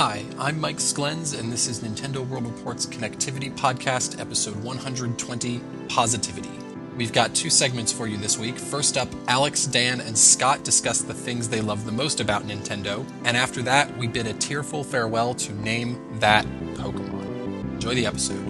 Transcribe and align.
Hi, 0.00 0.24
I'm 0.38 0.60
Mike 0.60 0.76
Sklens, 0.76 1.36
and 1.36 1.50
this 1.50 1.66
is 1.66 1.80
Nintendo 1.80 2.24
World 2.24 2.46
Report's 2.46 2.86
Connectivity 2.86 3.52
Podcast, 3.52 4.20
episode 4.20 4.54
120 4.62 5.60
Positivity. 5.88 6.52
We've 6.96 7.12
got 7.12 7.34
two 7.34 7.50
segments 7.50 7.90
for 7.90 8.06
you 8.06 8.16
this 8.16 8.38
week. 8.38 8.60
First 8.60 8.96
up, 8.96 9.08
Alex, 9.26 9.66
Daan, 9.66 10.00
and 10.00 10.16
Scott 10.16 10.62
discuss 10.62 11.00
the 11.00 11.14
things 11.14 11.48
they 11.48 11.60
love 11.60 11.84
the 11.84 11.90
most 11.90 12.20
about 12.20 12.44
Nintendo, 12.44 13.04
and 13.24 13.36
after 13.36 13.60
that, 13.62 13.98
we 13.98 14.06
bid 14.06 14.28
a 14.28 14.34
tearful 14.34 14.84
farewell 14.84 15.34
to 15.34 15.52
Name 15.52 16.00
That 16.20 16.46
Pokemon. 16.74 17.72
Enjoy 17.72 17.96
the 17.96 18.06
episode. 18.06 18.47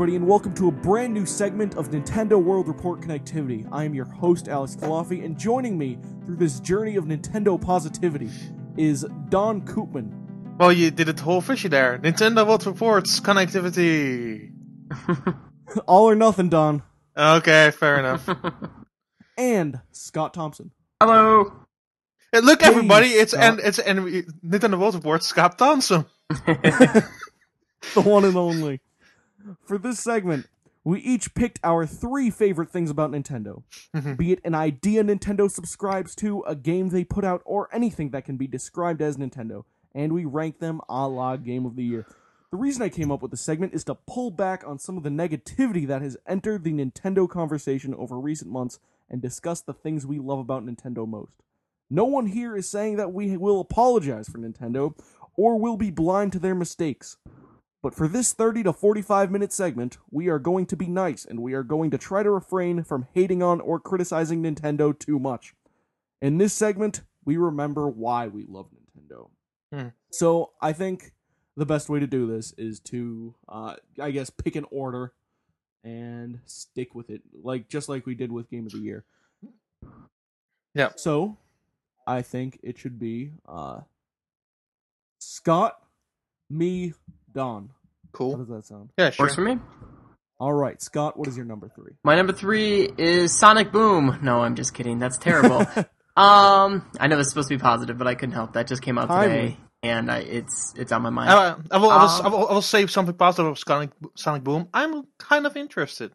Everybody, 0.00 0.16
and 0.16 0.26
welcome 0.26 0.54
to 0.54 0.68
a 0.68 0.72
brand 0.72 1.12
new 1.12 1.26
segment 1.26 1.76
of 1.76 1.90
Nintendo 1.90 2.42
World 2.42 2.68
Report 2.68 3.02
Connectivity. 3.02 3.68
I 3.70 3.84
am 3.84 3.92
your 3.92 4.06
host, 4.06 4.48
Alex 4.48 4.74
Culafi, 4.74 5.22
and 5.22 5.38
joining 5.38 5.76
me 5.76 5.98
through 6.24 6.36
this 6.36 6.58
journey 6.58 6.96
of 6.96 7.04
Nintendo 7.04 7.60
positivity 7.60 8.30
is 8.78 9.04
Daan 9.28 9.60
Koopman. 9.60 10.56
Well, 10.56 10.72
you 10.72 10.90
did 10.90 11.10
it 11.10 11.20
whole 11.20 11.42
fishy 11.42 11.68
there. 11.68 11.98
Nintendo 11.98 12.46
World 12.46 12.64
Reports 12.64 13.20
connectivity. 13.20 14.52
All 15.86 16.08
or 16.08 16.14
nothing, 16.14 16.48
Daan. 16.48 16.82
Okay, 17.14 17.70
fair 17.70 17.98
enough. 17.98 18.26
And 19.36 19.80
Scott 19.92 20.32
Thompson. 20.32 20.70
Hello. 20.98 21.66
Hey, 22.32 22.40
look, 22.40 22.62
Hey, 22.62 22.68
everybody, 22.68 23.08
it's 23.08 23.32
Scott. 23.32 23.44
and 23.44 23.60
it's 23.60 23.78
and 23.78 23.98
Nintendo 24.42 24.78
World 24.78 24.94
Reports 24.94 25.26
Scott 25.26 25.58
Thompson. 25.58 26.06
the 26.30 27.04
one 27.96 28.24
and 28.24 28.36
only. 28.38 28.80
For 29.64 29.78
this 29.78 30.00
segment, 30.00 30.46
we 30.84 31.00
each 31.00 31.34
picked 31.34 31.60
our 31.62 31.86
three 31.86 32.30
favorite 32.30 32.70
things 32.70 32.90
about 32.90 33.10
Nintendo. 33.10 33.62
be 34.16 34.32
it 34.32 34.40
an 34.44 34.54
idea 34.54 35.04
Nintendo 35.04 35.50
subscribes 35.50 36.14
to, 36.16 36.42
a 36.46 36.54
game 36.54 36.88
they 36.88 37.04
put 37.04 37.24
out, 37.24 37.42
or 37.44 37.68
anything 37.72 38.10
that 38.10 38.24
can 38.24 38.36
be 38.36 38.46
described 38.46 39.02
as 39.02 39.16
Nintendo, 39.16 39.64
and 39.94 40.12
we 40.12 40.24
rank 40.24 40.58
them 40.58 40.80
a 40.88 41.06
la 41.08 41.36
Game 41.36 41.66
of 41.66 41.76
the 41.76 41.84
Year. 41.84 42.06
The 42.50 42.56
reason 42.56 42.82
I 42.82 42.88
came 42.88 43.12
up 43.12 43.22
with 43.22 43.30
this 43.30 43.42
segment 43.42 43.74
is 43.74 43.84
to 43.84 43.94
pull 43.94 44.30
back 44.32 44.64
on 44.66 44.78
some 44.78 44.96
of 44.96 45.04
the 45.04 45.10
negativity 45.10 45.86
that 45.86 46.02
has 46.02 46.16
entered 46.26 46.64
the 46.64 46.72
Nintendo 46.72 47.28
conversation 47.28 47.94
over 47.94 48.18
recent 48.18 48.50
months 48.50 48.80
and 49.08 49.22
discuss 49.22 49.60
the 49.60 49.72
things 49.72 50.06
we 50.06 50.18
love 50.18 50.40
about 50.40 50.64
Nintendo 50.64 51.06
most. 51.06 51.32
No 51.88 52.04
one 52.04 52.26
here 52.26 52.56
is 52.56 52.68
saying 52.68 52.96
that 52.96 53.12
we 53.12 53.36
will 53.36 53.60
apologize 53.60 54.28
for 54.28 54.38
Nintendo 54.38 54.94
or 55.36 55.58
will 55.58 55.76
be 55.76 55.90
blind 55.90 56.32
to 56.32 56.38
their 56.38 56.54
mistakes. 56.54 57.16
But 57.82 57.94
for 57.94 58.06
this 58.06 58.32
30 58.32 58.64
to 58.64 58.72
45 58.72 59.30
minute 59.30 59.52
segment, 59.52 59.98
we 60.10 60.28
are 60.28 60.38
going 60.38 60.66
to 60.66 60.76
be 60.76 60.86
nice 60.86 61.24
and 61.24 61.40
we 61.40 61.54
are 61.54 61.62
going 61.62 61.90
to 61.92 61.98
try 61.98 62.22
to 62.22 62.30
refrain 62.30 62.84
from 62.84 63.06
hating 63.14 63.42
on 63.42 63.60
or 63.60 63.80
criticizing 63.80 64.42
Nintendo 64.42 64.96
too 64.98 65.18
much. 65.18 65.54
In 66.20 66.38
this 66.38 66.52
segment, 66.52 67.02
we 67.24 67.36
remember 67.36 67.88
why 67.88 68.26
we 68.26 68.44
love 68.46 68.66
Nintendo. 68.70 69.30
Hmm. 69.72 69.88
So 70.10 70.50
I 70.60 70.72
think 70.72 71.12
the 71.56 71.66
best 71.66 71.88
way 71.88 72.00
to 72.00 72.06
do 72.06 72.26
this 72.26 72.52
is 72.58 72.80
to, 72.80 73.34
uh, 73.48 73.76
I 74.00 74.10
guess, 74.10 74.28
pick 74.28 74.56
an 74.56 74.66
order 74.70 75.12
and 75.82 76.40
stick 76.44 76.94
with 76.94 77.08
it, 77.08 77.22
like 77.42 77.68
just 77.68 77.88
like 77.88 78.04
we 78.04 78.14
did 78.14 78.30
with 78.30 78.50
Game 78.50 78.66
of 78.66 78.72
the 78.72 78.78
Year. 78.78 79.04
Yeah. 80.74 80.90
So 80.96 81.38
I 82.06 82.22
think 82.22 82.60
it 82.62 82.78
should 82.78 82.98
be 82.98 83.32
uh, 83.48 83.80
Scott, 85.18 85.80
me, 86.48 86.92
Daan. 87.34 87.70
Cool. 88.12 88.32
How 88.32 88.38
does 88.38 88.48
that 88.48 88.66
sound? 88.66 88.90
Yeah, 88.98 89.10
sure. 89.10 89.24
Works 89.24 89.34
for 89.36 89.42
me. 89.42 89.58
All 90.38 90.52
right, 90.52 90.80
Scott, 90.80 91.18
what 91.18 91.28
is 91.28 91.36
your 91.36 91.44
number 91.44 91.68
three? 91.68 91.92
My 92.02 92.16
number 92.16 92.32
three 92.32 92.88
is 92.96 93.38
Sonic 93.38 93.70
Boom. 93.72 94.18
No, 94.22 94.40
I'm 94.42 94.54
just 94.56 94.72
kidding. 94.74 94.98
That's 94.98 95.18
terrible. 95.18 95.60
um, 96.16 96.86
I 96.98 97.06
know 97.08 97.18
it's 97.18 97.28
supposed 97.28 97.48
to 97.48 97.56
be 97.56 97.60
positive, 97.60 97.98
but 97.98 98.06
I 98.06 98.14
couldn't 98.14 98.34
help 98.34 98.54
that. 98.54 98.66
Just 98.66 98.82
came 98.82 98.96
out 98.96 99.08
Timely. 99.08 99.28
today, 99.50 99.56
and 99.82 100.10
I, 100.10 100.18
it's 100.20 100.72
it's 100.76 100.92
on 100.92 101.02
my 101.02 101.10
mind. 101.10 101.28
Uh, 101.30 101.56
I 101.70 101.76
will, 101.76 101.90
I 101.90 101.96
will, 102.02 102.08
Um, 102.08 102.26
I 102.26 102.28
will, 102.28 102.48
I 102.48 102.52
will 102.54 102.62
say 102.62 102.86
something 102.86 103.14
positive 103.14 103.50
of 103.52 103.58
Sonic, 103.58 103.90
Sonic 104.16 104.42
Boom. 104.42 104.68
I'm 104.72 105.04
kind 105.18 105.46
of 105.46 105.56
interested. 105.58 106.12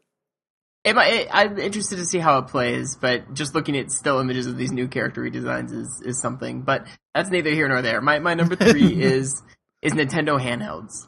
It 0.84 0.96
might- 0.96 1.14
it- 1.14 1.28
I'm 1.32 1.58
interested 1.60 1.98
to 1.98 2.06
see 2.06 2.20
how 2.20 2.40
it 2.40 2.48
plays, 2.48 2.96
but 3.00 3.34
just 3.36 3.54
looking 3.56 3.78
at 3.78 3.92
still 3.92 4.20
images 4.20 4.48
of 4.48 4.58
these 4.58 4.72
new 4.72 4.88
character 4.88 5.22
redesigns 5.22 5.72
is, 5.72 6.02
is 6.06 6.20
something. 6.22 6.62
But 6.64 6.88
that's 7.14 7.30
neither 7.30 7.50
here 7.52 7.68
nor 7.68 7.82
there. 7.84 8.02
My 8.02 8.20
my 8.20 8.34
number 8.34 8.56
three 8.56 9.02
is 9.04 9.42
is 9.86 9.94
Nintendo 9.94 10.42
handhelds. 10.42 11.08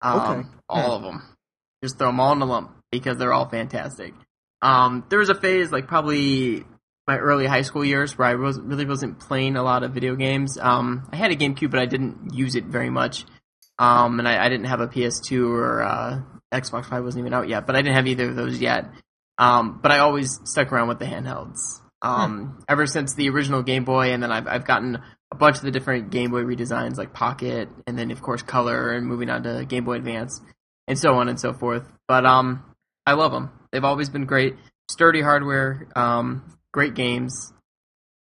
Um, 0.00 0.20
Okay. 0.20 0.48
all 0.68 0.96
of 0.96 1.02
them. 1.02 1.22
Just 1.82 1.98
throw 1.98 2.08
them 2.08 2.20
all 2.20 2.32
in 2.32 2.42
a 2.42 2.44
lump 2.46 2.72
because 2.90 3.16
they're 3.18 3.32
all 3.32 3.48
fantastic. 3.48 4.14
Um, 4.60 5.04
there 5.08 5.18
was 5.18 5.28
a 5.28 5.34
phase 5.34 5.72
like 5.72 5.86
probably 5.88 6.64
my 7.06 7.18
early 7.18 7.46
high 7.46 7.62
school 7.62 7.84
years 7.84 8.16
where 8.16 8.28
I 8.28 8.34
was 8.34 8.60
really 8.60 8.84
wasn't 8.86 9.18
playing 9.18 9.56
a 9.56 9.62
lot 9.62 9.82
of 9.82 9.92
video 9.92 10.14
games. 10.14 10.56
Um, 10.60 11.08
I 11.12 11.16
had 11.16 11.32
a 11.32 11.36
GameCube, 11.36 11.70
but 11.70 11.80
I 11.80 11.86
didn't 11.86 12.32
use 12.34 12.54
it 12.54 12.64
very 12.64 12.90
much. 12.90 13.24
Um, 13.78 14.18
and 14.20 14.28
I, 14.28 14.44
I 14.44 14.48
didn't 14.48 14.66
have 14.66 14.80
a 14.80 14.86
PS2 14.86 15.48
or 15.50 15.82
uh, 15.82 16.20
Xbox 16.52 16.86
Five 16.86 17.02
wasn't 17.02 17.22
even 17.22 17.34
out 17.34 17.48
yet, 17.48 17.66
but 17.66 17.74
I 17.74 17.82
didn't 17.82 17.96
have 17.96 18.06
either 18.06 18.28
of 18.28 18.36
those 18.36 18.60
yet. 18.60 18.86
Um, 19.38 19.80
but 19.82 19.90
I 19.90 19.98
always 19.98 20.38
stuck 20.44 20.72
around 20.72 20.88
with 20.88 20.98
the 21.00 21.06
handhelds. 21.06 21.58
Um, 22.02 22.62
ever 22.68 22.86
since 22.86 23.14
the 23.14 23.28
original 23.30 23.62
Game 23.62 23.84
Boy, 23.84 24.12
and 24.12 24.22
then 24.22 24.30
I've 24.32 24.46
I've 24.48 24.64
gotten 24.66 24.98
a 25.32 25.34
bunch 25.34 25.56
of 25.56 25.62
the 25.62 25.70
different 25.70 26.10
Game 26.10 26.30
Boy 26.30 26.42
redesigns 26.42 26.98
like 26.98 27.14
Pocket, 27.14 27.70
and 27.86 27.98
then 27.98 28.10
of 28.10 28.20
course 28.20 28.42
Color, 28.42 28.92
and 28.92 29.06
moving 29.06 29.30
on 29.30 29.42
to 29.44 29.64
Game 29.64 29.84
Boy 29.84 29.94
Advance, 29.94 30.40
and 30.86 30.98
so 30.98 31.14
on 31.14 31.28
and 31.28 31.40
so 31.40 31.54
forth. 31.54 31.90
But 32.06 32.26
um, 32.26 32.62
I 33.06 33.14
love 33.14 33.32
them. 33.32 33.50
They've 33.72 33.82
always 33.84 34.10
been 34.10 34.26
great, 34.26 34.54
sturdy 34.90 35.22
hardware, 35.22 35.88
um, 35.96 36.58
great 36.70 36.94
games, 36.94 37.50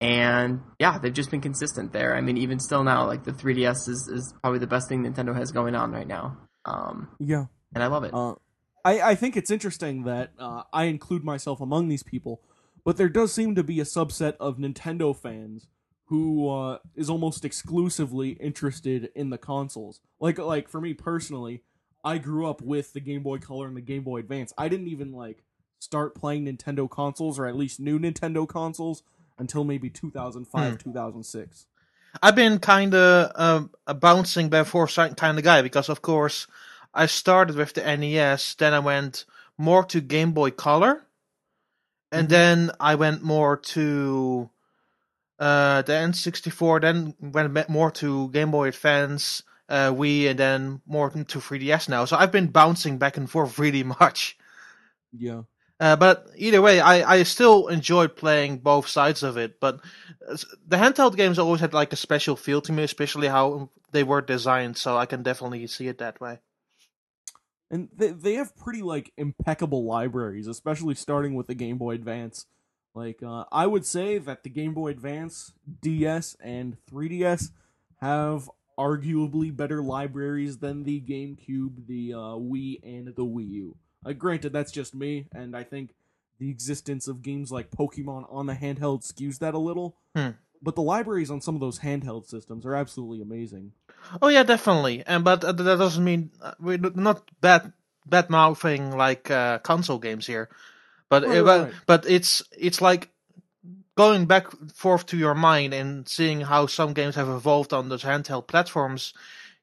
and 0.02 0.60
yeah, 0.80 0.98
they've 1.00 1.14
just 1.14 1.32
been 1.32 1.40
consistent 1.40 1.94
there. 1.94 2.14
I 2.14 2.20
mean, 2.20 2.38
even 2.38 2.60
still 2.60 2.84
now, 2.84 3.08
like 3.08 3.24
the 3.24 3.32
3DS 3.32 3.88
is, 3.88 4.10
is 4.14 4.34
probably 4.42 4.60
the 4.60 4.68
best 4.68 4.90
thing 4.90 5.04
Nintendo 5.04 5.34
has 5.34 5.52
going 5.52 5.76
on 5.76 5.92
right 5.94 6.08
now. 6.08 6.38
Um, 6.66 7.08
Yeah. 7.20 7.46
and 7.74 7.82
I 7.84 7.88
love 7.88 8.04
it. 8.04 8.14
Uh, 8.14 8.36
I, 8.84 9.02
I 9.12 9.16
think 9.16 9.38
it's 9.38 9.50
interesting 9.50 10.04
that 10.04 10.34
uh, 10.38 10.64
I 10.74 10.84
include 10.86 11.24
myself 11.24 11.62
among 11.62 11.88
these 11.88 12.04
people, 12.04 12.42
but 12.84 12.98
there 12.98 13.10
does 13.10 13.34
seem 13.34 13.56
to 13.56 13.64
be 13.64 13.80
a 13.80 13.86
subset 13.86 14.36
of 14.40 14.58
Nintendo 14.58 15.16
fans 15.18 15.68
who 16.08 16.50
uh, 16.50 16.80
is 16.96 17.10
almost 17.10 17.44
exclusively 17.44 18.32
interested 18.32 19.10
in 19.16 19.30
the 19.30 19.38
consoles. 19.38 20.00
Like 20.20 20.38
like 20.38 20.70
for 20.70 20.82
me 20.82 20.94
personally, 20.94 21.64
I 22.04 22.18
grew 22.18 22.50
up 22.50 22.62
with 22.62 22.94
the 22.94 23.00
Game 23.00 23.24
Boy 23.24 23.38
Color 23.40 23.68
and 23.68 23.78
the 23.78 23.82
Game 23.82 24.04
Boy 24.04 24.20
Advance. 24.20 24.54
I 24.58 24.70
didn't 24.70 24.88
even 24.88 25.12
like 25.12 25.44
start 25.80 26.16
playing 26.16 26.46
Nintendo 26.46 26.90
consoles 26.90 27.38
or 27.38 27.46
at 27.46 27.56
least 27.56 27.80
new 27.80 28.00
Nintendo 28.00 28.48
consoles 28.48 29.04
until 29.38 29.64
maybe 29.64 29.90
2005 29.90 30.78
2006. 30.78 31.66
I've 32.22 32.36
been 32.36 32.60
kind 32.60 32.96
of 32.96 33.32
um, 33.36 33.72
a 33.86 33.94
bouncing 33.94 34.50
back 34.50 34.60
and 34.60 34.68
forth 34.68 34.96
kind 34.96 35.38
of 35.38 35.44
guy 35.44 35.62
because, 35.62 35.90
of 35.90 36.02
course, 36.02 36.48
I 36.94 37.06
started 37.06 37.56
with 37.56 37.74
the 37.74 37.82
NES, 37.98 38.56
then 38.56 38.74
I 38.74 38.80
went 38.80 39.26
more 39.58 39.84
to 39.86 40.02
Game 40.02 40.32
Boy 40.32 40.52
Color, 40.52 41.06
and 42.12 42.30
then 42.30 42.72
I 42.80 42.96
went 42.96 43.22
more 43.22 43.58
to 43.58 44.50
uh, 45.40 45.82
the 45.84 45.94
N64, 45.94 46.82
then 46.82 47.16
went 47.20 47.46
a 47.48 47.50
bit 47.50 47.70
more 47.70 47.92
to 47.92 48.30
Game 48.32 48.52
Boy 48.52 48.70
Advance, 48.70 49.44
uh, 49.70 49.92
Wii, 49.92 50.30
and 50.30 50.40
then 50.40 50.82
more 50.86 51.10
to 51.12 51.40
3DS 51.40 51.90
now. 51.90 52.06
So 52.06 52.18
I've 52.18 52.32
been 52.32 52.48
bouncing 52.48 52.98
back 52.98 53.18
and 53.18 53.30
forth 53.30 53.60
really 53.66 53.84
much. 53.84 54.38
Yeah. 55.12 55.44
Uh, 55.80 55.96
but 55.96 56.28
either 56.36 56.62
way, 56.62 56.80
I, 56.80 57.18
I 57.18 57.24
still 57.24 57.68
enjoyed 57.68 58.16
playing 58.16 58.60
both 58.60 58.88
sides 58.88 59.22
of 59.24 59.38
it. 59.38 59.60
But 59.60 59.80
uh, 60.28 60.38
the 60.68 60.78
handheld 60.78 61.16
games 61.16 61.38
always 61.40 61.62
had 61.62 61.74
like 61.74 61.94
a 61.94 61.98
special 61.98 62.36
feel 62.36 62.62
to 62.62 62.72
me, 62.72 62.84
especially 62.84 63.28
how 63.28 63.70
they 63.92 64.04
were 64.04 64.22
designed. 64.22 64.78
So 64.78 64.98
I 64.98 65.06
can 65.06 65.24
definitely 65.24 65.68
see 65.68 65.88
it 65.88 66.00
that 66.00 66.20
way. 66.20 66.40
and 67.70 67.90
they 67.96 68.12
they 68.12 68.34
have 68.36 68.56
pretty 68.56 68.82
like 68.82 69.12
impeccable 69.18 69.86
libraries, 69.86 70.48
especially 70.48 70.96
starting 70.96 71.36
with 71.36 71.48
the 71.48 71.56
Game 71.56 71.78
Boy 71.78 71.96
Advance. 71.96 72.46
Like 72.98 73.22
uh, 73.22 73.46
I 73.52 73.68
would 73.68 73.86
say 73.86 74.18
that 74.18 74.42
the 74.42 74.50
Game 74.50 74.74
Boy 74.74 74.90
Advance, 74.90 75.54
DS, 75.84 76.36
and 76.42 76.78
3DS 76.92 77.52
have 78.02 78.50
arguably 78.76 79.56
better 79.56 79.84
libraries 79.84 80.58
than 80.58 80.84
the 80.84 81.00
GameCube, 81.00 81.86
the 81.86 82.14
uh, 82.14 82.38
Wii, 82.42 82.80
and 82.84 83.08
the 83.08 83.24
Wii 83.24 83.50
U. 83.52 83.76
Uh, 84.04 84.14
granted, 84.14 84.52
that's 84.52 84.72
just 84.72 84.96
me, 84.96 85.28
and 85.32 85.56
I 85.56 85.64
think 85.64 85.92
the 86.40 86.50
existence 86.50 87.08
of 87.08 87.22
games 87.22 87.52
like 87.52 87.70
Pokemon 87.70 88.26
on 88.34 88.48
the 88.48 88.56
handheld 88.56 89.06
skews 89.06 89.38
that 89.40 89.54
a 89.54 89.60
little. 89.60 89.96
Hmm. 90.16 90.30
But 90.64 90.74
the 90.74 90.82
libraries 90.82 91.30
on 91.30 91.40
some 91.40 91.54
of 91.54 91.62
those 91.62 91.80
handheld 91.80 92.26
systems 92.26 92.66
are 92.66 92.74
absolutely 92.74 93.22
amazing. 93.22 93.74
Oh 94.24 94.30
yeah, 94.30 94.42
definitely. 94.42 95.04
And 95.06 95.24
but 95.24 95.44
uh, 95.44 95.52
that 95.52 95.78
doesn't 95.78 96.04
mean 96.04 96.32
uh, 96.42 96.54
we're 96.60 96.80
not 96.80 97.30
bad 97.42 97.74
bad 98.08 98.32
mouthing 98.32 98.98
like 98.98 99.30
uh, 99.30 99.60
console 99.60 100.00
games 100.00 100.26
here. 100.26 100.50
But 101.10 101.24
Right, 101.24 101.40
but 101.44 101.62
right. 101.64 101.74
but 101.86 102.06
it's 102.10 102.44
it's 102.58 102.82
like 102.82 103.10
going 103.96 104.26
back 104.26 104.48
forth 104.74 105.06
to 105.08 105.18
your 105.18 105.36
mind 105.36 105.74
and 105.74 106.08
seeing 106.08 106.42
how 106.42 106.68
some 106.68 106.94
games 106.94 107.16
have 107.16 107.30
evolved 107.30 107.74
on 107.74 107.90
those 107.90 108.04
handheld 108.04 108.48
platforms, 108.48 109.14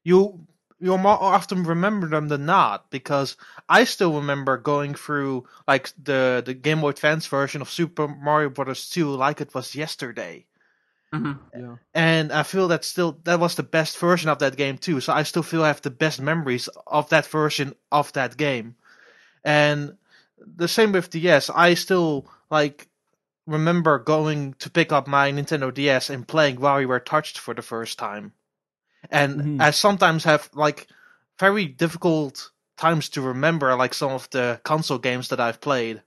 you 0.03 0.45
you'll 0.79 0.97
more 0.97 1.21
often 1.21 1.63
remember 1.63 2.07
them 2.07 2.27
than 2.27 2.45
not 2.45 2.89
because 2.91 3.37
I 3.69 3.85
still 3.85 4.13
remember 4.15 4.57
going 4.57 4.93
through 4.95 5.47
like 5.67 5.91
the 6.03 6.43
the 6.45 6.53
Game 6.53 6.81
Boy 6.81 6.89
Advance 6.89 7.27
version 7.27 7.61
of 7.61 7.69
Super 7.69 8.07
Mario 8.07 8.49
Bros. 8.49 8.89
2 8.89 9.09
like 9.15 9.41
it 9.41 9.53
was 9.55 9.75
yesterday. 9.75 10.45
hmm 11.13 11.39
Yeah. 11.55 11.77
And 11.93 12.31
I 12.31 12.43
feel 12.43 12.67
that 12.69 12.83
still 12.83 13.19
that 13.23 13.39
was 13.39 13.55
the 13.55 13.63
best 13.63 13.97
version 13.97 14.29
of 14.29 14.39
that 14.39 14.57
game 14.57 14.77
too. 14.77 14.99
So 14.99 15.13
I 15.13 15.23
still 15.23 15.43
feel 15.43 15.63
I 15.63 15.67
have 15.67 15.81
the 15.81 15.89
best 15.89 16.21
memories 16.21 16.67
of 16.87 17.09
that 17.09 17.25
version 17.25 17.73
of 17.91 18.11
that 18.13 18.37
game. 18.37 18.75
And 19.43 19.97
the 20.37 20.67
same 20.67 20.91
with 20.91 21.09
DS. 21.09 21.49
I 21.49 21.73
still 21.73 22.27
like 22.49 22.87
remember 23.47 23.99
going 23.99 24.53
to 24.55 24.69
pick 24.69 24.91
up 24.91 25.07
my 25.07 25.31
Nintendo 25.31 25.73
DS 25.73 26.09
and 26.09 26.27
playing 26.27 26.57
WarioWare 26.57 27.03
Touched 27.05 27.37
for 27.39 27.53
the 27.53 27.61
first 27.61 27.99
time. 27.99 28.33
And 29.09 29.59
Mhm. 29.59 29.61
I 29.61 29.71
sometimes 29.71 30.23
have 30.25 30.49
like 30.53 30.87
very 31.39 31.65
difficult 31.65 32.51
times 32.77 33.09
to 33.09 33.21
remember 33.21 33.75
like 33.75 33.93
some 33.93 34.11
of 34.11 34.29
the 34.31 34.61
console 34.63 34.99
games 34.99 35.29
that 35.29 35.39
I've 35.39 35.61
played. 35.61 36.03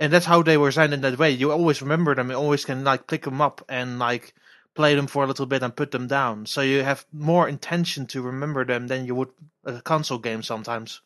And 0.00 0.12
that's 0.12 0.26
how 0.26 0.42
they 0.42 0.56
were 0.56 0.68
designed 0.70 0.92
in 0.94 1.00
that 1.02 1.18
way. 1.18 1.30
You 1.30 1.52
always 1.52 1.82
remember 1.82 2.14
them, 2.14 2.30
you 2.30 2.36
always 2.36 2.64
can 2.64 2.84
like 2.84 3.06
pick 3.06 3.22
them 3.22 3.40
up 3.40 3.64
and 3.68 3.98
like 3.98 4.34
play 4.74 4.94
them 4.94 5.06
for 5.06 5.24
a 5.24 5.26
little 5.26 5.46
bit 5.46 5.62
and 5.62 5.74
put 5.76 5.90
them 5.92 6.06
down. 6.08 6.46
So 6.46 6.60
you 6.62 6.82
have 6.82 7.06
more 7.12 7.48
intention 7.48 8.06
to 8.08 8.22
remember 8.22 8.64
them 8.64 8.88
than 8.88 9.06
you 9.06 9.14
would 9.14 9.30
a 9.64 9.80
console 9.82 10.18
game 10.18 10.42
sometimes. 10.42 11.00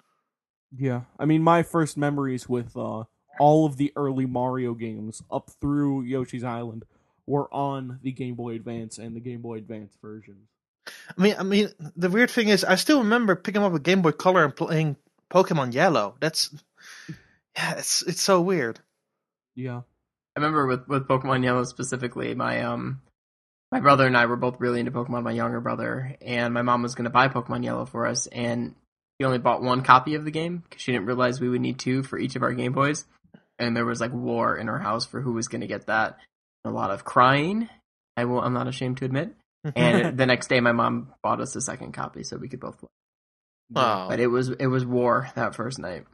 Yeah, 0.76 1.02
I 1.18 1.26
mean, 1.26 1.42
my 1.42 1.62
first 1.62 1.96
memories 1.96 2.48
with 2.48 2.76
uh, 2.76 3.04
all 3.38 3.66
of 3.66 3.76
the 3.76 3.92
early 3.96 4.26
Mario 4.26 4.74
games 4.74 5.22
up 5.30 5.50
through 5.60 6.02
Yoshi's 6.02 6.44
Island 6.44 6.84
were 7.26 7.52
on 7.52 7.98
the 8.02 8.12
Game 8.12 8.34
Boy 8.34 8.54
Advance 8.54 8.98
and 8.98 9.14
the 9.14 9.20
Game 9.20 9.42
Boy 9.42 9.58
Advance 9.58 9.96
versions. 10.00 10.48
I 10.86 11.22
mean, 11.22 11.34
I 11.38 11.42
mean, 11.42 11.68
the 11.96 12.10
weird 12.10 12.30
thing 12.30 12.48
is, 12.48 12.64
I 12.64 12.74
still 12.74 13.00
remember 13.00 13.36
picking 13.36 13.62
up 13.62 13.72
a 13.72 13.78
Game 13.78 14.02
Boy 14.02 14.12
Color 14.12 14.44
and 14.44 14.56
playing 14.56 14.96
Pokemon 15.30 15.74
Yellow. 15.74 16.16
That's 16.20 16.50
yeah, 17.56 17.74
it's 17.78 18.02
it's 18.02 18.20
so 18.20 18.40
weird. 18.40 18.80
Yeah, 19.54 19.82
I 20.36 20.40
remember 20.40 20.66
with 20.66 20.88
with 20.88 21.06
Pokemon 21.06 21.44
Yellow 21.44 21.64
specifically, 21.64 22.34
my 22.34 22.62
um 22.62 23.00
my 23.70 23.80
brother 23.80 24.06
and 24.06 24.16
I 24.16 24.26
were 24.26 24.36
both 24.36 24.60
really 24.60 24.80
into 24.80 24.92
Pokemon. 24.92 25.22
My 25.22 25.32
younger 25.32 25.60
brother 25.60 26.16
and 26.20 26.52
my 26.52 26.62
mom 26.62 26.82
was 26.82 26.94
going 26.94 27.04
to 27.04 27.10
buy 27.10 27.28
Pokemon 27.28 27.64
Yellow 27.64 27.86
for 27.86 28.06
us, 28.06 28.26
and 28.26 28.74
she 29.22 29.26
only 29.26 29.38
bought 29.38 29.62
one 29.62 29.82
copy 29.82 30.16
of 30.16 30.24
the 30.24 30.32
game 30.32 30.64
because 30.68 30.82
she 30.82 30.90
didn't 30.90 31.06
realize 31.06 31.40
we 31.40 31.48
would 31.48 31.60
need 31.60 31.78
two 31.78 32.02
for 32.02 32.18
each 32.18 32.34
of 32.34 32.42
our 32.42 32.52
Game 32.52 32.72
Boys. 32.72 33.04
And 33.56 33.76
there 33.76 33.84
was 33.84 34.00
like 34.00 34.12
war 34.12 34.56
in 34.56 34.68
our 34.68 34.80
house 34.80 35.06
for 35.06 35.20
who 35.20 35.32
was 35.34 35.46
going 35.46 35.60
to 35.60 35.68
get 35.68 35.86
that. 35.86 36.18
A 36.64 36.70
lot 36.70 36.90
of 36.90 37.04
crying. 37.04 37.68
I 38.16 38.24
will. 38.24 38.40
I'm 38.40 38.52
not 38.52 38.66
ashamed 38.66 38.96
to 38.96 39.04
admit. 39.04 39.36
And 39.76 40.18
the 40.18 40.26
next 40.26 40.48
day, 40.48 40.58
my 40.58 40.72
mom 40.72 41.14
bought 41.22 41.40
us 41.40 41.54
a 41.54 41.60
second 41.60 41.92
copy 41.92 42.24
so 42.24 42.36
we 42.36 42.48
could 42.48 42.58
both 42.58 42.78
play. 42.80 42.88
oh, 43.76 44.08
But 44.08 44.18
it 44.18 44.26
was 44.26 44.48
it 44.48 44.66
was 44.66 44.84
war 44.84 45.30
that 45.36 45.54
first 45.54 45.78
night. 45.78 46.04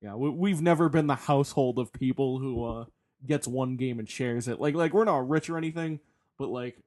yeah. 0.00 0.14
We, 0.14 0.30
we've 0.30 0.62
never 0.62 0.88
been 0.88 1.06
the 1.06 1.16
household 1.16 1.78
of 1.78 1.92
people 1.92 2.38
who 2.38 2.64
uh, 2.64 2.84
gets 3.26 3.46
one 3.46 3.76
game 3.76 3.98
and 3.98 4.08
shares 4.08 4.48
it. 4.48 4.58
Like, 4.58 4.74
like 4.74 4.94
we're 4.94 5.04
not 5.04 5.28
rich 5.28 5.50
or 5.50 5.58
anything, 5.58 6.00
but 6.38 6.48
like 6.48 6.78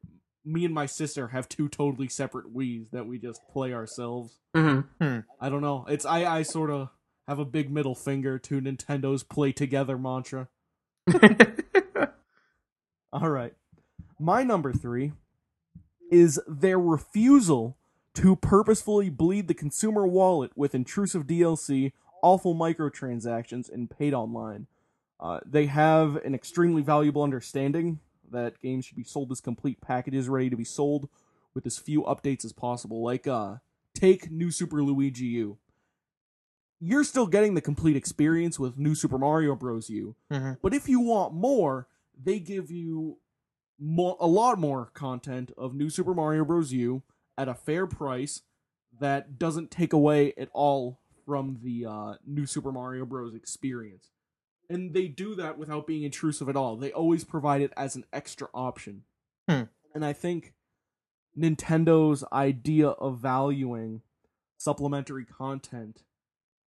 me 0.47 0.65
and 0.65 0.73
my 0.73 0.85
sister 0.85 1.27
have 1.29 1.49
two 1.49 1.67
totally 1.67 2.07
separate 2.07 2.53
Wii's 2.55 2.89
that 2.91 3.05
we 3.05 3.19
just 3.19 3.41
play 3.49 3.73
ourselves. 3.73 4.39
hmm 4.55 4.79
I 5.01 5.49
don't 5.49 5.61
know. 5.61 5.85
It's 5.87 6.05
I 6.05 6.25
I 6.25 6.43
sort 6.43 6.69
of 6.71 6.89
have 7.27 7.39
a 7.39 7.45
big 7.45 7.69
middle 7.69 7.95
finger 7.95 8.39
to 8.39 8.61
Nintendo's 8.61 9.23
play 9.23 9.51
together 9.51 9.97
mantra. 9.97 10.47
All 13.13 13.29
right. 13.29 13.53
My 14.19 14.43
number 14.43 14.73
three 14.73 15.13
is 16.09 16.39
their 16.47 16.79
refusal 16.79 17.77
to 18.15 18.35
purposefully 18.35 19.09
bleed 19.09 19.47
the 19.47 19.53
consumer 19.53 20.07
wallet 20.07 20.51
with 20.55 20.73
intrusive 20.73 21.27
DLC, 21.27 21.91
awful 22.23 22.55
microtransactions, 22.55 23.71
and 23.71 23.89
paid 23.89 24.13
online. 24.13 24.67
Uh, 25.19 25.39
they 25.45 25.65
have 25.65 26.15
an 26.17 26.33
extremely 26.33 26.81
valuable 26.81 27.23
understanding 27.23 27.99
that 28.31 28.59
games 28.59 28.85
should 28.85 28.97
be 28.97 29.03
sold 29.03 29.31
as 29.31 29.41
complete 29.41 29.81
packages 29.81 30.27
ready 30.29 30.49
to 30.49 30.55
be 30.57 30.63
sold 30.63 31.09
with 31.53 31.65
as 31.65 31.77
few 31.77 32.03
updates 32.03 32.45
as 32.45 32.53
possible. 32.53 33.01
Like, 33.03 33.27
uh, 33.27 33.57
take 33.93 34.29
New 34.31 34.51
Super 34.51 34.83
Luigi 34.83 35.25
U. 35.25 35.57
You're 36.79 37.03
still 37.03 37.25
getting 37.27 37.55
the 37.55 37.61
complete 37.61 37.95
experience 37.95 38.59
with 38.59 38.77
New 38.77 38.93
Super 38.93 39.17
Mario 39.17 39.55
Bros. 39.55 39.89
U, 39.89 40.15
Mhm. 40.31 40.59
but 40.61 40.73
if 40.73 40.87
you 40.87 40.99
want 40.99 41.33
more, 41.33 41.87
they 42.15 42.39
give 42.39 42.69
you 42.69 43.17
more, 43.79 44.15
a 44.19 44.27
lot 44.27 44.59
more 44.59 44.85
content 44.93 45.51
of 45.57 45.73
New 45.73 45.89
Super 45.89 46.13
Mario 46.13 46.45
Bros. 46.45 46.71
U 46.73 47.01
at 47.37 47.47
a 47.47 47.55
fair 47.55 47.87
price 47.87 48.43
that 48.99 49.37
doesn't 49.39 49.71
take 49.71 49.93
away 49.93 50.33
at 50.33 50.49
all 50.53 50.99
from 51.25 51.59
the 51.63 51.85
uh, 51.85 52.15
New 52.25 52.45
Super 52.45 52.71
Mario 52.71 53.05
Bros. 53.05 53.33
experience. 53.33 54.11
And 54.69 54.93
they 54.93 55.07
do 55.07 55.35
that 55.35 55.57
without 55.57 55.87
being 55.87 56.03
intrusive 56.03 56.49
at 56.49 56.55
all. 56.55 56.75
They 56.75 56.91
always 56.91 57.23
provide 57.23 57.61
it 57.61 57.71
as 57.77 57.95
an 57.95 58.05
extra 58.11 58.49
option. 58.53 59.03
Hmm. 59.47 59.63
And 59.93 60.05
I 60.05 60.13
think 60.13 60.53
Nintendo's 61.37 62.23
idea 62.33 62.89
of 62.89 63.19
valuing 63.19 64.01
supplementary 64.57 65.25
content 65.25 66.03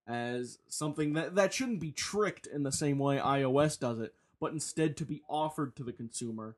as 0.07 0.57
something 0.67 1.13
that, 1.13 1.35
that 1.35 1.53
shouldn't 1.53 1.79
be 1.79 1.91
tricked 1.91 2.47
in 2.47 2.63
the 2.63 2.71
same 2.71 2.97
way 2.97 3.17
iOS 3.17 3.79
does 3.79 3.99
it, 3.99 4.13
but 4.39 4.51
instead 4.51 4.97
to 4.97 5.05
be 5.05 5.21
offered 5.29 5.75
to 5.75 5.83
the 5.83 5.93
consumer 5.93 6.55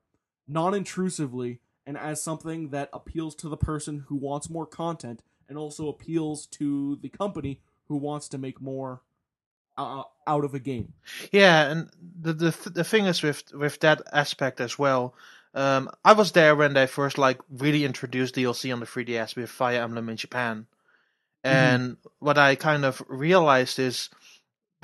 non 0.47 0.73
intrusively 0.73 1.59
and 1.85 1.97
as 1.97 2.21
something 2.21 2.69
that 2.69 2.89
appeals 2.93 3.35
to 3.35 3.49
the 3.49 3.57
person 3.57 4.05
who 4.07 4.15
wants 4.15 4.49
more 4.49 4.65
content 4.65 5.21
and 5.49 5.57
also 5.57 5.87
appeals 5.87 6.45
to 6.45 6.97
the 7.01 7.09
company 7.09 7.61
who 7.87 7.97
wants 7.97 8.27
to 8.29 8.37
make 8.37 8.61
more 8.61 9.01
out 9.77 10.43
of 10.43 10.53
a 10.53 10.59
game. 10.59 10.93
Yeah, 11.31 11.69
and 11.69 11.89
the 12.21 12.33
the 12.33 12.51
th- 12.51 12.75
the 12.75 12.83
thing 12.83 13.05
is 13.05 13.21
with 13.21 13.53
with 13.53 13.79
that 13.79 14.01
aspect 14.11 14.61
as 14.61 14.77
well. 14.77 15.15
Um, 15.55 15.89
I 16.03 16.13
was 16.13 16.31
there 16.31 16.55
when 16.55 16.73
they 16.73 16.87
first 16.87 17.17
like 17.17 17.39
really 17.49 17.85
introduced 17.85 18.35
DLC 18.35 18.73
on 18.73 18.79
the 18.79 18.87
3DS 18.87 19.35
with 19.35 19.49
Fire 19.49 19.81
Emblem 19.81 20.09
in 20.09 20.17
Japan, 20.17 20.65
and 21.43 21.97
what 22.19 22.37
I 22.37 22.55
kind 22.55 22.85
of 22.85 23.03
realized 23.07 23.77
is 23.79 24.09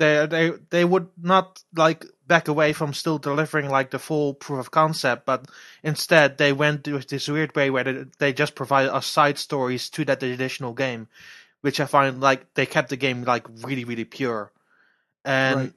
they 0.00 0.26
they 0.26 0.50
they 0.70 0.84
would 0.84 1.08
not 1.20 1.62
like 1.76 2.04
back 2.26 2.48
away 2.48 2.72
from 2.72 2.94
still 2.94 3.18
delivering 3.18 3.68
like 3.68 3.90
the 3.90 3.98
full 3.98 4.34
proof 4.34 4.60
of 4.60 4.70
concept, 4.70 5.26
but 5.26 5.46
instead 5.82 6.38
they 6.38 6.52
went 6.52 6.88
with 6.88 7.08
this 7.08 7.28
weird 7.28 7.54
way 7.54 7.70
where 7.70 7.84
they, 7.84 8.04
they 8.18 8.32
just 8.32 8.54
provided 8.54 8.92
us 8.94 9.06
side 9.06 9.38
stories 9.38 9.90
to 9.90 10.04
that 10.04 10.22
additional 10.22 10.72
game, 10.72 11.08
which 11.60 11.80
I 11.80 11.86
find 11.86 12.20
like 12.20 12.54
they 12.54 12.66
kept 12.66 12.88
the 12.88 12.96
game 12.96 13.24
like 13.24 13.46
really 13.62 13.84
really 13.84 14.04
pure, 14.04 14.52
and 15.24 15.56
Right. 15.56 15.72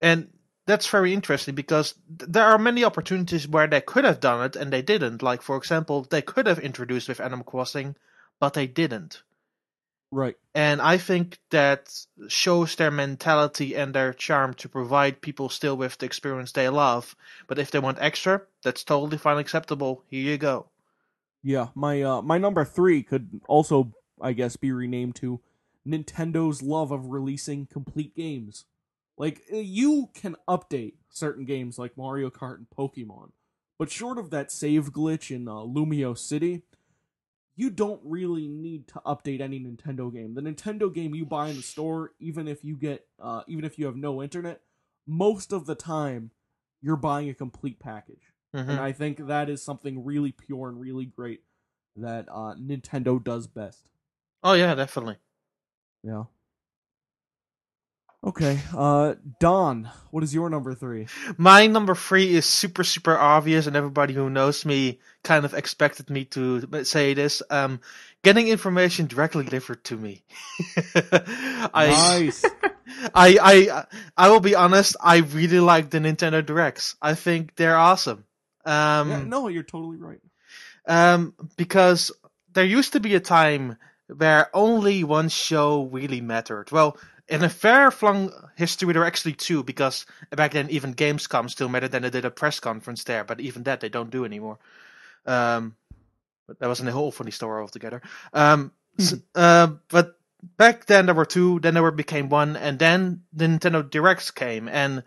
and 0.00 0.28
that's 0.66 0.88
very 0.88 1.12
interesting 1.12 1.54
because 1.54 1.94
th- 2.18 2.30
there 2.30 2.44
are 2.44 2.58
many 2.58 2.84
opportunities 2.84 3.46
where 3.48 3.66
they 3.68 3.80
could 3.80 4.04
have 4.04 4.20
done 4.20 4.44
it 4.44 4.56
and 4.56 4.72
they 4.72 4.82
didn't. 4.82 5.22
Like 5.22 5.42
for 5.42 5.56
example, 5.56 6.02
they 6.10 6.22
could 6.22 6.46
have 6.46 6.58
introduced 6.58 7.08
with 7.08 7.20
Animal 7.20 7.44
Crossing, 7.44 7.96
but 8.40 8.54
they 8.54 8.66
didn't. 8.66 9.22
Right. 10.12 10.36
And 10.54 10.80
I 10.80 10.98
think 10.98 11.38
that 11.50 11.92
shows 12.28 12.76
their 12.76 12.90
mentality 12.90 13.74
and 13.76 13.94
their 13.94 14.12
charm 14.12 14.54
to 14.54 14.68
provide 14.68 15.20
people 15.20 15.48
still 15.48 15.76
with 15.76 15.98
the 15.98 16.06
experience 16.06 16.52
they 16.52 16.68
love. 16.68 17.14
But 17.48 17.58
if 17.58 17.70
they 17.70 17.78
want 17.80 17.98
extra, 18.00 18.42
that's 18.62 18.84
totally 18.84 19.18
fine, 19.18 19.38
acceptable. 19.38 20.04
Here 20.08 20.22
you 20.22 20.38
go. 20.38 20.66
Yeah, 21.42 21.68
my 21.74 22.02
uh, 22.02 22.22
my 22.22 22.38
number 22.38 22.64
three 22.64 23.02
could 23.02 23.40
also, 23.46 23.92
I 24.20 24.32
guess, 24.32 24.56
be 24.56 24.72
renamed 24.72 25.16
to 25.16 25.40
Nintendo's 25.86 26.62
love 26.62 26.90
of 26.90 27.06
releasing 27.10 27.66
complete 27.66 28.14
games. 28.14 28.64
Like 29.16 29.42
uh, 29.52 29.56
you 29.56 30.10
can 30.14 30.36
update 30.48 30.94
certain 31.08 31.44
games 31.44 31.78
like 31.78 31.96
Mario 31.96 32.30
Kart 32.30 32.56
and 32.56 32.66
Pokemon, 32.76 33.30
but 33.78 33.90
short 33.90 34.18
of 34.18 34.30
that 34.30 34.52
save 34.52 34.92
glitch 34.92 35.34
in 35.34 35.48
uh, 35.48 35.52
Lumiose 35.52 36.18
City, 36.18 36.62
you 37.54 37.70
don't 37.70 38.00
really 38.04 38.46
need 38.48 38.86
to 38.88 39.00
update 39.06 39.40
any 39.40 39.58
Nintendo 39.58 40.12
game. 40.12 40.34
The 40.34 40.42
Nintendo 40.42 40.92
game 40.92 41.14
you 41.14 41.24
buy 41.24 41.48
in 41.48 41.56
the 41.56 41.62
store, 41.62 42.12
even 42.20 42.46
if 42.48 42.62
you 42.62 42.76
get, 42.76 43.06
uh, 43.18 43.42
even 43.46 43.64
if 43.64 43.78
you 43.78 43.86
have 43.86 43.96
no 43.96 44.22
internet, 44.22 44.60
most 45.06 45.52
of 45.52 45.64
the 45.64 45.74
time 45.74 46.32
you're 46.82 46.96
buying 46.96 47.30
a 47.30 47.34
complete 47.34 47.78
package. 47.78 48.32
Mhm. 48.54 48.68
And 48.68 48.80
I 48.80 48.92
think 48.92 49.26
that 49.26 49.48
is 49.48 49.62
something 49.62 50.04
really 50.04 50.32
pure 50.32 50.68
and 50.68 50.78
really 50.78 51.06
great 51.06 51.42
that 51.96 52.28
uh, 52.28 52.54
Nintendo 52.56 53.22
does 53.22 53.46
best. 53.46 53.88
Oh 54.42 54.52
yeah, 54.52 54.74
definitely. 54.74 55.16
Yeah. 56.06 56.24
Okay, 58.24 58.58
uh, 58.76 59.14
Daan, 59.38 59.88
what 60.10 60.24
is 60.24 60.34
your 60.34 60.50
number 60.50 60.74
three? 60.74 61.06
My 61.36 61.68
number 61.68 61.94
three 61.94 62.34
is 62.34 62.44
super, 62.44 62.82
super 62.82 63.16
obvious, 63.16 63.66
and 63.66 63.76
everybody 63.76 64.14
who 64.14 64.28
knows 64.28 64.64
me 64.64 64.98
kind 65.22 65.44
of 65.44 65.54
expected 65.54 66.10
me 66.10 66.24
to 66.26 66.84
say 66.84 67.14
this. 67.14 67.40
Um, 67.50 67.80
getting 68.24 68.48
information 68.48 69.06
directly 69.06 69.44
delivered 69.44 69.84
to 69.84 69.96
me. 69.96 70.24
I, 71.72 71.86
nice. 72.18 72.44
I, 73.14 73.38
I, 73.40 73.84
I 74.16 74.30
will 74.30 74.40
be 74.40 74.56
honest. 74.56 74.96
I 75.00 75.18
really 75.18 75.60
like 75.60 75.90
the 75.90 75.98
Nintendo 75.98 76.44
Directs. 76.44 76.96
I 77.00 77.14
think 77.14 77.54
they're 77.54 77.76
awesome. 77.76 78.24
Um, 78.64 79.10
yeah, 79.10 79.24
no, 79.24 79.46
you're 79.46 79.62
totally 79.62 79.98
right. 79.98 80.20
Um, 80.88 81.34
because 81.56 82.10
there 82.52 82.64
used 82.64 82.94
to 82.94 83.00
be 83.00 83.14
a 83.14 83.20
time 83.20 83.76
where 84.08 84.54
only 84.54 85.04
one 85.04 85.28
show 85.28 85.84
really 85.84 86.20
mattered. 86.20 86.70
Well, 86.70 86.96
in 87.28 87.42
a 87.42 87.48
fair 87.48 87.90
flung 87.90 88.30
history, 88.54 88.92
there 88.92 89.02
are 89.02 89.06
actually 89.06 89.32
two, 89.32 89.64
because 89.64 90.06
back 90.30 90.52
then 90.52 90.70
even 90.70 90.94
Gamescom 90.94 91.50
still 91.50 91.68
mattered, 91.68 91.94
and 91.94 92.04
they 92.04 92.10
did 92.10 92.24
a 92.24 92.30
press 92.30 92.60
conference 92.60 93.04
there, 93.04 93.24
but 93.24 93.40
even 93.40 93.64
that 93.64 93.80
they 93.80 93.88
don't 93.88 94.10
do 94.10 94.24
anymore. 94.24 94.58
Um, 95.26 95.74
but 96.46 96.60
that 96.60 96.68
wasn't 96.68 96.88
a 96.88 96.92
whole 96.92 97.10
funny 97.10 97.32
story 97.32 97.60
altogether. 97.60 98.00
Um, 98.32 98.70
so, 98.98 99.16
uh, 99.34 99.68
but 99.88 100.18
back 100.56 100.86
then 100.86 101.06
there 101.06 101.14
were 101.14 101.26
two, 101.26 101.58
then 101.60 101.74
there 101.74 101.82
were 101.82 101.90
became 101.90 102.28
one, 102.28 102.56
and 102.56 102.78
then 102.78 103.22
the 103.32 103.46
Nintendo 103.46 103.88
Directs 103.88 104.30
came, 104.30 104.68
and 104.68 105.02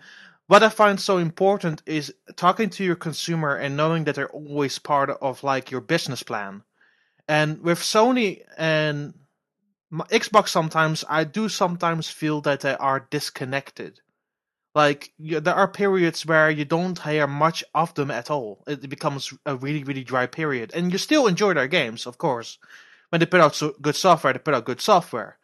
what 0.47 0.63
I 0.63 0.69
find 0.69 0.99
so 0.99 1.19
important 1.19 1.83
is 1.85 2.13
talking 2.35 2.71
to 2.71 2.83
your 2.83 2.95
consumer 2.95 3.55
and 3.55 3.77
knowing 3.77 4.05
that 4.05 4.15
they're 4.15 4.29
always 4.29 4.79
part 4.79 5.11
of 5.11 5.43
like 5.43 5.69
your 5.69 5.79
business 5.79 6.23
plan. 6.23 6.63
And 7.29 7.61
with 7.61 7.77
Sony 7.77 8.41
and 8.57 9.13
Xbox 9.93 10.47
sometimes 10.47 11.05
I 11.07 11.25
do 11.25 11.47
sometimes 11.47 12.09
feel 12.09 12.41
that 12.41 12.61
they 12.61 12.75
are 12.75 13.07
disconnected. 13.11 14.01
Like 14.73 15.13
there 15.19 15.53
are 15.53 15.67
periods 15.67 16.25
where 16.25 16.49
you 16.49 16.65
don't 16.65 16.97
hear 16.97 17.27
much 17.27 17.63
of 17.75 17.93
them 17.93 18.09
at 18.09 18.31
all. 18.31 18.63
It 18.65 18.89
becomes 18.89 19.31
a 19.45 19.55
really 19.55 19.83
really 19.83 20.03
dry 20.03 20.25
period, 20.25 20.71
and 20.73 20.91
you 20.91 20.97
still 20.97 21.27
enjoy 21.27 21.53
their 21.53 21.67
games, 21.67 22.07
of 22.07 22.17
course. 22.17 22.57
When 23.09 23.19
they 23.19 23.27
put 23.27 23.41
out 23.41 23.55
so 23.55 23.75
good 23.79 23.95
software, 23.95 24.33
they 24.33 24.39
put 24.39 24.55
out 24.55 24.65
good 24.65 24.81
software. 24.81 25.37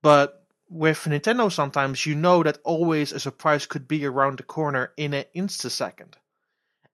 But 0.00 0.42
with 0.70 1.04
Nintendo, 1.04 1.52
sometimes 1.52 2.06
you 2.06 2.14
know 2.14 2.42
that 2.44 2.60
always 2.64 3.12
a 3.12 3.20
surprise 3.20 3.66
could 3.66 3.86
be 3.86 4.06
around 4.06 4.38
the 4.38 4.42
corner 4.42 4.92
in 4.96 5.12
an 5.12 5.26
instasecond, 5.34 6.14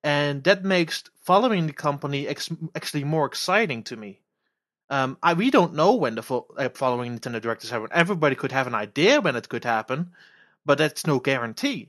and 0.02 0.42
that 0.42 0.64
makes 0.64 1.04
following 1.14 1.68
the 1.68 1.72
company 1.72 2.26
ex- 2.26 2.50
actually 2.75 3.04
more 3.04 3.26
exciting 3.26 3.84
to 3.84 3.96
me. 3.96 4.22
Um, 4.92 5.16
I, 5.22 5.32
we 5.32 5.50
don't 5.50 5.72
know 5.72 5.94
when 5.94 6.16
the 6.16 6.22
fo- 6.22 6.46
uh, 6.54 6.68
following 6.68 7.18
Nintendo 7.18 7.40
Direct 7.40 7.64
is 7.64 7.70
happening. 7.70 7.92
Everybody 7.92 8.37
could 8.37 8.52
have 8.52 8.66
an 8.66 8.75
idea 8.75 9.22
when 9.22 9.37
it 9.37 9.49
could 9.49 9.64
happen, 9.64 10.12
but 10.66 10.76
that's 10.76 11.06
no 11.06 11.18
guarantee. 11.18 11.88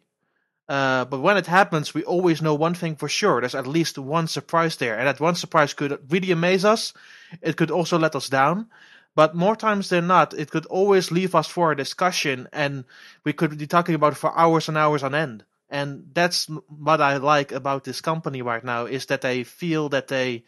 Uh, 0.69 1.03
but 1.03 1.19
when 1.19 1.35
it 1.35 1.45
happens, 1.45 1.93
we 1.93 2.05
always 2.05 2.41
know 2.41 2.55
one 2.55 2.73
thing 2.73 2.95
for 2.95 3.09
sure. 3.09 3.41
There's 3.41 3.55
at 3.55 3.67
least 3.67 3.97
one 3.97 4.27
surprise 4.27 4.77
there, 4.77 4.97
and 4.97 5.05
that 5.05 5.19
one 5.19 5.35
surprise 5.35 5.73
could 5.73 5.99
really 6.09 6.31
amaze 6.31 6.63
us. 6.63 6.93
It 7.41 7.57
could 7.57 7.71
also 7.71 7.99
let 7.99 8.15
us 8.15 8.29
down, 8.29 8.69
but 9.15 9.35
more 9.35 9.57
times 9.57 9.89
than 9.89 10.07
not, 10.07 10.33
it 10.33 10.49
could 10.49 10.65
always 10.67 11.11
leave 11.11 11.35
us 11.35 11.49
for 11.49 11.73
a 11.73 11.75
discussion, 11.75 12.47
and 12.53 12.85
we 13.25 13.33
could 13.33 13.57
be 13.57 13.67
talking 13.67 13.95
about 13.95 14.13
it 14.13 14.17
for 14.23 14.31
hours 14.39 14.69
and 14.69 14.77
hours 14.77 15.03
on 15.03 15.13
end. 15.13 15.43
And 15.69 16.05
that's 16.13 16.47
what 16.69 17.01
I 17.01 17.17
like 17.17 17.51
about 17.51 17.83
this 17.83 17.99
company 17.99 18.41
right 18.41 18.63
now 18.63 18.85
is 18.85 19.07
that 19.07 19.19
they 19.19 19.43
feel 19.43 19.89
that 19.89 20.07
they 20.07 20.45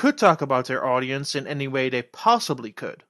could 0.00 0.16
talk 0.16 0.40
about 0.40 0.64
their 0.64 0.82
audience 0.82 1.34
in 1.34 1.46
any 1.46 1.68
way 1.68 1.90
they 1.90 2.00
possibly 2.00 2.72
could. 2.72 3.04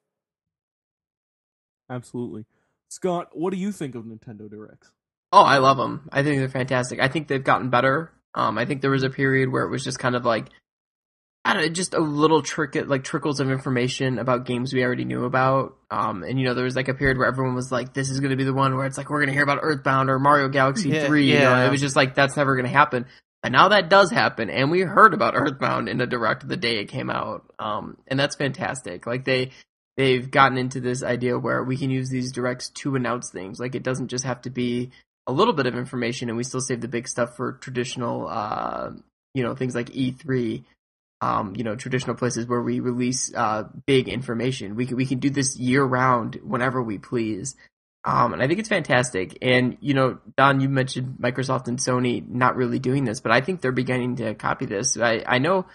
Absolutely. 1.88 2.46
Scott, 2.88 3.28
what 3.32 3.52
do 3.52 3.56
you 3.56 3.70
think 3.70 3.94
of 3.94 4.02
Nintendo 4.02 4.50
Directs? 4.50 4.90
Oh, 5.32 5.44
I 5.44 5.58
love 5.58 5.76
them. 5.76 6.08
I 6.10 6.24
think 6.24 6.40
they're 6.40 6.48
fantastic. 6.48 6.98
I 6.98 7.06
think 7.06 7.28
they've 7.28 7.44
gotten 7.44 7.70
better. 7.70 8.10
Um, 8.34 8.58
I 8.58 8.64
think 8.64 8.80
there 8.80 8.90
was 8.90 9.04
a 9.04 9.10
period 9.10 9.52
where 9.52 9.62
it 9.62 9.70
was 9.70 9.84
just 9.84 10.00
kind 10.00 10.16
of 10.16 10.24
like, 10.24 10.48
I 11.44 11.52
don't 11.52 11.62
know, 11.62 11.68
just 11.68 11.94
a 11.94 12.00
little 12.00 12.42
trick, 12.42 12.74
like 12.74 13.04
trickles 13.04 13.38
of 13.38 13.52
information 13.52 14.18
about 14.18 14.44
games 14.44 14.74
we 14.74 14.82
already 14.82 15.04
knew 15.04 15.24
about. 15.24 15.76
Um, 15.92 16.24
and 16.24 16.40
you 16.40 16.46
know, 16.46 16.54
there 16.54 16.64
was 16.64 16.74
like 16.74 16.88
a 16.88 16.94
period 16.94 17.18
where 17.18 17.28
everyone 17.28 17.54
was 17.54 17.70
like, 17.70 17.94
this 17.94 18.10
is 18.10 18.18
going 18.18 18.30
to 18.30 18.36
be 18.36 18.42
the 18.42 18.52
one 18.52 18.76
where 18.76 18.86
it's 18.86 18.98
like, 18.98 19.10
we're 19.10 19.18
going 19.18 19.28
to 19.28 19.34
hear 19.34 19.44
about 19.44 19.60
Earthbound 19.62 20.10
or 20.10 20.18
Mario 20.18 20.48
Galaxy 20.48 20.88
Yeah, 20.88 21.06
3. 21.06 21.24
You 21.24 21.38
know, 21.38 21.66
it 21.66 21.70
was 21.70 21.80
just 21.80 21.94
like, 21.94 22.16
that's 22.16 22.36
never 22.36 22.56
going 22.56 22.66
to 22.66 22.72
happen. 22.72 23.06
And 23.42 23.52
now 23.52 23.68
that 23.68 23.88
does 23.88 24.10
happen, 24.10 24.50
and 24.50 24.70
we 24.70 24.80
heard 24.82 25.14
about 25.14 25.34
Earthbound 25.34 25.88
in 25.88 26.00
a 26.00 26.06
direct 26.06 26.46
the 26.46 26.58
day 26.58 26.78
it 26.78 26.90
came 26.90 27.08
out, 27.08 27.50
um, 27.58 27.96
and 28.06 28.20
that's 28.20 28.36
fantastic. 28.36 29.06
Like 29.06 29.24
they 29.24 29.52
they've 29.96 30.30
gotten 30.30 30.58
into 30.58 30.80
this 30.80 31.02
idea 31.02 31.38
where 31.38 31.64
we 31.64 31.78
can 31.78 31.90
use 31.90 32.10
these 32.10 32.32
directs 32.32 32.68
to 32.70 32.96
announce 32.96 33.30
things. 33.30 33.58
Like 33.58 33.74
it 33.74 33.82
doesn't 33.82 34.08
just 34.08 34.24
have 34.24 34.42
to 34.42 34.50
be 34.50 34.90
a 35.26 35.32
little 35.32 35.54
bit 35.54 35.66
of 35.66 35.74
information, 35.74 36.28
and 36.28 36.36
we 36.36 36.44
still 36.44 36.60
save 36.60 36.82
the 36.82 36.88
big 36.88 37.08
stuff 37.08 37.34
for 37.36 37.52
traditional, 37.52 38.28
uh, 38.28 38.90
you 39.32 39.42
know, 39.42 39.54
things 39.54 39.74
like 39.74 39.88
E3. 39.90 40.64
Um, 41.22 41.54
you 41.54 41.64
know, 41.64 41.76
traditional 41.76 42.16
places 42.16 42.46
where 42.46 42.62
we 42.62 42.80
release 42.80 43.30
uh, 43.34 43.64
big 43.86 44.08
information. 44.08 44.74
We 44.74 44.86
can 44.86 44.96
we 44.96 45.04
can 45.04 45.18
do 45.18 45.28
this 45.28 45.56
year 45.58 45.84
round 45.84 46.40
whenever 46.42 46.82
we 46.82 46.96
please. 46.96 47.56
Um, 48.04 48.32
and 48.32 48.42
I 48.42 48.46
think 48.46 48.60
it's 48.60 48.68
fantastic. 48.68 49.36
And, 49.42 49.76
you 49.80 49.92
know, 49.92 50.18
Daan, 50.36 50.60
you 50.60 50.68
mentioned 50.68 51.18
Microsoft 51.20 51.68
and 51.68 51.78
Sony 51.78 52.26
not 52.26 52.56
really 52.56 52.78
doing 52.78 53.04
this, 53.04 53.20
but 53.20 53.32
I 53.32 53.40
think 53.42 53.60
they're 53.60 53.72
beginning 53.72 54.16
to 54.16 54.34
copy 54.34 54.64
this. 54.64 54.96
I, 54.96 55.22
I 55.26 55.38
know, 55.38 55.66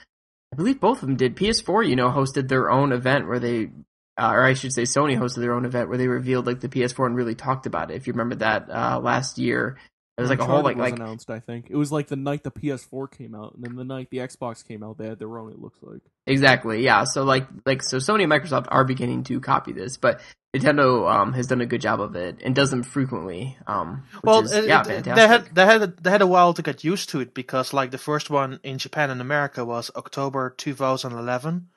I 0.52 0.56
believe 0.56 0.80
both 0.80 1.04
of 1.04 1.08
them 1.08 1.18
did. 1.18 1.36
PS4, 1.36 1.88
you 1.88 1.96
know, 1.96 2.10
hosted 2.10 2.48
their 2.48 2.72
own 2.72 2.92
event 2.92 3.28
where 3.28 3.40
they, 3.40 3.70
uh, 4.18 4.32
or 4.34 4.44
I 4.44 4.54
should 4.54 4.74
say 4.74 4.84
Sony 4.84 5.18
hosted 5.18 5.42
their 5.42 5.54
own 5.54 5.66
event 5.66 5.90
where 5.90 6.00
they 6.00 6.08
revealed 6.08 6.48
like 6.48 6.62
the 6.62 6.70
PS4 6.70 7.06
and 7.06 7.16
really 7.16 7.36
talked 7.36 7.68
about 7.68 7.92
it. 7.92 7.96
If 7.96 8.08
you 8.08 8.14
remember 8.14 8.36
that, 8.36 8.70
uh, 8.72 9.00
last 9.00 9.38
year, 9.38 9.78
it 10.18 10.22
was 10.22 10.30
like 10.30 10.40
a 10.40 10.46
whole 10.46 10.64
like, 10.64 10.78
was 10.78 10.92
like, 10.92 11.00
announced. 11.00 11.30
I 11.30 11.40
think 11.40 11.70
it 11.70 11.76
was 11.76 11.92
like 11.92 12.08
the 12.08 12.16
night 12.16 12.44
the 12.44 12.52
PS4 12.52 13.12
came 13.12 13.36
out, 13.36 13.56
and 13.56 13.64
then 13.64 13.76
the 13.76 13.84
night 13.84 14.10
the 14.12 14.20
Xbox 14.20 14.66
came 14.66 14.82
out, 14.84 14.98
they 14.98 15.08
had 15.08 15.20
their 15.20 15.38
own. 15.38 15.52
It 15.52 15.60
looks 15.60 15.78
like. 15.82 16.02
Exactly. 16.28 16.84
Yeah. 16.84 17.04
So 17.04 17.24
like 17.24 17.48
like 17.66 17.84
so 17.84 17.98
Sony 17.98 18.24
and 18.24 18.32
Microsoft 18.32 18.68
are 18.70 18.84
beginning 18.86 19.24
to 19.26 19.40
copy 19.40 19.74
this, 19.74 19.98
but 19.98 20.22
Nintendo 20.56 21.12
um 21.14 21.34
has 21.34 21.48
done 21.48 21.60
a 21.60 21.66
good 21.66 21.82
job 21.82 22.00
of 22.00 22.16
it 22.16 22.40
and 22.44 22.56
does 22.56 22.70
them 22.72 22.82
frequently. 22.84 23.58
Um 23.68 24.04
which 24.14 24.24
Well, 24.24 24.40
is, 24.42 24.54
it- 24.54 24.66
yeah, 24.68 24.80
it- 24.82 24.86
fantastic. 24.88 25.16
they 25.16 25.28
had 25.28 25.56
they 25.56 25.66
had 25.66 25.98
they 25.98 26.10
had 26.10 26.22
a 26.22 26.28
while 26.28 26.54
to 26.54 26.62
get 26.62 26.84
used 26.86 27.10
to 27.10 27.20
it 27.20 27.34
because 27.34 27.74
like 27.74 27.92
the 27.92 27.98
first 27.98 28.30
one 28.30 28.60
in 28.64 28.78
Japan 28.78 29.10
and 29.10 29.20
America 29.20 29.66
was 29.66 29.92
October 29.98 30.54
2011, 30.58 31.68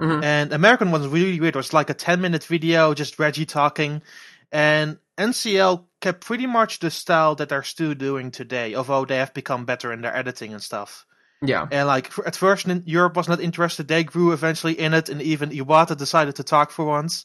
Mhm. 0.00 0.24
and 0.24 0.52
American 0.52 0.90
ones 0.90 1.06
really 1.06 1.38
weird. 1.38 1.54
It 1.54 1.58
was 1.58 1.74
like 1.74 1.90
a 1.90 1.94
10 1.94 2.20
minute 2.22 2.44
video, 2.44 2.94
just 2.94 3.18
Reggie 3.18 3.44
talking, 3.46 4.02
and 4.50 4.96
NCL 5.22 5.84
kept 6.00 6.24
pretty 6.24 6.46
much 6.46 6.80
the 6.80 6.90
style 6.90 7.34
that 7.36 7.48
they're 7.48 7.62
still 7.62 7.94
doing 7.94 8.30
today, 8.30 8.74
although 8.74 9.04
they 9.04 9.16
have 9.16 9.32
become 9.34 9.64
better 9.64 9.92
in 9.92 10.00
their 10.00 10.14
editing 10.16 10.52
and 10.52 10.62
stuff. 10.62 11.06
yeah. 11.40 11.66
And 11.70 11.86
like 11.86 12.10
at 12.26 12.36
first, 12.36 12.66
Europe 12.84 13.16
was 13.16 13.28
not 13.28 13.40
interested. 13.40 13.88
They 13.88 14.04
grew 14.04 14.32
eventually 14.32 14.78
in 14.78 14.94
it, 14.94 15.08
and 15.08 15.22
even 15.22 15.50
Shibata 15.50 15.96
decided 15.96 16.36
to 16.36 16.44
talk 16.44 16.70
for 16.70 16.84
once, 16.84 17.24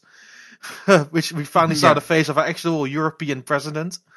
which 1.10 1.32
we 1.32 1.44
finally 1.44 1.76
saw 1.76 1.94
the 1.94 2.00
face 2.00 2.28
of 2.28 2.38
an 2.38 2.48
actual 2.48 2.86
European 2.86 3.42
president. 3.42 3.98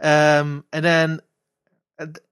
Um, 0.00 0.64
and 0.72 0.84
then 0.84 1.20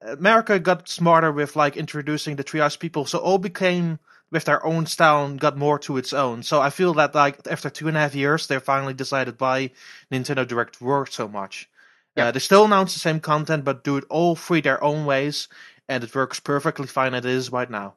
America 0.01 0.59
got 0.59 0.89
smarter 0.89 1.31
with 1.33 1.57
like 1.57 1.77
introducing 1.77 2.37
the 2.37 2.45
triage 2.45 2.79
people, 2.79 3.05
so 3.05 3.19
all 3.19 3.39
became 3.39 3.99
with 4.35 4.45
their 4.45 4.65
own 4.67 4.85
style 4.85 5.33
got 5.37 5.57
more 5.57 5.79
to 5.79 5.97
its 5.97 6.13
own. 6.13 6.43
So 6.43 6.61
I 6.61 6.69
feel 6.69 6.93
that 6.95 7.15
like 7.15 7.47
after 7.49 7.71
two 7.71 7.89
and 7.89 7.97
a 7.97 8.01
half 8.01 8.15
years, 8.15 8.47
they're 8.47 8.61
finally 8.61 8.93
decided 8.93 9.41
why 9.41 9.71
Nintendo 10.13 10.47
Direct 10.47 10.81
worked 10.83 11.15
so 11.15 11.27
much. 11.29 11.71
Yeah. 12.17 12.27
Uh, 12.27 12.31
they 12.33 12.41
still 12.41 12.65
announce 12.67 12.93
the 12.93 13.01
same 13.01 13.21
content, 13.21 13.65
but 13.65 13.83
do 13.85 13.97
it 13.97 14.05
all 14.11 14.37
three 14.37 14.61
their 14.61 14.83
own 14.85 15.07
ways, 15.07 15.49
and 15.89 16.05
it 16.05 16.15
works 16.15 16.39
perfectly 16.41 16.87
fine 16.87 17.15
as 17.15 17.25
it 17.25 17.31
is 17.31 17.51
right 17.51 17.71
now. 17.71 17.95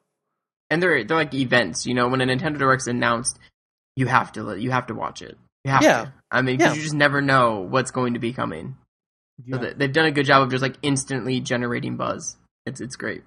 and 0.70 0.82
they're 0.82 1.02
they're 1.04 1.16
like 1.16 1.32
events. 1.34 1.86
You 1.86 1.94
know, 1.94 2.08
when 2.08 2.20
a 2.20 2.26
Nintendo 2.26 2.58
Direct's 2.58 2.86
announced, 2.86 3.38
you 3.96 4.06
have 4.06 4.32
to 4.32 4.54
you 4.56 4.70
have 4.70 4.86
to 4.88 4.94
watch 4.94 5.22
it. 5.22 5.36
You 5.64 5.70
have 5.72 5.82
Yeah. 5.82 6.04
to. 6.04 6.12
I 6.30 6.42
mean, 6.42 6.60
Yeah. 6.60 6.74
you 6.74 6.82
just 6.82 6.94
never 6.94 7.20
know 7.22 7.60
what's 7.60 7.90
going 7.90 8.14
to 8.14 8.20
be 8.20 8.32
coming. 8.32 8.76
Yeah. 9.44 9.56
So 9.56 9.62
they- 9.62 9.72
they've 9.74 9.92
done 9.92 10.06
a 10.06 10.10
good 10.12 10.26
job 10.26 10.42
of 10.42 10.50
just 10.50 10.62
like 10.62 10.76
instantly 10.82 11.40
generating 11.40 11.96
buzz. 11.96 12.36
It's 12.66 12.80
it's 12.80 12.96
great. 12.96 13.22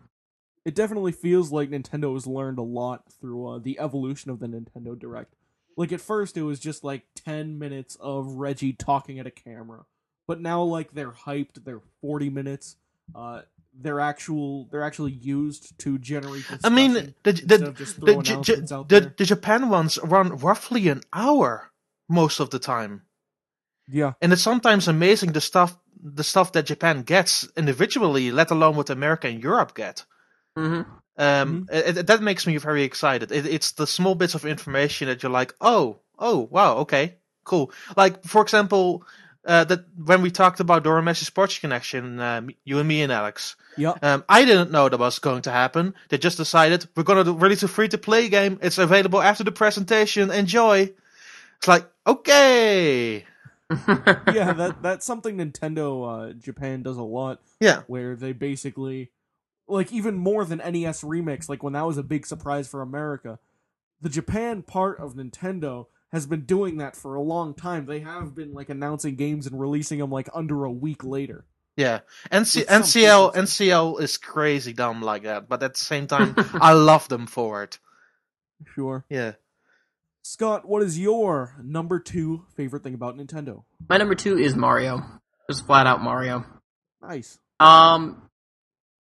It 0.66 0.76
definitely 0.76 1.12
feels 1.12 1.52
like 1.52 1.70
Nintendo 1.70 2.14
has 2.14 2.28
learned 2.28 2.60
a 2.60 2.64
lot 2.64 3.12
through 3.20 3.48
uh, 3.48 3.60
the 3.60 3.80
evolution 3.80 4.32
of 4.32 4.40
the 4.40 4.48
Nintendo 4.48 4.98
Direct. 4.98 5.36
Like 5.78 5.92
at 5.92 6.02
first, 6.02 6.38
it 6.38 6.44
was 6.44 6.60
just 6.60 6.84
like 6.84 7.04
ten 7.16 7.58
minutes 7.58 7.98
of 8.00 8.34
Reggie 8.34 8.74
talking 8.74 9.20
at 9.20 9.28
a 9.28 9.32
camera, 9.32 9.86
but 10.28 10.42
now 10.42 10.62
like 10.62 10.94
they're 10.94 11.12
hyped. 11.12 11.64
They're 11.64 11.82
forty 12.02 12.30
minutes. 12.30 12.76
Uh, 13.16 13.42
they're 13.74 14.00
actual. 14.02 14.68
They're 14.72 14.84
actually 14.84 15.14
used 15.14 15.78
to 15.80 15.98
generate. 15.98 16.44
I 16.64 16.70
mean, 16.70 17.14
the 17.24 17.32
the 17.32 17.58
the, 18.00 18.22
J- 18.22 18.42
J- 18.42 18.56
the, 18.56 19.14
the 19.18 19.26
Japan 19.26 19.70
ones 19.70 19.98
run 20.04 20.36
roughly 20.38 20.90
an 20.90 21.02
hour 21.14 21.72
most 22.10 22.40
of 22.40 22.50
the 22.50 22.60
time. 22.60 23.04
Yeah, 23.88 24.14
and 24.22 24.34
it's 24.34 24.42
sometimes 24.42 24.88
amazing 24.88 25.32
the 25.32 25.42
stuff 25.42 25.78
the 26.04 26.24
stuff 26.24 26.52
that 26.52 26.66
Japan 26.66 27.04
gets 27.04 27.48
individually, 27.56 28.32
let 28.32 28.52
alone 28.52 28.76
what 28.76 28.90
America 28.90 29.28
and 29.28 29.42
Europe 29.42 29.74
get. 29.76 30.06
Hmm 30.56 30.82
Um, 31.18 31.68
it, 31.72 31.98
it- 31.98 32.08
that 32.08 32.22
makes 32.22 32.48
me 32.48 32.58
very 32.58 32.84
excited. 32.84 33.32
It, 33.32 33.46
it's 33.46 33.74
the 33.74 33.86
small 33.88 34.16
bits 34.16 34.34
of 34.36 34.46
information 34.46 35.08
that 35.08 35.22
you're 35.22 35.32
like, 35.32 35.54
oh, 35.62 36.00
oh, 36.18 36.48
wow, 36.52 36.78
okay, 36.78 37.16
cool. 37.44 37.72
Like 37.98 38.24
for 38.24 38.42
example, 38.42 39.04
uh, 39.46 39.64
that 39.66 39.86
when 39.98 40.22
we 40.22 40.32
talked 40.32 40.60
about 40.60 40.84
Dora 40.84 41.02
Messi 41.02 41.26
Sports 41.26 41.60
Connection, 41.60 42.20
uh, 42.20 42.42
you 42.64 42.80
and 42.80 42.88
me 42.88 43.02
and 43.02 43.12
Alex, 43.12 43.56
Yep. 43.78 44.04
um, 44.04 44.24
I 44.30 44.46
didn't 44.46 44.72
know 44.72 44.88
that 44.90 45.00
was 45.00 45.20
going 45.20 45.42
to 45.44 45.52
happen. 45.52 45.94
They 46.10 46.18
just 46.18 46.38
decided 46.38 46.88
we're 46.96 47.04
going 47.04 47.24
to 47.26 47.34
release 47.34 47.64
a 47.64 47.68
free 47.68 47.88
to 47.90 47.98
play 47.98 48.30
game. 48.30 48.60
It's 48.62 48.78
available 48.78 49.22
after 49.22 49.44
the 49.44 49.52
presentation. 49.52 50.32
Enjoy. 50.32 50.92
It's 51.58 51.68
like 51.68 51.86
okay, 52.06 53.26
yeah, 53.70 54.54
that 54.54 54.78
that's 54.82 55.06
something 55.06 55.38
Nintendo 55.38 56.32
uh, 56.32 56.34
Japan 56.34 56.82
does 56.84 56.98
a 56.98 57.04
lot. 57.04 57.40
Yeah. 57.60 57.82
where 57.88 58.16
they 58.16 58.34
basically, 58.34 59.12
like, 59.72 59.92
even 59.92 60.16
more 60.16 60.46
than 60.46 60.60
NES 60.60 61.02
Remix, 61.02 61.50
like 61.50 61.64
when 61.64 61.74
that 61.74 61.86
was 61.88 61.98
a 61.98 62.04
big 62.04 62.26
surprise 62.26 62.68
for 62.68 62.82
America, 62.82 63.40
the 64.02 64.10
Japan 64.10 64.62
part 64.62 65.00
of 65.00 65.14
Nintendo 65.16 65.88
has 66.12 66.26
been 66.26 66.42
doing 66.46 66.78
that 66.78 66.96
for 66.96 67.16
a 67.16 67.22
long 67.22 67.54
time. 67.54 67.86
They 67.86 68.02
have 68.02 68.36
been 68.36 68.54
like 68.54 68.70
announcing 68.70 69.16
games 69.16 69.48
and 69.48 69.60
releasing 69.60 70.00
them 70.00 70.12
like 70.12 70.30
under 70.34 70.66
a 70.66 70.72
week 70.72 71.04
later. 71.04 71.46
yeah. 71.78 72.00
NC- 72.32 72.66
NCL. 72.66 73.34
NCL 73.34 74.02
is 74.02 74.18
crazy 74.18 74.74
dumb 74.74 75.02
like 75.02 75.24
that, 75.24 75.48
but 75.48 75.64
at 75.64 75.74
the 75.76 75.80
same 75.80 76.08
time, 76.08 76.36
I 76.54 76.74
love 76.74 77.08
them 77.08 77.28
for 77.28 77.64
it. 77.64 77.80
Sure. 78.76 79.06
Yeah. 79.10 79.34
Scott, 80.24 80.68
what 80.68 80.84
is 80.84 81.00
your 81.00 81.56
number 81.64 82.00
two 82.00 82.46
favorite 82.56 82.84
thing 82.84 82.94
about 82.94 83.18
Nintendo? 83.18 83.64
My 83.90 83.98
number 83.98 84.14
two 84.16 84.38
is 84.38 84.56
Mario. 84.56 85.02
Just 85.50 85.66
flat 85.66 85.88
out 85.88 86.04
Mario. 86.04 86.46
Nice. 87.02 87.40
Um, 87.60 88.30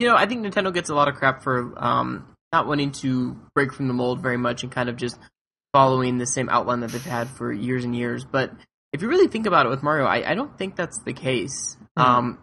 you 0.00 0.09
know, 0.09 0.16
I 0.16 0.26
think 0.26 0.45
Nintendo 0.45 0.73
gets 0.73 0.88
a 0.88 0.95
lot 0.95 1.09
of 1.09 1.14
crap 1.14 1.42
for 1.42 1.75
um, 1.76 2.26
not 2.52 2.66
wanting 2.66 2.92
to 2.92 3.38
break 3.54 3.73
from 3.73 3.87
the 3.87 3.95
mold 3.95 4.23
very 4.23 4.38
much 4.38 4.62
and 4.62 4.73
kind 4.73 4.88
of 4.88 4.97
just 4.97 5.19
following 5.73 6.16
the 6.19 6.26
same 6.26 6.49
outline 6.49 6.80
that 6.80 6.90
they've 6.90 7.04
had 7.04 7.28
for 7.28 7.52
years 7.52 7.85
and 7.85 7.95
years. 7.95 8.25
But 8.25 8.50
if 8.95 9.02
you 9.02 9.09
really 9.09 9.28
think 9.28 9.47
about 9.47 9.66
it 9.66 9.69
with 9.69 9.83
Mario, 9.83 10.07
I, 10.07 10.30
I 10.30 10.35
don't 10.35 10.57
think 10.57 10.75
that's 10.75 11.00
the 11.04 11.12
case. 11.12 11.76
Hmm. 11.97 12.02
Um, 12.02 12.38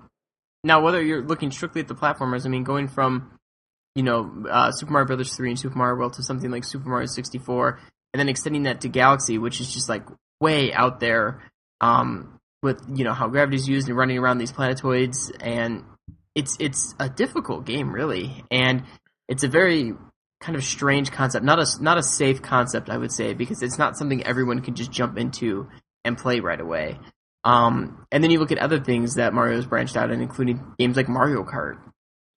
now, 0.63 0.81
whether 0.81 1.01
you're 1.01 1.23
looking 1.23 1.49
strictly 1.49 1.81
at 1.81 1.87
the 1.87 1.95
platformers, 1.95 2.45
I 2.45 2.49
mean, 2.49 2.63
going 2.63 2.87
from 2.87 3.31
you 3.95 4.03
know 4.03 4.45
uh, 4.49 4.71
Super 4.71 4.93
Mario 4.93 5.07
Brothers 5.07 5.35
three 5.35 5.49
and 5.49 5.59
Super 5.59 5.77
Mario 5.77 5.97
World 5.97 6.13
to 6.13 6.23
something 6.23 6.51
like 6.51 6.63
Super 6.63 6.87
Mario 6.87 7.07
sixty 7.07 7.39
four, 7.39 7.79
and 8.13 8.19
then 8.19 8.29
extending 8.29 8.63
that 8.63 8.81
to 8.81 8.89
Galaxy, 8.89 9.39
which 9.39 9.59
is 9.59 9.73
just 9.73 9.89
like 9.89 10.03
way 10.39 10.71
out 10.73 10.99
there. 10.99 11.41
Um, 11.81 12.39
with 12.63 12.81
you 12.93 13.03
know 13.03 13.13
how 13.13 13.27
gravity's 13.27 13.67
used 13.67 13.87
and 13.87 13.97
running 13.97 14.17
around 14.17 14.37
these 14.37 14.51
planetoids, 14.51 15.31
and 15.39 15.83
it's 16.37 16.55
it's 16.59 16.93
a 16.99 17.09
difficult 17.09 17.65
game 17.65 17.91
really, 17.91 18.43
and 18.51 18.83
it's 19.27 19.43
a 19.43 19.47
very 19.47 19.93
kind 20.39 20.55
of 20.55 20.63
strange 20.63 21.11
concept, 21.11 21.43
not 21.43 21.57
a 21.57 21.65
not 21.81 21.97
a 21.97 22.03
safe 22.03 22.43
concept, 22.43 22.91
I 22.91 22.97
would 22.97 23.11
say, 23.11 23.33
because 23.33 23.63
it's 23.63 23.79
not 23.79 23.97
something 23.97 24.23
everyone 24.23 24.61
can 24.61 24.75
just 24.75 24.91
jump 24.91 25.17
into 25.17 25.67
and 26.05 26.15
play 26.15 26.39
right 26.39 26.61
away. 26.61 26.99
Um, 27.43 28.05
and 28.11 28.23
then 28.23 28.29
you 28.29 28.39
look 28.39 28.51
at 28.51 28.59
other 28.59 28.79
things 28.79 29.15
that 29.15 29.33
Mario's 29.33 29.65
branched 29.65 29.97
out 29.97 30.11
in, 30.11 30.21
including 30.21 30.75
games 30.77 30.95
like 30.95 31.09
Mario 31.09 31.43
Kart. 31.43 31.79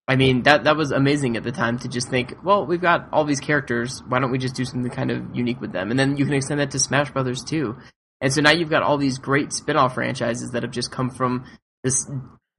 I 0.08 0.16
mean, 0.16 0.44
that 0.44 0.64
that 0.64 0.78
was 0.78 0.92
amazing 0.92 1.36
at 1.36 1.42
the 1.42 1.52
time 1.52 1.78
to 1.80 1.88
just 1.88 2.08
think, 2.08 2.34
well, 2.42 2.64
we've 2.64 2.80
got 2.80 3.10
all 3.12 3.24
these 3.24 3.40
characters, 3.40 4.02
why 4.08 4.18
don't 4.18 4.32
we 4.32 4.38
just 4.38 4.56
do 4.56 4.64
something 4.64 4.90
kind 4.90 5.10
of 5.10 5.36
unique 5.36 5.60
with 5.60 5.72
them? 5.72 5.90
And 5.90 6.00
then 6.00 6.16
you 6.16 6.24
can 6.24 6.34
extend 6.34 6.60
that 6.60 6.70
to 6.70 6.78
Smash 6.78 7.10
Brothers 7.10 7.44
too. 7.44 7.76
And 8.22 8.32
so 8.32 8.40
now 8.40 8.50
you've 8.50 8.70
got 8.70 8.82
all 8.82 8.96
these 8.96 9.18
great 9.18 9.52
spin-off 9.52 9.94
franchises 9.94 10.50
that 10.52 10.62
have 10.62 10.72
just 10.72 10.90
come 10.90 11.10
from 11.10 11.44
this, 11.84 12.10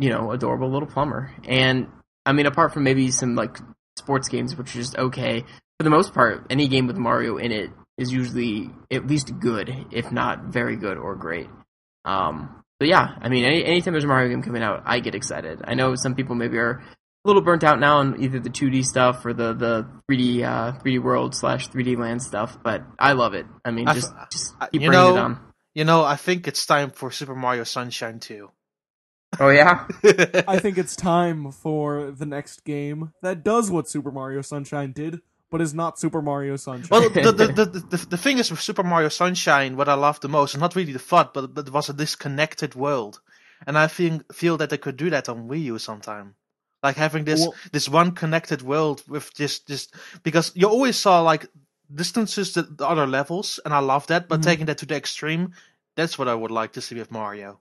you 0.01 0.10
know, 0.10 0.31
adorable 0.31 0.70
little 0.70 0.88
plumber. 0.88 1.31
And 1.48 1.88
I 2.25 2.34
mean, 2.34 2.48
apart 2.48 2.74
from 2.74 2.84
maybe 2.84 3.12
some 3.12 3.36
like 3.36 3.58
sports 3.98 4.27
games, 4.27 4.55
which 4.55 4.75
are 4.75 4.79
just 4.79 4.98
okay, 4.98 5.41
for 5.77 5.84
the 5.84 5.89
most 5.89 6.13
part, 6.13 6.48
any 6.50 6.67
game 6.67 6.88
with 6.88 6.98
Mario 6.98 7.38
in 7.38 7.51
it 7.51 7.70
is 7.98 8.12
usually 8.12 8.70
at 8.89 9.05
least 9.05 9.31
good, 9.39 9.74
if 9.91 10.12
not 10.12 10.46
very 10.46 10.75
good 10.75 10.98
or 10.98 11.15
great. 11.15 11.48
Um, 12.03 12.63
but 12.79 12.88
yeah, 12.88 13.15
I 13.22 13.29
mean, 13.29 13.46
any, 13.46 13.63
anytime 13.63 13.93
there's 13.93 14.05
a 14.05 14.08
Mario 14.08 14.29
game 14.29 14.41
coming 14.41 14.63
out, 14.63 14.81
I 14.86 15.00
get 15.01 15.13
excited. 15.13 15.62
I 15.63 15.75
know 15.75 15.93
some 15.96 16.15
people 16.15 16.34
maybe 16.34 16.58
are 16.58 16.81
a 17.24 17.27
little 17.27 17.43
burnt 17.43 17.63
out 17.63 17.79
now 17.79 17.98
on 18.00 18.20
either 18.24 18.39
the 18.39 18.50
2D 18.50 18.84
stuff 18.84 19.24
or 19.24 19.34
the 19.34 19.53
the 19.53 19.88
3D 20.10 20.43
uh, 20.43 20.79
3D 20.79 21.01
World 21.03 21.36
slash 21.36 21.70
3D 21.70 21.96
Land 21.96 22.24
stuff, 22.24 22.58
but 22.63 22.81
I 22.98 23.13
love 23.13 23.36
it. 23.36 23.46
I 23.63 23.70
mean, 23.70 23.86
just 23.93 24.12
f- 24.12 24.29
just 24.31 24.60
keep 24.72 24.81
you 24.81 24.89
bringing 24.89 24.93
know- 24.93 25.15
it 25.15 25.20
on. 25.20 25.39
You 25.74 25.86
know, 25.86 26.03
I 26.03 26.17
think 26.17 26.50
it's 26.50 26.65
time 26.65 26.89
for 26.89 27.12
Super 27.12 27.34
Mario 27.34 27.63
Sunshine 27.63 28.20
2. 28.20 28.50
Oh 29.39 29.50
yeah, 29.50 29.88
I 30.47 30.59
think 30.59 30.77
it's 30.77 30.95
time 30.95 31.51
for 31.51 32.11
the 32.11 32.25
next 32.25 32.63
game 32.65 33.13
that 33.21 33.43
does 33.43 33.71
what 33.71 33.88
Super 33.89 34.11
Mario 34.11 34.41
Sunshine 34.41 34.91
did, 34.91 35.21
but 35.50 35.61
is 35.61 35.74
not 35.74 35.98
Super 35.98 36.22
Mario 36.22 36.57
Sunshine. 36.57 36.89
Well, 36.91 37.09
the, 37.09 37.31
the, 37.31 37.48
the, 37.48 37.65
the, 37.79 38.05
the 38.09 38.17
thing 38.17 38.39
is 38.39 38.51
with 38.51 38.59
Super 38.61 38.83
Mario 38.83 39.07
Sunshine, 39.09 39.77
what 39.77 39.87
I 39.87 39.94
love 39.94 40.20
the 40.20 40.27
most 40.29 40.53
is 40.53 40.59
not 40.59 40.75
really 40.75 40.91
the 40.91 41.00
fun, 41.00 41.29
but, 41.33 41.53
but 41.53 41.67
it 41.67 41.74
was 41.74 41.89
a 41.89 41.94
disconnected 41.94 42.75
world. 42.75 43.22
And 43.65 43.77
I 43.77 43.87
think, 43.87 44.33
feel 44.33 44.57
that 44.57 44.70
they 44.70 44.77
could 44.77 44.98
do 44.98 45.09
that 45.11 45.29
on 45.29 45.48
Wii 45.48 45.63
U 45.63 45.79
sometime. 45.79 46.35
Like 46.83 46.98
having 46.98 47.24
this, 47.24 47.39
Well- 47.39 47.55
this 47.72 47.87
one 47.87 48.11
connected 48.11 48.61
world 48.63 49.01
with 49.07 49.33
just, 49.33 49.67
just, 49.67 49.96
because 50.24 50.51
you 50.55 50.67
always 50.67 50.98
saw 50.98 51.22
like 51.22 51.48
distances 51.94 52.51
to 52.53 52.63
the 52.63 52.85
other 52.87 53.07
levels, 53.07 53.59
and 53.63 53.74
I 53.74 53.79
love 53.79 54.07
that, 54.07 54.27
but 54.27 54.41
Mhm. 54.41 54.44
taking 54.44 54.65
that 54.65 54.79
to 54.79 54.85
the 54.85 54.96
extreme, 54.96 55.53
that's 55.96 56.17
what 56.20 56.27
I 56.27 56.35
would 56.35 56.51
like 56.51 56.74
to 56.74 56.81
see 56.81 56.96
with 56.96 57.11
Mario. 57.11 57.59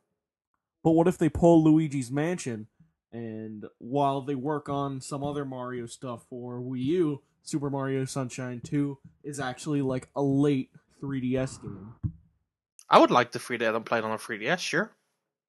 But 0.83 0.93
what 0.93 1.09
if 1.09 1.19
they 1.19 1.29
pull 1.29 1.63
Luigi's 1.63 2.11
Mansion 2.11 2.67
and 3.13 3.65
while 3.79 4.23
they 4.23 4.35
work 4.35 4.69
on 4.69 5.01
some 5.01 5.23
other 5.25 5.45
Mario 5.45 5.87
stuff 5.87 6.25
for 6.31 6.61
Wii 6.61 6.83
U, 6.85 7.23
Super 7.43 7.71
Mario 7.71 8.05
Sunshine 8.05 8.61
2 8.63 8.99
is 9.25 9.41
actually 9.41 9.83
like 9.83 10.09
a 10.17 10.23
late 10.23 10.71
3DS 11.03 11.61
game? 11.63 11.95
I 12.89 12.99
would 12.99 13.11
like 13.11 13.33
the 13.33 13.39
3D 13.39 13.75
and 13.75 13.85
play 13.87 13.99
it 13.99 14.05
on 14.05 14.11
a 14.13 14.17
3DS, 14.19 14.59
sure. 14.59 14.91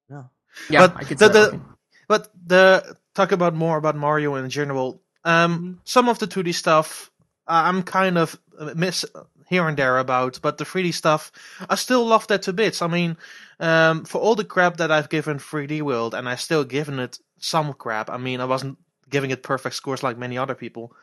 Yeah. 0.09 0.23
yeah, 0.69 0.87
But 0.87 0.97
I 0.97 1.03
could 1.03 1.17
the- 1.19 1.29
the- 1.29 1.61
But 2.07 2.29
the 2.45 2.97
talk 3.15 3.31
about 3.31 3.53
more 3.55 3.77
about 3.77 3.95
Mario 3.95 4.35
in 4.35 4.49
general. 4.49 5.01
Um, 5.23 5.59
Mhm. 5.59 5.77
some 5.85 6.09
of 6.09 6.19
the 6.19 6.27
2D 6.27 6.51
stuff 6.53 7.09
I'm 7.47 7.83
kind 7.83 8.17
of 8.17 8.37
uh, 8.59 8.73
miss 8.75 9.05
here 9.51 9.67
and 9.67 9.75
there 9.77 9.99
about, 9.99 10.39
but 10.41 10.57
the 10.57 10.63
3D 10.63 10.93
stuff 10.93 11.29
I 11.69 11.75
still 11.75 12.05
love 12.05 12.25
that 12.27 12.43
to 12.43 12.53
bits. 12.53 12.81
I 12.81 12.87
mean, 12.87 13.17
um, 13.59 14.05
for 14.05 14.19
all 14.21 14.35
the 14.35 14.45
crap 14.45 14.77
that 14.77 14.91
I've 14.91 15.09
given 15.09 15.39
3D 15.39 15.81
World, 15.81 16.15
and 16.15 16.27
I 16.27 16.35
still 16.35 16.63
given 16.63 16.99
it 16.99 17.19
some 17.37 17.73
crap. 17.73 18.09
I 18.09 18.17
mean, 18.17 18.39
I 18.39 18.45
wasn't 18.45 18.77
giving 19.09 19.29
it 19.31 19.43
perfect 19.43 19.75
scores 19.75 20.03
like 20.03 20.17
many 20.17 20.37
other 20.37 20.55
people. 20.55 20.93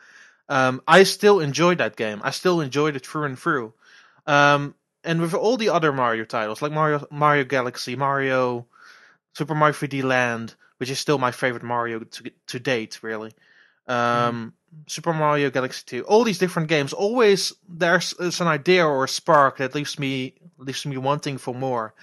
Um, 0.49 0.81
I 0.87 1.03
still 1.03 1.39
enjoyed 1.39 1.77
that 1.77 1.95
game. 1.95 2.21
I 2.23 2.31
still 2.31 2.59
enjoyed 2.59 2.95
it 2.95 3.05
through 3.05 3.25
and 3.25 3.37
through. 3.37 3.71
Um, 4.25 4.73
and 5.03 5.21
with 5.21 5.35
all 5.35 5.55
the 5.57 5.69
other 5.69 5.93
Mario 5.93 6.25
titles, 6.25 6.63
like 6.63 6.71
Mario, 6.71 7.05
Mario 7.11 7.43
Galaxy, 7.43 7.95
Mario, 7.95 8.65
Super 9.35 9.53
Mario 9.53 9.73
3D 9.73 10.03
Land, 10.03 10.55
which 10.77 10.89
is 10.89 10.97
still 10.97 11.19
my 11.19 11.31
favorite 11.31 11.63
Mario 11.63 11.99
to 11.99 12.31
to 12.47 12.59
date, 12.59 12.97
really. 13.03 13.31
Um, 13.89 14.53
Super 14.87 15.13
Mario 15.13 15.49
Galaxy 15.49 15.83
2, 15.85 16.03
all 16.03 16.23
these 16.23 16.37
different 16.37 16.69
games, 16.69 16.93
always 16.93 17.53
there's, 17.67 18.13
there's 18.19 18.41
an 18.41 18.47
idea 18.47 18.85
or 18.85 19.03
a 19.03 19.09
spark 19.09 19.57
that 19.57 19.73
leaves 19.75 19.97
me 19.97 20.35
leaves 20.57 20.85
me 20.85 20.97
wanting 20.97 21.37
for 21.37 21.55
more, 21.55 21.93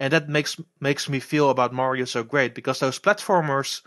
and 0.00 0.12
that 0.12 0.28
makes 0.28 0.60
makes 0.80 1.08
me 1.08 1.20
feel 1.20 1.50
about 1.50 1.72
Mario 1.72 2.04
so 2.04 2.22
great 2.22 2.54
because 2.54 2.80
those 2.80 2.98
platformers 2.98 3.82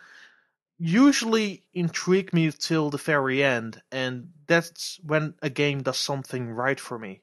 usually 0.79 1.63
intrigue 1.73 2.33
me 2.33 2.51
till 2.51 2.89
the 2.89 2.97
very 2.97 3.43
end, 3.43 3.81
and 3.91 4.29
that's 4.47 4.99
when 5.03 5.33
a 5.41 5.49
game 5.49 5.83
does 5.83 5.97
something 5.97 6.51
right 6.51 6.79
for 6.79 6.97
me. 6.97 7.21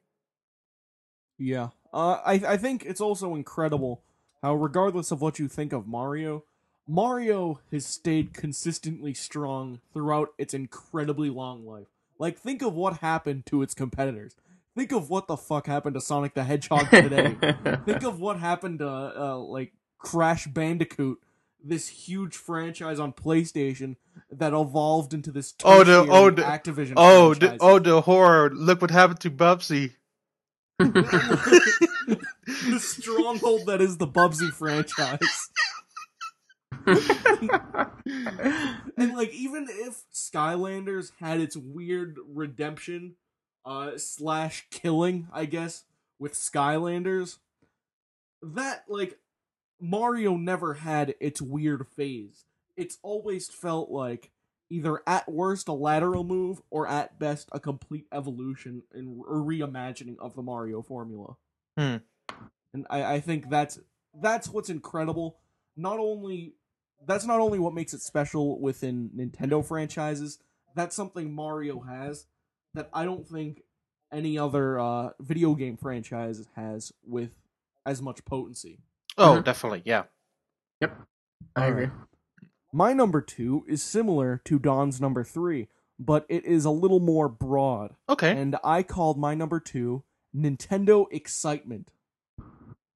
Yeah. 1.38 1.68
Uh, 1.92 2.20
I 2.24 2.34
I 2.34 2.56
think 2.56 2.84
it's 2.84 3.00
also 3.00 3.34
incredible 3.34 4.02
how, 4.42 4.54
regardless 4.54 5.10
of 5.10 5.20
what 5.20 5.38
you 5.38 5.48
think 5.48 5.72
of 5.72 5.86
Mario, 5.86 6.44
Mario 6.88 7.60
has 7.70 7.84
stayed 7.84 8.32
consistently 8.32 9.12
strong 9.12 9.80
throughout 9.92 10.30
its 10.38 10.54
incredibly 10.54 11.28
long 11.28 11.66
life. 11.66 11.88
Like, 12.18 12.38
think 12.38 12.62
of 12.62 12.74
what 12.74 12.98
happened 12.98 13.44
to 13.46 13.62
its 13.62 13.74
competitors. 13.74 14.34
Think 14.74 14.92
of 14.92 15.10
what 15.10 15.26
the 15.26 15.36
fuck 15.36 15.66
happened 15.66 15.94
to 15.94 16.00
Sonic 16.00 16.34
the 16.34 16.44
Hedgehog 16.44 16.88
today. 16.88 17.36
think 17.84 18.02
of 18.04 18.20
what 18.20 18.38
happened 18.38 18.78
to 18.78 18.88
uh, 18.88 19.36
like 19.36 19.72
Crash 19.98 20.46
Bandicoot, 20.46 21.18
this 21.62 21.88
huge 21.88 22.36
franchise 22.36 22.98
on 22.98 23.12
PlayStation 23.12 23.96
that 24.30 24.54
evolved 24.54 25.12
into 25.12 25.30
this 25.30 25.54
Oh, 25.64 25.84
the- 25.84 26.06
oh, 26.08 26.30
the- 26.30 26.42
Activision. 26.42 26.94
Oh, 26.96 27.34
the, 27.34 27.56
oh, 27.60 27.78
the 27.78 28.00
horror! 28.00 28.50
Look 28.50 28.80
what 28.80 28.90
happened 28.90 29.20
to 29.20 29.30
Bubsy. 29.30 29.92
the 30.78 32.20
stronghold 32.78 33.66
that 33.66 33.80
is 33.80 33.96
the 33.98 34.06
Bubsy 34.06 34.50
franchise. 34.52 35.50
and 38.96 39.16
like 39.16 39.32
even 39.32 39.66
if 39.68 40.02
Skylanders 40.12 41.12
had 41.20 41.40
its 41.40 41.56
weird 41.56 42.18
redemption 42.26 43.14
uh 43.64 43.92
slash 43.96 44.66
killing, 44.70 45.28
I 45.32 45.44
guess, 45.44 45.84
with 46.18 46.34
Skylanders, 46.34 47.38
that 48.42 48.84
like 48.88 49.18
Mario 49.80 50.36
never 50.36 50.74
had 50.74 51.14
its 51.20 51.40
weird 51.40 51.86
phase. 51.88 52.44
It's 52.76 52.98
always 53.02 53.48
felt 53.48 53.90
like 53.90 54.30
either 54.70 55.02
at 55.06 55.30
worst 55.30 55.68
a 55.68 55.72
lateral 55.72 56.24
move 56.24 56.60
or 56.70 56.86
at 56.86 57.18
best 57.18 57.48
a 57.52 57.60
complete 57.60 58.06
evolution 58.12 58.82
and 58.92 59.24
reimagining 59.24 60.18
of 60.18 60.34
the 60.34 60.42
Mario 60.42 60.82
formula. 60.82 61.36
Hmm. 61.76 61.96
And 62.74 62.86
I, 62.90 63.14
I 63.14 63.20
think 63.20 63.48
that's 63.48 63.78
that's 64.20 64.48
what's 64.48 64.68
incredible. 64.68 65.38
Not 65.76 65.98
only 65.98 66.54
that's 67.06 67.24
not 67.24 67.40
only 67.40 67.58
what 67.58 67.74
makes 67.74 67.94
it 67.94 68.00
special 68.02 68.60
within 68.60 69.10
Nintendo 69.16 69.64
franchises. 69.64 70.38
That's 70.74 70.94
something 70.94 71.32
Mario 71.32 71.80
has 71.80 72.26
that 72.74 72.88
I 72.92 73.04
don't 73.04 73.26
think 73.26 73.62
any 74.12 74.38
other 74.38 74.78
uh, 74.78 75.10
video 75.20 75.54
game 75.54 75.76
franchise 75.76 76.46
has 76.56 76.92
with 77.06 77.30
as 77.86 78.00
much 78.02 78.24
potency. 78.24 78.78
Oh, 79.16 79.38
Mhm. 79.40 79.44
definitely, 79.44 79.82
yeah. 79.84 80.04
Yep, 80.80 80.96
I 81.56 81.62
All 81.64 81.70
agree. 81.70 81.84
right. 81.86 81.92
My 82.72 82.92
number 82.92 83.20
two 83.20 83.64
is 83.66 83.82
similar 83.82 84.40
to 84.44 84.58
Daan's 84.58 85.00
number 85.00 85.24
three, 85.24 85.68
but 85.98 86.26
it 86.28 86.44
is 86.44 86.64
a 86.64 86.70
little 86.70 87.00
more 87.00 87.28
broad. 87.28 87.96
Okay. 88.08 88.30
and 88.32 88.56
I 88.62 88.82
called 88.82 89.18
my 89.18 89.34
number 89.34 89.58
two 89.60 90.04
Nintendo 90.36 91.06
Excitement. 91.10 91.90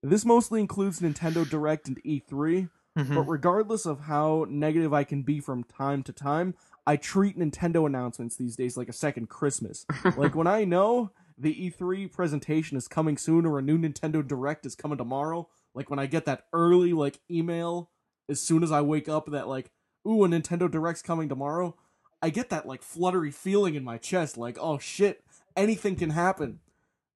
This 0.02 0.24
mostly 0.24 0.60
includes 0.60 1.00
Nintendo 1.00 1.48
Direct 1.48 1.88
and 1.88 2.02
E3, 2.04 2.68
Mhm. 2.96 3.14
but 3.14 3.22
regardless 3.22 3.86
of 3.86 4.00
how 4.00 4.46
negative 4.48 4.92
I 4.92 5.04
can 5.04 5.22
be 5.22 5.40
from 5.40 5.64
time 5.64 6.02
to 6.04 6.12
time, 6.12 6.54
I 6.86 6.96
treat 6.96 7.38
Nintendo 7.38 7.86
announcements 7.86 8.36
these 8.36 8.56
days 8.56 8.76
like 8.76 8.88
a 8.88 8.92
second 8.92 9.28
Christmas. 9.28 9.86
like 10.16 10.34
when 10.34 10.46
I 10.46 10.64
know 10.64 11.10
the 11.38 11.54
E3 11.54 12.06
presentation 12.06 12.76
is 12.76 12.88
coming 12.88 13.16
soon 13.16 13.46
or 13.46 13.58
a 13.58 13.62
new 13.62 13.78
Nintendo 13.78 14.26
Direct 14.26 14.66
is 14.66 14.74
coming 14.74 14.98
tomorrow, 14.98 15.48
like 15.74 15.88
when 15.88 15.98
I 15.98 16.06
get 16.06 16.26
that 16.26 16.46
early 16.52 16.92
like 16.92 17.20
email 17.30 17.90
as 18.28 18.40
soon 18.40 18.62
as 18.62 18.70
I 18.70 18.82
wake 18.82 19.08
up 19.08 19.26
that 19.30 19.48
like, 19.48 19.70
ooh, 20.06 20.24
a 20.24 20.28
Nintendo 20.28 20.70
Direct's 20.70 21.02
coming 21.02 21.28
tomorrow, 21.28 21.74
I 22.20 22.30
get 22.30 22.50
that 22.50 22.66
like 22.66 22.82
fluttery 22.82 23.30
feeling 23.30 23.74
in 23.74 23.84
my 23.84 23.96
chest, 23.96 24.36
like, 24.36 24.58
oh 24.60 24.78
shit, 24.78 25.24
anything 25.56 25.96
can 25.96 26.10
happen. 26.10 26.60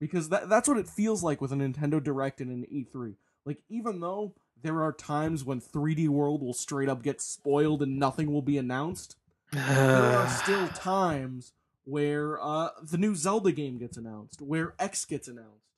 Because 0.01 0.29
that 0.31 0.49
that's 0.49 0.69
what 0.69 0.79
it 0.79 0.89
feels 0.89 1.23
like 1.23 1.41
with 1.41 1.53
a 1.53 1.57
Nintendo 1.57 2.03
Direct 2.03 2.41
and 2.41 2.51
an 2.51 2.65
E3. 2.73 3.17
Like 3.45 3.59
even 3.69 4.01
though 4.01 4.35
there 4.63 4.83
are 4.83 4.93
times 4.93 5.45
when 5.45 5.61
3D 5.61 6.09
World 6.09 6.43
will 6.43 6.55
straight 6.55 6.89
up 6.89 7.03
get 7.03 7.21
spoiled 7.21 7.83
and 7.83 7.99
nothing 7.99 8.33
will 8.33 8.43
be 8.43 8.59
announced, 8.59 9.17
there 9.53 9.63
are 9.63 10.29
still 10.43 10.69
times 10.69 11.53
where 11.85 12.43
uh, 12.43 12.71
the 12.83 12.99
new 12.99 13.15
Zelda 13.15 13.53
game 13.53 13.79
gets 13.79 13.97
announced, 13.97 14.43
where 14.43 14.75
X 14.79 15.05
gets 15.05 15.29
announced, 15.29 15.71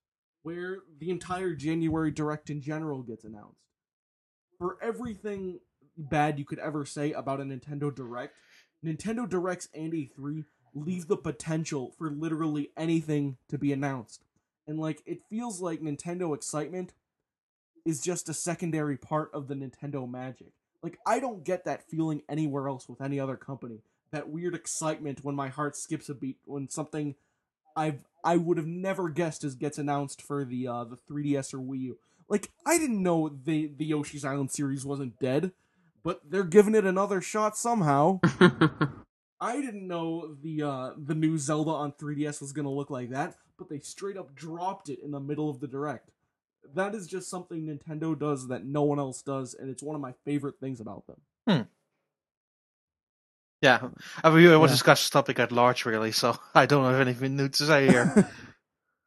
where 0.42 0.78
the 0.98 1.10
entire 1.10 1.54
January 1.54 2.10
Direct 2.10 2.48
in 2.50 2.60
general 2.60 3.02
gets 3.02 3.24
announced. 3.24 3.60
For 4.58 4.78
everything 4.82 5.60
bad 5.96 6.38
you 6.38 6.44
could 6.44 6.58
ever 6.58 6.86
say 6.86 7.12
about 7.12 7.40
a 7.40 7.44
Nintendo 7.44 7.94
Direct, 7.94 8.34
Nintendo 8.84 9.28
Directs 9.28 9.68
and 9.74 9.92
E3 9.92 10.44
leave 10.74 11.08
the 11.08 11.16
potential 11.16 11.92
for 11.98 12.10
literally 12.10 12.70
anything 12.76 13.36
to 13.48 13.58
be 13.58 13.72
announced. 13.72 14.24
And 14.66 14.78
like 14.78 15.02
it 15.06 15.20
feels 15.28 15.60
like 15.60 15.80
Nintendo 15.80 16.34
excitement 16.34 16.92
is 17.84 18.00
just 18.00 18.28
a 18.28 18.34
secondary 18.34 18.96
part 18.96 19.30
of 19.32 19.48
the 19.48 19.54
Nintendo 19.54 20.08
magic. 20.08 20.52
Like 20.82 20.98
I 21.06 21.20
don't 21.20 21.44
get 21.44 21.64
that 21.64 21.88
feeling 21.88 22.22
anywhere 22.28 22.68
else 22.68 22.88
with 22.88 23.00
any 23.00 23.18
other 23.18 23.36
company. 23.36 23.82
That 24.10 24.30
weird 24.30 24.54
excitement 24.54 25.24
when 25.24 25.34
my 25.34 25.48
heart 25.48 25.76
skips 25.76 26.08
a 26.08 26.14
beat 26.14 26.38
when 26.44 26.68
something 26.68 27.14
I've 27.76 28.04
I 28.24 28.36
would 28.36 28.56
have 28.56 28.66
never 28.66 29.08
guessed 29.08 29.44
as 29.44 29.54
gets 29.54 29.78
announced 29.78 30.22
for 30.22 30.44
the 30.44 30.66
uh 30.66 30.84
the 30.84 30.96
3DS 30.96 31.54
or 31.54 31.58
Wii 31.58 31.80
U. 31.80 31.98
Like 32.28 32.50
I 32.66 32.78
didn't 32.78 33.02
know 33.02 33.28
the 33.28 33.70
the 33.76 33.86
Yoshi's 33.86 34.24
Island 34.24 34.50
series 34.50 34.84
wasn't 34.84 35.18
dead, 35.18 35.52
but 36.02 36.20
they're 36.28 36.44
giving 36.44 36.74
it 36.74 36.84
another 36.84 37.20
shot 37.20 37.56
somehow. 37.56 38.20
I 39.40 39.60
didn't 39.60 39.86
know 39.86 40.34
the 40.42 40.62
uh 40.62 40.90
the 40.96 41.14
new 41.14 41.38
Zelda 41.38 41.70
on 41.70 41.92
3DS 41.92 42.40
was 42.40 42.52
gonna 42.52 42.70
look 42.70 42.90
like 42.90 43.10
that, 43.10 43.36
but 43.58 43.68
they 43.68 43.78
straight 43.78 44.16
up 44.16 44.34
dropped 44.34 44.88
it 44.88 45.00
in 45.02 45.10
the 45.10 45.20
middle 45.20 45.50
of 45.50 45.60
the 45.60 45.68
direct. 45.68 46.10
That 46.74 46.94
is 46.94 47.06
just 47.06 47.30
something 47.30 47.66
Nintendo 47.66 48.18
does 48.18 48.48
that 48.48 48.64
no 48.64 48.82
one 48.82 48.98
else 48.98 49.22
does, 49.22 49.54
and 49.54 49.70
it's 49.70 49.82
one 49.82 49.94
of 49.96 50.02
my 50.02 50.12
favorite 50.24 50.60
things 50.60 50.80
about 50.80 51.04
them. 51.06 51.20
Hmm. 51.48 51.62
yeah. 53.62 53.88
I 54.22 54.28
mean, 54.30 54.36
we 54.38 54.48
will 54.48 54.60
Yeah. 54.62 54.66
discuss 54.68 55.00
this 55.00 55.10
topic 55.10 55.38
at 55.38 55.50
large, 55.50 55.84
really, 55.84 56.12
so 56.12 56.36
I 56.54 56.66
don't 56.66 56.84
have 56.84 57.00
anything 57.00 57.36
new 57.36 57.48
to 57.48 57.64
say 57.66 57.88
here. 57.88 58.28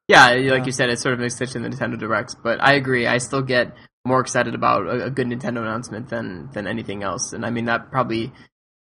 Yeah, 0.08 0.32
like 0.32 0.44
Yeah. 0.44 0.66
you 0.66 0.72
said, 0.74 0.90
it's 0.90 1.02
sort 1.02 1.14
of 1.14 1.20
an 1.20 1.26
extension 1.26 1.64
of 1.64 1.72
the 1.72 1.78
Nintendo 1.78 1.98
Directs, 1.98 2.36
but 2.36 2.62
I 2.62 2.74
agree. 2.74 3.08
I 3.08 3.18
still 3.20 3.42
get 3.42 3.74
more 4.04 4.20
excited 4.20 4.56
about 4.56 4.86
a, 4.88 5.06
a 5.06 5.10
good 5.10 5.28
Nintendo 5.28 5.60
announcement 5.62 6.10
than 6.10 6.50
than 6.52 6.68
anything 6.68 7.02
else, 7.02 7.32
and 7.32 7.46
I 7.46 7.50
mean 7.50 7.66
that 7.66 7.92
probably 7.92 8.34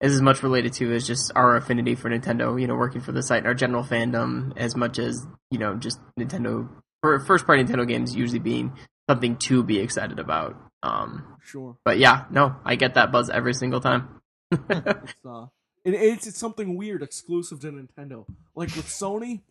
is 0.01 0.15
as 0.15 0.21
much 0.23 0.41
related 0.41 0.73
to 0.73 0.91
as 0.95 1.05
just 1.05 1.31
our 1.35 1.55
affinity 1.55 1.93
for 1.93 2.09
Nintendo. 2.09 2.59
You 2.59 2.65
know, 2.65 2.73
working 2.75 3.01
for 3.01 3.11
the 3.11 3.21
site 3.21 3.39
and 3.39 3.47
our 3.47 3.53
general 3.53 3.83
fandom, 3.83 4.57
as 4.57 4.75
much 4.75 4.97
as 4.97 5.23
you 5.51 5.59
know, 5.59 5.75
just 5.75 5.99
Nintendo 6.19 6.67
for 7.01 7.19
first 7.19 7.45
party 7.45 7.63
Nintendo 7.63 7.87
games 7.87 8.15
usually 8.15 8.39
being 8.39 8.73
something 9.09 9.37
to 9.37 9.63
be 9.63 9.79
excited 9.79 10.19
about. 10.19 10.55
Um, 10.81 11.37
sure. 11.43 11.77
but 11.83 11.97
yeah, 11.99 12.25
no, 12.31 12.55
I 12.63 12.75
get 12.75 12.93
that 12.93 13.11
buzz 13.11 13.29
every 13.29 13.53
single 13.53 13.81
time. 13.81 14.21
It's 14.69 15.13
uh 15.25 15.45
it, 15.85 15.93
it's 15.93 16.27
it's 16.27 16.37
something 16.37 16.75
weird 16.75 17.01
exclusive 17.03 17.59
to 17.61 17.71
Nintendo. 17.71 18.25
Like 18.55 18.75
with 18.75 18.87
Sony, 18.87 19.41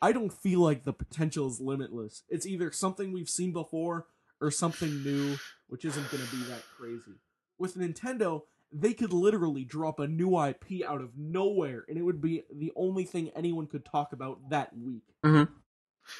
I 0.00 0.12
don't 0.12 0.32
feel 0.32 0.60
like 0.60 0.84
the 0.84 0.92
potential 0.92 1.46
is 1.48 1.60
limitless. 1.60 2.22
It's 2.28 2.46
either 2.46 2.70
something 2.72 3.12
we've 3.12 3.28
seen 3.28 3.52
before 3.52 4.06
or 4.40 4.50
something 4.50 5.02
new, 5.02 5.36
which 5.68 5.84
isn't 5.84 6.10
going 6.10 6.22
to 6.24 6.30
be 6.36 6.42
that 6.44 6.62
crazy. 6.76 7.12
With 7.58 7.76
Nintendo, 7.76 8.42
they 8.72 8.92
could 8.92 9.12
literally 9.12 9.64
drop 9.64 10.00
a 10.00 10.06
new 10.08 10.38
IP 10.40 10.82
out 10.86 11.00
of 11.00 11.16
nowhere, 11.16 11.84
and 11.88 11.96
it 11.96 12.02
would 12.02 12.20
be 12.20 12.42
the 12.52 12.72
only 12.76 13.04
thing 13.04 13.30
anyone 13.36 13.66
could 13.66 13.84
talk 13.84 14.12
about 14.12 14.50
that 14.50 14.76
week. 14.76 15.04
Mhm. 15.24 15.48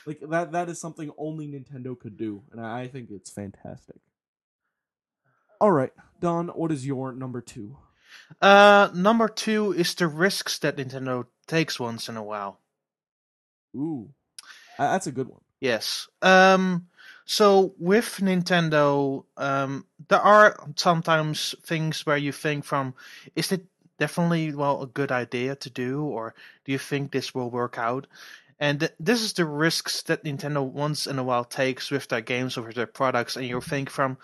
Like 0.06 0.20
that 0.30 0.52
that 0.52 0.68
is 0.68 0.80
something 0.80 1.10
only 1.16 1.46
Nintendo 1.46 1.98
could 1.98 2.16
do, 2.16 2.42
and 2.52 2.60
I 2.60 2.82
I 2.82 2.88
think 2.88 3.10
it's 3.10 3.30
fantastic. 3.30 3.96
All 5.60 5.70
right, 5.70 5.92
Daan, 6.20 6.48
what 6.48 6.72
is 6.72 6.86
your 6.86 7.12
number 7.12 7.40
two? 7.40 7.76
uh, 8.40 8.90
number 8.94 9.28
two 9.28 9.72
is 9.72 9.94
the 9.94 10.06
risks 10.08 10.58
that 10.58 10.76
Nintendo 10.76 11.26
takes 11.46 11.78
once 11.78 12.08
in 12.08 12.16
a 12.16 12.22
while. 12.22 12.58
Ooh, 13.76 14.10
that's 14.78 15.06
a 15.06 15.12
good 15.12 15.28
one. 15.28 15.40
Yes. 15.60 16.08
Um. 16.20 16.88
So 17.24 17.74
with 17.78 18.18
Nintendo, 18.20 19.24
um, 19.36 19.86
there 20.08 20.20
are 20.20 20.58
sometimes 20.74 21.54
things 21.62 22.04
where 22.04 22.16
you 22.16 22.32
think 22.32 22.64
from, 22.64 22.94
is 23.36 23.52
it 23.52 23.64
definitely 23.98 24.52
well 24.52 24.82
a 24.82 24.86
good 24.88 25.12
idea 25.12 25.54
to 25.54 25.70
do, 25.70 26.02
or 26.02 26.34
do 26.64 26.72
you 26.72 26.78
think 26.78 27.12
this 27.12 27.32
will 27.32 27.48
work 27.48 27.78
out? 27.78 28.08
And 28.62 28.78
th- 28.78 28.92
this 29.00 29.22
is 29.22 29.32
the 29.32 29.44
risks 29.44 30.02
that 30.02 30.22
Nintendo 30.22 30.64
once 30.64 31.08
in 31.08 31.18
a 31.18 31.24
while 31.24 31.44
takes 31.44 31.90
with 31.90 32.06
their 32.06 32.20
games 32.20 32.56
or 32.56 32.62
with 32.62 32.76
their 32.76 32.86
products, 32.86 33.34
and 33.34 33.44
you 33.44 33.60
think 33.60 33.90
from, 33.90 34.18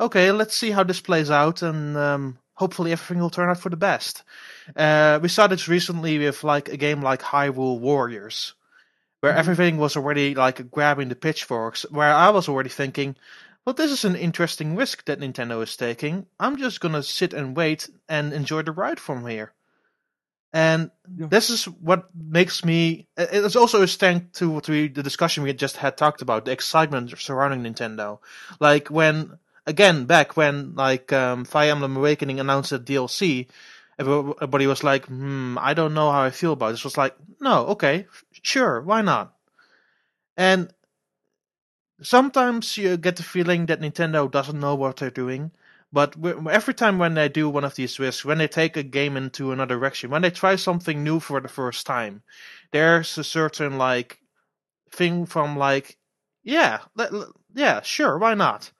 okay, 0.00 0.32
let's 0.32 0.56
see 0.56 0.70
how 0.70 0.82
this 0.82 1.02
plays 1.02 1.30
out, 1.30 1.60
and 1.60 1.94
um, 1.98 2.38
hopefully 2.54 2.92
everything 2.92 3.20
will 3.20 3.28
turn 3.28 3.50
out 3.50 3.60
for 3.60 3.68
the 3.68 3.76
best. 3.76 4.22
Uh, 4.74 5.18
we 5.22 5.28
saw 5.28 5.46
this 5.46 5.68
recently 5.68 6.18
with 6.18 6.42
like 6.42 6.70
a 6.70 6.78
game 6.78 7.02
like 7.02 7.20
Hyrule 7.20 7.80
Warriors 7.80 8.54
where 9.20 9.36
everything 9.36 9.76
was 9.76 9.94
already 9.94 10.34
like 10.34 10.70
grabbing 10.70 11.10
the 11.10 11.14
pitchforks, 11.14 11.84
where 11.90 12.14
I 12.14 12.30
was 12.30 12.48
already 12.48 12.70
thinking, 12.70 13.14
well, 13.66 13.74
this 13.74 13.92
is 13.92 14.06
an 14.06 14.16
interesting 14.16 14.74
risk 14.74 15.04
that 15.04 15.20
Nintendo 15.20 15.62
is 15.62 15.76
taking. 15.76 16.24
I'm 16.40 16.56
just 16.56 16.80
gonna 16.80 17.02
sit 17.02 17.34
and 17.34 17.54
wait 17.54 17.90
and 18.08 18.32
enjoy 18.32 18.62
the 18.62 18.72
ride 18.72 18.98
from 18.98 19.26
here. 19.26 19.52
And 20.52 20.90
Yeah. 21.16 21.26
this 21.28 21.50
is 21.50 21.64
what 21.64 22.08
makes 22.14 22.64
me. 22.64 23.08
It's 23.16 23.56
also 23.56 23.82
a 23.82 23.86
thank 23.86 24.32
to, 24.34 24.60
to 24.62 24.88
the 24.88 25.02
discussion 25.02 25.42
we 25.44 25.52
just 25.54 25.76
had 25.78 25.96
talked 25.96 26.22
about, 26.22 26.44
the 26.44 26.52
excitement 26.52 27.18
surrounding 27.18 27.62
Nintendo. 27.64 28.18
Like 28.60 28.88
when, 28.88 29.38
again, 29.66 30.04
back 30.06 30.36
when 30.36 30.74
like 30.74 31.12
um, 31.12 31.44
Fire 31.44 31.70
Emblem 31.70 31.96
Awakening 31.96 32.40
announced 32.40 32.72
a 32.72 32.78
DLC, 32.78 33.48
everybody 33.98 34.66
was 34.66 34.84
like, 34.84 35.06
hmm, 35.06 35.56
I 35.58 35.74
don't 35.74 35.94
know 35.94 36.10
how 36.12 36.22
I 36.22 36.30
feel 36.30 36.52
about 36.52 36.72
this. 36.72 36.84
Was 36.84 36.98
like, 36.98 37.16
no, 37.40 37.66
okay, 37.68 38.06
sure, 38.42 38.80
why 38.82 39.00
not? 39.02 39.34
And 40.36 40.72
sometimes 42.02 42.76
you 42.76 42.96
get 42.96 43.16
the 43.16 43.22
feeling 43.22 43.66
that 43.66 43.80
Nintendo 43.80 44.30
doesn't 44.30 44.58
know 44.60 44.74
what 44.74 44.96
they're 44.98 45.10
doing. 45.10 45.50
But 45.92 46.16
every 46.50 46.74
time 46.74 46.98
when 46.98 47.14
they 47.14 47.28
do 47.28 47.50
one 47.50 47.64
of 47.64 47.74
these 47.74 47.98
risks, 47.98 48.24
when 48.24 48.38
they 48.38 48.48
take 48.48 48.76
a 48.76 48.82
game 48.82 49.16
into 49.16 49.52
another 49.52 49.78
direction, 49.78 50.10
when 50.10 50.22
they 50.22 50.30
try 50.30 50.56
something 50.56 51.04
new 51.04 51.20
for 51.20 51.40
the 51.40 51.48
first 51.48 51.86
time, 51.86 52.22
there's 52.70 53.18
a 53.18 53.24
certain 53.24 53.76
like 53.76 54.18
thing 54.90 55.26
from 55.26 55.56
like, 55.56 55.98
yeah, 56.42 56.80
yeah, 57.54 57.82
sure, 57.82 58.18
why 58.18 58.34
not? 58.34 58.72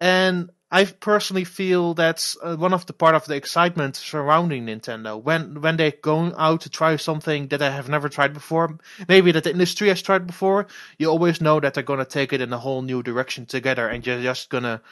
And 0.00 0.50
I 0.70 0.84
personally 0.86 1.44
feel 1.44 1.94
that's 1.94 2.36
uh, 2.42 2.56
one 2.56 2.72
of 2.74 2.84
the 2.86 2.92
part 2.92 3.14
of 3.14 3.26
the 3.26 3.36
excitement 3.36 3.94
surrounding 3.94 4.66
Nintendo 4.66 5.22
when 5.22 5.60
when 5.60 5.76
they 5.76 5.92
go 5.92 6.34
out 6.36 6.62
to 6.62 6.68
try 6.68 6.96
something 6.96 7.46
that 7.48 7.58
they 7.58 7.70
have 7.70 7.88
never 7.88 8.08
tried 8.08 8.34
before, 8.34 8.78
maybe 9.08 9.30
that 9.32 9.44
the 9.44 9.52
industry 9.52 9.88
has 9.88 10.02
tried 10.02 10.26
before. 10.26 10.66
You 10.98 11.10
always 11.10 11.40
know 11.40 11.60
that 11.60 11.74
they're 11.74 11.84
gonna 11.84 12.04
take 12.04 12.32
it 12.32 12.40
in 12.40 12.52
a 12.52 12.58
whole 12.58 12.82
new 12.82 13.02
direction 13.04 13.46
together, 13.46 13.88
and 13.88 14.04
you're 14.04 14.20
just 14.20 14.50
gonna 14.50 14.82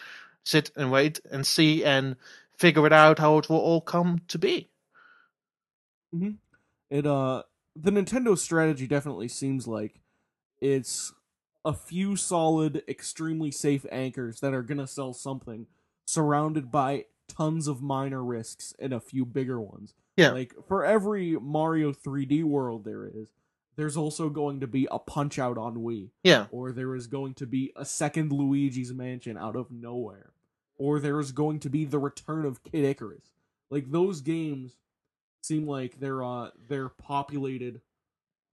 sit 0.44 0.70
and 0.76 0.90
wait 0.90 1.20
and 1.31 1.46
see 1.46 1.85
and 1.85 2.16
figure 2.57 2.87
it 2.87 2.92
out 2.92 3.18
how 3.18 3.38
it 3.38 3.48
will 3.48 3.59
all 3.59 3.81
come 3.81 4.20
to 4.28 4.38
be. 4.38 4.68
It 6.90 7.07
uh 7.07 7.42
the 7.74 7.90
Nintendo 7.90 8.37
strategy 8.37 8.87
definitely 8.87 9.28
seems 9.28 9.66
like 9.66 10.00
it's 10.61 11.12
a 11.64 11.72
few 11.72 12.16
solid, 12.16 12.83
extremely 12.88 13.50
safe 13.50 13.87
anchors 13.90 14.40
that 14.40 14.52
are 14.52 14.62
gonna 14.62 14.87
sell 14.87 15.12
something, 15.14 15.66
surrounded 16.05 16.70
by 16.70 17.07
tons 17.28 17.66
of 17.66 17.83
minor 17.83 18.22
risks 18.22 18.74
and 18.78 18.92
a 18.92 19.00
few 19.00 19.24
bigger 19.24 19.61
ones. 19.61 19.94
Yeah. 20.16 20.33
Like 20.33 20.55
for 20.68 20.85
every 20.85 21.33
Mario 21.40 21.92
3D 21.92 22.44
world 22.44 22.85
there 22.85 23.07
is, 23.07 23.28
there's 23.76 23.96
also 23.96 24.28
going 24.28 24.61
to 24.61 24.66
be 24.66 24.87
a 24.90 24.98
Punch 24.98 25.38
Out 25.38 25.56
on 25.58 25.76
Wii, 25.76 26.11
Yeah. 26.22 26.46
or 26.50 26.72
there 26.72 26.94
is 26.94 27.06
going 27.06 27.35
to 27.35 27.46
be 27.46 27.72
a 27.76 27.85
second 27.85 28.30
Luigi's 28.32 28.92
Mansion 28.92 29.37
out 29.38 29.56
of 29.56 29.70
nowhere, 29.70 30.32
or 30.76 31.00
there 31.00 31.18
is 31.20 31.32
going 31.32 31.61
to 31.61 31.70
be 31.70 31.85
the 31.85 31.98
return 31.98 32.44
of 32.44 32.62
Kid 32.64 32.85
Icarus. 32.85 33.30
Like 33.70 33.90
those 33.90 34.20
games 34.20 34.72
seem 35.42 35.66
like 35.66 35.98
they're 35.98 36.22
uh 36.22 36.50
they're 36.68 36.88
populated 36.88 37.80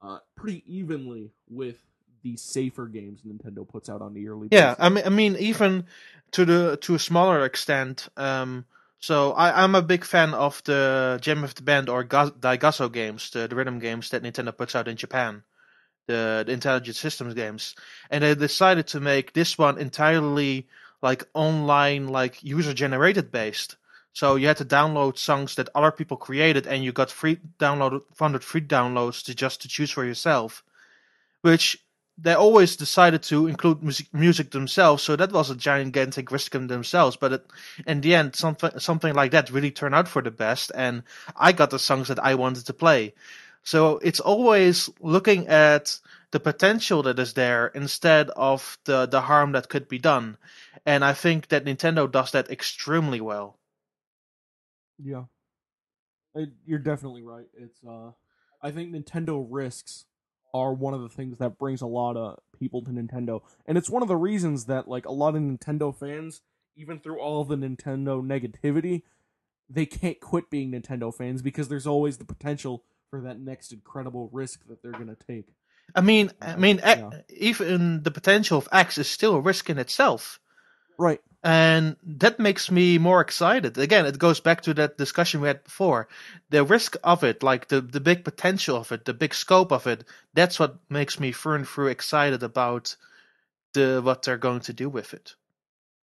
uh 0.01 0.19
pretty 0.35 0.63
evenly 0.65 1.31
with 1.49 1.77
the 2.23 2.35
safer 2.35 2.87
games 2.87 3.21
Nintendo 3.27 3.67
puts 3.67 3.89
out 3.89 4.01
on 4.01 4.13
the 4.13 4.21
yearly 4.21 4.47
Yeah, 4.51 4.71
basis. 4.75 4.77
I 4.85 4.89
mean, 4.89 5.03
I 5.05 5.09
mean, 5.09 5.35
even 5.37 5.85
to 6.31 6.45
the 6.45 6.77
to 6.81 6.95
a 6.95 6.99
smaller 6.99 7.43
extent. 7.45 8.07
Um, 8.17 8.65
so 8.99 9.31
I, 9.33 9.63
I'm 9.63 9.75
a 9.75 9.81
big 9.81 10.03
fan 10.03 10.33
of 10.33 10.61
the 10.65 11.19
Jam 11.21 11.41
with 11.41 11.55
the 11.55 11.63
Band 11.63 11.89
or 11.89 12.03
Ga- 12.03 12.31
Daigasso 12.31 12.91
games, 12.91 13.29
the, 13.31 13.47
the 13.47 13.55
rhythm 13.55 13.79
games 13.79 14.09
that 14.09 14.23
Nintendo 14.23 14.55
puts 14.55 14.75
out 14.75 14.87
in 14.87 14.97
Japan, 14.97 15.43
the, 16.07 16.43
the 16.45 16.51
intelligent 16.51 16.97
systems 16.97 17.33
games, 17.33 17.75
and 18.09 18.23
they 18.23 18.35
decided 18.35 18.87
to 18.87 18.99
make 18.99 19.33
this 19.33 19.57
one 19.57 19.77
entirely 19.77 20.67
like 21.01 21.23
online, 21.33 22.07
like 22.07 22.43
user 22.43 22.73
generated 22.73 23.31
based. 23.31 23.77
So 24.11 24.35
you 24.35 24.47
had 24.47 24.57
to 24.57 24.65
download 24.65 25.17
songs 25.17 25.55
that 25.55 25.69
other 25.73 25.91
people 25.91 26.17
created, 26.17 26.67
and 26.67 26.83
you 26.83 26.91
got 26.91 27.11
free 27.11 27.39
download 27.57 28.01
funded 28.15 28.43
free 28.43 28.61
downloads 28.61 29.23
to 29.25 29.35
just 29.35 29.61
to 29.61 29.67
choose 29.67 29.91
for 29.91 30.03
yourself, 30.03 30.63
which 31.41 31.77
they 32.21 32.33
always 32.33 32.75
decided 32.75 33.23
to 33.23 33.47
include 33.47 33.83
music, 33.83 34.07
music 34.13 34.51
themselves, 34.51 35.03
so 35.03 35.15
that 35.15 35.31
was 35.31 35.49
a 35.49 35.55
gigantic 35.55 36.31
risk 36.31 36.55
in 36.55 36.67
themselves. 36.67 37.15
But 37.15 37.33
it, 37.33 37.47
in 37.87 38.01
the 38.01 38.15
end, 38.15 38.35
something 38.35 38.79
something 38.79 39.13
like 39.13 39.31
that 39.31 39.51
really 39.51 39.71
turned 39.71 39.95
out 39.95 40.07
for 40.07 40.21
the 40.21 40.31
best, 40.31 40.71
and 40.75 41.03
I 41.35 41.51
got 41.51 41.69
the 41.69 41.79
songs 41.79 42.07
that 42.09 42.19
I 42.19 42.35
wanted 42.35 42.65
to 42.65 42.73
play. 42.73 43.13
So 43.63 43.97
it's 43.99 44.19
always 44.19 44.89
looking 44.99 45.47
at 45.47 45.99
the 46.31 46.39
potential 46.39 47.03
that 47.03 47.19
is 47.19 47.33
there 47.33 47.67
instead 47.67 48.29
of 48.31 48.77
the 48.85 49.05
the 49.05 49.21
harm 49.21 49.53
that 49.53 49.69
could 49.69 49.87
be 49.87 49.99
done, 49.99 50.37
and 50.85 51.03
I 51.05 51.13
think 51.13 51.49
that 51.49 51.65
Nintendo 51.65 52.11
does 52.11 52.31
that 52.31 52.49
extremely 52.49 53.21
well. 53.21 53.57
Yeah. 55.01 55.23
You're 56.65 56.79
definitely 56.79 57.23
right. 57.23 57.47
It's 57.53 57.83
uh 57.83 58.11
I 58.61 58.71
think 58.71 58.93
Nintendo 58.93 59.45
risks 59.49 60.05
are 60.53 60.73
one 60.73 60.93
of 60.93 61.01
the 61.01 61.09
things 61.09 61.37
that 61.37 61.57
brings 61.57 61.81
a 61.81 61.87
lot 61.87 62.17
of 62.17 62.39
people 62.57 62.81
to 62.83 62.91
Nintendo. 62.91 63.41
And 63.65 63.77
it's 63.77 63.89
one 63.89 64.01
of 64.01 64.07
the 64.07 64.15
reasons 64.17 64.65
that 64.65 64.87
like 64.87 65.05
a 65.05 65.11
lot 65.11 65.35
of 65.35 65.41
Nintendo 65.41 65.95
fans, 65.95 66.41
even 66.75 66.99
through 66.99 67.19
all 67.19 67.43
the 67.43 67.55
Nintendo 67.55 68.21
negativity, 68.23 69.03
they 69.69 69.85
can't 69.85 70.19
quit 70.19 70.49
being 70.49 70.71
Nintendo 70.71 71.13
fans 71.13 71.41
because 71.41 71.69
there's 71.69 71.87
always 71.87 72.17
the 72.17 72.25
potential 72.25 72.83
for 73.09 73.21
that 73.21 73.39
next 73.39 73.71
incredible 73.71 74.29
risk 74.31 74.67
that 74.67 74.81
they're 74.81 74.91
going 74.91 75.07
to 75.07 75.17
take. 75.27 75.45
I 75.95 76.01
mean, 76.01 76.31
I 76.41 76.55
mean, 76.55 76.79
Yeah. 76.83 77.09
even 77.29 78.03
the 78.03 78.11
potential 78.11 78.57
of 78.59 78.69
X 78.71 78.97
is 78.97 79.09
still 79.09 79.35
a 79.35 79.41
risk 79.41 79.69
in 79.69 79.77
itself. 79.79 80.39
Right. 80.97 81.21
And 81.43 81.95
that 82.03 82.39
makes 82.39 82.69
me 82.71 82.97
more 82.97 83.21
excited. 83.21 83.77
Again, 83.77 84.05
it 84.05 84.17
goes 84.19 84.39
back 84.39 84.61
to 84.61 84.73
that 84.75 84.97
discussion 84.97 85.41
we 85.41 85.47
had 85.47 85.63
before. 85.63 86.07
The 86.49 86.63
risk 86.63 86.95
of 87.03 87.23
it, 87.23 87.43
like 87.43 87.67
the 87.69 87.81
the 87.81 87.99
big 88.01 88.23
potential 88.23 88.77
of 88.77 88.91
it, 88.91 89.05
the 89.05 89.13
big 89.13 89.33
scope 89.33 89.71
of 89.71 89.87
it, 89.87 90.03
that's 90.33 90.59
what 90.59 90.77
makes 90.89 91.19
me 91.19 91.31
through 91.31 91.55
and 91.55 91.67
through 91.67 91.87
excited 91.87 92.43
about 92.43 92.95
the 93.73 94.01
what 94.03 94.23
they're 94.23 94.37
going 94.37 94.61
to 94.61 94.73
do 94.73 94.89
with 94.89 95.13
it. 95.13 95.35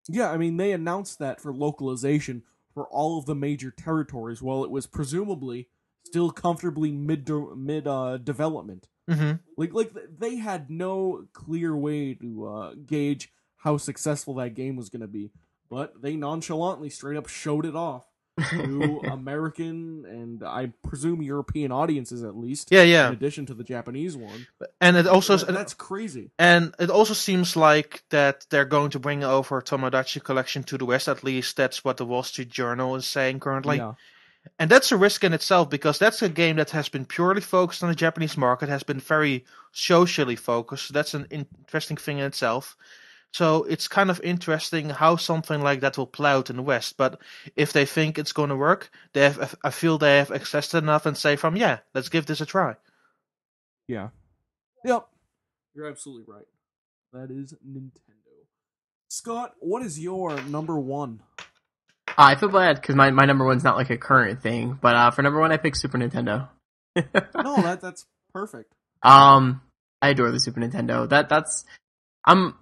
Yeah, 0.08 0.30
I 0.30 0.36
mean 0.36 0.56
they 0.56 0.72
announced 0.72 1.18
that 1.18 1.40
for 1.40 1.52
localization 1.54 2.44
for 2.72 2.86
all 2.88 3.18
of 3.18 3.26
the 3.26 3.34
major 3.34 3.70
territories 3.70 4.42
while 4.42 4.62
it 4.64 4.70
was 4.70 4.86
presumably 4.86 5.68
still 6.04 6.30
comfortably 6.30 6.92
mid 6.92 7.28
mid 7.56 7.86
uh, 7.86 8.18
development. 8.18 8.88
hmm 9.08 9.32
Like 9.56 9.72
like 9.72 9.92
they 10.18 10.36
had 10.36 10.70
no 10.70 11.26
clear 11.32 11.76
way 11.76 12.14
to 12.14 12.46
uh, 12.46 12.74
gauge 12.74 13.32
how 13.66 13.76
successful 13.76 14.34
that 14.36 14.54
game 14.54 14.76
was 14.76 14.88
going 14.88 15.00
to 15.02 15.08
be, 15.08 15.30
but 15.68 16.00
they 16.00 16.14
nonchalantly 16.14 16.88
straight 16.88 17.16
up 17.16 17.26
showed 17.28 17.66
it 17.66 17.74
off 17.74 18.04
to 18.50 19.00
American 19.10 20.04
and 20.06 20.44
I 20.44 20.72
presume 20.88 21.20
European 21.22 21.72
audiences 21.72 22.22
at 22.22 22.36
least. 22.36 22.68
Yeah, 22.70 22.82
yeah. 22.82 23.08
In 23.08 23.14
addition 23.14 23.44
to 23.46 23.54
the 23.54 23.64
Japanese 23.64 24.16
one. 24.16 24.46
and 24.80 24.96
it 24.96 25.06
also 25.08 25.36
That- 25.36 25.52
that's 25.52 25.74
crazy. 25.74 26.30
and 26.38 26.74
it 26.78 26.90
also 26.90 27.14
seems 27.14 27.56
like 27.56 28.04
that 28.10 28.46
they're 28.50 28.64
going 28.76 28.90
to 28.90 29.00
bring 29.00 29.24
over 29.24 29.60
Tomodachi 29.60 30.22
Collection 30.22 30.62
to 30.64 30.78
the 30.78 30.84
West. 30.86 31.08
At 31.08 31.24
least 31.24 31.56
that's 31.56 31.82
what 31.84 31.96
the 31.96 32.04
Wall 32.06 32.22
Street 32.22 32.50
Journal 32.50 32.94
is 32.96 33.06
saying 33.06 33.40
currently. 33.40 33.78
yeah. 33.78 33.94
And 34.60 34.70
that's 34.70 34.92
a 34.92 34.96
risk 34.96 35.24
in 35.24 35.32
itself 35.32 35.70
because 35.70 35.98
that's 35.98 36.22
a 36.22 36.28
game 36.28 36.54
that 36.56 36.70
has 36.70 36.88
been 36.88 37.04
purely 37.04 37.40
focused 37.40 37.82
on 37.82 37.88
the 37.88 37.96
Japanese 37.96 38.36
market, 38.36 38.68
has 38.68 38.84
been 38.84 39.00
very 39.00 39.44
socially 39.72 40.36
focused. 40.36 40.86
So 40.86 40.92
that's 40.94 41.14
an 41.14 41.26
interesting 41.30 41.96
thing 41.96 42.18
in 42.18 42.24
itself. 42.26 42.76
So 43.36 43.64
it's 43.64 43.86
kind 43.86 44.10
of 44.10 44.18
interesting 44.22 44.88
how 44.88 45.16
something 45.16 45.60
like 45.60 45.80
that 45.80 45.98
will 45.98 46.06
play 46.06 46.30
out 46.30 46.48
in 46.48 46.56
the 46.56 46.62
West. 46.62 46.96
But 46.96 47.20
if 47.54 47.70
they 47.70 47.84
think 47.84 48.18
it's 48.18 48.32
going 48.32 48.48
to 48.48 48.56
work, 48.56 48.90
they 49.12 49.24
have, 49.24 49.54
I 49.62 49.68
feel 49.68 49.98
they 49.98 50.16
have 50.16 50.30
accessed 50.30 50.74
it 50.74 50.78
enough 50.78 51.04
and 51.04 51.14
say 51.14 51.36
from, 51.36 51.54
yeah, 51.54 51.80
let's 51.92 52.08
give 52.08 52.24
this 52.24 52.40
a 52.40 52.46
try. 52.46 52.76
Yeah. 53.88 54.08
Yep. 54.86 55.06
You're 55.74 55.86
absolutely 55.86 56.24
right. 56.26 56.46
That 57.12 57.30
is 57.30 57.52
Nintendo. 57.62 58.46
Scott, 59.10 59.52
what 59.60 59.82
is 59.82 60.00
your 60.00 60.40
number 60.44 60.80
one? 60.80 61.20
Uh, 62.08 62.12
I 62.16 62.36
feel 62.36 62.48
bad 62.48 62.80
because 62.80 62.94
my, 62.94 63.10
my 63.10 63.26
number 63.26 63.44
one's 63.44 63.64
not 63.64 63.76
like 63.76 63.90
a 63.90 63.98
current 63.98 64.40
thing, 64.40 64.78
but 64.80 64.96
uh, 64.96 65.10
for 65.10 65.20
number 65.20 65.40
one, 65.40 65.52
I 65.52 65.58
picked 65.58 65.76
Super 65.76 65.98
Nintendo. 65.98 66.48
No, 66.96 67.56
that 67.60 67.82
that's 67.82 68.06
perfect. 68.32 68.72
Um, 69.02 69.60
I 70.00 70.08
adore 70.08 70.30
the 70.30 70.40
Super 70.40 70.60
Nintendo. 70.60 71.06
That 71.06 71.28
that's 71.28 71.66
I'm 72.24 72.54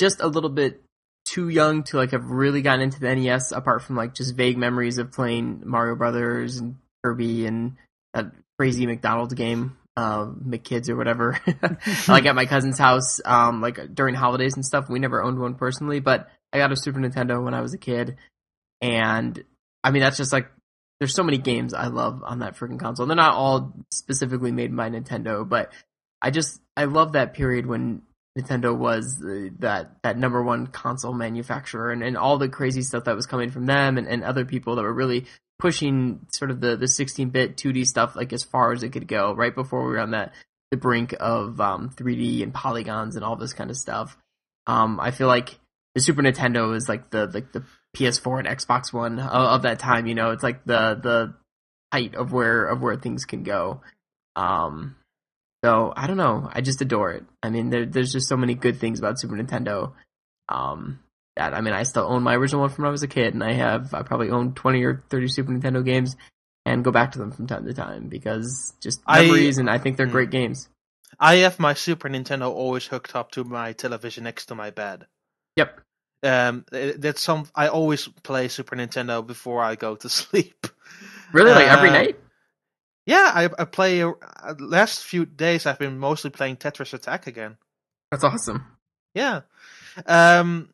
just 0.00 0.20
a 0.20 0.26
little 0.26 0.50
bit 0.50 0.82
too 1.26 1.48
young 1.48 1.84
to 1.84 1.98
like 1.98 2.10
have 2.10 2.24
really 2.24 2.62
gotten 2.62 2.80
into 2.80 2.98
the 2.98 3.14
NES. 3.14 3.52
Apart 3.52 3.82
from 3.82 3.96
like 3.96 4.14
just 4.14 4.34
vague 4.34 4.56
memories 4.56 4.98
of 4.98 5.12
playing 5.12 5.62
Mario 5.64 5.94
Brothers 5.94 6.56
and 6.56 6.76
Kirby 7.04 7.46
and 7.46 7.76
that 8.14 8.32
crazy 8.58 8.86
McDonald's 8.86 9.34
game, 9.34 9.76
uh, 9.96 10.26
McKids 10.26 10.88
or 10.88 10.96
whatever. 10.96 11.38
like 12.08 12.26
at 12.26 12.34
my 12.34 12.46
cousin's 12.46 12.78
house, 12.78 13.20
um, 13.24 13.60
like 13.60 13.94
during 13.94 14.14
holidays 14.14 14.54
and 14.54 14.64
stuff. 14.64 14.88
We 14.88 14.98
never 14.98 15.22
owned 15.22 15.38
one 15.38 15.54
personally, 15.54 16.00
but 16.00 16.28
I 16.52 16.58
got 16.58 16.72
a 16.72 16.76
Super 16.76 16.98
Nintendo 16.98 17.42
when 17.44 17.54
I 17.54 17.60
was 17.60 17.74
a 17.74 17.78
kid, 17.78 18.16
and 18.80 19.44
I 19.84 19.90
mean 19.90 20.00
that's 20.00 20.16
just 20.16 20.32
like 20.32 20.50
there's 20.98 21.14
so 21.14 21.22
many 21.22 21.38
games 21.38 21.74
I 21.74 21.86
love 21.86 22.22
on 22.24 22.40
that 22.40 22.56
freaking 22.56 22.80
console. 22.80 23.06
They're 23.06 23.16
not 23.16 23.34
all 23.34 23.74
specifically 23.92 24.50
made 24.50 24.74
by 24.74 24.90
Nintendo, 24.90 25.48
but 25.48 25.72
I 26.20 26.30
just 26.30 26.60
I 26.76 26.84
love 26.84 27.12
that 27.12 27.34
period 27.34 27.66
when 27.66 28.02
Nintendo 28.38 28.76
was 28.76 29.18
the, 29.18 29.52
that 29.58 30.02
that 30.02 30.18
number 30.18 30.42
one 30.42 30.68
console 30.68 31.12
manufacturer 31.12 31.90
and, 31.90 32.02
and 32.02 32.16
all 32.16 32.38
the 32.38 32.48
crazy 32.48 32.82
stuff 32.82 33.04
that 33.04 33.16
was 33.16 33.26
coming 33.26 33.50
from 33.50 33.66
them 33.66 33.98
and, 33.98 34.06
and 34.06 34.22
other 34.22 34.44
people 34.44 34.76
that 34.76 34.82
were 34.82 34.92
really 34.92 35.26
pushing 35.58 36.26
sort 36.32 36.50
of 36.50 36.60
the, 36.60 36.76
the 36.76 36.86
16-bit 36.86 37.56
2D 37.56 37.86
stuff 37.86 38.16
like 38.16 38.32
as 38.32 38.44
far 38.44 38.72
as 38.72 38.82
it 38.82 38.90
could 38.90 39.06
go 39.06 39.34
right 39.34 39.54
before 39.54 39.84
we 39.84 39.90
were 39.90 40.00
on 40.00 40.12
that 40.12 40.32
the 40.70 40.76
brink 40.76 41.14
of 41.18 41.60
um, 41.60 41.90
3D 41.90 42.42
and 42.42 42.54
polygons 42.54 43.16
and 43.16 43.24
all 43.24 43.36
this 43.36 43.52
kind 43.52 43.70
of 43.70 43.76
stuff. 43.76 44.16
Um, 44.66 45.00
I 45.00 45.10
feel 45.10 45.26
like 45.26 45.58
the 45.94 46.00
Super 46.00 46.22
Nintendo 46.22 46.74
is 46.76 46.88
like 46.88 47.10
the 47.10 47.26
like 47.26 47.52
the 47.52 47.64
PS4 47.96 48.38
and 48.38 48.48
Xbox 48.48 48.92
One 48.92 49.18
of, 49.18 49.26
of 49.30 49.62
that 49.62 49.80
time. 49.80 50.06
You 50.06 50.14
know, 50.14 50.30
it's 50.30 50.42
like 50.42 50.64
the 50.64 50.94
the 51.02 51.34
height 51.92 52.14
of 52.14 52.32
where 52.32 52.66
of 52.66 52.80
where 52.80 52.96
things 52.96 53.24
can 53.24 53.42
go. 53.42 53.80
Um, 54.36 54.96
so 55.64 55.92
I 55.96 56.06
don't 56.06 56.16
know. 56.16 56.48
I 56.52 56.60
just 56.60 56.80
adore 56.80 57.12
it. 57.12 57.24
I 57.42 57.50
mean, 57.50 57.70
there, 57.70 57.86
there's 57.86 58.12
just 58.12 58.28
so 58.28 58.36
many 58.36 58.54
good 58.54 58.78
things 58.78 58.98
about 58.98 59.18
Super 59.20 59.34
Nintendo. 59.36 59.92
Um, 60.48 61.00
that 61.36 61.54
I 61.54 61.60
mean, 61.60 61.74
I 61.74 61.84
still 61.84 62.04
own 62.04 62.22
my 62.22 62.34
original 62.34 62.62
one 62.62 62.70
from 62.70 62.82
when 62.82 62.88
I 62.88 62.92
was 62.92 63.02
a 63.02 63.08
kid, 63.08 63.34
and 63.34 63.44
I 63.44 63.52
have 63.52 63.94
I 63.94 64.02
probably 64.02 64.30
own 64.30 64.54
twenty 64.54 64.82
or 64.84 65.02
thirty 65.10 65.28
Super 65.28 65.52
Nintendo 65.52 65.84
games, 65.84 66.16
and 66.66 66.82
go 66.84 66.90
back 66.90 67.12
to 67.12 67.18
them 67.18 67.30
from 67.32 67.46
time 67.46 67.66
to 67.66 67.74
time 67.74 68.08
because 68.08 68.74
just 68.80 69.00
I- 69.06 69.22
memories, 69.22 69.58
and 69.58 69.70
I 69.70 69.78
think 69.78 69.96
they're 69.96 70.06
Hmm. 70.06 70.12
great 70.12 70.30
games. 70.30 70.68
I 71.18 71.36
have 71.36 71.58
my 71.58 71.74
Super 71.74 72.08
Nintendo 72.08 72.50
always 72.50 72.86
hooked 72.86 73.14
up 73.14 73.32
to 73.32 73.44
my 73.44 73.72
television 73.72 74.24
next 74.24 74.46
to 74.46 74.54
my 74.54 74.70
bed. 74.70 75.06
Yep. 75.56 75.80
Um, 76.22 76.64
that's 76.70 77.20
some. 77.20 77.48
I 77.54 77.68
always 77.68 78.06
play 78.22 78.48
Super 78.48 78.76
Nintendo 78.76 79.26
before 79.26 79.62
I 79.62 79.74
go 79.74 79.96
to 79.96 80.08
sleep. 80.20 80.66
Really, 81.32 81.52
like 81.52 81.68
every 81.68 81.90
Uh, 81.90 81.92
night. 81.92 82.20
Yeah, 83.10 83.30
I, 83.34 83.48
I 83.58 83.64
play. 83.64 84.02
Uh, 84.04 84.12
last 84.60 85.02
few 85.02 85.26
days, 85.26 85.66
I've 85.66 85.80
been 85.80 85.98
mostly 85.98 86.30
playing 86.30 86.58
Tetris 86.58 86.94
Attack 86.94 87.26
again. 87.26 87.56
That's 88.12 88.22
awesome. 88.22 88.64
Yeah. 89.14 89.40
Um, 90.06 90.72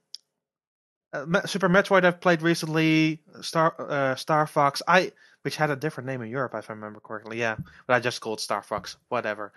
uh, 1.14 1.46
Super 1.46 1.70
Metroid 1.70 2.05
I've 2.05 2.20
played 2.20 2.42
recently. 2.42 3.22
Star 3.40 3.75
uh, 3.79 4.14
Star 4.16 4.46
Fox. 4.46 4.83
I 4.87 5.12
which 5.42 5.57
had 5.57 5.70
a 5.70 5.77
different 5.77 6.09
name 6.09 6.20
in 6.20 6.29
Europe, 6.29 6.55
if 6.55 6.68
I 6.68 6.75
remember 6.75 7.01
correctly. 7.01 7.38
Yeah, 7.40 7.57
but 7.87 7.94
I 7.94 8.01
just 8.01 8.20
called 8.20 8.40
Star 8.40 8.62
Fox. 8.62 8.96
Whatever. 9.09 9.53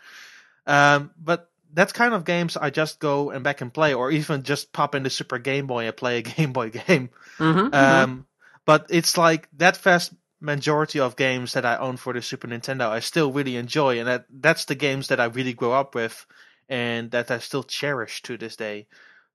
Um, 0.66 1.12
but 1.22 1.50
that 1.74 1.94
kind 1.94 2.14
of 2.14 2.24
games 2.24 2.56
I 2.56 2.70
just 2.70 3.00
go 3.00 3.32
and 3.32 3.44
back 3.44 3.60
and 3.60 3.74
play, 3.74 3.94
or 3.94 4.10
even 4.12 4.44
just 4.44 4.72
pop 4.72 4.96
in 4.96 5.04
the 5.04 5.10
Super 5.10 5.38
Game 5.38 5.68
Boy 5.68 5.86
and 5.86 5.98
play 5.98 6.20
a 6.20 6.22
Game 6.38 6.54
Boy 6.54 6.70
game. 6.70 7.10
Mm-hmm, 7.40 7.74
Um, 7.74 8.26
but 8.66 8.88
it's 8.90 9.18
like 9.18 9.50
that 9.58 9.76
vast 9.78 10.14
majority 10.40 11.00
of 11.00 11.16
games 11.16 11.54
that 11.54 11.66
I 11.66 11.78
own 11.78 11.98
for 11.98 12.14
the 12.14 12.22
Super 12.22 12.48
Nintendo, 12.48 12.90
I 12.90 13.00
still 13.00 13.32
really 13.32 13.56
enjoy, 13.56 14.00
and 14.00 14.08
that 14.08 14.26
that's 14.30 14.66
the 14.66 14.76
games 14.76 15.08
that 15.08 15.20
I 15.20 15.26
really 15.26 15.54
grew 15.54 15.72
up 15.72 15.96
with, 15.96 16.26
and 16.68 17.12
that 17.12 17.32
I 17.32 17.40
still 17.40 17.64
cherish 17.64 18.22
to 18.24 18.38
this 18.38 18.56
day. 18.56 18.88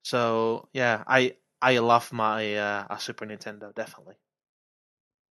So 0.03 0.69
yeah, 0.73 1.05
I 1.07 1.37
I 1.61 1.79
love 1.79 2.13
my 2.13 2.57
uh, 2.57 2.97
Super 2.99 3.27
Nintendo 3.27 3.75
definitely. 3.75 4.17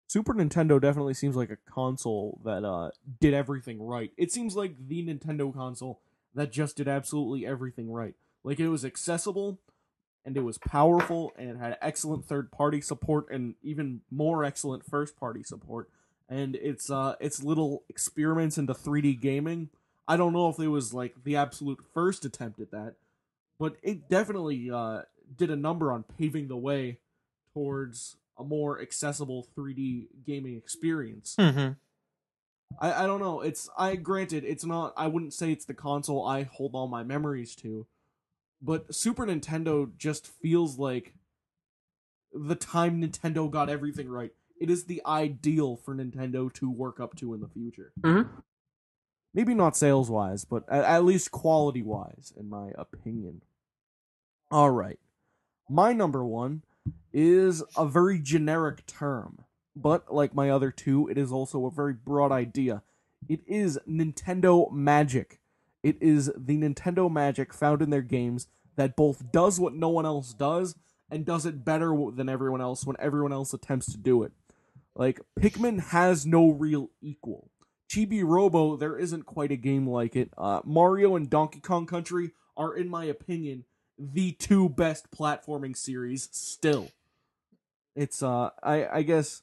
Super 0.09 0.33
Nintendo 0.33 0.81
definitely 0.81 1.12
seems 1.12 1.37
like 1.37 1.50
a 1.50 1.59
console 1.70 2.40
that 2.44 2.64
uh, 2.64 2.90
did 3.20 3.35
everything 3.35 3.83
right. 3.83 4.11
It 4.16 4.33
seems 4.33 4.57
like 4.57 4.74
the 4.88 5.04
Nintendo 5.04 5.52
console 5.52 6.00
that 6.35 6.50
just 6.50 6.76
did 6.76 6.88
absolutely 6.88 7.46
everything 7.46 7.90
right. 7.90 8.14
Like 8.42 8.59
it 8.59 8.68
was 8.68 8.87
accessible 8.87 9.61
and 10.28 10.36
it 10.36 10.42
was 10.42 10.58
powerful 10.58 11.32
and 11.38 11.58
had 11.58 11.78
excellent 11.80 12.26
third 12.26 12.52
party 12.52 12.82
support 12.82 13.30
and 13.30 13.54
even 13.62 14.02
more 14.10 14.44
excellent 14.44 14.84
first 14.84 15.18
party 15.18 15.42
support. 15.42 15.88
And 16.28 16.54
its 16.56 16.90
uh 16.90 17.14
its 17.18 17.42
little 17.42 17.82
experiments 17.88 18.58
into 18.58 18.74
3D 18.74 19.18
gaming, 19.22 19.70
I 20.06 20.18
don't 20.18 20.34
know 20.34 20.50
if 20.50 20.58
it 20.58 20.68
was 20.68 20.92
like 20.92 21.24
the 21.24 21.36
absolute 21.36 21.78
first 21.94 22.26
attempt 22.26 22.60
at 22.60 22.70
that, 22.72 22.96
but 23.58 23.76
it 23.82 24.10
definitely 24.10 24.70
uh 24.70 25.02
did 25.34 25.50
a 25.50 25.56
number 25.56 25.90
on 25.90 26.04
paving 26.18 26.48
the 26.48 26.58
way 26.58 26.98
towards 27.54 28.16
a 28.38 28.44
more 28.44 28.82
accessible 28.82 29.48
3D 29.56 30.08
gaming 30.26 30.58
experience. 30.58 31.36
Mm-hmm. 31.38 31.72
I, 32.78 33.04
I 33.04 33.06
don't 33.06 33.20
know. 33.20 33.40
It's 33.40 33.70
I 33.78 33.96
granted 33.96 34.44
it's 34.44 34.66
not 34.66 34.92
I 34.94 35.06
wouldn't 35.06 35.32
say 35.32 35.52
it's 35.52 35.64
the 35.64 35.72
console 35.72 36.26
I 36.26 36.42
hold 36.42 36.74
all 36.74 36.86
my 36.86 37.02
memories 37.02 37.54
to, 37.56 37.86
but 38.61 38.94
Super 38.94 39.27
Nintendo 39.27 39.90
just 39.97 40.27
feels 40.27 40.79
like 40.79 41.14
the 42.33 42.55
time 42.55 43.01
Nintendo 43.01 43.51
got 43.51 43.68
everything 43.68 44.09
right. 44.09 44.33
It 44.61 44.71
is 44.71 44.85
the 44.85 45.01
ideal 45.07 45.77
for 45.77 45.94
Nintendo 45.94 46.53
to 46.55 46.71
work 46.71 47.01
up 47.01 47.16
to 47.16 47.33
in 47.35 47.40
the 47.40 47.49
future. 47.49 47.92
Mhm. 48.01 48.29
Maybe 49.33 49.55
not 49.55 49.77
sales 49.77 50.11
wise, 50.11 50.44
but 50.44 50.64
at, 50.68 50.85
at 50.85 51.05
least 51.05 51.31
quality 51.31 51.83
wise, 51.83 52.33
in 52.37 52.49
my 52.49 52.73
opinion. 52.77 53.42
All 54.51 54.71
right. 54.71 54.99
My 55.68 55.92
number 55.92 56.25
one 56.25 56.62
is 57.12 57.62
a 57.77 57.87
very 57.87 58.18
generic 58.18 58.87
term, 58.87 59.44
but 59.77 60.12
like 60.12 60.35
my 60.35 60.51
other 60.51 60.71
two, 60.71 61.09
it 61.09 61.18
is 61.18 61.31
also 61.31 61.66
a 61.66 61.71
very 61.71 61.92
broad 61.92 62.33
idea. 62.33 62.83
It 63.29 63.40
is 63.47 63.79
Nintendo 63.88 64.73
Magic. 64.73 65.40
It 65.82 65.96
is 66.00 66.32
the 66.36 66.58
Nintendo 66.58 67.10
Magic 67.10 67.54
found 67.54 67.82
in 67.82 67.90
their 67.90 68.02
games 68.02 68.48
that 68.76 68.96
both 68.96 69.30
does 69.32 69.58
what 69.60 69.74
no 69.74 69.88
one 69.88 70.06
else 70.06 70.32
does 70.32 70.76
and 71.10 71.24
does 71.24 71.46
it 71.46 71.64
better 71.64 71.94
than 72.14 72.28
everyone 72.28 72.60
else 72.60 72.84
when 72.84 72.96
everyone 72.98 73.32
else 73.32 73.52
attempts 73.52 73.90
to 73.92 73.98
do 73.98 74.22
it. 74.22 74.32
Like 74.94 75.20
Pikmin 75.38 75.80
has 75.88 76.26
no 76.26 76.50
real 76.50 76.90
equal. 77.00 77.50
Chibi 77.88 78.22
Robo, 78.24 78.76
there 78.76 78.98
isn't 78.98 79.24
quite 79.24 79.50
a 79.50 79.56
game 79.56 79.88
like 79.88 80.14
it. 80.14 80.30
Uh, 80.36 80.60
Mario 80.64 81.16
and 81.16 81.30
Donkey 81.30 81.60
Kong 81.60 81.86
Country 81.86 82.32
are, 82.56 82.76
in 82.76 82.88
my 82.88 83.04
opinion, 83.04 83.64
the 83.98 84.32
two 84.32 84.68
best 84.68 85.10
platforming 85.10 85.76
series 85.76 86.28
still. 86.32 86.88
It's 87.96 88.22
uh 88.22 88.50
I 88.62 88.86
I 88.86 89.02
guess 89.02 89.42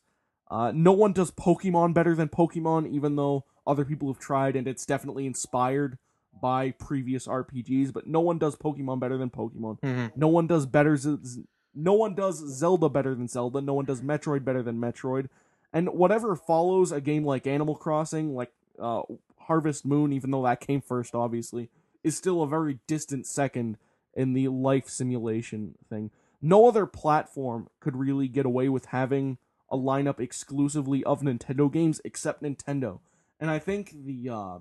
uh 0.49 0.71
no 0.73 0.93
one 0.93 1.11
does 1.11 1.31
Pokemon 1.31 1.93
better 1.93 2.15
than 2.15 2.29
Pokemon 2.29 2.89
even 2.89 3.17
though 3.17 3.45
other 3.67 3.83
people 3.83 4.07
have 4.07 4.21
tried 4.21 4.55
and 4.55 4.67
it's 4.67 4.85
definitely 4.85 5.25
inspired 5.25 5.97
by 6.41 6.71
previous 6.71 7.27
RPGs 7.27 7.93
but 7.93 8.07
no 8.07 8.19
one 8.19 8.37
does 8.37 8.55
Pokemon 8.55 8.99
better 8.99 9.17
than 9.17 9.29
Pokemon. 9.29 9.79
Mm-hmm. 9.81 10.19
No 10.19 10.27
one 10.27 10.47
does 10.47 10.65
better 10.65 10.97
Z- 10.97 11.43
no 11.75 11.93
one 11.93 12.15
does 12.15 12.37
Zelda 12.37 12.89
better 12.89 13.13
than 13.13 13.27
Zelda. 13.27 13.61
No 13.61 13.73
one 13.73 13.85
does 13.85 14.01
Metroid 14.01 14.45
better 14.45 14.63
than 14.63 14.79
Metroid. 14.79 15.27
And 15.73 15.89
whatever 15.89 16.35
follows 16.35 16.93
a 16.93 17.01
game 17.01 17.25
like 17.25 17.45
Animal 17.45 17.75
Crossing, 17.75 18.33
like 18.33 18.53
uh, 18.79 19.01
Harvest 19.41 19.85
Moon, 19.85 20.13
even 20.13 20.31
though 20.31 20.43
that 20.43 20.61
came 20.61 20.81
first, 20.81 21.13
obviously, 21.13 21.69
is 22.01 22.15
still 22.15 22.41
a 22.41 22.47
very 22.47 22.79
distant 22.87 23.27
second 23.27 23.77
in 24.13 24.33
the 24.33 24.47
life 24.47 24.87
simulation 24.87 25.75
thing. 25.89 26.11
No 26.41 26.67
other 26.67 26.85
platform 26.85 27.67
could 27.81 27.97
really 27.97 28.29
get 28.29 28.45
away 28.45 28.69
with 28.69 28.85
having 28.85 29.37
a 29.69 29.77
lineup 29.77 30.19
exclusively 30.19 31.03
of 31.03 31.21
Nintendo 31.21 31.71
games 31.71 31.99
except 32.05 32.41
Nintendo. 32.41 32.99
And 33.39 33.49
I 33.49 33.59
think 33.59 33.91
the 34.05 34.29
uh, 34.29 34.59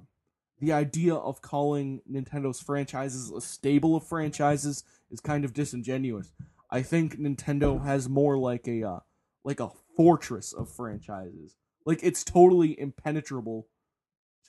the 0.65 0.73
idea 0.73 1.15
of 1.15 1.43
calling 1.43 2.01
Nintendo's 2.11 2.61
franchises 2.61 3.31
a 3.31 3.41
stable 3.41 3.97
of 3.97 4.07
franchises 4.07 4.83
is 5.11 5.21
kind 5.21 5.45
of 5.45 5.53
disingenuous. 5.53 6.33
I 6.71 6.83
think 6.83 7.19
Nintendo 7.19 7.85
has 7.85 8.09
more 8.09 8.39
like 8.39 8.67
a 8.67 8.83
uh, 8.83 9.01
like 9.45 9.61
a 9.61 9.71
fortress 9.97 10.53
of 10.53 10.71
franchises. 10.71 11.57
Like 11.85 12.01
it's 12.03 12.25
totally 12.25 12.79
impenetrable 12.81 13.69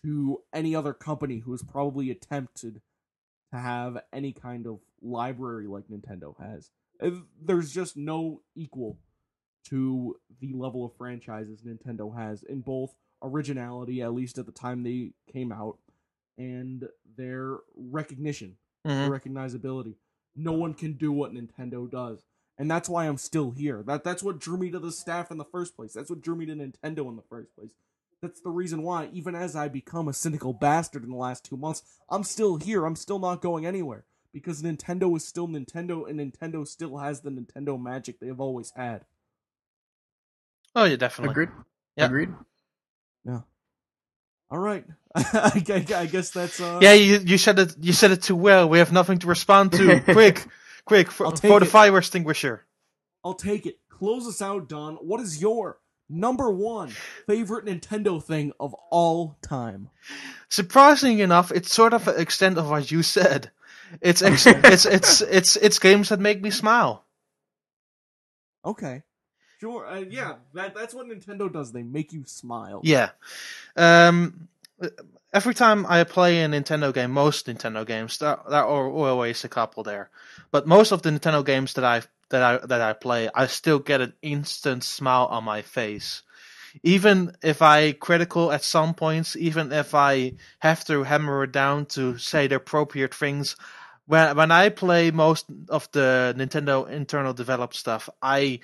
to 0.04 0.40
any 0.54 0.74
other 0.74 0.94
company 0.94 1.40
who 1.40 1.52
has 1.52 1.64
probably 1.64 2.10
attempted 2.10 2.82
to 3.52 3.60
have 3.60 3.98
any 4.14 4.32
kind 4.32 4.68
of 4.68 4.80
library 5.02 5.68
like 5.68 5.88
Nintendo 5.88 6.34
has. 6.40 6.72
Uh, 7.02 7.22
There's 7.42 7.74
just 7.74 7.98
no 7.98 8.42
equal 8.56 9.00
to 9.70 10.16
the 10.40 10.54
level 10.54 10.86
of 10.86 10.96
franchises 10.96 11.62
Nintendo 11.62 12.16
has 12.16 12.44
in 12.44 12.62
both 12.62 12.96
originality, 13.22 14.02
at 14.02 14.14
least 14.14 14.38
at 14.38 14.46
the 14.46 14.52
time 14.52 14.84
they 14.84 15.12
came 15.32 15.52
out, 15.52 15.80
and 16.38 16.88
their 17.18 17.58
recognition, 17.76 18.58
Mm-hmm. 18.86 19.10
their 19.10 19.20
recognizability. 19.20 19.96
No 20.36 20.52
one 20.52 20.74
can 20.76 20.94
do 20.94 21.12
what 21.12 21.34
Nintendo 21.34 21.90
does. 21.90 22.24
And 22.58 22.70
that's 22.70 22.88
why 22.88 23.06
I'm 23.08 23.18
still 23.18 23.52
here. 23.52 23.84
That 23.86 24.04
that's 24.04 24.22
what 24.22 24.40
drew 24.40 24.58
me 24.58 24.70
to 24.72 24.80
the 24.80 24.92
staff 24.92 25.32
in 25.32 25.38
the 25.38 25.44
first 25.46 25.76
place. 25.76 25.94
That's 25.94 26.10
what 26.10 26.22
drew 26.22 26.36
me 26.36 26.46
to 26.46 26.54
Nintendo 26.54 27.10
in 27.10 27.16
the 27.16 27.24
first 27.28 27.56
place. 27.56 27.72
That's 28.22 28.42
the 28.42 28.50
reason 28.50 28.82
why, 28.84 29.10
even 29.12 29.36
as 29.36 29.56
I 29.56 29.68
become 29.68 30.08
a 30.08 30.14
cynical 30.14 30.54
bastard 30.54 31.04
in 31.04 31.10
the 31.10 31.16
last 31.18 31.44
two 31.44 31.58
months, 31.58 31.84
I'm 32.10 32.24
still 32.24 32.58
here. 32.58 32.86
I'm 32.86 32.96
still 32.96 33.20
not 33.20 33.42
going 33.42 33.66
anywhere. 33.66 34.06
Because 34.32 34.62
Nintendo 34.62 35.16
is 35.18 35.26
still 35.28 35.48
Nintendo, 35.48 36.10
and 36.10 36.20
Nintendo 36.20 36.68
still 36.68 36.98
has 36.98 37.22
the 37.22 37.30
Nintendo 37.30 37.82
magic 37.82 38.20
they've 38.20 38.40
always 38.40 38.72
had. 38.76 39.06
Oh 40.76 40.84
yeah, 40.86 40.98
definitely. 40.98 41.32
Agreed. 41.32 41.50
Yeah. 41.96 42.06
Agreed. 42.06 42.30
All 44.52 44.60
right, 44.60 44.86
I, 45.16 45.60
gu- 45.64 45.96
I 45.96 46.06
guess 46.06 46.30
that's 46.30 46.60
uh. 46.62 46.80
Yeah, 46.82 46.94
you 46.94 47.20
you 47.26 47.38
said 47.38 47.58
it. 47.60 47.76
You 47.82 47.94
said 47.94 48.12
it 48.12 48.22
too 48.22 48.36
well. 48.36 48.70
We 48.70 48.78
have 48.80 48.92
nothing 48.92 49.18
to 49.20 49.28
respond 49.28 49.72
to. 49.74 50.00
quick, 50.06 50.46
quick 50.86 51.10
for, 51.12 51.36
for 51.36 51.60
the 51.60 51.66
fire 51.66 51.98
extinguisher. 51.98 52.64
I'll 53.24 53.34
take 53.34 53.66
it. 53.66 53.80
Close 53.90 54.28
us 54.28 54.42
out, 54.42 54.70
Daan. 54.70 54.96
What 54.96 55.20
is 55.22 55.42
your 55.42 55.80
number 56.10 56.52
one 56.52 56.90
favorite 57.26 57.66
Nintendo 57.66 58.22
thing 58.24 58.52
of 58.60 58.76
all 58.92 59.38
time? 59.42 59.90
Surprisingly 60.50 61.22
enough, 61.24 61.52
it's 61.52 61.74
sort 61.74 61.94
of 61.94 62.08
an 62.08 62.20
extent 62.20 62.58
of 62.60 62.70
what 62.70 62.92
you 62.92 63.02
said. 63.02 63.50
It's 64.02 64.22
ex- 64.22 64.46
it's 64.48 64.86
it's 64.86 65.22
it's 65.22 65.56
it's 65.56 65.80
games 65.80 66.10
that 66.10 66.20
make 66.20 66.42
me 66.42 66.52
smile. 66.52 67.04
Okay, 68.64 69.04
sure. 69.60 69.88
Uh, 69.88 70.00
yeah, 70.00 70.36
that 70.54 70.76
that's 70.76 70.94
what 70.94 71.08
Nintendo 71.08 71.52
does. 71.52 71.72
They 71.72 71.84
make 71.84 72.14
you 72.14 72.24
smile. 72.26 72.82
Yeah. 72.84 73.10
Um. 73.76 74.48
Every 75.34 75.54
time 75.54 75.86
I 75.88 76.04
play 76.06 76.44
a 76.44 76.48
Nintendo 76.48 76.94
game, 76.94 77.12
most 77.12 77.48
Nintendo 77.48 77.86
games, 77.86 78.20
there, 78.20 78.40
there 78.50 78.64
are 78.66 78.90
always 78.90 79.44
a 79.44 79.50
couple 79.50 79.84
there, 79.84 80.10
but 80.52 80.66
most 80.66 80.94
of 80.94 81.02
the 81.02 81.10
Nintendo 81.10 81.46
games 81.46 81.74
that 81.74 81.84
I 81.84 82.04
that 82.30 82.42
I 82.42 82.66
that 82.66 82.82
I 82.82 82.94
play, 82.94 83.30
I 83.34 83.48
still 83.48 83.80
get 83.80 84.02
an 84.02 84.14
instant 84.22 84.84
smile 84.84 85.26
on 85.26 85.44
my 85.44 85.62
face. 85.62 86.22
Even 86.84 87.36
if 87.42 87.62
I 87.62 87.94
critical 87.94 88.52
at 88.52 88.64
some 88.64 88.94
points, 88.94 89.36
even 89.36 89.72
if 89.72 89.96
I 89.96 90.34
have 90.60 90.84
to 90.86 91.04
hammer 91.04 91.44
it 91.44 91.52
down 91.52 91.86
to 91.88 92.18
say 92.18 92.48
the 92.48 92.56
appropriate 92.56 93.14
things, 93.14 93.56
when 94.08 94.36
when 94.36 94.52
I 94.52 94.70
play 94.70 95.12
most 95.12 95.46
of 95.70 95.90
the 95.92 96.34
Nintendo 96.38 96.90
internal 96.90 97.34
developed 97.34 97.76
stuff, 97.76 98.10
I 98.22 98.60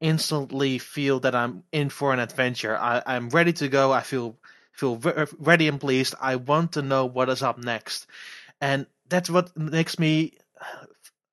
instantly 0.00 0.78
feel 0.78 1.20
that 1.20 1.34
I'm 1.34 1.64
in 1.72 1.90
for 1.90 2.12
an 2.12 2.18
adventure. 2.20 2.76
I, 2.76 3.02
I'm 3.06 3.28
ready 3.28 3.52
to 3.54 3.68
go. 3.68 3.92
I 3.92 4.00
feel 4.00 4.36
feel 4.72 4.96
ve- 4.96 5.26
ready 5.38 5.68
and 5.68 5.80
pleased. 5.80 6.14
I 6.20 6.36
want 6.36 6.72
to 6.72 6.82
know 6.82 7.06
what 7.06 7.28
is 7.28 7.42
up 7.42 7.58
next, 7.58 8.06
and 8.60 8.86
that's 9.08 9.30
what 9.30 9.56
makes 9.56 9.98
me 9.98 10.32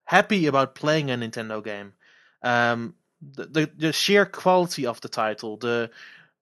happy 0.05 0.47
about 0.47 0.75
playing 0.75 1.11
a 1.11 1.15
Nintendo 1.15 1.63
game. 1.63 1.93
Um, 2.41 2.95
the, 3.21 3.45
the 3.45 3.71
the 3.77 3.93
sheer 3.93 4.25
quality 4.25 4.85
of 4.85 4.99
the 5.01 5.09
title, 5.09 5.57
the 5.57 5.89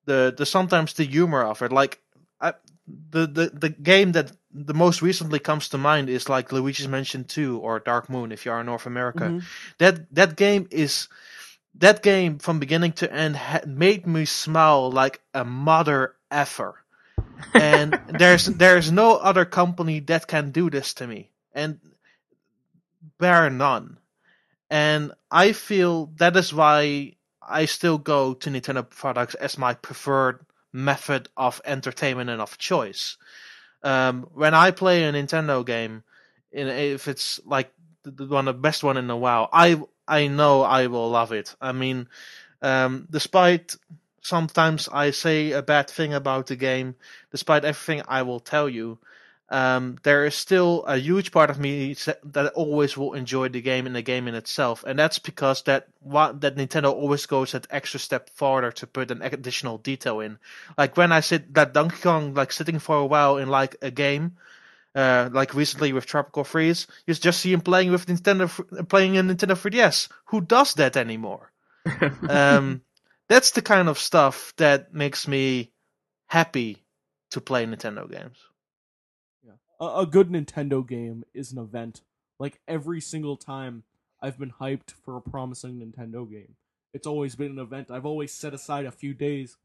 the 0.05 0.33
the 0.35 0.45
sometimes 0.45 0.93
the 0.93 1.03
humor 1.03 1.43
of 1.43 1.61
it, 1.61 1.71
like 1.71 1.99
I, 2.39 2.53
the 2.87 3.27
the 3.27 3.51
the 3.53 3.69
game 3.69 4.13
that 4.13 4.31
the 4.53 4.73
most 4.73 5.01
recently 5.01 5.39
comes 5.39 5.69
to 5.69 5.77
mind 5.77 6.09
is 6.09 6.27
like 6.29 6.51
Luigi's 6.51 6.87
Mansion 6.87 7.23
Two 7.23 7.59
or 7.59 7.79
Dark 7.79 8.09
Moon 8.09 8.31
if 8.31 8.45
you 8.45 8.51
are 8.51 8.59
in 8.59 8.65
North 8.65 8.85
America. 8.85 9.25
Mhm. 9.25 9.43
That 9.77 10.13
that 10.15 10.35
game 10.35 10.67
is 10.71 11.07
that 11.75 12.03
game 12.03 12.37
from 12.39 12.59
beginning 12.59 12.91
to 12.93 13.11
end 13.11 13.35
ha- 13.37 13.61
made 13.65 14.05
me 14.05 14.25
smile 14.25 14.91
like 14.91 15.21
a 15.33 15.45
mother 15.45 16.15
effer. 16.29 16.75
and 17.53 17.97
there's 18.07 18.45
there's 18.45 18.91
no 18.91 19.15
other 19.17 19.45
company 19.45 19.99
that 20.01 20.27
can 20.27 20.51
do 20.51 20.69
this 20.69 20.93
to 20.95 21.07
me. 21.07 21.29
and 21.53 21.79
bar 23.17 23.49
none. 23.49 23.97
And 24.69 25.11
I 25.29 25.51
feel 25.51 26.07
that 26.17 26.35
is 26.37 26.53
why 26.53 27.15
I 27.41 27.65
still 27.65 27.97
go 27.97 28.33
to 28.35 28.49
Nintendo 28.49 28.87
products 28.89 29.35
as 29.35 29.57
my 29.57 29.73
preferred 29.73 30.45
method 30.71 31.27
of 31.35 31.61
entertainment 31.65 32.29
and 32.29 32.41
of 32.41 32.57
choice. 32.57 33.17
Um, 33.83 34.27
when 34.33 34.53
I 34.53 34.71
play 34.71 35.03
a 35.03 35.11
Nintendo 35.11 35.65
game, 35.65 36.03
in, 36.51 36.67
if 36.67 37.07
it's 37.07 37.39
like 37.45 37.71
the 38.03 38.25
one 38.25 38.45
the 38.45 38.53
best 38.53 38.83
one 38.83 38.97
in 38.97 39.09
a 39.09 39.17
while, 39.17 39.49
I 39.51 39.81
I 40.07 40.27
know 40.27 40.63
I 40.63 40.87
will 40.87 41.09
love 41.09 41.31
it. 41.31 41.55
I 41.61 41.71
mean, 41.71 42.07
um, 42.61 43.07
despite 43.09 43.75
sometimes 44.21 44.87
I 44.91 45.11
say 45.11 45.51
a 45.51 45.61
bad 45.61 45.89
thing 45.89 46.13
about 46.13 46.47
the 46.47 46.55
game, 46.55 46.95
despite 47.31 47.65
everything 47.65 48.03
I 48.07 48.21
will 48.23 48.39
tell 48.39 48.69
you, 48.69 48.99
um, 49.51 49.97
there 50.03 50.25
is 50.25 50.33
still 50.33 50.85
a 50.85 50.95
huge 50.95 51.33
part 51.33 51.49
of 51.49 51.59
me 51.59 51.93
that 52.23 52.53
always 52.55 52.95
will 52.95 53.13
enjoy 53.13 53.49
the 53.49 53.61
game 53.61 53.85
and 53.85 53.93
the 53.93 54.01
game 54.01 54.29
in 54.29 54.33
itself, 54.33 54.85
and 54.87 54.97
that's 54.97 55.19
because 55.19 55.63
that 55.63 55.89
that 56.01 56.55
Nintendo 56.55 56.93
always 56.93 57.25
goes 57.25 57.51
that 57.51 57.67
extra 57.69 57.99
step 57.99 58.29
farther 58.29 58.71
to 58.71 58.87
put 58.87 59.11
an 59.11 59.21
additional 59.21 59.77
detail 59.77 60.21
in. 60.21 60.39
Like 60.77 60.95
when 60.95 61.11
I 61.11 61.19
sit 61.19 61.53
that 61.55 61.73
Donkey 61.73 61.97
Kong, 62.01 62.33
like 62.33 62.53
sitting 62.53 62.79
for 62.79 62.95
a 62.95 63.05
while 63.05 63.37
in 63.37 63.49
like 63.49 63.75
a 63.81 63.91
game, 63.91 64.37
uh, 64.95 65.29
like 65.33 65.53
recently 65.53 65.91
with 65.91 66.05
Tropical 66.05 66.45
Freeze, 66.45 66.87
you 67.05 67.13
just 67.13 67.41
see 67.41 67.51
him 67.51 67.59
playing 67.59 67.91
with 67.91 68.05
Nintendo, 68.05 68.87
playing 68.87 69.15
in 69.15 69.27
Nintendo 69.27 69.57
3DS. 69.57 70.07
Who 70.27 70.39
does 70.39 70.75
that 70.75 70.95
anymore? 70.95 71.51
um, 72.29 72.83
that's 73.27 73.51
the 73.51 73.61
kind 73.61 73.89
of 73.89 73.99
stuff 73.99 74.53
that 74.55 74.93
makes 74.93 75.27
me 75.27 75.73
happy 76.27 76.85
to 77.31 77.41
play 77.41 77.65
Nintendo 77.65 78.09
games 78.09 78.37
a, 79.81 80.01
a 80.01 80.05
good 80.05 80.29
Nintendo 80.29 80.87
game 80.87 81.25
is 81.33 81.51
an 81.51 81.57
event. 81.57 82.01
Like 82.39 82.61
every 82.67 83.01
single 83.01 83.35
time 83.35 83.83
I've 84.21 84.39
been 84.39 84.53
hyped 84.61 84.93
for 85.03 85.17
a 85.17 85.21
promising 85.21 85.79
Nintendo 85.79 86.29
game, 86.29 86.55
it's 86.93 87.07
always 87.07 87.35
been 87.35 87.51
an 87.51 87.59
event. 87.59 87.91
I've 87.91 88.05
always 88.05 88.31
set 88.31 88.53
aside 88.53 88.85
a 88.85 88.91
few 88.91 89.13
days 89.13 89.57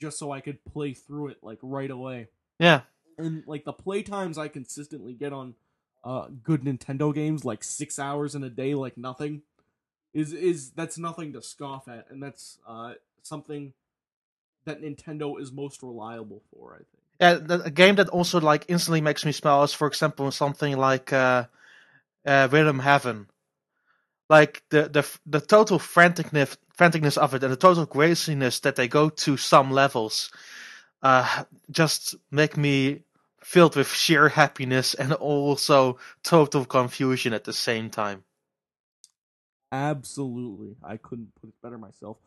just 0.00 0.18
so 0.18 0.32
I 0.32 0.40
could 0.40 0.64
play 0.64 0.92
through 0.92 1.28
it 1.28 1.38
like 1.42 1.58
right 1.62 1.90
away. 1.90 2.28
Yeah. 2.58 2.82
And 3.16 3.44
like 3.46 3.64
the 3.64 3.72
play 3.72 4.02
times 4.02 4.36
I 4.36 4.48
consistently 4.48 5.14
get 5.14 5.32
on 5.32 5.54
uh 6.04 6.26
good 6.42 6.62
Nintendo 6.62 7.14
games 7.14 7.44
like 7.44 7.62
6 7.62 7.96
hours 8.00 8.34
in 8.34 8.42
a 8.42 8.50
day 8.50 8.74
like 8.74 8.98
nothing 8.98 9.42
is 10.12 10.32
is 10.32 10.72
that's 10.72 10.98
nothing 10.98 11.32
to 11.32 11.40
scoff 11.40 11.86
at 11.86 12.10
and 12.10 12.20
that's 12.20 12.58
uh 12.66 12.94
something 13.22 13.72
that 14.64 14.82
Nintendo 14.82 15.40
is 15.40 15.52
most 15.52 15.82
reliable 15.82 16.42
for, 16.50 16.74
I 16.74 16.78
think 16.78 17.01
yeah, 17.22 17.38
a 17.64 17.70
game 17.70 17.96
that 17.96 18.08
also 18.10 18.40
like 18.40 18.66
instantly 18.68 19.00
makes 19.00 19.24
me 19.24 19.32
smile 19.32 19.62
is, 19.64 19.72
for 19.74 19.86
example, 19.88 20.30
something 20.32 20.76
like 20.76 21.12
uh, 21.12 21.46
uh, 22.26 22.48
Rhythm 22.50 22.80
Heaven. 22.80 23.28
Like 24.28 24.64
the 24.70 24.88
the 24.88 25.08
the 25.26 25.40
total 25.40 25.78
franticness 25.78 26.56
franticness 26.78 27.18
of 27.18 27.34
it 27.34 27.44
and 27.44 27.52
the 27.52 27.56
total 27.56 27.86
craziness 27.86 28.60
that 28.60 28.76
they 28.76 28.88
go 28.88 29.10
to 29.10 29.36
some 29.36 29.70
levels, 29.70 30.32
uh, 31.02 31.44
just 31.70 32.16
make 32.30 32.56
me 32.56 33.04
filled 33.42 33.76
with 33.76 33.88
sheer 33.88 34.28
happiness 34.30 34.94
and 34.94 35.12
also 35.14 35.98
total 36.24 36.64
confusion 36.66 37.34
at 37.34 37.44
the 37.44 37.52
same 37.54 37.90
time. 37.90 38.24
Absolutely, 39.72 40.76
I 40.84 40.96
couldn't 40.98 41.34
put 41.40 41.48
it 41.48 41.54
better 41.62 41.78
myself. 41.78 42.18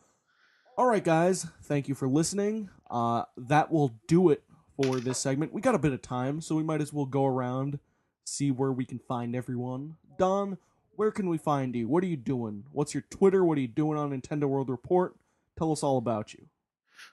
All 0.77 0.87
right, 0.87 1.03
guys, 1.03 1.47
thank 1.63 1.87
you 1.87 1.95
for 1.95 2.07
listening. 2.07 2.69
Uh, 2.89 3.23
that 3.37 3.71
will 3.71 3.93
do 4.07 4.29
it 4.29 4.43
for 4.75 4.99
this 4.99 5.17
segment. 5.17 5.53
We 5.53 5.61
got 5.61 5.75
a 5.75 5.79
bit 5.79 5.93
of 5.93 6.01
time, 6.01 6.41
so 6.41 6.55
we 6.55 6.63
might 6.63 6.81
as 6.81 6.91
well 6.91 7.05
go 7.05 7.25
around, 7.25 7.79
see 8.25 8.51
where 8.51 8.71
we 8.71 8.85
can 8.85 8.99
find 8.99 9.35
everyone. 9.35 9.95
Daan, 10.17 10.57
where 10.95 11.11
can 11.11 11.29
we 11.29 11.37
find 11.37 11.75
you? 11.75 11.87
What 11.87 12.03
are 12.03 12.07
you 12.07 12.17
doing? 12.17 12.65
What's 12.71 12.93
your 12.93 13.03
Twitter? 13.09 13.43
What 13.43 13.57
are 13.57 13.61
you 13.61 13.67
doing 13.67 13.97
on 13.97 14.11
Nintendo 14.11 14.45
World 14.45 14.69
Report? 14.69 15.15
Tell 15.57 15.71
us 15.71 15.83
all 15.83 15.97
about 15.97 16.33
you. 16.33 16.47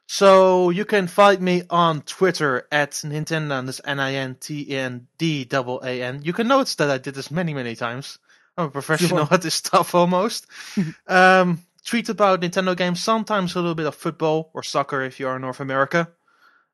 So 0.07 0.71
you 0.71 0.85
can 0.85 1.07
find 1.09 1.41
me 1.41 1.63
on 1.71 2.03
Twitter 2.03 2.69
at 2.71 2.93
NintenDaan, 2.93 3.67
that's 3.67 3.81
N-I-N-T-N-D-A-A-N. 3.85 4.41
You 6.23 6.33
can 6.33 6.49
notice 6.49 6.77
that 6.77 6.91
I 6.91 6.99
did 6.99 7.15
this 7.15 7.31
many, 7.31 7.55
many 7.55 7.75
times. 7.75 8.19
I'm 8.57 8.67
a 8.67 8.71
professional 8.71 9.27
sure. 9.27 9.35
at 9.35 9.43
this 9.43 9.55
stuff 9.55 9.95
almost. 9.95 10.47
um, 11.07 11.63
tweet 11.85 12.09
about 12.09 12.41
Nintendo 12.41 12.77
games, 12.77 13.03
sometimes 13.03 13.55
a 13.55 13.61
little 13.61 13.75
bit 13.75 13.87
of 13.87 13.95
football 13.95 14.51
or 14.55 14.63
soccer 14.63 15.03
if 15.03 15.19
you 15.19 15.27
are 15.29 15.37
in 15.37 15.43
North 15.43 15.61
America. 15.61 16.09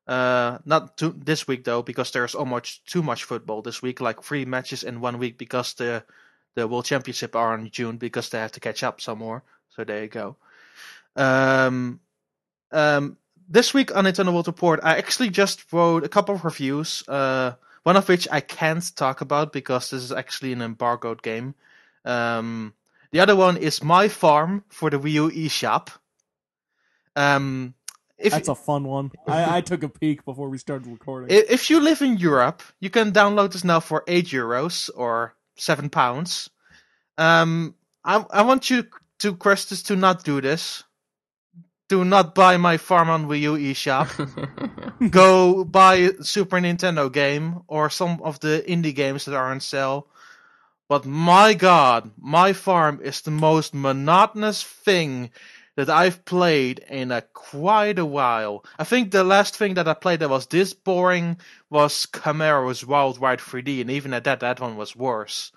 Uh, 0.09 0.57
not 0.65 0.97
to, 0.97 1.13
this 1.15 1.47
week 1.47 1.63
though, 1.63 1.83
because 1.83 2.09
there's 2.09 2.33
almost 2.33 2.83
too 2.87 3.03
much 3.03 3.25
football 3.25 3.61
this 3.61 3.83
week. 3.83 4.01
Like 4.01 4.23
three 4.23 4.43
matches 4.43 4.83
in 4.83 5.01
one 5.01 5.19
week 5.19 5.37
because 5.37 5.75
the 5.75 6.03
the 6.55 6.67
World 6.67 6.85
Championship 6.85 7.35
are 7.35 7.53
in 7.53 7.69
June 7.69 7.97
because 7.97 8.29
they 8.29 8.39
have 8.39 8.53
to 8.53 8.59
catch 8.59 8.81
up 8.81 9.01
some 9.01 9.19
more. 9.19 9.43
So 9.75 9.83
there 9.83 10.01
you 10.01 10.07
go. 10.07 10.35
Um, 11.15 11.99
um, 12.71 13.17
this 13.47 13.71
week 13.71 13.95
on 13.95 14.05
Nintendo 14.05 14.33
World 14.33 14.47
Report, 14.47 14.79
I 14.81 14.97
actually 14.97 15.29
just 15.29 15.71
wrote 15.71 16.03
a 16.03 16.09
couple 16.09 16.33
of 16.33 16.43
reviews. 16.43 17.07
Uh, 17.07 17.53
one 17.83 17.95
of 17.95 18.09
which 18.09 18.27
I 18.31 18.41
can't 18.41 18.83
talk 18.95 19.21
about 19.21 19.53
because 19.53 19.91
this 19.91 20.03
is 20.03 20.11
actually 20.11 20.53
an 20.53 20.63
embargoed 20.63 21.21
game. 21.21 21.53
Um, 22.03 22.73
the 23.11 23.19
other 23.19 23.35
one 23.35 23.57
is 23.57 23.83
My 23.83 24.07
Farm 24.07 24.63
for 24.69 24.89
the 24.89 24.99
Wii 24.99 25.11
U 25.11 25.29
eShop. 25.29 25.89
Um, 27.15 27.75
if 28.19 28.33
That's 28.33 28.47
a 28.47 28.55
fun 28.55 28.83
one. 28.83 29.11
I, 29.27 29.57
I 29.57 29.61
took 29.61 29.83
a 29.83 29.89
peek 29.89 30.25
before 30.25 30.49
we 30.49 30.57
started 30.57 30.87
recording. 30.87 31.35
If 31.35 31.69
you 31.69 31.79
live 31.79 32.01
in 32.01 32.17
Europe, 32.17 32.61
you 32.79 32.89
can 32.89 33.11
download 33.11 33.53
this 33.53 33.63
now 33.63 33.79
for 33.79 34.03
eight 34.07 34.27
euros 34.27 34.89
or 34.95 35.35
seven 35.57 35.89
pounds. 35.89 36.49
Um, 37.17 37.75
I 38.03 38.25
I 38.31 38.41
want 38.43 38.69
you 38.69 38.85
to 39.19 39.35
Crestus 39.35 39.83
to 39.85 39.95
not 39.95 40.23
do 40.23 40.41
this. 40.41 40.83
Do 41.89 42.05
not 42.05 42.35
buy 42.35 42.57
my 42.57 42.77
Farm 42.77 43.09
on 43.09 43.27
Wii 43.27 43.41
U 43.41 43.53
eShop. 43.55 44.09
Go 45.09 45.63
buy 45.63 45.95
a 45.95 46.23
Super 46.23 46.57
Nintendo 46.57 47.11
game 47.11 47.61
or 47.67 47.89
some 47.89 48.21
of 48.21 48.39
the 48.41 48.63
indie 48.67 48.93
games 48.93 49.25
that 49.25 49.35
are 49.35 49.51
on 49.51 49.59
sale. 49.59 50.07
But 50.87 51.05
my 51.05 51.53
god, 51.53 52.11
my 52.17 52.53
farm 52.53 52.99
is 53.03 53.21
the 53.21 53.31
most 53.31 53.75
monotonous 53.75 54.63
thing 54.63 55.29
that 55.79 55.89
I've 55.89 56.25
played 56.25 56.79
in 56.89 57.09
a 57.09 57.21
quite 57.21 57.99
a 57.99 58.05
while. 58.05 58.65
I 58.77 58.83
think 58.83 59.11
the 59.11 59.23
last 59.23 59.55
thing 59.55 59.75
that 59.75 59.87
I 59.87 59.93
played 59.93 60.19
that 60.19 60.29
was 60.29 60.45
this 60.47 60.73
boring 60.73 61.37
was 61.69 62.05
Camaro's 62.05 62.85
Wild 62.85 63.21
Ride 63.21 63.39
3D, 63.39 63.79
and 63.79 63.89
even 63.89 64.13
at 64.13 64.25
that, 64.25 64.41
that 64.41 64.59
one 64.59 64.75
was 64.75 64.93
worse. 64.93 65.53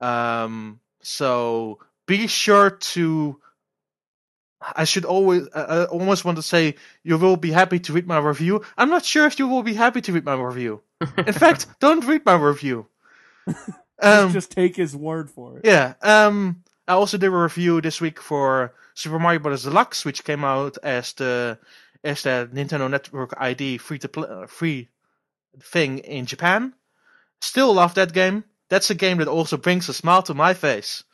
Um, 0.00 0.80
so 1.02 1.78
be 2.06 2.26
sure 2.26 2.70
to. 2.70 3.40
I 4.60 4.84
should 4.84 5.04
always, 5.04 5.46
I 5.54 5.84
almost 5.84 6.24
want 6.24 6.38
to 6.38 6.42
say, 6.42 6.74
you 7.04 7.16
will 7.18 7.36
be 7.36 7.52
happy 7.52 7.78
to 7.78 7.92
read 7.92 8.08
my 8.08 8.18
review. 8.18 8.62
I'm 8.76 8.88
not 8.88 9.04
sure 9.04 9.26
if 9.26 9.38
you 9.38 9.46
will 9.46 9.62
be 9.62 9.74
happy 9.74 10.00
to 10.00 10.12
read 10.12 10.24
my 10.24 10.34
review. 10.34 10.80
In 11.18 11.32
fact, 11.44 11.66
don't 11.80 12.04
read 12.04 12.24
my 12.24 12.34
review. 12.34 12.86
Um, 14.02 14.32
just 14.32 14.50
take 14.50 14.74
his 14.74 14.96
word 14.96 15.30
for 15.30 15.58
it. 15.58 15.64
Yeah. 15.64 15.94
Um, 16.02 16.63
I 16.86 16.92
also 16.92 17.16
did 17.16 17.28
a 17.28 17.30
review 17.30 17.80
this 17.80 18.00
week 18.00 18.20
for 18.20 18.74
Super 18.94 19.18
Mario 19.18 19.40
Bros. 19.40 19.64
Deluxe, 19.64 20.04
which 20.04 20.24
came 20.24 20.44
out 20.44 20.76
as 20.82 21.14
the 21.14 21.58
as 22.02 22.22
the 22.22 22.48
Nintendo 22.52 22.90
Network 22.90 23.32
ID 23.38 23.78
free 23.78 23.98
to 24.00 24.08
play 24.08 24.28
uh, 24.28 24.46
free 24.46 24.88
thing 25.58 25.98
in 25.98 26.26
Japan. 26.26 26.74
Still 27.40 27.72
love 27.72 27.94
that 27.94 28.12
game. 28.12 28.44
That's 28.68 28.90
a 28.90 28.94
game 28.94 29.18
that 29.18 29.28
also 29.28 29.56
brings 29.56 29.88
a 29.88 29.94
smile 29.94 30.22
to 30.24 30.34
my 30.34 30.52
face. 30.52 31.04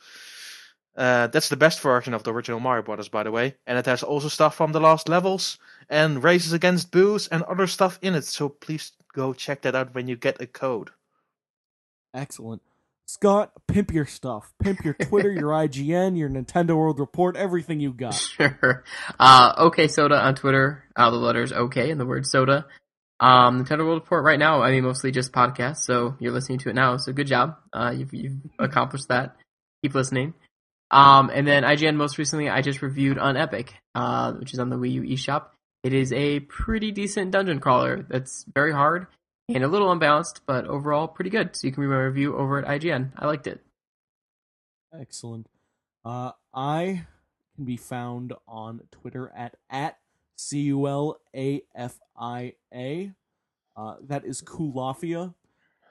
Uh, 0.96 1.28
that's 1.28 1.48
the 1.48 1.56
best 1.56 1.80
version 1.80 2.14
of 2.14 2.24
the 2.24 2.32
original 2.32 2.60
Mario 2.60 2.82
Brothers, 2.82 3.08
by 3.08 3.22
the 3.22 3.30
way, 3.30 3.54
and 3.66 3.78
it 3.78 3.86
has 3.86 4.02
also 4.02 4.28
stuff 4.28 4.56
from 4.56 4.72
the 4.72 4.80
last 4.80 5.08
levels 5.08 5.58
and 5.88 6.22
races 6.22 6.52
against 6.52 6.90
boos 6.90 7.28
and 7.28 7.42
other 7.44 7.68
stuff 7.68 7.98
in 8.02 8.14
it. 8.14 8.24
So 8.24 8.48
please 8.48 8.92
go 9.12 9.32
check 9.32 9.62
that 9.62 9.76
out 9.76 9.94
when 9.94 10.08
you 10.08 10.16
get 10.16 10.42
a 10.42 10.46
code. 10.46 10.90
Excellent. 12.12 12.62
Scott, 13.12 13.50
pimp 13.66 13.92
your 13.92 14.06
stuff. 14.06 14.52
Pimp 14.62 14.84
your 14.84 14.94
Twitter, 14.94 15.32
your 15.32 15.48
IGN, 15.48 16.16
your 16.16 16.28
Nintendo 16.28 16.76
World 16.76 17.00
Report, 17.00 17.36
everything 17.36 17.80
you 17.80 17.92
got. 17.92 18.14
Sure. 18.14 18.84
Uh, 19.18 19.52
okay, 19.58 19.88
Soda 19.88 20.14
on 20.14 20.36
Twitter. 20.36 20.84
Uh, 20.94 21.10
the 21.10 21.16
letters 21.16 21.52
OK 21.52 21.90
and 21.90 22.00
the 22.00 22.06
word 22.06 22.24
soda. 22.24 22.66
Um, 23.18 23.64
Nintendo 23.64 23.84
World 23.84 24.02
Report 24.02 24.24
right 24.24 24.38
now, 24.38 24.62
I 24.62 24.70
mean, 24.70 24.84
mostly 24.84 25.10
just 25.10 25.32
podcasts, 25.32 25.78
so 25.78 26.14
you're 26.20 26.32
listening 26.32 26.58
to 26.60 26.70
it 26.70 26.74
now, 26.74 26.96
so 26.98 27.12
good 27.12 27.26
job. 27.26 27.56
Uh, 27.72 27.92
you've, 27.94 28.14
you've 28.14 28.38
accomplished 28.58 29.08
that. 29.08 29.36
Keep 29.82 29.94
listening. 29.94 30.34
Um, 30.92 31.30
and 31.34 31.46
then 31.46 31.64
IGN 31.64 31.96
most 31.96 32.16
recently, 32.16 32.48
I 32.48 32.62
just 32.62 32.80
reviewed 32.80 33.18
on 33.18 33.36
Epic, 33.36 33.74
uh, 33.94 34.32
which 34.34 34.54
is 34.54 34.60
on 34.60 34.70
the 34.70 34.76
Wii 34.76 34.92
U 34.92 35.02
eShop. 35.02 35.46
It 35.82 35.92
is 35.92 36.12
a 36.12 36.40
pretty 36.40 36.92
decent 36.92 37.32
dungeon 37.32 37.58
crawler 37.58 38.06
that's 38.08 38.44
very 38.54 38.72
hard 38.72 39.08
and 39.54 39.64
a 39.64 39.68
little 39.68 39.90
unbalanced, 39.90 40.42
but 40.46 40.66
overall 40.66 41.08
pretty 41.08 41.30
good. 41.30 41.56
So 41.56 41.66
you 41.66 41.72
can 41.72 41.82
read 41.82 41.90
my 41.90 42.02
review 42.02 42.36
over 42.36 42.64
at 42.64 42.80
IGN. 42.80 43.12
I 43.16 43.26
liked 43.26 43.46
it. 43.46 43.60
Excellent. 44.98 45.48
Uh, 46.04 46.32
I 46.54 47.06
can 47.54 47.64
be 47.64 47.76
found 47.76 48.32
on 48.48 48.80
Twitter 48.90 49.30
at 49.36 49.56
at 49.68 49.98
c 50.36 50.60
u 50.60 50.86
l 50.88 51.20
a 51.34 51.62
f 51.74 51.98
i 52.16 52.54
a. 52.74 53.12
Uh, 53.76 53.96
that 54.06 54.24
is 54.24 54.42
Culafia. 54.42 55.34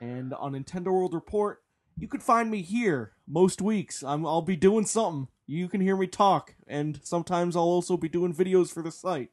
And 0.01 0.34
on 0.34 0.53
Nintendo 0.53 0.88
World 0.88 1.14
Report, 1.14 1.62
you 1.97 2.07
can 2.07 2.20
find 2.20 2.49
me 2.49 2.62
here 2.62 3.14
most 3.28 3.62
weeks. 3.62 4.03
I'm, 4.03 4.26
I'll 4.26 4.41
be 4.41 4.55
doing 4.55 4.86
something. 4.86 5.28
You 5.45 5.68
can 5.68 5.82
hear 5.82 5.97
me 5.97 6.07
talk, 6.07 6.55
and 6.68 6.99
sometimes 7.03 7.55
I'll 7.55 7.64
also 7.64 7.97
be 7.97 8.07
doing 8.07 8.34
videos 8.34 8.72
for 8.72 8.84
the 8.84 8.91
site. 8.91 9.32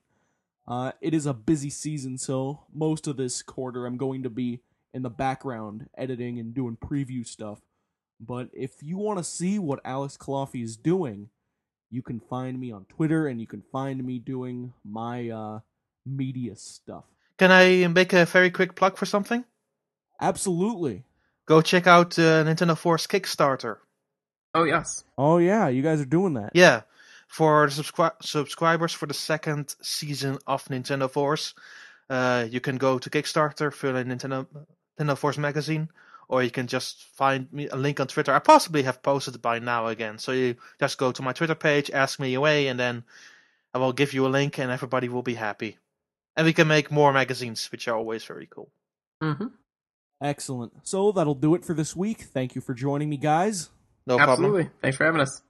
Uh, 0.69 0.93
it 1.01 1.15
is 1.15 1.27
a 1.27 1.35
busy 1.35 1.71
season, 1.71 2.19
so 2.19 2.61
most 2.75 3.07
of 3.07 3.17
this 3.17 3.43
quarter 3.43 3.87
I'm 3.87 3.97
going 3.97 4.25
to 4.25 4.31
be 4.31 4.61
in 4.93 5.03
the 5.03 5.11
background 5.11 5.89
editing 5.97 6.39
and 6.39 6.55
doing 6.55 6.77
preview 6.77 7.27
stuff. 7.27 7.61
But 8.19 8.49
if 8.53 8.83
you 8.83 8.97
want 8.97 9.19
to 9.19 9.25
see 9.25 9.59
what 9.59 9.81
Alex 9.85 10.17
Culafi 10.17 10.63
is 10.65 10.77
doing, 10.77 11.29
you 11.91 12.03
can 12.03 12.19
find 12.19 12.59
me 12.59 12.73
on 12.73 12.87
Twitter 12.87 13.29
and 13.29 13.41
you 13.41 13.47
can 13.47 13.63
find 13.71 14.03
me 14.03 14.19
doing 14.19 14.73
my 14.85 15.29
uh, 15.29 15.61
media 16.05 16.57
stuff. 16.57 17.05
Can 17.39 17.53
I 17.53 17.87
make 17.89 18.13
a 18.13 18.25
very 18.25 18.51
quick 18.51 18.75
plug 18.75 18.97
for 18.97 19.07
something? 19.07 19.45
Absolutely. 20.21 21.05
Go 21.47 21.61
check 21.61 21.87
out 21.87 22.19
uh, 22.19 22.43
Nintendo 22.45 22.77
Force 22.77 23.07
Kickstarter. 23.07 23.77
Oh 24.55 24.65
yes. 24.65 25.05
Oh 25.19 25.37
yeah, 25.37 25.69
you 25.69 25.83
guys 25.83 26.01
are 26.01 26.07
doing 26.07 26.35
that. 26.35 26.53
Yeah, 26.55 26.83
for 27.27 27.69
the 27.69 27.83
subscri- 27.83 28.23
subscribers 28.23 28.93
for 28.93 29.07
the 29.07 29.15
second 29.15 29.75
season 29.83 30.39
of 30.47 30.65
Nintendo 30.67 31.11
Force, 31.11 31.55
uh, 32.09 32.47
you 32.49 32.61
can 32.61 32.77
go 32.77 32.99
to 32.99 33.11
Kickstarter, 33.11 33.73
fill 33.73 33.97
in 33.97 34.09
Nintendo 34.09 34.47
Nintendo 34.99 35.17
Force 35.19 35.39
magazine, 35.39 35.89
or 36.29 36.43
you 36.43 36.51
can 36.51 36.67
just 36.67 37.05
find 37.15 37.53
me 37.53 37.69
a 37.69 37.77
link 37.77 38.01
on 38.01 38.07
Twitter. 38.07 38.33
I 38.33 38.39
possibly 38.39 38.83
have 38.85 39.03
posted 39.03 39.43
by 39.43 39.59
now 39.59 39.89
again, 39.89 40.19
so 40.19 40.33
you 40.33 40.57
just 40.81 40.99
go 40.99 41.13
to 41.13 41.23
my 41.23 41.33
Twitter 41.33 41.55
page, 41.55 41.91
ask 41.91 42.19
me 42.19 42.35
away, 42.35 42.69
and 42.69 42.79
then 42.79 43.05
I 43.75 43.79
will 43.79 43.93
give 43.93 44.15
you 44.15 44.27
a 44.27 44.29
link, 44.29 44.59
and 44.59 44.71
everybody 44.71 45.09
will 45.09 45.23
be 45.23 45.35
happy. 45.35 45.79
And 46.37 46.47
we 46.47 46.53
can 46.53 46.69
make 46.69 46.91
more 46.91 47.13
magazines, 47.13 47.71
which 47.73 47.89
are 47.89 47.97
always 47.97 48.25
very 48.25 48.47
cool. 48.51 48.71
Mm-hmm. 49.23 49.47
Excellent. 50.21 50.73
So 50.83 51.13
that'll 51.13 51.35
do 51.35 51.55
it 51.55 51.65
for 51.65 51.75
this 51.75 51.95
week. 51.95 52.23
Thank 52.23 52.55
you 52.55 52.61
for 52.61 52.75
joining 52.75 53.09
me, 53.09 53.17
guys. 53.17 53.71
No 54.07 54.19
Absolutely. 54.19 54.65
problem. 54.65 54.71
Thanks 54.83 54.97
for 54.97 55.05
having 55.05 55.21
us. 55.21 55.43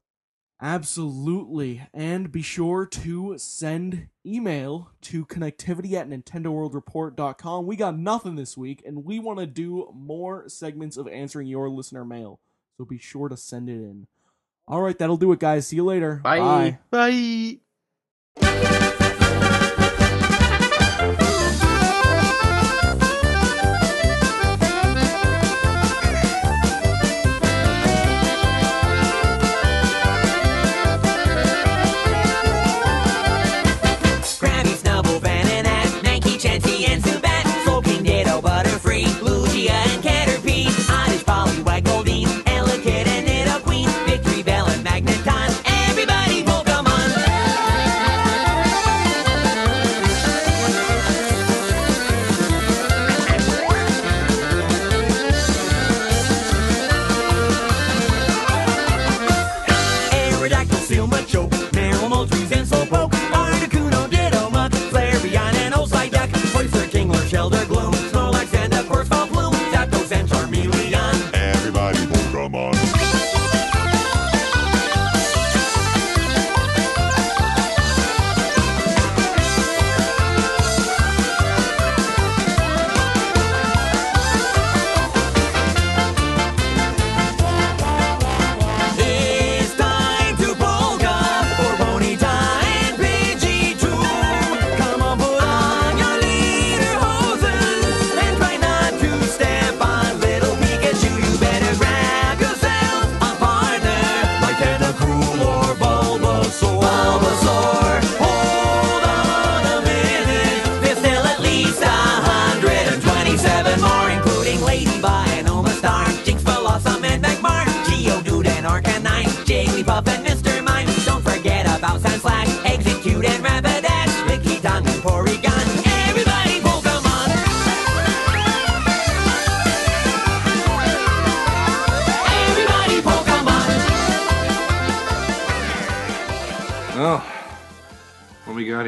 Absolutely. 0.61 1.83
And 1.93 2.33
be 2.33 2.43
sure 2.43 2.87
to 2.87 3.37
send 3.39 4.09
email 4.25 4.91
to 5.03 5.27
connectivity 5.27 5.93
at 5.93 6.09
nintendoworldreport.com. 6.09 7.67
We 7.67 7.77
got 7.77 7.99
nothing 7.99 8.37
this 8.37 8.57
week, 8.57 8.83
and 8.87 9.05
we 9.05 9.19
want 9.19 9.39
to 9.39 9.47
do 9.47 9.91
more 9.95 10.49
segments 10.49 10.97
of 10.97 11.09
answering 11.09 11.47
your 11.49 11.69
listener 11.69 12.05
mail. 12.05 12.41
So 12.79 12.85
be 12.85 12.99
sure 12.99 13.29
to 13.29 13.37
send 13.37 13.69
it 13.69 13.75
in. 13.75 14.07
All 14.69 14.83
right, 14.83 14.99
that'll 14.99 15.17
do 15.17 15.33
it, 15.33 15.39
guys. 15.39 15.69
See 15.69 15.77
you 15.77 15.85
later. 15.85 16.17
Bye. 16.17 16.79
Bye. 16.91 17.61
Krabby, 18.37 19.06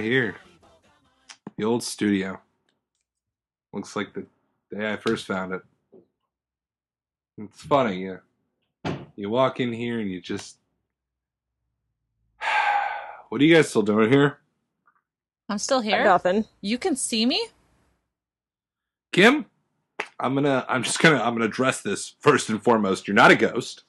here? 0.09 0.37
The 1.57 1.65
old 1.65 1.83
studio. 1.83 2.41
Looks 3.73 3.95
like 3.95 4.15
the 4.15 4.27
day 4.75 4.93
I 4.93 4.97
first 4.97 5.27
found 5.27 5.53
it. 5.53 5.63
It's 7.37 7.63
funny, 7.63 8.07
yeah. 8.07 8.95
You 9.17 9.31
walk 9.31 9.61
in 9.61 9.73
here 9.73 10.01
and 10.01 10.11
you 10.11 10.21
just. 10.21 10.59
What 13.29 13.43
are 13.43 13.45
you 13.45 13.55
guys 13.55 13.69
still 13.69 13.83
doing 13.83 14.11
here? 14.11 14.39
I'm 15.51 15.59
still 15.59 15.81
here. 15.81 16.03
Nothing. 16.03 16.47
You 16.63 16.79
can 16.79 16.97
see 16.97 17.27
me? 17.27 17.47
Kim, 19.13 19.45
I'm 20.19 20.35
gonna. 20.35 20.65
I'm 20.69 20.83
just 20.83 20.99
gonna. 20.99 21.23
I'm 21.23 21.35
gonna 21.35 21.45
address 21.45 21.83
this 21.83 22.15
first 22.21 22.49
and 22.49 22.63
foremost. 22.63 23.07
You're 23.07 23.15
not 23.15 23.31
a 23.31 23.37
ghost. 23.37 23.85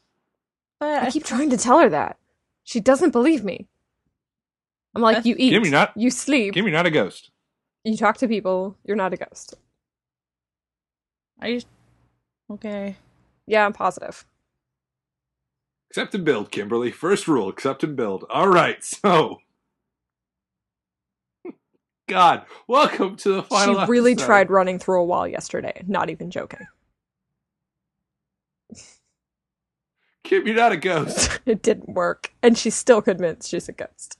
But 0.80 1.04
I 1.04 1.12
keep 1.12 1.24
trying 1.24 1.50
to 1.52 1.58
tell 1.58 1.80
her 1.80 1.90
that. 1.90 2.18
She 2.64 2.80
doesn't 2.80 3.12
believe 3.12 3.44
me. 3.44 3.68
I'm 4.96 5.02
like, 5.02 5.26
you 5.26 5.36
eat, 5.38 5.52
Kim, 5.52 5.64
you're 5.64 5.72
not. 5.72 5.94
you 5.96 6.10
sleep, 6.10 6.54
Kim, 6.54 6.66
you're 6.66 6.74
not 6.74 6.86
a 6.86 6.92
ghost. 6.92 7.32
you 7.84 7.96
talk 7.96 8.18
to 8.18 8.28
people, 8.28 8.76
you're 8.84 8.98
not 8.98 9.14
a 9.14 9.18
ghost. 9.18 9.56
Are 11.42 11.48
you 11.50 11.62
okay? 12.52 12.98
Yeah, 13.48 13.66
I'm 13.66 13.74
positive. 13.74 14.26
Accept 15.92 16.14
and 16.16 16.26
build, 16.26 16.52
Kimberly. 16.52 16.92
First 16.92 17.28
rule: 17.28 17.50
accept 17.50 17.84
and 17.84 17.96
build. 17.96 18.26
All 18.30 18.48
right, 18.48 18.84
so. 18.84 19.40
God, 22.08 22.46
welcome 22.68 23.16
to 23.18 23.34
the 23.34 23.44
final. 23.44 23.86
she 23.86 23.92
really 23.92 24.12
episode. 24.12 24.26
tried 24.26 24.50
running 24.52 24.80
through 24.80 25.02
a 25.02 25.06
wall 25.06 25.28
yesterday. 25.28 25.84
Not 25.88 26.10
even 26.10 26.30
joking. 26.30 26.68
Kim, 30.24 30.46
you're 30.46 30.56
not 30.56 30.72
a 30.72 30.78
ghost. 30.78 31.40
it 31.48 31.64
didn't 31.64 31.90
work, 31.90 32.34
and 32.44 32.56
she's 32.56 32.76
still 32.76 33.02
convinced 33.02 33.50
she's 33.50 33.68
a 33.68 33.72
ghost. 33.72 34.19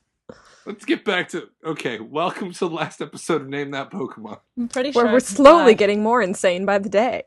Let's 0.70 0.86
get 0.86 1.04
back 1.04 1.30
to 1.30 1.50
okay. 1.66 2.00
Welcome 2.00 2.52
to 2.54 2.60
the 2.60 2.70
last 2.70 3.02
episode 3.02 3.42
of 3.42 3.48
Name 3.50 3.72
That 3.72 3.90
Pokemon. 3.90 4.40
I'm 4.56 4.68
pretty 4.68 4.92
sure 4.92 5.04
Where 5.04 5.14
we're 5.14 5.20
slowly 5.20 5.72
fly. 5.72 5.74
getting 5.74 6.04
more 6.04 6.22
insane 6.22 6.64
by 6.64 6.78
the 6.78 6.90
day. 6.90 7.24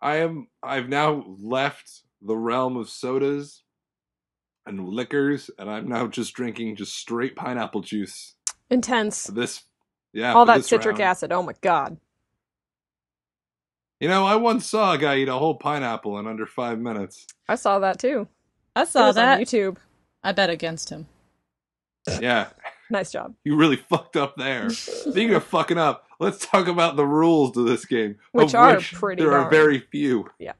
I 0.00 0.16
am. 0.16 0.48
I've 0.62 0.88
now 0.88 1.26
left 1.38 2.04
the 2.22 2.34
realm 2.38 2.78
of 2.78 2.88
sodas 2.88 3.64
and 4.64 4.88
liquors, 4.88 5.50
and 5.58 5.68
I'm 5.68 5.90
now 5.90 6.06
just 6.06 6.32
drinking 6.32 6.76
just 6.76 6.94
straight 6.96 7.36
pineapple 7.36 7.82
juice. 7.82 8.34
Intense. 8.70 9.26
For 9.26 9.32
this, 9.32 9.64
yeah, 10.14 10.32
All 10.32 10.46
that 10.46 10.64
citric 10.64 10.94
round. 10.96 11.02
acid. 11.10 11.32
Oh 11.32 11.42
my 11.42 11.52
god. 11.60 11.98
You 14.00 14.08
know, 14.08 14.24
I 14.24 14.36
once 14.36 14.64
saw 14.64 14.94
a 14.94 14.98
guy 14.98 15.16
eat 15.18 15.28
a 15.28 15.34
whole 15.34 15.56
pineapple 15.56 16.18
in 16.18 16.26
under 16.26 16.46
five 16.46 16.78
minutes. 16.78 17.26
I 17.46 17.56
saw 17.56 17.78
that 17.80 17.98
too. 17.98 18.26
I 18.74 18.82
It 18.84 18.88
saw 18.88 19.08
was 19.08 19.16
that. 19.16 19.38
on 19.38 19.44
YouTube. 19.44 19.76
I 20.22 20.32
bet 20.32 20.50
against 20.50 20.90
him. 20.90 21.06
Yeah, 22.20 22.48
Nice 22.90 23.12
job. 23.12 23.34
you 23.44 23.56
really 23.56 23.76
fucked 23.76 24.16
up 24.16 24.36
there. 24.36 24.70
Speaking 24.70 25.34
of 25.34 25.44
fucking 25.44 25.78
up, 25.78 26.06
let's 26.18 26.44
talk 26.46 26.66
about 26.66 26.96
the 26.96 27.06
rules 27.06 27.52
to 27.52 27.64
this 27.64 27.84
game, 27.84 28.16
Which 28.32 28.54
are 28.54 28.76
which 28.76 28.92
pretty 28.94 29.22
there 29.22 29.32
are 29.36 29.50
very 29.50 29.78
few. 29.78 30.30
Yeah. 30.38 30.54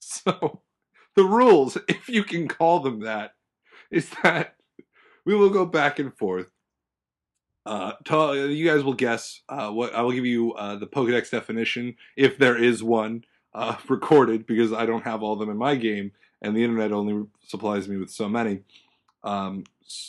So, 0.00 0.62
the 1.14 1.24
rules, 1.24 1.76
if 1.88 2.08
you 2.08 2.24
can 2.24 2.48
call 2.48 2.80
them 2.80 3.00
that, 3.00 3.32
is 3.90 4.08
that 4.22 4.56
we 5.24 5.34
will 5.34 5.50
go 5.50 5.66
back 5.66 5.98
and 5.98 6.16
forth. 6.16 6.46
Uh, 7.64 7.92
ta- 8.04 8.32
you 8.32 8.64
guys 8.64 8.84
will 8.84 8.94
guess 8.94 9.42
uh, 9.48 9.70
what 9.70 9.94
I 9.94 10.02
will 10.02 10.12
give 10.12 10.26
you 10.26 10.52
uh, 10.54 10.76
the 10.76 10.86
Pokedex 10.86 11.30
definition, 11.30 11.96
if 12.16 12.38
there 12.38 12.56
is 12.56 12.82
one 12.82 13.24
uh, 13.54 13.76
recorded, 13.88 14.46
because 14.46 14.72
I 14.72 14.86
don't 14.86 15.04
have 15.04 15.22
all 15.22 15.32
of 15.34 15.40
them 15.40 15.50
in 15.50 15.56
my 15.56 15.74
game, 15.74 16.12
and 16.42 16.56
the 16.56 16.64
internet 16.64 16.92
only 16.92 17.26
supplies 17.46 17.88
me 17.88 17.96
with 17.96 18.10
so 18.10 18.28
many. 18.28 18.60
Um, 19.24 19.64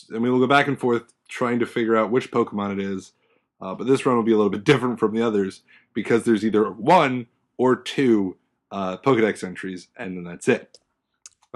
and 0.10 0.22
we 0.22 0.30
will 0.30 0.40
go 0.40 0.48
back 0.48 0.68
and 0.68 0.80
forth 0.80 1.14
trying 1.28 1.60
to 1.60 1.66
figure 1.66 1.96
out 1.98 2.12
which 2.12 2.32
Pokemon 2.32 2.74
it 2.74 2.80
is. 2.80 3.14
Uh, 3.62 3.76
but 3.76 3.88
this 3.88 4.06
run 4.06 4.16
will 4.16 4.24
be 4.24 4.34
a 4.34 4.38
little 4.38 4.52
bit 4.52 4.64
different 4.66 5.00
from 5.00 5.16
the 5.16 5.22
others 5.22 5.62
because 5.94 6.24
there's 6.24 6.46
either 6.46 6.70
one 6.72 7.28
or 7.58 7.76
two 7.76 8.38
uh, 8.72 8.98
Pokedex 8.98 9.44
entries, 9.44 9.88
and 9.98 10.18
then 10.18 10.24
that's 10.24 10.48
it. 10.48 10.78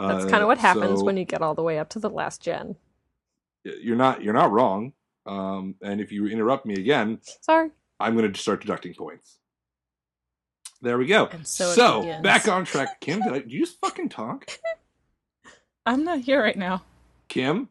That's 0.07 0.25
Uh, 0.25 0.29
kind 0.29 0.43
of 0.43 0.47
what 0.47 0.57
happens 0.59 0.99
so 0.99 1.05
when 1.05 1.17
you 1.17 1.25
get 1.25 1.41
all 1.41 1.55
the 1.55 1.63
way 1.63 1.79
up 1.79 1.89
to 1.89 1.99
the 1.99 2.09
last 2.09 2.41
gen. 2.41 2.77
you're 3.63 3.97
not 3.97 4.23
you're 4.23 4.33
not 4.33 4.51
wrong. 4.51 4.93
Um, 5.25 5.75
and 5.83 6.01
if 6.01 6.11
you 6.11 6.27
interrupt 6.27 6.65
me 6.65 6.75
again, 6.75 7.19
Sorry. 7.41 7.69
I'm 7.99 8.17
going 8.17 8.31
to 8.31 8.39
start 8.39 8.61
deducting 8.61 8.93
points. 8.95 9.37
There 10.81 10.97
we 10.97 11.05
go. 11.05 11.27
And 11.27 11.45
so 11.45 11.99
it 11.99 12.05
begins. 12.05 12.23
back 12.23 12.47
on 12.47 12.65
track. 12.65 12.99
Kim, 13.01 13.21
did, 13.21 13.33
I, 13.33 13.39
did 13.39 13.51
you 13.51 13.59
just 13.59 13.79
fucking 13.81 14.09
talk? 14.09 14.49
I'm 15.85 16.03
not 16.03 16.19
here 16.21 16.41
right 16.41 16.57
now. 16.57 16.83
Kim, 17.29 17.69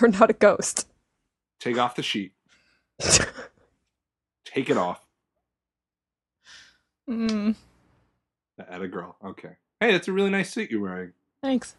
You're 0.00 0.10
not 0.10 0.30
a 0.30 0.34
ghost. 0.34 0.88
take 1.60 1.78
off 1.78 1.94
the 1.96 2.02
sheet. 2.02 2.32
Take 4.44 4.68
it 4.68 4.76
off. 4.76 5.00
Mm, 7.08 7.54
At 8.58 8.82
a 8.82 8.88
girl. 8.88 9.16
Okay. 9.24 9.56
Hey, 9.80 9.92
that's 9.92 10.08
a 10.08 10.12
really 10.12 10.30
nice 10.30 10.52
suit 10.52 10.70
you're 10.70 10.80
wearing. 10.80 11.12
thanks. 11.42 11.74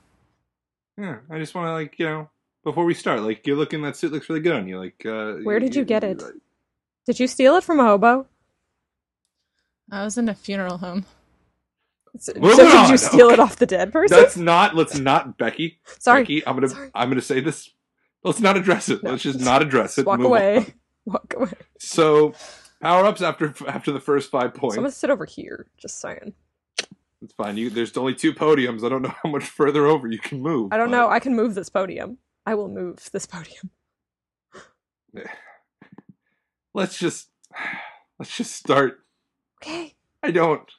Yeah, 0.97 1.17
I 1.29 1.37
just 1.39 1.53
want 1.55 1.67
to 1.67 1.71
like 1.73 1.97
you 1.99 2.05
know 2.05 2.29
before 2.63 2.85
we 2.85 2.93
start, 2.93 3.21
like 3.21 3.45
you're 3.47 3.55
looking. 3.57 3.81
That 3.81 3.95
suit 3.95 4.11
looks 4.11 4.29
really 4.29 4.41
good 4.41 4.53
on 4.55 4.67
you. 4.67 4.77
Like, 4.79 5.05
uh, 5.05 5.35
Where 5.43 5.59
did 5.59 5.75
you 5.75 5.83
get 5.85 6.03
it? 6.03 6.21
Did 7.05 7.19
you 7.19 7.27
steal 7.27 7.55
it 7.55 7.63
from 7.63 7.79
a 7.79 7.83
hobo? 7.85 8.25
I 9.91 10.03
was 10.03 10.17
in 10.17 10.29
a 10.29 10.33
funeral 10.33 10.77
home. 10.77 11.05
So, 12.17 12.33
so 12.33 12.39
did 12.41 12.75
on, 12.75 12.89
you 12.89 12.97
steal 12.97 13.29
it 13.29 13.39
off 13.39 13.57
the 13.57 13.65
dead 13.65 13.93
person? 13.93 14.17
That's 14.17 14.35
not. 14.37 14.75
Let's 14.75 14.97
not, 14.97 15.37
Becky. 15.37 15.79
Sorry. 15.99 16.23
Becky, 16.23 16.45
I'm 16.45 16.55
gonna. 16.55 16.69
Sorry. 16.69 16.89
I'm 16.93 17.09
gonna 17.09 17.21
say 17.21 17.39
this. 17.39 17.69
Let's 18.23 18.39
not 18.39 18.57
address 18.57 18.89
it. 18.89 19.03
No. 19.03 19.11
Let's 19.11 19.23
just 19.23 19.39
not 19.39 19.61
address 19.61 19.97
it. 19.97 20.05
Walk 20.05 20.19
away. 20.19 20.57
on. 20.57 20.73
Walk 21.05 21.33
away. 21.35 21.51
So, 21.79 22.33
power 22.81 23.05
ups 23.05 23.21
after 23.21 23.53
after 23.67 23.91
the 23.91 23.99
first 23.99 24.29
five 24.29 24.53
points. 24.53 24.75
So 24.75 24.79
I'm 24.79 24.83
gonna 24.83 24.91
sit 24.91 25.09
over 25.09 25.25
here. 25.25 25.67
Just 25.77 25.99
saying. 26.01 26.33
It's 27.21 27.33
fine. 27.33 27.55
You, 27.55 27.69
there's 27.69 27.95
only 27.97 28.15
two 28.15 28.33
podiums. 28.33 28.83
I 28.83 28.89
don't 28.89 29.03
know 29.03 29.13
how 29.23 29.29
much 29.29 29.45
further 29.45 29.85
over 29.85 30.07
you 30.07 30.19
can 30.19 30.41
move. 30.41 30.73
I 30.73 30.77
don't 30.77 30.89
but- 30.89 30.97
know. 30.97 31.09
I 31.09 31.19
can 31.19 31.35
move 31.35 31.55
this 31.55 31.69
podium. 31.69 32.17
I 32.45 32.55
will 32.55 32.69
move 32.69 33.09
this 33.11 33.25
podium. 33.25 33.69
Let's 36.73 36.97
just 36.97 37.29
let's 38.19 38.35
just 38.35 38.55
start. 38.55 39.00
Okay. 39.61 39.93
I 40.23 40.31
don't. 40.31 40.69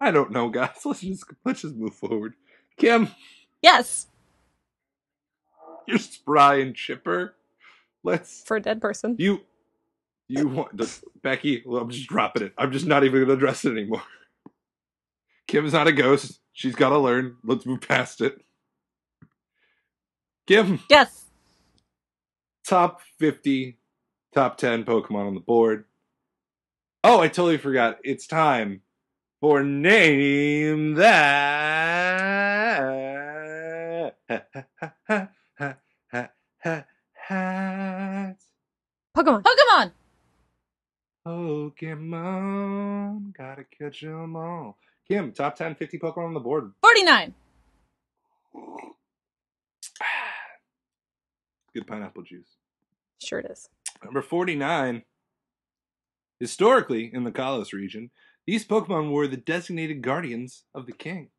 I 0.00 0.10
don't 0.10 0.30
know, 0.32 0.48
guys. 0.50 0.76
Let's 0.84 1.00
just 1.00 1.24
let's 1.44 1.62
just 1.62 1.74
move 1.74 1.94
forward. 1.94 2.34
Kim, 2.76 3.08
Yes. 3.62 4.06
you're 5.86 5.98
spry 5.98 6.56
and 6.56 6.74
chipper. 6.74 7.34
Let's 8.04 8.42
For 8.44 8.58
a 8.58 8.60
dead 8.60 8.80
person. 8.80 9.16
you 9.18 9.40
you 10.28 10.46
want 10.48 10.76
the, 10.76 10.92
Becky. 11.22 11.62
Well, 11.64 11.80
I'm 11.82 11.90
just 11.90 12.08
dropping 12.08 12.42
it. 12.42 12.52
I'm 12.58 12.72
just 12.72 12.86
not 12.86 13.04
even 13.04 13.20
going 13.20 13.28
to 13.28 13.32
address 13.34 13.64
it 13.64 13.70
anymore. 13.72 14.02
Kim's 15.46 15.72
not 15.72 15.86
a 15.86 15.92
ghost. 15.92 16.40
She's 16.52 16.74
got 16.74 16.88
to 16.90 16.98
learn. 16.98 17.36
Let's 17.44 17.64
move 17.64 17.80
past 17.80 18.20
it. 18.20 18.40
Kim, 20.46 20.80
Yes. 20.90 21.24
top 22.68 23.00
50, 23.18 23.78
top 24.34 24.56
10 24.58 24.84
Pokemon 24.84 25.28
on 25.28 25.34
the 25.34 25.40
board. 25.40 25.84
Oh, 27.08 27.20
I 27.20 27.28
totally 27.28 27.56
forgot. 27.56 28.00
It's 28.02 28.26
time 28.26 28.80
for 29.40 29.62
Name 29.62 30.94
That. 30.94 32.80
Pokemon. 39.16 39.44
Pokemon. 39.44 39.92
Pokemon, 41.24 43.32
gotta 43.36 43.62
catch 43.64 44.02
'em 44.02 44.34
all. 44.34 44.76
Kim, 45.06 45.30
top 45.32 45.54
10, 45.54 45.76
50 45.76 45.98
Pokemon 46.00 46.26
on 46.26 46.34
the 46.34 46.40
board. 46.40 46.72
49. 46.82 47.32
Good 51.72 51.86
pineapple 51.86 52.24
juice. 52.24 52.56
Sure 53.22 53.38
it 53.38 53.46
is. 53.48 53.68
Number 54.04 54.22
49. 54.22 55.04
Historically, 56.40 57.10
in 57.12 57.24
the 57.24 57.32
Kalos 57.32 57.72
region, 57.72 58.10
these 58.46 58.66
Pokemon 58.66 59.10
were 59.10 59.26
the 59.26 59.36
designated 59.36 60.02
guardians 60.02 60.64
of 60.74 60.86
the 60.86 60.92
king. 60.92 61.30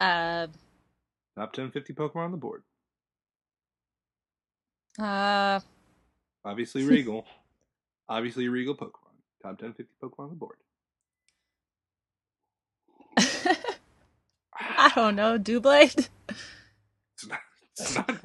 Uh, 0.00 0.46
Top 1.38 1.52
10, 1.52 1.70
50 1.70 1.92
Pokemon 1.94 2.16
on 2.26 2.30
the 2.30 2.36
board. 2.36 2.62
uh, 4.98 5.60
Obviously, 6.44 6.84
Regal. 6.86 7.24
Obviously, 8.08 8.48
Regal 8.48 8.74
Pokemon. 8.74 8.92
Top 9.42 9.58
10, 9.58 9.74
50 9.74 9.92
Pokemon 10.02 10.18
on 10.18 10.28
the 10.30 10.36
board. 10.36 10.56
I 14.54 14.92
don't 14.94 15.16
know. 15.16 15.38
Doublade. 15.38 16.08
It's 16.28 17.26
not. 17.26 17.40
It's 17.78 17.94
not. 17.94 18.16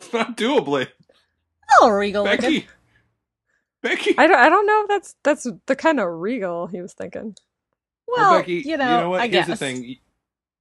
It's 0.00 0.12
not 0.12 0.36
doable. 0.36 0.86
Oh, 1.80 1.88
Regal. 1.90 2.24
looking. 2.24 2.64
Becky. 3.84 4.14
Becky. 4.14 4.18
I 4.18 4.26
don't. 4.26 4.38
I 4.38 4.48
don't 4.48 4.66
know 4.66 4.82
if 4.82 4.88
that's 4.88 5.14
that's 5.22 5.46
the 5.66 5.76
kind 5.76 6.00
of 6.00 6.08
regal 6.08 6.66
he 6.66 6.80
was 6.80 6.94
thinking. 6.94 7.36
Well, 8.08 8.38
Becky, 8.38 8.62
you 8.64 8.76
know, 8.76 9.10
what? 9.10 9.20
I 9.20 9.28
Here's 9.28 9.46
guess. 9.46 9.58
the 9.58 9.64
thing. 9.64 9.96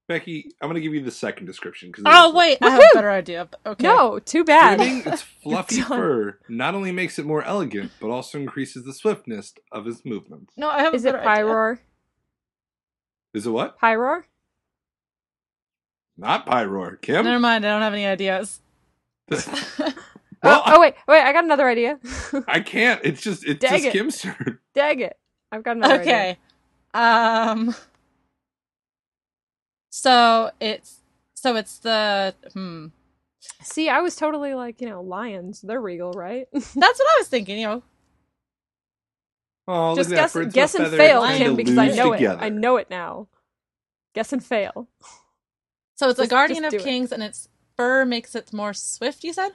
Becky, 0.10 0.52
I'm 0.62 0.68
going 0.68 0.76
to 0.76 0.82
give 0.82 0.94
you 0.94 1.02
the 1.02 1.12
second 1.12 1.46
description. 1.46 1.92
Cause 1.94 2.04
Oh 2.06 2.34
wait, 2.36 2.58
I 2.62 2.72
have 2.72 2.80
a 2.80 2.96
better 2.96 3.10
idea. 3.10 3.48
Okay. 3.66 3.84
No, 3.84 4.20
too 4.20 4.44
bad. 4.44 4.78
Trimming 4.78 5.08
its 5.08 5.22
fluffy 5.44 5.80
fur 5.82 6.38
not 6.50 6.76
only 6.76 6.92
makes 6.92 7.18
it 7.18 7.26
more 7.26 7.42
elegant, 7.42 7.92
but 8.02 8.10
also 8.10 8.38
increases 8.38 8.84
the 8.84 8.94
swiftness 8.94 9.54
of 9.72 9.88
its 9.88 10.04
movements. 10.04 10.54
No, 10.58 10.70
I 10.70 10.82
have. 10.84 10.94
Is 10.94 11.06
a 11.06 11.10
it 11.10 11.12
better 11.14 11.30
idea. 11.30 11.44
Pyroar? 11.46 11.80
Is 13.34 13.48
it 13.48 13.52
what? 13.52 13.80
Pyroar? 13.80 14.24
Not 16.18 16.46
Pyroar. 16.46 17.02
Kim? 17.02 17.24
Never 17.24 17.40
mind. 17.40 17.66
I 17.66 17.70
don't 17.70 17.82
have 17.82 17.94
any 17.94 18.06
ideas. 18.06 18.60
well, 20.44 20.64
oh, 20.66 20.74
oh 20.76 20.82
wait, 20.82 20.96
wait! 21.08 21.22
I 21.22 21.34
got 21.34 21.44
another 21.46 21.68
idea. 21.68 22.00
I, 22.34 22.42
I 22.48 22.60
can't. 22.60 23.02
It's 23.04 23.22
just 23.22 23.46
it's 23.46 23.60
Dang 23.60 23.72
just 23.74 23.86
it. 23.86 23.92
Kim's 23.94 24.22
turn. 24.22 24.60
Dang 24.74 25.00
it! 25.00 25.18
I've 25.52 25.64
got 25.64 25.78
another 25.78 26.02
idea. 26.02 26.14
okay. 26.14 26.38
Um. 26.94 27.76
So 29.90 30.52
it's 30.60 31.00
so 31.34 31.56
it's 31.56 31.78
the 31.80 32.36
hmm. 32.54 32.88
See, 33.62 33.90
I 33.90 34.00
was 34.00 34.16
totally 34.16 34.54
like, 34.54 34.80
you 34.82 34.90
know, 34.90 35.02
lions. 35.02 35.62
They're 35.62 35.82
regal, 35.82 36.12
right? 36.14 36.48
That's 36.54 36.74
what 36.74 36.82
I 36.84 37.16
was 37.20 37.28
thinking. 37.28 37.60
You 37.60 37.68
know, 37.68 37.84
Oh, 39.68 39.96
Just 39.96 40.10
look 40.10 40.20
at 40.20 40.34
guess, 40.34 40.54
guess 40.54 40.76
and 40.76 40.88
fail, 40.90 41.22
kind 41.22 41.38
Kim, 41.38 41.56
because 41.56 41.78
I 41.78 41.88
know 41.90 42.14
together. 42.14 42.40
it. 42.42 42.46
I 42.46 42.50
know 42.50 42.78
it 42.78 42.90
now. 42.90 43.28
Guess 44.14 44.34
and 44.34 44.44
fail. 44.44 44.90
so 45.96 46.10
it's 46.10 46.20
a 46.20 46.28
guardian 46.28 46.66
of 46.66 46.72
do 46.72 46.78
it. 46.78 46.84
kings, 46.84 47.12
and 47.12 47.24
its 47.24 47.48
fur 47.78 48.04
makes 48.06 48.36
it 48.36 48.52
more 48.52 48.74
swift. 48.74 49.24
You 49.24 49.32
said. 49.34 49.52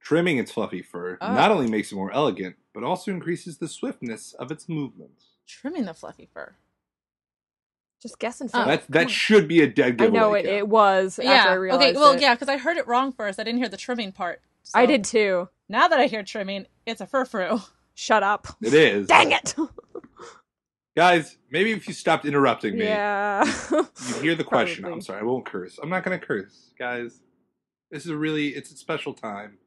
Trimming 0.00 0.38
its 0.38 0.52
fluffy 0.52 0.82
fur 0.82 1.18
Oh. 1.20 1.32
not 1.34 1.50
only 1.50 1.68
makes 1.68 1.92
it 1.92 1.96
more 1.96 2.12
elegant, 2.12 2.56
but 2.72 2.82
also 2.84 3.10
increases 3.10 3.58
the 3.58 3.68
swiftness 3.68 4.32
of 4.34 4.50
its 4.50 4.68
movements. 4.68 5.26
Trimming 5.46 5.84
the 5.86 5.94
fluffy 5.94 6.28
fur. 6.32 6.54
Just 8.00 8.18
guessing. 8.18 8.48
and 8.54 8.62
Oh, 8.62 8.66
that 8.66 8.86
that 8.90 9.10
should 9.10 9.48
be 9.48 9.60
a 9.60 9.66
dead 9.66 9.98
giveaway. 9.98 10.18
I 10.18 10.20
giveaway. 10.20 10.20
know 10.20 10.34
it. 10.34 10.42
Kim. 10.44 10.54
It 10.58 10.68
was. 10.68 11.18
After 11.18 11.30
I 11.30 11.34
yeah. 11.34 11.54
realized 11.54 11.82
Okay. 11.82 11.92
Well, 11.98 12.12
it. 12.12 12.20
yeah, 12.20 12.34
because 12.34 12.48
I 12.48 12.56
heard 12.58 12.76
it 12.76 12.86
wrong 12.86 13.12
first. 13.12 13.40
I 13.40 13.44
didn't 13.44 13.58
hear 13.58 13.68
the 13.68 13.76
trimming 13.76 14.12
part. 14.12 14.40
I 14.74 14.86
did 14.86 15.02
too. 15.04 15.48
Now 15.68 15.88
that 15.88 15.98
I 15.98 16.06
hear 16.06 16.22
trimming, 16.22 16.66
it's 16.86 17.00
a 17.00 17.06
Furfrou. 17.06 17.66
Shut 17.94 18.22
up. 18.22 18.46
It 18.62 18.72
is. 18.74 19.08
Dang 19.08 19.32
it. 19.32 19.54
Guys, 20.96 21.38
maybe 21.50 21.72
if 21.72 21.86
you 21.86 21.94
stopped 21.94 22.24
interrupting 22.24 22.76
me, 22.76 22.84
yeah. 22.84 23.44
you 23.70 24.14
hear 24.20 24.34
the 24.34 24.44
question. 24.44 24.82
Probably. 24.82 24.96
I'm 24.96 25.00
sorry, 25.00 25.20
I 25.20 25.24
won't 25.24 25.46
curse. 25.46 25.78
I'm 25.82 25.88
not 25.88 26.04
going 26.04 26.18
to 26.18 26.24
curse, 26.24 26.70
guys. 26.78 27.20
This 27.90 28.04
is 28.04 28.10
a 28.10 28.16
really 28.16 28.48
it's 28.48 28.70
a 28.72 28.76
special 28.76 29.14
time. 29.14 29.58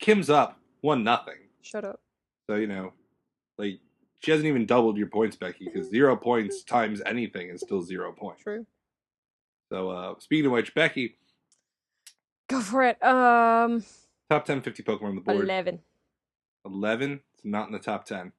Kim's 0.00 0.30
up 0.30 0.58
one 0.80 1.04
nothing, 1.04 1.34
Shut 1.62 1.84
up. 1.84 2.00
so 2.48 2.56
you 2.56 2.66
know, 2.66 2.92
like 3.58 3.80
she 4.20 4.30
hasn't 4.30 4.46
even 4.46 4.66
doubled 4.66 4.96
your 4.96 5.06
points, 5.08 5.36
Becky, 5.36 5.66
because 5.66 5.88
zero 5.88 6.16
points 6.16 6.62
times 6.62 7.00
anything 7.06 7.48
is 7.50 7.60
still 7.60 7.82
zero 7.82 8.12
points. 8.12 8.42
True. 8.42 8.66
So, 9.72 9.90
uh, 9.90 10.14
speaking 10.18 10.46
of 10.46 10.52
which, 10.52 10.74
Becky, 10.74 11.16
Go 12.48 12.60
for 12.60 12.82
it. 12.82 13.00
Um, 13.04 13.84
top 14.28 14.44
10, 14.44 14.62
50 14.62 14.82
Pokemon 14.82 15.02
on 15.04 15.14
the 15.14 15.20
board. 15.20 15.44
eleven. 15.44 15.78
11. 16.66 17.20
It's 17.34 17.44
not 17.44 17.68
in 17.68 17.72
the 17.72 17.78
top 17.78 18.04
10. 18.04 18.32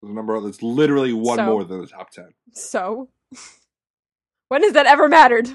There's 0.00 0.12
a 0.12 0.14
number 0.14 0.40
that's 0.40 0.62
literally 0.62 1.12
one 1.12 1.38
So? 1.38 1.44
more 1.46 1.64
than 1.64 1.80
the 1.80 1.86
top 1.88 2.10
ten. 2.12 2.32
So, 2.52 3.08
when 4.48 4.62
has 4.62 4.74
that 4.74 4.86
ever 4.86 5.08
mattered? 5.08 5.48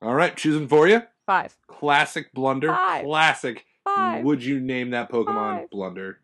All 0.00 0.14
right, 0.14 0.36
choosing 0.36 0.68
for 0.68 0.86
you. 0.86 1.02
Five. 1.28 1.58
Classic 1.66 2.32
blunder. 2.32 2.68
Five. 2.68 3.04
Classic. 3.04 3.66
Five. 3.84 4.24
Would 4.24 4.42
you 4.42 4.60
name 4.60 4.90
that 4.92 5.10
Pokemon 5.12 5.58
Five. 5.60 5.70
blunder? 5.70 6.20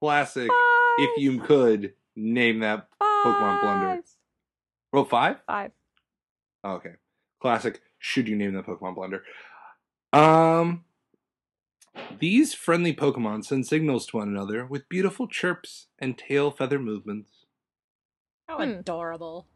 Classic. 0.00 0.48
Five. 0.48 1.04
If 1.06 1.18
you 1.22 1.38
could 1.40 1.92
name 2.16 2.60
that 2.60 2.88
Pokemon 2.98 3.60
blunder. 3.60 3.86
Five. 3.96 4.04
Oh, 4.94 5.04
five? 5.04 5.36
Five. 5.46 5.72
Oh, 6.64 6.72
okay. 6.76 6.92
Classic. 7.42 7.82
Should 7.98 8.26
you 8.26 8.34
name 8.34 8.54
that 8.54 8.64
Pokemon 8.64 8.94
blunder? 8.94 9.22
Um, 10.14 10.84
these 12.18 12.54
friendly 12.54 12.94
Pokemon 12.94 13.44
send 13.44 13.66
signals 13.66 14.06
to 14.06 14.16
one 14.16 14.28
another 14.28 14.64
with 14.64 14.88
beautiful 14.88 15.28
chirps 15.28 15.88
and 15.98 16.16
tail 16.16 16.50
feather 16.50 16.78
movements. 16.78 17.44
How 18.48 18.56
Hmm. 18.56 18.62
adorable. 18.62 19.46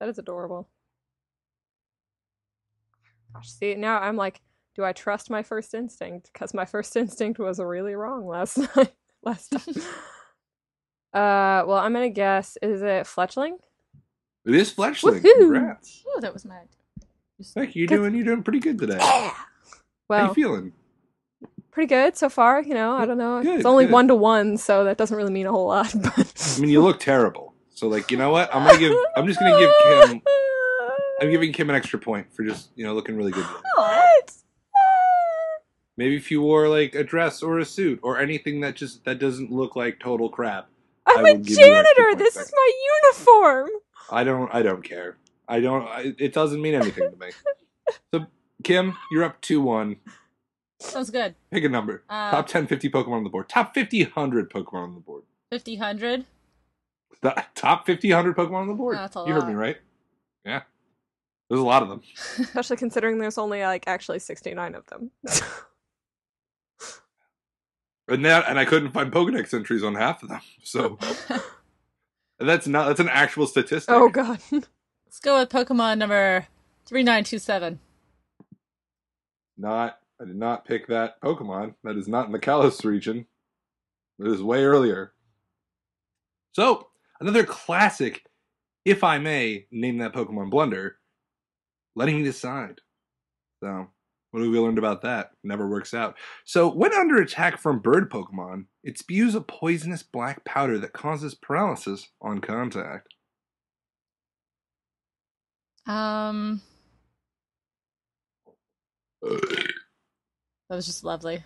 That 0.00 0.10
is 0.10 0.18
adorable. 0.18 0.68
Gosh, 3.34 3.48
see, 3.48 3.74
now 3.74 3.98
I'm 4.00 4.16
like, 4.16 4.40
do 4.74 4.84
I 4.84 4.92
trust 4.92 5.30
my 5.30 5.42
first 5.42 5.74
instinct? 5.74 6.30
Because 6.32 6.54
my 6.54 6.64
first 6.64 6.96
instinct 7.02 7.38
was 7.38 7.58
really 7.58 7.94
wrong 7.94 8.26
last 8.26 8.58
night. 8.76 8.92
last 9.22 9.50
time. 9.50 9.74
uh, 11.12 11.64
well, 11.66 11.78
I'm 11.78 11.92
gonna 11.92 12.08
guess. 12.10 12.56
Is 12.62 12.82
it 12.82 13.04
Fletchling? 13.06 13.58
It 14.46 14.54
is 14.54 14.72
Fletchling. 14.72 15.20
Woohoo! 15.20 15.38
Congrats. 15.38 16.04
Ooh, 16.06 16.20
that 16.20 16.32
was 16.32 16.44
mad. 16.44 16.68
Heck, 17.54 17.76
you're 17.76 17.86
doing 17.86 18.14
you're 18.14 18.24
doing 18.24 18.42
pretty 18.42 18.60
good 18.60 18.78
today. 18.78 18.98
Yeah. 18.98 19.00
Well, 19.00 19.30
How 19.30 19.34
Well, 20.08 20.28
you 20.28 20.34
feeling? 20.34 20.72
pretty 21.70 21.86
good 21.88 22.16
so 22.16 22.28
far. 22.28 22.62
You 22.62 22.74
know, 22.74 22.94
I 22.96 23.04
don't 23.06 23.18
know. 23.18 23.42
Good, 23.42 23.56
it's 23.56 23.64
only 23.66 23.84
good. 23.84 23.92
one 23.92 24.08
to 24.08 24.14
one, 24.14 24.56
so 24.56 24.84
that 24.84 24.96
doesn't 24.96 25.16
really 25.16 25.30
mean 25.32 25.46
a 25.46 25.52
whole 25.52 25.66
lot. 25.68 25.92
But 25.94 26.54
I 26.56 26.60
mean, 26.60 26.70
you 26.70 26.82
look 26.82 26.98
terrible. 26.98 27.54
So, 27.74 27.86
like, 27.86 28.10
you 28.10 28.16
know 28.16 28.30
what? 28.30 28.52
I'm 28.54 28.66
gonna 28.66 28.78
give. 28.78 28.96
I'm 29.16 29.26
just 29.26 29.38
gonna 29.38 29.58
give 29.58 29.70
Kim. 29.84 30.22
I'm 31.20 31.30
giving 31.30 31.52
Kim 31.52 31.68
an 31.70 31.76
extra 31.76 31.98
point 31.98 32.32
for 32.32 32.44
just 32.44 32.70
you 32.76 32.84
know 32.84 32.94
looking 32.94 33.16
really 33.16 33.32
good. 33.32 33.44
What? 33.76 34.32
Maybe 35.96 36.16
if 36.16 36.30
you 36.30 36.40
wore 36.40 36.68
like 36.68 36.94
a 36.94 37.02
dress 37.02 37.42
or 37.42 37.58
a 37.58 37.64
suit 37.64 37.98
or 38.02 38.20
anything 38.20 38.60
that 38.60 38.76
just 38.76 39.04
that 39.04 39.18
doesn't 39.18 39.50
look 39.50 39.74
like 39.74 39.98
total 39.98 40.28
crap. 40.28 40.68
I'm 41.06 41.18
I 41.18 41.30
a 41.30 41.32
will 41.32 41.38
give 41.40 41.58
you 41.58 41.64
extra 41.64 41.66
janitor. 41.66 42.14
This 42.16 42.34
back. 42.36 42.44
is 42.44 42.52
my 42.54 42.72
uniform. 43.04 43.68
I 44.10 44.24
don't. 44.24 44.54
I 44.54 44.62
don't 44.62 44.82
care. 44.82 45.16
I 45.48 45.60
don't. 45.60 45.86
I, 45.88 46.14
it 46.18 46.32
doesn't 46.32 46.62
mean 46.62 46.74
anything 46.74 47.10
to 47.10 47.16
me. 47.18 47.30
So, 48.12 48.26
Kim, 48.62 48.94
you're 49.10 49.24
up 49.24 49.40
two 49.40 49.60
one. 49.60 49.96
Sounds 50.80 51.10
good. 51.10 51.34
Pick 51.50 51.64
a 51.64 51.68
number. 51.68 52.04
Uh, 52.08 52.30
Top 52.30 52.46
10, 52.46 52.68
50 52.68 52.88
Pokemon 52.90 53.12
on 53.12 53.24
the 53.24 53.30
board. 53.30 53.48
Top 53.48 53.74
50, 53.74 54.04
100 54.04 54.48
Pokemon 54.48 54.74
on 54.74 54.94
the 54.94 55.00
board. 55.00 55.24
50, 55.50 55.76
100. 55.76 56.24
The 57.20 57.44
top 57.56 57.84
50, 57.84 58.12
100 58.12 58.36
Pokemon 58.36 58.52
on 58.54 58.68
the 58.68 58.74
board. 58.74 58.96
That's 58.96 59.16
a 59.16 59.24
you 59.26 59.32
heard 59.32 59.48
me 59.48 59.54
right. 59.54 59.78
Yeah. 60.44 60.62
There's 61.48 61.60
a 61.60 61.64
lot 61.64 61.82
of 61.82 61.88
them. 61.88 62.02
Especially 62.38 62.76
considering 62.76 63.18
there's 63.18 63.38
only 63.38 63.62
like 63.62 63.84
actually 63.86 64.18
69 64.18 64.74
of 64.74 64.86
them. 64.86 65.10
And 68.08 68.24
that, 68.24 68.48
and 68.48 68.58
I 68.58 68.64
couldn't 68.64 68.92
find 68.92 69.12
Pokedex 69.12 69.52
entries 69.52 69.84
on 69.84 69.94
half 69.94 70.22
of 70.22 70.30
them. 70.30 70.40
So 70.62 70.98
that's 72.38 72.66
not 72.66 72.88
that's 72.88 73.00
an 73.00 73.10
actual 73.10 73.46
statistic. 73.46 73.94
oh 73.94 74.08
god. 74.08 74.40
Let's 74.50 75.20
go 75.20 75.38
with 75.38 75.50
Pokemon 75.50 75.98
number 75.98 76.46
3927. 76.86 77.78
Not 79.58 79.98
I 80.20 80.24
did 80.24 80.36
not 80.36 80.64
pick 80.64 80.86
that 80.88 81.20
Pokemon. 81.20 81.74
That 81.84 81.96
is 81.96 82.08
not 82.08 82.26
in 82.26 82.32
the 82.32 82.38
Kalos 82.38 82.84
region. 82.84 83.26
It 84.18 84.26
is 84.26 84.42
way 84.42 84.64
earlier. 84.64 85.12
So 86.52 86.88
another 87.20 87.44
classic, 87.44 88.24
if 88.84 89.04
I 89.04 89.18
may 89.18 89.66
name 89.70 89.98
that 89.98 90.14
Pokemon 90.14 90.50
blunder, 90.50 90.97
letting 91.98 92.16
me 92.16 92.22
decide. 92.22 92.80
So 93.62 93.88
what 94.30 94.42
have 94.42 94.52
we 94.52 94.58
learned 94.58 94.78
about 94.78 95.02
that? 95.02 95.32
Never 95.42 95.68
works 95.68 95.92
out. 95.92 96.16
So 96.44 96.68
when 96.68 96.94
under 96.94 97.16
attack 97.16 97.58
from 97.58 97.80
bird 97.80 98.08
Pokemon, 98.08 98.66
it 98.84 98.98
spews 98.98 99.34
a 99.34 99.40
poisonous 99.40 100.04
black 100.04 100.44
powder 100.44 100.78
that 100.78 100.92
causes 100.92 101.34
paralysis 101.34 102.08
on 102.22 102.40
contact. 102.40 103.14
Um, 105.86 106.60
that 109.22 109.56
was 110.70 110.86
just 110.86 111.02
lovely. 111.02 111.42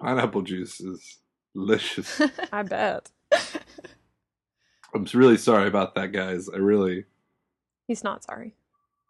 Pineapple 0.00 0.42
juice 0.42 0.80
is 0.80 1.18
delicious. 1.54 2.20
I 2.52 2.62
bet. 2.62 3.10
I'm 4.94 5.06
really 5.12 5.36
sorry 5.36 5.68
about 5.68 5.94
that, 5.96 6.12
guys. 6.12 6.48
I 6.48 6.56
really, 6.56 7.04
He's 7.86 8.04
not 8.04 8.24
sorry. 8.24 8.54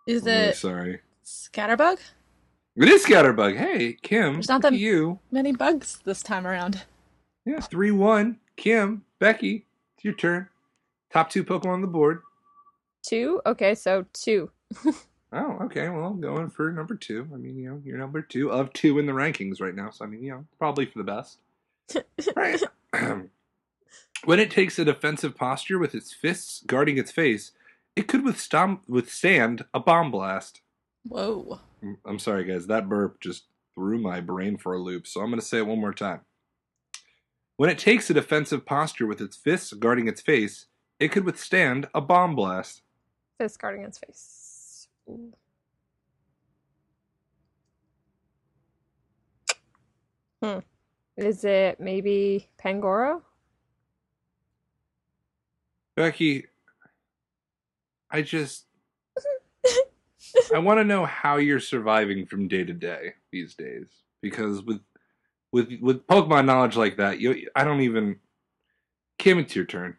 Is 0.06 0.22
I'm 0.22 0.28
really 0.28 0.38
it 0.48 0.56
sorry. 0.56 1.00
Scatterbug? 1.24 1.98
It 2.76 2.88
is 2.88 3.04
Scatterbug. 3.04 3.56
Hey, 3.56 3.96
Kim. 4.02 4.34
There's 4.34 4.48
not 4.48 4.62
that- 4.62 4.74
you. 4.74 5.20
Many 5.30 5.52
bugs 5.52 6.00
this 6.04 6.22
time 6.22 6.46
around. 6.46 6.82
Yeah, 7.46 7.60
3 7.60 7.90
1. 7.90 8.38
Kim, 8.56 9.04
Becky, 9.18 9.66
it's 9.96 10.04
your 10.04 10.14
turn. 10.14 10.48
Top 11.12 11.30
two 11.30 11.44
Pokemon 11.44 11.66
on 11.66 11.80
the 11.80 11.86
board. 11.86 12.22
Two? 13.02 13.40
Okay, 13.46 13.74
so 13.74 14.06
two. 14.12 14.50
Oh, 15.36 15.58
okay. 15.64 15.88
Well, 15.88 16.10
going 16.10 16.48
for 16.48 16.70
number 16.70 16.94
two. 16.94 17.28
I 17.34 17.36
mean, 17.36 17.58
you 17.58 17.68
know, 17.68 17.82
you're 17.84 17.98
number 17.98 18.22
two 18.22 18.52
of 18.52 18.72
two 18.72 19.00
in 19.00 19.06
the 19.06 19.12
rankings 19.12 19.60
right 19.60 19.74
now. 19.74 19.90
So, 19.90 20.04
I 20.04 20.08
mean, 20.08 20.22
you 20.22 20.30
know, 20.30 20.44
probably 20.60 20.86
for 20.86 20.98
the 20.98 21.02
best. 21.02 21.38
right. 22.36 22.62
when 24.24 24.38
it 24.38 24.52
takes 24.52 24.78
a 24.78 24.84
defensive 24.84 25.34
posture 25.34 25.80
with 25.80 25.92
its 25.92 26.12
fists 26.12 26.62
guarding 26.68 26.98
its 26.98 27.10
face, 27.10 27.50
it 27.96 28.08
could 28.08 28.24
withstand, 28.24 28.78
withstand 28.88 29.64
a 29.72 29.80
bomb 29.80 30.10
blast. 30.10 30.60
Whoa. 31.08 31.60
I'm- 32.04 32.18
sorry, 32.18 32.44
guys. 32.44 32.66
That 32.66 32.88
burp 32.88 33.20
just 33.20 33.44
threw 33.74 33.98
my 33.98 34.20
brain 34.20 34.56
for 34.56 34.74
a 34.74 34.78
loop. 34.78 35.06
So 35.06 35.20
I'm 35.20 35.28
going 35.28 35.40
to 35.40 35.46
say 35.46 35.58
it 35.58 35.66
one 35.66 35.80
more 35.80 35.92
time. 35.94 36.20
When 37.56 37.70
it 37.70 37.78
takes 37.78 38.10
a 38.10 38.14
defensive 38.14 38.66
posture 38.66 39.06
with 39.06 39.20
its 39.20 39.36
fists 39.36 39.72
guarding 39.74 40.08
its 40.08 40.20
face, 40.20 40.66
it 40.98 41.08
could 41.12 41.24
withstand 41.24 41.88
a 41.94 42.00
bomb 42.00 42.34
blast. 42.34 42.82
Fist 43.38 43.60
guarding 43.60 43.82
its 43.84 43.98
face. 43.98 44.88
Hmm. 50.42 50.58
Is 51.16 51.44
it 51.44 51.78
maybe 51.80 52.48
Pangoro? 52.62 53.22
Becky, 55.94 56.46
I 58.14 58.22
just. 58.22 58.66
I 60.54 60.58
want 60.58 60.78
to 60.78 60.84
know 60.84 61.04
how 61.04 61.36
you're 61.36 61.60
surviving 61.60 62.26
from 62.26 62.48
day 62.48 62.64
to 62.64 62.72
day 62.72 63.14
these 63.32 63.54
days. 63.54 63.86
Because 64.22 64.62
with 64.62 64.80
with 65.52 65.68
with 65.80 66.06
Pokemon 66.06 66.46
knowledge 66.46 66.76
like 66.76 66.96
that, 66.98 67.20
you 67.20 67.48
I 67.56 67.64
don't 67.64 67.80
even. 67.82 68.16
Kim, 69.18 69.38
it's 69.38 69.54
your 69.56 69.64
turn. 69.64 69.96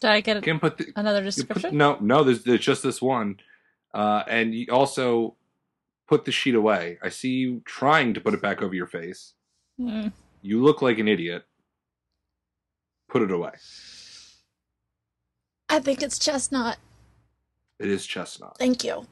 Did 0.00 0.10
I 0.10 0.20
get 0.20 0.42
Kim, 0.42 0.60
put 0.60 0.76
the, 0.78 0.92
another 0.96 1.18
You 1.20 1.24
put- 1.24 1.34
description? 1.34 1.76
no, 1.78 1.96
no, 2.00 2.22
there's, 2.24 2.44
there's 2.44 2.60
just 2.60 2.82
this 2.82 3.00
one. 3.00 3.38
Uh, 3.94 4.22
and 4.28 4.54
you 4.54 4.66
also 4.70 5.36
put 6.06 6.24
the 6.26 6.32
sheet 6.32 6.54
away. 6.54 6.98
I 7.02 7.08
see 7.08 7.30
you 7.30 7.62
trying 7.64 8.12
to 8.14 8.20
put 8.20 8.34
it 8.34 8.42
back 8.42 8.60
over 8.62 8.74
your 8.74 8.86
face. 8.86 9.32
Hmm. 9.78 10.08
You 10.42 10.62
look 10.62 10.82
like 10.82 10.98
an 10.98 11.08
idiot. 11.08 11.44
Put 13.08 13.22
it 13.22 13.30
away. 13.30 13.52
I 15.70 15.78
think 15.78 16.02
it's 16.02 16.18
Chesnaught. 16.18 16.76
It 17.78 17.88
is 17.88 18.06
Chesnaught. 18.06 18.58
Thank 18.58 18.84
you. 18.84 19.06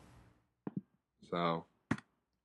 So, 1.30 1.64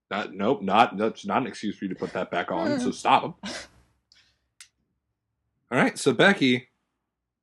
that 0.09 0.33
nope, 0.33 0.61
not 0.61 0.97
that's 0.97 1.25
not 1.25 1.41
an 1.41 1.47
excuse 1.47 1.75
for 1.75 1.85
you 1.85 1.89
to 1.89 1.95
put 1.95 2.13
that 2.13 2.29
back 2.31 2.51
on. 2.51 2.79
So 2.79 2.85
hmm. 2.85 2.91
stop. 2.91 3.37
All 5.71 5.79
right, 5.79 5.97
so 5.97 6.13
Becky, 6.13 6.69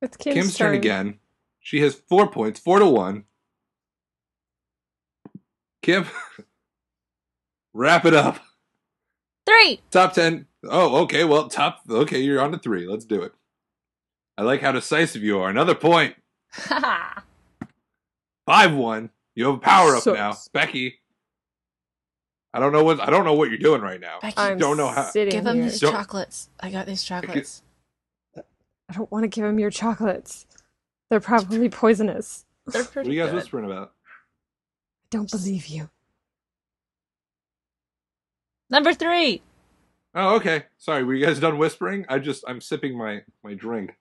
It's 0.01 0.17
Kim's, 0.17 0.35
Kim's 0.35 0.57
turn 0.57 0.75
again. 0.77 1.19
She 1.59 1.81
has 1.81 1.97
four 1.97 2.31
points, 2.31 2.61
four 2.61 2.79
to 2.79 2.87
one. 2.87 3.25
Kim, 5.83 6.07
wrap 7.75 8.05
it 8.05 8.15
up. 8.15 8.39
Three. 9.47 9.81
Top 9.91 10.13
10. 10.13 10.47
Oh, 10.65 11.03
okay. 11.03 11.25
Well, 11.25 11.49
top. 11.49 11.81
Okay, 11.91 12.21
you're 12.21 12.41
on 12.41 12.53
to 12.53 12.59
three. 12.59 12.87
Let's 12.87 13.05
do 13.05 13.23
it. 13.23 13.33
I 14.39 14.43
like 14.43 14.61
how 14.61 14.71
decisive 14.73 15.25
you 15.25 15.41
are. 15.41 15.51
Another 15.51 15.75
point. 15.75 16.15
Ha 16.53 17.25
5 18.47 18.75
1. 18.75 19.11
You 19.37 19.47
have 19.47 19.55
a 19.55 19.59
power 19.59 19.95
up 19.97 20.03
Sucks. 20.03 20.17
now. 20.19 20.37
Becky. 20.53 20.99
I 22.53 22.59
don't 22.59 22.73
know 22.73 22.83
what 22.83 22.99
I 23.01 23.11
don't 23.11 23.25
know 23.25 23.35
what 23.35 23.49
you're 23.49 23.59
doing 23.59 23.81
right 23.81 24.01
now. 24.01 24.19
Becky, 24.21 24.35
I'm 24.37 24.59
don't 24.59 24.77
know 24.77 24.89
how- 24.89 25.09
sitting 25.11 25.33
give 25.33 25.47
him 25.47 25.57
here. 25.57 25.65
these 25.67 25.79
Don't- 25.81 25.93
chocolates. 25.93 26.49
I 26.59 26.71
got 26.71 26.87
these 26.87 27.05
chocolates. 27.05 27.63
I 28.37 28.93
don't 28.93 29.11
want 29.13 29.23
to 29.23 29.29
give 29.29 29.45
him 29.45 29.59
your 29.61 29.71
chocolates. 29.71 30.47
They're 31.11 31.21
probably 31.21 31.69
poisonous. 31.69 32.45
They're 32.67 32.83
What 32.83 32.97
are 33.07 33.11
you 33.11 33.21
guys 33.21 33.31
good. 33.31 33.37
whispering 33.37 33.65
about? 33.67 33.93
I 34.05 35.07
don't 35.11 35.31
believe 35.31 35.67
you. 35.69 35.91
Number 38.69 38.95
three. 38.95 39.43
Oh, 40.15 40.37
okay. 40.37 40.65
Sorry, 40.79 41.05
were 41.05 41.15
you 41.15 41.25
guys 41.25 41.39
done 41.39 41.57
whispering? 41.59 42.05
I 42.09 42.19
just 42.19 42.43
I'm 42.49 42.61
sipping 42.61 42.97
my 42.99 43.23
my 43.45 43.55
drink. 43.55 43.95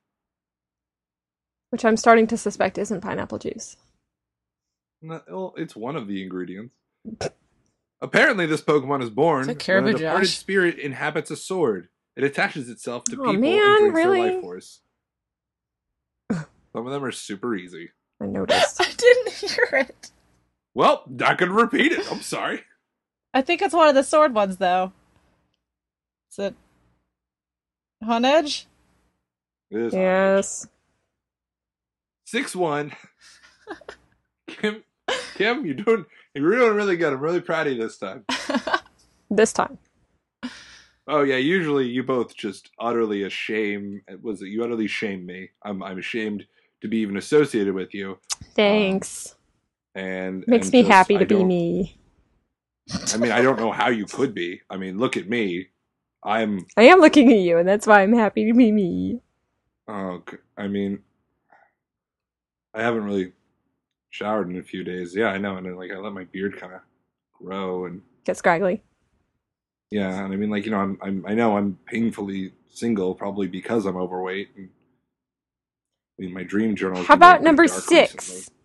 Which 1.70 1.86
I'm 1.86 1.97
starting 1.97 2.28
to 2.28 2.38
suspect 2.38 2.78
isn't 2.78 3.01
pineapple 3.01 3.39
juice. 3.39 3.78
No, 5.01 5.22
well, 5.30 5.53
it's 5.57 5.76
one 5.76 5.95
of 5.95 6.07
the 6.07 6.22
ingredients. 6.24 6.76
Apparently, 8.01 8.45
this 8.45 8.61
Pokemon 8.61 9.03
is 9.03 9.09
born 9.09 9.47
Take 9.47 9.59
care 9.59 9.82
when 9.82 9.93
a 9.95 9.97
departed 9.97 10.28
Josh. 10.28 10.38
spirit 10.38 10.80
inhabits 10.80 11.32
a 11.32 11.36
sword. 11.36 11.89
It 12.15 12.24
attaches 12.24 12.70
itself 12.70 13.03
to 13.05 13.13
Oh, 13.22 13.32
people 13.32 13.34
man, 13.34 13.59
and 13.59 13.78
drinks 13.80 13.95
really? 13.95 14.22
their 14.22 14.34
life 14.34 14.41
force. 14.41 14.82
Some 16.32 16.86
of 16.86 16.91
them 16.91 17.03
are 17.03 17.11
super 17.11 17.55
easy. 17.55 17.89
I 18.22 18.26
noticed. 18.26 18.82
I 18.82 18.91
didn't 18.95 19.34
hear 19.34 19.67
it. 19.74 20.11
Well, 20.74 21.03
I 21.26 21.34
gonna 21.36 21.53
repeat 21.53 21.91
it. 21.91 22.11
I'm 22.11 22.22
sorry. 22.22 22.61
I 23.34 23.41
think 23.41 23.61
it's 23.61 23.74
one 23.74 23.88
of 23.89 23.95
the 23.95 24.03
sword 24.03 24.34
ones, 24.34 24.57
though. 24.57 24.91
Is 26.32 26.39
it 26.39 26.55
Honedge? 28.03 28.65
It 29.72 29.80
is 29.80 29.93
yes. 29.93 30.67
Six 32.30 32.55
one. 32.55 32.91
Kim, 34.47 34.84
Kim, 35.36 35.65
you're 35.65 35.75
doing 35.75 36.05
you're 36.34 36.51
doing 36.55 36.75
really 36.75 36.97
good. 36.97 37.13
I'm 37.13 37.19
really 37.19 37.41
proud 37.41 37.67
of 37.67 37.73
you 37.73 37.82
this 37.82 37.97
time. 37.97 38.25
This 39.32 39.53
time. 39.53 39.77
Oh 41.07 41.21
yeah, 41.21 41.36
usually 41.36 41.88
you 41.88 42.01
both 42.01 42.36
just 42.36 42.71
utterly 42.80 43.30
shame. 43.30 44.01
Was 44.23 44.41
it 44.41 44.47
you 44.47 44.63
utterly 44.63 44.88
shame 44.88 45.23
me? 45.23 45.49
I'm 45.63 45.84
I'm 45.84 45.99
ashamed 45.99 46.45
to 46.82 46.88
be 46.88 46.97
even 46.97 47.15
associated 47.15 47.75
with 47.75 47.93
you. 47.93 48.17
Thanks. 48.55 49.36
Um, 49.95 50.01
and 50.03 50.43
Makes 50.47 50.67
and 50.67 50.73
me 50.73 50.82
just- 50.82 50.91
happy 50.91 51.17
to 51.19 51.27
be 51.27 51.43
me. 51.43 51.95
I 53.13 53.17
mean, 53.17 53.32
I 53.32 53.43
don't 53.43 53.59
know 53.59 53.71
how 53.71 53.89
you 53.89 54.07
could 54.07 54.34
be. 54.34 54.61
I 54.67 54.77
mean, 54.77 54.97
look 54.97 55.15
at 55.15 55.30
me. 55.30 55.67
I'm. 56.23 56.65
I 56.75 56.84
am 56.84 56.99
looking 56.99 57.32
at 57.32 57.38
you, 57.38 57.59
and 57.59 57.69
that's 57.69 57.86
why 57.86 58.01
I'm 58.01 58.13
happy 58.13 58.47
to 58.47 58.53
be 58.57 58.71
me. 58.71 59.21
Oh, 59.88 60.23
I 60.57 60.67
mean, 60.67 61.03
I 62.74 62.82
haven't 62.82 63.03
really 63.03 63.34
showered 64.09 64.49
in 64.49 64.57
a 64.59 64.63
few 64.63 64.84
days. 64.84 65.15
Yeah, 65.15 65.28
I 65.28 65.38
know, 65.38 65.57
and 65.57 65.65
then, 65.65 65.76
like 65.76 65.91
I 65.91 65.97
let 65.97 66.13
my 66.13 66.26
beard 66.26 66.57
kind 66.59 66.74
of 66.74 66.82
grow, 67.34 67.86
and 67.86 68.01
Get 68.26 68.38
scraggly. 68.38 68.82
yeah, 69.91 70.24
and 70.24 70.34
I 70.34 70.36
mean, 70.36 70.49
like 70.49 70.65
you 70.65 70.72
know, 70.72 70.78
I'm, 70.80 70.97
I'm 71.01 71.26
I 71.28 71.34
know 71.34 71.57
I'm 71.57 71.78
painfully 71.86 72.53
single, 72.72 73.15
probably 73.15 73.47
because 73.47 73.86
I'm 73.86 73.97
overweight. 73.97 74.49
And, 74.55 74.70
I 76.17 76.22
mean, 76.24 76.34
my 76.34 76.43
dream 76.43 76.76
journal. 76.76 77.03
How 77.03 77.13
about 77.15 77.41
number 77.41 77.67
six? 77.67 78.30
recently. 78.30 78.55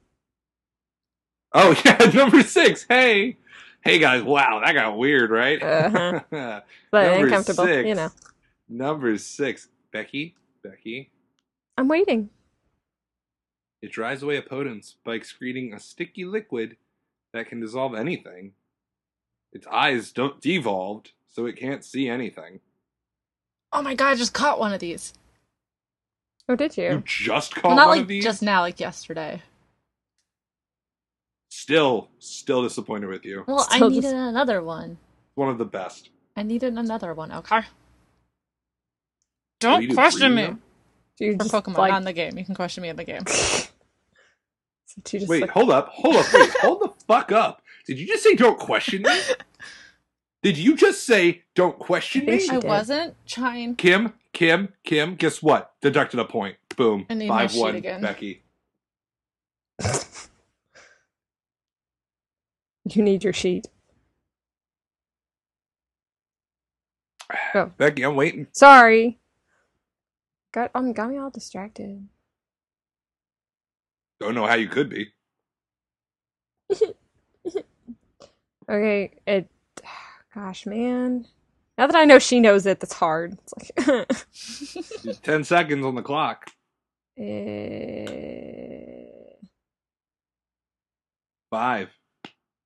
Oh 1.54 1.80
yeah, 1.84 2.10
number 2.12 2.42
six. 2.42 2.84
Hey, 2.88 3.36
hey 3.84 3.98
guys! 3.98 4.22
Wow, 4.22 4.60
that 4.64 4.72
got 4.72 4.98
weird, 4.98 5.30
right? 5.30 5.62
Uh-huh. 5.62 6.20
But 6.90 7.10
Number 7.12 7.26
uncomfortable, 7.26 7.64
six. 7.64 7.88
you 7.88 7.94
know. 7.94 8.10
Number 8.68 9.16
six, 9.18 9.68
Becky. 9.92 10.34
Becky. 10.62 11.10
I'm 11.78 11.88
waiting. 11.88 12.30
It 13.84 13.92
drives 13.92 14.22
away 14.22 14.38
opponents 14.38 14.96
by 15.04 15.12
excreting 15.12 15.74
a 15.74 15.78
sticky 15.78 16.24
liquid 16.24 16.78
that 17.34 17.48
can 17.50 17.60
dissolve 17.60 17.94
anything. 17.94 18.52
Its 19.52 19.66
eyes 19.66 20.10
don't 20.10 20.40
devolved, 20.40 21.12
so 21.28 21.44
it 21.44 21.56
can't 21.56 21.84
see 21.84 22.08
anything. 22.08 22.60
Oh 23.74 23.82
my 23.82 23.94
god, 23.94 24.12
I 24.12 24.14
just 24.14 24.32
caught 24.32 24.58
one 24.58 24.72
of 24.72 24.80
these. 24.80 25.12
Oh, 26.48 26.56
did 26.56 26.78
you? 26.78 26.84
You 26.84 27.02
just 27.04 27.54
caught 27.54 27.64
Well, 27.64 27.76
not 27.76 27.88
one 27.88 27.96
like 27.98 28.02
of 28.04 28.08
these. 28.08 28.24
just 28.24 28.40
now, 28.40 28.62
like 28.62 28.80
yesterday. 28.80 29.42
Still, 31.50 32.08
still 32.20 32.62
disappointed 32.62 33.08
with 33.10 33.26
you. 33.26 33.44
Well, 33.46 33.66
I 33.68 33.80
needed 33.80 34.00
just- 34.02 34.14
another 34.14 34.62
one. 34.62 34.96
One 35.34 35.50
of 35.50 35.58
the 35.58 35.66
best. 35.66 36.08
I 36.38 36.42
needed 36.42 36.72
another 36.78 37.12
one. 37.12 37.30
Okay. 37.32 37.60
Don't 39.60 39.80
do 39.80 39.82
you 39.82 39.88
do, 39.90 39.94
question 39.94 40.34
me. 40.34 40.42
them? 40.42 40.62
Do 41.18 41.24
you 41.26 41.32
For 41.34 41.44
just, 41.44 41.52
Pokemon, 41.52 41.76
like, 41.76 41.90
not 41.92 41.98
in 41.98 42.04
the 42.04 42.12
game. 42.14 42.38
You 42.38 42.44
can 42.46 42.54
question 42.54 42.82
me 42.82 42.88
in 42.88 42.96
the 42.96 43.04
game. 43.04 43.24
do 45.04 45.18
just, 45.18 45.28
Wait, 45.28 45.42
like- 45.42 45.50
hold 45.50 45.70
up, 45.70 45.88
hold 45.88 46.16
up, 46.16 46.32
wait, 46.32 46.50
hold 46.60 46.80
the 46.82 46.88
fuck 47.06 47.32
up. 47.32 47.62
Did 47.86 47.98
you 47.98 48.06
just 48.06 48.22
say 48.22 48.34
don't 48.34 48.58
question 48.58 49.02
me? 49.02 49.20
Did 50.42 50.56
you 50.58 50.76
just 50.76 51.04
say 51.04 51.42
don't 51.54 51.78
question 51.78 52.26
me? 52.26 52.38
she 52.38 52.50
I 52.50 52.58
wasn't 52.58 53.14
trying. 53.26 53.76
Kim, 53.76 54.12
Kim, 54.32 54.72
Kim, 54.84 55.14
guess 55.16 55.42
what? 55.42 55.72
Deducted 55.80 56.20
a 56.20 56.24
point. 56.24 56.56
Boom. 56.76 57.06
I 57.08 57.14
need 57.14 57.28
my 57.28 57.42
5 57.46 57.50
sheet 57.52 57.60
1, 57.60 57.74
again. 57.76 58.00
Becky. 58.02 58.42
You 62.86 63.02
need 63.02 63.24
your 63.24 63.32
sheet. 63.32 63.68
Oh. 67.54 67.66
Becky, 67.78 68.02
I'm 68.02 68.16
waiting. 68.16 68.46
Sorry. 68.52 69.18
Got 70.52 70.70
um 70.74 70.92
got 70.92 71.10
me 71.10 71.16
all 71.18 71.30
distracted. 71.30 72.06
Don't 74.20 74.34
know 74.34 74.46
how 74.46 74.54
you 74.54 74.68
could 74.68 74.90
be. 74.90 75.08
Okay, 78.68 79.12
it 79.26 79.50
gosh 80.34 80.64
man. 80.64 81.26
Now 81.76 81.86
that 81.86 81.96
I 81.96 82.06
know 82.06 82.18
she 82.18 82.40
knows 82.40 82.64
it, 82.64 82.80
that's 82.80 82.94
hard. 82.94 83.36
It's 83.42 83.76
like 85.06 85.18
10 85.22 85.44
seconds 85.44 85.84
on 85.84 85.94
the 85.94 86.02
clock. 86.02 86.50
eh, 87.18 89.04
Five, 91.50 91.90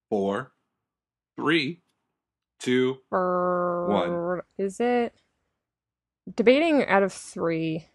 four, 0.09 0.53
three, 1.37 1.83
two. 2.61 2.99
One. 3.11 4.43
Is 4.57 4.79
it 4.81 5.15
debating 6.33 6.85
out 6.87 7.03
of 7.03 7.13
three? 7.13 7.87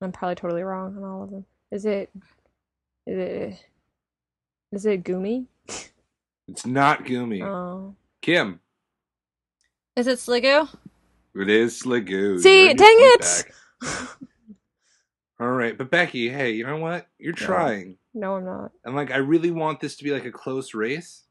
I'm 0.00 0.12
probably 0.12 0.34
totally 0.34 0.62
wrong 0.62 0.96
on 0.96 1.04
all 1.04 1.22
of 1.24 1.30
them. 1.30 1.44
Is 1.70 1.84
it? 1.86 2.10
Is 3.06 3.18
it? 3.18 3.64
Is 4.72 4.86
it 4.86 5.04
Goomy? 5.04 5.46
It's 6.48 6.66
not 6.66 7.04
Goomy. 7.04 7.42
Oh, 7.44 7.94
Kim. 8.20 8.60
Is 9.96 10.06
it 10.06 10.18
Sliggoo? 10.18 10.68
It 11.36 11.48
is 11.48 11.80
Sliggoo. 11.82 12.40
See, 12.40 12.62
You're 12.64 12.70
on 12.70 12.76
your 12.76 12.86
dang 12.86 12.96
it! 12.98 13.44
All 15.40 15.50
right, 15.50 15.76
but 15.76 15.90
Becky, 15.90 16.28
hey, 16.28 16.52
you 16.52 16.66
know 16.66 16.76
what? 16.78 17.06
You're 17.18 17.34
Yeah. 17.38 17.46
trying. 17.46 17.98
no, 18.14 18.36
I'm 18.36 18.44
not. 18.44 18.70
And 18.84 18.94
like 18.94 19.10
I 19.10 19.16
really 19.16 19.50
want 19.50 19.80
this 19.80 19.96
to 19.96 20.04
be 20.04 20.10
like 20.12 20.24
a 20.24 20.30
close 20.32 20.74
race. 20.74 21.24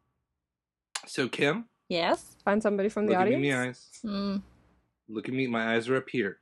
So 1.07 1.28
Kim, 1.30 1.66
Yes. 1.89 2.36
Find 2.43 2.61
somebody 2.64 2.89
from 2.89 3.05
the 3.05 3.11
look 3.14 3.22
at 3.22 3.28
me 3.28 3.51
audience. 3.51 3.99
in 4.03 4.09
the 4.11 4.18
eyes. 4.18 4.39
Hmm. 4.39 5.14
Look 5.14 5.28
at 5.28 5.34
me. 5.34 5.47
My 5.47 5.76
eyes 5.76 5.88
are 5.89 5.95
up 5.97 6.09
here. 6.09 6.39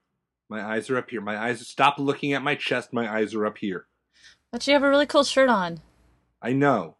My 0.51 0.61
eyes 0.61 0.89
are 0.89 0.97
up 0.97 1.09
here. 1.09 1.21
My 1.21 1.41
eyes 1.41 1.65
stop 1.65 1.97
looking 1.97 2.33
at 2.33 2.43
my 2.43 2.55
chest. 2.55 2.91
My 2.91 3.09
eyes 3.09 3.33
are 3.33 3.45
up 3.45 3.57
here. 3.57 3.85
But 4.51 4.67
you 4.67 4.73
have 4.73 4.83
a 4.83 4.89
really 4.89 5.05
cool 5.05 5.23
shirt 5.23 5.47
on. 5.47 5.79
I 6.41 6.51
know. 6.51 6.97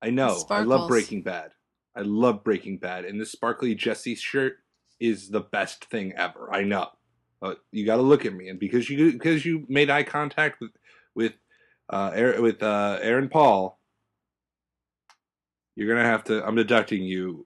I 0.00 0.10
know. 0.10 0.44
I 0.48 0.60
love 0.62 0.86
Breaking 0.86 1.22
Bad. 1.22 1.50
I 1.96 2.02
love 2.02 2.44
Breaking 2.44 2.78
Bad. 2.78 3.04
And 3.04 3.20
this 3.20 3.32
sparkly 3.32 3.74
Jesse 3.74 4.14
shirt 4.14 4.58
is 5.00 5.28
the 5.28 5.40
best 5.40 5.86
thing 5.86 6.12
ever. 6.16 6.54
I 6.54 6.62
know. 6.62 6.90
But 7.40 7.58
you 7.72 7.84
got 7.84 7.96
to 7.96 8.02
look 8.02 8.24
at 8.24 8.32
me, 8.32 8.48
and 8.48 8.60
because 8.60 8.88
you 8.88 9.10
because 9.10 9.44
you 9.44 9.66
made 9.68 9.90
eye 9.90 10.04
contact 10.04 10.60
with 10.60 10.70
with 11.16 11.32
uh 11.90 12.12
Aaron, 12.14 12.42
with 12.42 12.62
uh 12.62 13.00
Aaron 13.02 13.28
Paul, 13.28 13.80
you're 15.74 15.88
gonna 15.88 16.08
have 16.08 16.22
to. 16.24 16.46
I'm 16.46 16.54
deducting 16.54 17.02
you 17.02 17.44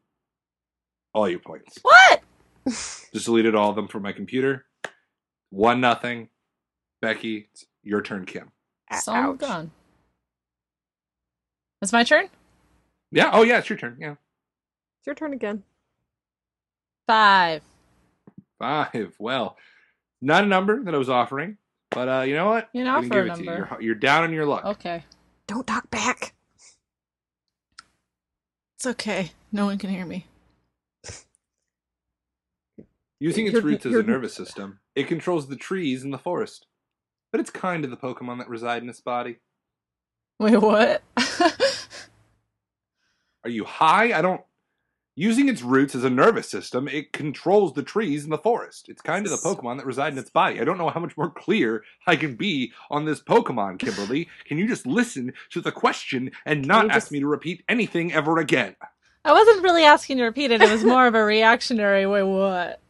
all 1.15 1.27
your 1.27 1.39
points. 1.39 1.79
What? 1.81 2.23
Just 2.67 3.25
deleted 3.25 3.55
all 3.55 3.71
of 3.71 3.77
them 3.77 3.89
from 3.89 4.03
my 4.03 4.13
computer. 4.13 4.67
One 5.51 5.81
nothing. 5.81 6.29
Becky, 7.01 7.49
it's 7.53 7.67
your 7.83 8.03
turn, 8.03 8.25
Kim. 8.27 8.51
So 9.01 9.13
I'm 9.13 9.37
gone. 9.37 9.71
It's 11.83 11.93
my 11.93 12.05
turn? 12.05 12.29
Yeah. 13.13 13.31
Oh 13.33 13.43
yeah, 13.43 13.59
it's 13.59 13.69
your 13.69 13.79
turn. 13.79 13.97
Yeah. 14.01 14.13
It's 14.13 15.07
your 15.07 15.15
turn 15.15 15.33
again. 15.33 15.63
Five. 17.07 17.63
Five. 18.59 19.13
Well, 19.19 19.57
not 20.21 20.45
a 20.45 20.47
number 20.47 20.83
that 20.85 20.95
I 20.95 20.99
was 20.99 21.11
offering, 21.11 21.59
but 21.91 22.09
uh, 22.09 22.23
you 22.23 22.35
know 22.35 22.47
what? 22.49 22.69
You 22.73 22.81
I'm 22.81 22.87
know, 22.87 22.95
gonna 22.95 23.09
for 23.09 23.21
a 23.21 23.25
give 23.25 23.33
it 23.33 23.37
to 23.37 23.41
you. 23.45 23.51
number. 23.51 23.69
You're, 23.73 23.83
you're 23.83 23.95
down 23.95 24.25
on 24.25 24.33
your 24.33 24.47
luck. 24.47 24.65
Okay. 24.65 25.05
Don't 25.47 25.67
talk 25.67 25.91
back. 25.91 26.35
It's 28.77 28.87
okay. 28.87 29.31
No 29.53 29.67
one 29.67 29.79
can 29.79 29.91
hear 29.91 30.05
me. 30.07 30.27
Using 33.21 33.47
its 33.47 33.55
You're- 33.55 33.65
roots 33.73 33.87
as 33.87 33.95
a 33.95 34.03
nervous 34.03 34.35
system, 34.35 34.81
it 34.97 35.07
controls 35.07 35.47
the 35.47 35.57
trees 35.57 36.03
in 36.03 36.11
the 36.11 36.19
forest. 36.19 36.67
But 37.31 37.41
it's 37.41 37.51
kind 37.51 37.83
to 37.85 37.89
the 37.89 37.97
Pokemon 37.97 38.39
that 38.39 38.49
reside 38.49 38.83
in 38.83 38.89
its 38.89 39.01
body. 39.01 39.37
Wait, 40.41 40.57
what? 40.57 41.03
Are 43.45 43.51
you 43.51 43.65
high? 43.65 44.17
I 44.17 44.23
don't. 44.23 44.41
Using 45.19 45.49
its 45.49 45.63
roots 45.63 45.95
as 45.95 46.05
a 46.05 46.11
nervous 46.11 46.47
system, 46.49 46.89
it 46.89 47.11
controls 47.13 47.73
the 47.73 47.83
trees 47.83 48.25
in 48.25 48.31
the 48.31 48.37
forest. 48.37 48.91
It's 48.91 49.01
kind 49.01 49.25
of 49.25 49.31
the 49.31 49.39
Pokemon 49.39 49.79
that 49.79 49.87
reside 49.87 50.13
in 50.13 50.19
its 50.19 50.29
body. 50.29 50.61
I 50.61 50.65
don't 50.65 50.77
know 50.77 50.91
how 50.91 51.01
much 51.01 51.17
more 51.17 51.31
clear 51.31 51.85
I 52.07 52.17
can 52.17 52.35
be 52.35 52.73
on 52.91 53.07
this 53.07 53.23
Pokemon, 53.23 53.79
Kimberly. 53.79 54.29
can 54.45 54.59
you 54.59 54.69
just 54.69 54.87
listen 54.87 55.33
to 55.51 55.63
the 55.63 55.73
question 55.73 56.33
and 56.45 56.67
not 56.67 56.87
ask 56.91 56.95
just- 57.07 57.13
me 57.13 57.21
to 57.21 57.27
repeat 57.27 57.65
anything 57.69 58.13
ever 58.13 58.39
again? 58.39 58.77
I 59.25 59.33
wasn't 59.33 59.63
really 59.65 59.85
asking 59.85 60.19
to 60.19 60.25
repeat 60.25 60.51
it. 60.53 60.61
It 60.63 60.71
was 60.71 60.85
more 60.85 61.07
of 61.07 61.15
a 61.15 61.25
reactionary. 61.25 62.07
Wait, 62.07 62.23
what? 62.23 62.81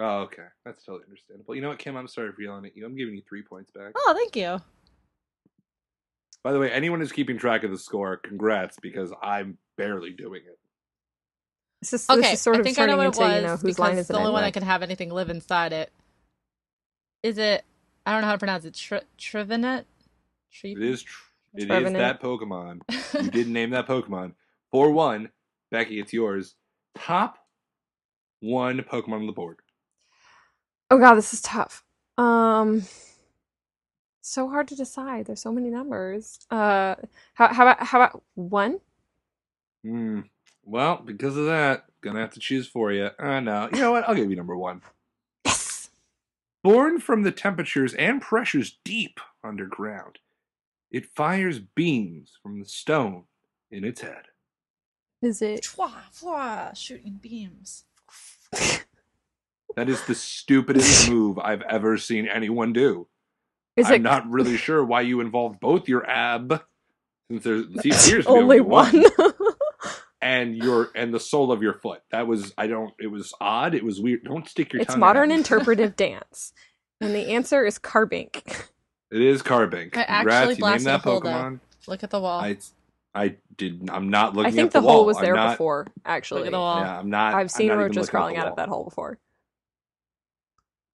Oh, 0.00 0.20
okay. 0.22 0.44
That's 0.64 0.84
totally 0.84 1.04
understandable. 1.04 1.54
You 1.54 1.62
know 1.62 1.68
what, 1.70 1.78
Kim? 1.78 1.96
I'm 1.96 2.08
sorry 2.08 2.32
for 2.32 2.40
yelling 2.42 2.64
at 2.66 2.76
you. 2.76 2.86
I'm 2.86 2.96
giving 2.96 3.14
you 3.14 3.22
three 3.28 3.42
points 3.42 3.70
back. 3.70 3.92
Oh, 3.96 4.14
thank 4.16 4.36
you. 4.36 4.60
By 6.44 6.52
the 6.52 6.58
way, 6.60 6.70
anyone 6.70 7.00
who's 7.00 7.12
keeping 7.12 7.36
track 7.38 7.64
of 7.64 7.70
the 7.70 7.78
score, 7.78 8.16
congrats 8.16 8.76
because 8.80 9.12
I'm 9.22 9.58
barely 9.76 10.10
doing 10.12 10.42
it. 10.46 10.58
This 11.82 11.92
is, 11.94 12.10
Okay, 12.10 12.20
this 12.20 12.32
is 12.34 12.40
sort 12.40 12.56
I 12.56 12.58
of 12.60 12.64
think 12.64 12.78
I 12.78 12.86
know 12.86 12.96
what 12.96 13.06
into 13.06 13.20
it 13.20 13.24
was 13.24 13.34
you 13.36 13.42
know 13.42 13.50
whose 13.52 13.62
because 13.62 13.78
line 13.78 13.92
is 13.94 13.98
it's 14.00 14.08
the 14.08 14.14
only 14.16 14.30
one 14.30 14.42
anyway? 14.42 14.48
that 14.48 14.52
can 14.54 14.62
have 14.64 14.82
anything 14.82 15.10
live 15.10 15.30
inside 15.30 15.72
it. 15.72 15.92
Is 17.22 17.38
it? 17.38 17.64
I 18.06 18.12
don't 18.12 18.20
know 18.22 18.26
how 18.28 18.32
to 18.32 18.38
pronounce 18.38 18.64
it. 18.64 18.74
Tri- 18.74 19.02
Trivenet. 19.18 19.84
Tri- 20.52 20.70
It 20.70 20.82
is. 20.82 21.02
Tr- 21.02 21.22
it 21.54 21.60
is 21.62 21.66
Trevenant. 21.66 21.98
that 21.98 22.22
Pokemon. 22.22 22.80
You 23.24 23.30
didn't 23.30 23.52
name 23.52 23.70
that 23.70 23.86
Pokemon. 23.86 24.32
For 24.70 24.90
one, 24.90 25.30
Becky. 25.70 25.98
It's 26.00 26.12
yours. 26.12 26.54
Top 26.96 27.38
one 28.40 28.78
Pokemon 28.80 29.12
on 29.20 29.26
the 29.26 29.32
board. 29.32 29.58
Oh 30.90 30.98
god, 30.98 31.14
this 31.14 31.34
is 31.34 31.42
tough. 31.42 31.84
Um, 32.16 32.84
so 34.22 34.48
hard 34.48 34.68
to 34.68 34.76
decide. 34.76 35.26
There's 35.26 35.40
so 35.40 35.52
many 35.52 35.68
numbers. 35.68 36.38
Uh, 36.50 36.94
how 37.34 37.52
how 37.52 37.62
about 37.68 37.82
how 37.82 38.02
about 38.02 38.22
one? 38.34 38.80
Hmm. 39.84 40.20
Well, 40.64 41.02
because 41.04 41.36
of 41.36 41.46
that, 41.46 41.84
gonna 42.00 42.20
have 42.20 42.32
to 42.34 42.40
choose 42.40 42.66
for 42.66 42.92
you. 42.92 43.10
Uh, 43.18 43.40
know. 43.40 43.68
you 43.72 43.80
know 43.80 43.92
what? 43.92 44.08
I'll 44.08 44.14
give 44.14 44.30
you 44.30 44.36
number 44.36 44.56
one. 44.56 44.82
Yes. 45.44 45.88
Born 46.62 46.98
from 47.00 47.22
the 47.22 47.30
temperatures 47.32 47.94
and 47.94 48.20
pressures 48.20 48.78
deep 48.84 49.20
underground, 49.44 50.18
it 50.90 51.06
fires 51.14 51.60
beams 51.60 52.32
from 52.42 52.58
the 52.58 52.66
stone 52.66 53.24
in 53.70 53.84
its 53.84 54.00
head. 54.00 54.24
Is 55.22 55.40
it? 55.40 55.62
Fwa, 55.62 55.90
fwa, 56.12 56.76
shooting 56.76 57.18
beams. 57.22 57.84
That 59.78 59.88
is 59.88 60.04
the 60.06 60.14
stupidest 60.16 61.08
move 61.10 61.38
I've 61.38 61.62
ever 61.62 61.98
seen 61.98 62.26
anyone 62.26 62.72
do. 62.72 63.06
Is 63.76 63.86
I'm 63.86 63.94
it 63.94 64.02
not 64.02 64.28
really 64.28 64.56
sure 64.56 64.84
why 64.84 65.02
you 65.02 65.20
involved 65.20 65.60
both 65.60 65.86
your 65.86 66.04
ab, 66.04 66.64
since 67.30 67.44
there 67.44 67.58
appears 67.58 68.06
to 68.06 68.18
be 68.22 68.26
only 68.26 68.60
one? 68.60 69.04
and 70.20 70.56
your 70.56 70.90
and 70.96 71.14
the 71.14 71.20
sole 71.20 71.52
of 71.52 71.62
your 71.62 71.74
foot. 71.74 72.02
That 72.10 72.26
was 72.26 72.52
I 72.58 72.66
don't. 72.66 72.92
It 72.98 73.06
was 73.06 73.32
odd. 73.40 73.76
It 73.76 73.84
was 73.84 74.00
weird. 74.00 74.24
Don't 74.24 74.48
stick 74.48 74.72
your 74.72 74.82
it's 74.82 74.94
tongue. 74.94 74.98
modern 74.98 75.30
out. 75.30 75.38
interpretive 75.38 75.94
dance, 75.94 76.52
and 77.00 77.14
the 77.14 77.28
answer 77.28 77.64
is 77.64 77.78
Carbink. 77.78 78.66
It 79.12 79.22
is 79.22 79.44
Carbink. 79.44 79.96
I 79.96 80.00
actually 80.00 80.16
Congrats, 80.16 80.42
you 80.42 80.48
named 80.48 80.58
blasted 80.58 80.86
that 80.88 80.94
a 80.94 80.98
hole, 81.08 81.20
though. 81.20 81.28
Pokemon. 81.28 81.60
Look 81.86 82.02
at 82.02 82.10
the 82.10 82.18
wall. 82.20 82.40
I 82.40 82.58
I 83.14 83.36
did. 83.56 83.88
I'm 83.90 84.10
not 84.10 84.34
looking. 84.34 84.48
I 84.48 84.50
think 84.50 84.66
at 84.66 84.72
the, 84.72 84.80
the, 84.80 84.88
hole 84.88 84.96
wall. 84.96 85.06
was 85.06 85.18
there 85.18 85.36
not- 85.36 85.52
before. 85.52 85.86
Actually, 86.04 86.40
Look 86.40 86.46
at 86.48 86.50
the 86.50 86.58
wall. 86.58 86.80
Yeah, 86.80 86.98
I'm 86.98 87.10
not. 87.10 87.34
I've 87.34 87.52
seen 87.52 87.70
I'm 87.70 87.78
roaches 87.78 88.10
crawling 88.10 88.36
out 88.38 88.48
of 88.48 88.56
that 88.56 88.68
hole 88.68 88.82
before. 88.82 89.20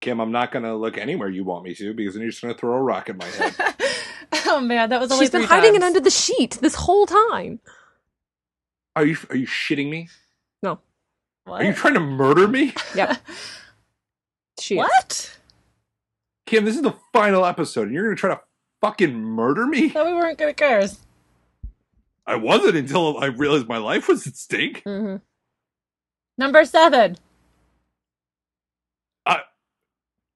Kim, 0.04 0.20
I'm 0.20 0.32
not 0.32 0.52
gonna 0.52 0.76
look 0.76 0.98
anywhere 0.98 1.30
you 1.30 1.44
want 1.44 1.64
me 1.64 1.74
to 1.76 1.94
because 1.94 2.12
then 2.12 2.20
you're 2.20 2.30
just 2.30 2.42
gonna 2.42 2.52
throw 2.52 2.74
a 2.74 2.82
rock 2.82 3.08
at 3.08 3.16
my 3.16 3.24
head. 3.24 3.54
oh 4.46 4.60
man, 4.60 4.90
that 4.90 5.00
was 5.00 5.10
only 5.10 5.24
She's 5.24 5.30
been 5.30 5.40
three 5.40 5.48
hiding 5.48 5.74
it 5.74 5.82
under 5.82 5.98
the 5.98 6.10
sheet 6.10 6.58
this 6.60 6.74
whole 6.74 7.06
time. 7.06 7.58
are 8.94 9.06
you 9.06 9.16
Are 9.30 9.36
you 9.36 9.46
shitting 9.46 9.88
me? 9.88 10.10
No. 10.62 10.78
What? 11.46 11.62
Are 11.62 11.64
you 11.64 11.72
trying 11.72 11.94
to 11.94 12.00
murder 12.00 12.46
me, 12.46 12.74
Yep. 12.94 13.16
She 14.60 14.74
is. 14.74 14.78
what? 14.78 15.38
Kim? 16.44 16.66
This 16.66 16.76
is 16.76 16.82
the 16.82 16.94
final 17.14 17.46
episode, 17.46 17.84
and 17.84 17.94
you're 17.94 18.04
gonna 18.04 18.16
try 18.16 18.34
to 18.34 18.40
fucking 18.82 19.14
murder 19.14 19.66
me? 19.66 19.88
Thought 19.88 20.04
we 20.04 20.12
weren't 20.12 20.36
good 20.36 20.50
at 20.50 20.58
cars. 20.58 20.98
I 22.26 22.36
wasn't 22.36 22.76
until 22.76 23.16
I 23.16 23.26
realized 23.28 23.68
my 23.68 23.78
life 23.78 24.08
was 24.08 24.26
at 24.26 24.36
stake. 24.36 24.82
hmm 24.84 25.16
Number 26.36 26.66
seven. 26.66 27.16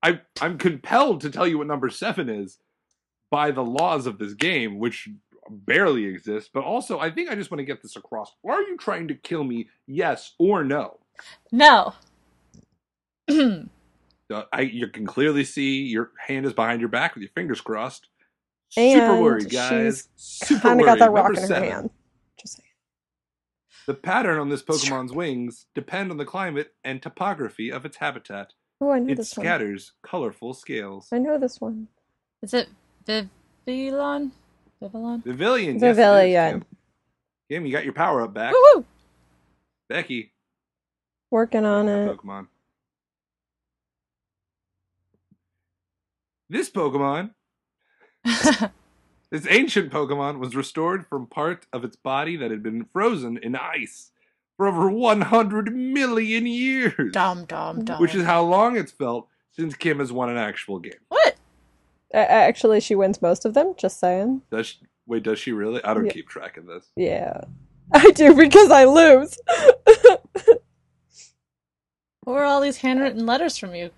I 0.03 0.20
I'm 0.40 0.59
compelled 0.59 1.20
to 1.22 1.30
tell 1.30 1.46
you 1.46 1.59
what 1.59 1.66
number 1.66 1.90
seven 1.90 2.28
is 2.28 2.59
by 3.30 3.51
the 3.51 3.64
laws 3.64 4.07
of 4.07 4.18
this 4.18 4.34
game, 4.34 4.78
which 4.78 5.09
barely 5.51 6.05
exist. 6.07 6.51
But 6.55 6.64
also, 6.64 6.99
I 6.99 7.11
think 7.11 7.30
I 7.30 7.34
just 7.34 7.51
want 7.51 7.59
to 7.61 7.64
get 7.64 7.82
this 7.82 7.96
across. 7.96 8.32
Are 8.49 8.62
you 8.62 8.76
trying 8.76 9.09
to 9.09 9.14
kill 9.14 9.44
me? 9.44 9.68
Yes 9.86 10.34
or 10.38 10.64
no? 10.64 10.99
No. 11.53 11.94
Uh, 14.30 14.42
I 14.53 14.61
you 14.61 14.88
can 14.88 15.07
clearly 15.07 15.42
see 15.42 15.84
your 15.84 16.11
hand 16.26 16.44
is 16.44 16.53
behind 16.53 16.80
your 16.80 16.90
back 16.90 17.14
with 17.14 17.22
your 17.22 17.30
fingers 17.34 17.62
crossed. 17.62 18.09
Super 18.68 19.18
worried, 19.22 19.49
guys. 19.51 20.09
Super 20.16 20.61
Kind 20.61 20.80
of 20.82 20.86
worried. 20.86 20.99
got 20.99 20.99
that 20.99 21.12
rock 21.12 21.32
Number 21.32 21.40
in 21.40 21.40
her 21.40 21.46
seven. 21.46 21.70
hand. 21.70 21.90
Just 22.38 22.57
saying. 22.59 22.68
The 23.86 23.94
pattern 23.94 24.38
on 24.38 24.51
this 24.51 24.62
Pokemon's 24.62 25.12
wings 25.14 25.64
depend 25.74 26.11
on 26.11 26.18
the 26.18 26.26
climate 26.26 26.74
and 26.84 27.03
topography 27.03 27.70
of 27.72 27.86
its 27.86 27.96
habitat. 27.96 28.53
Oh, 28.80 28.90
I 28.90 28.98
know 29.00 29.12
It 29.12 29.16
this 29.16 29.36
one. 29.36 29.44
scatters 29.44 29.92
colorful 30.02 30.54
scales. 30.54 31.08
I 31.12 31.18
know 31.18 31.38
this 31.38 31.60
one. 31.60 31.88
Is 32.42 32.54
it 32.54 32.68
Vivillon? 33.06 34.32
Vivillon? 34.80 35.22
Vivillon. 35.22 35.80
Vivillon. 35.80 35.80
Yes, 35.80 35.98
it 35.98 36.28
is, 36.28 36.52
Kim. 36.52 36.64
Kim, 37.50 37.66
you 37.66 37.72
got 37.72 37.84
your 37.84 37.94
power 37.94 38.22
up 38.22 38.34
back. 38.34 38.52
Woo 38.52 38.62
woo! 38.74 38.84
Becky, 39.88 40.32
Working 41.30 41.64
on 41.64 41.88
it. 41.88 42.16
Pokemon. 42.16 42.46
This 46.50 46.70
Pokemon, 46.70 47.30
this 48.24 49.46
ancient 49.50 49.92
Pokemon, 49.92 50.38
was 50.38 50.56
restored 50.56 51.06
from 51.06 51.26
part 51.26 51.66
of 51.72 51.84
its 51.84 51.96
body 51.96 52.36
that 52.36 52.50
had 52.50 52.62
been 52.62 52.86
frozen 52.92 53.38
in 53.38 53.54
ice 53.56 54.12
for 54.59 54.66
over 54.68 54.90
100 54.90 55.74
million 55.74 56.46
years. 56.46 57.12
Dum 57.12 57.46
dum 57.46 57.84
dum. 57.84 58.00
Which 58.02 58.14
is 58.14 58.24
how 58.24 58.42
long 58.42 58.76
it's 58.76 58.92
felt 58.92 59.28
since 59.52 59.74
Kim 59.74 60.00
has 60.00 60.12
won 60.12 60.28
an 60.28 60.36
actual 60.36 60.78
game. 60.80 60.92
what? 61.09 61.36
Uh, 62.12 62.16
actually, 62.18 62.80
she 62.80 62.94
wins 62.94 63.22
most 63.22 63.44
of 63.46 63.54
them. 63.54 63.74
Just 63.78 63.98
saying. 64.00 64.42
Does 64.50 64.66
she, 64.66 64.78
wait, 65.06 65.22
does 65.22 65.38
she 65.38 65.52
really? 65.52 65.82
I 65.84 65.94
don't 65.94 66.06
Yeah. 66.06 66.12
keep 66.12 66.28
track 66.28 66.56
of 66.56 66.66
this. 66.66 66.86
Yeah, 66.96 67.40
I 67.92 68.11
do 68.11 68.34
because 68.34 68.70
I 68.70 68.84
lose. 68.84 69.38
What 72.24 72.34
were 72.34 72.44
all 72.44 72.61
these 72.61 72.76
handwritten 72.78 73.24
letters 73.24 73.56
from 73.56 73.74
you 73.74 73.88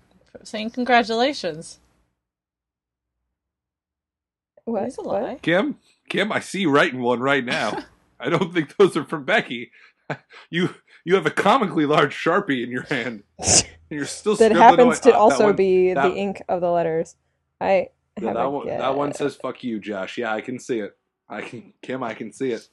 saying 0.43 0.69
congratulations? 0.69 1.79
what? 4.63 4.83
That's 4.83 4.97
a 4.97 5.01
What? 5.01 5.21
lie. 5.23 5.39
Kim, 5.41 5.77
Kim, 6.07 6.31
I 6.31 6.39
see 6.39 6.61
you 6.61 6.71
writing 6.71 7.01
one 7.01 7.19
right 7.19 7.43
now. 7.43 7.77
I 8.21 8.29
don't 8.29 8.53
think 8.53 8.77
those 8.77 8.95
are 8.95 9.03
from 9.03 9.25
Becky. 9.25 9.71
You 10.49 10.69
you 11.05 11.15
have 11.15 11.25
a 11.25 11.31
comically 11.31 11.85
large 11.85 12.13
sharpie 12.15 12.63
in 12.63 12.69
your 12.71 12.83
hand. 12.83 13.23
You're 13.89 14.05
still 14.05 14.35
that 14.37 14.51
happens 14.51 14.99
away. 14.99 15.11
to 15.11 15.17
also 15.17 15.45
one- 15.47 15.55
be 15.55 15.93
that- 15.93 16.09
the 16.09 16.15
ink 16.15 16.41
of 16.49 16.61
the 16.61 16.71
letters. 16.71 17.15
I 17.59 17.89
yeah, 18.19 18.33
that 18.33 18.45
a 18.45 18.49
one, 18.49 18.67
that 18.67 18.95
one 18.95 19.13
says 19.13 19.35
"fuck 19.35 19.63
you, 19.63 19.79
Josh." 19.79 20.17
Yeah, 20.17 20.33
I 20.33 20.41
can 20.41 20.59
see 20.59 20.79
it. 20.79 20.97
I 21.29 21.41
can, 21.41 21.73
Kim, 21.81 22.03
I 22.03 22.13
can 22.13 22.31
see 22.33 22.51
it. 22.51 22.67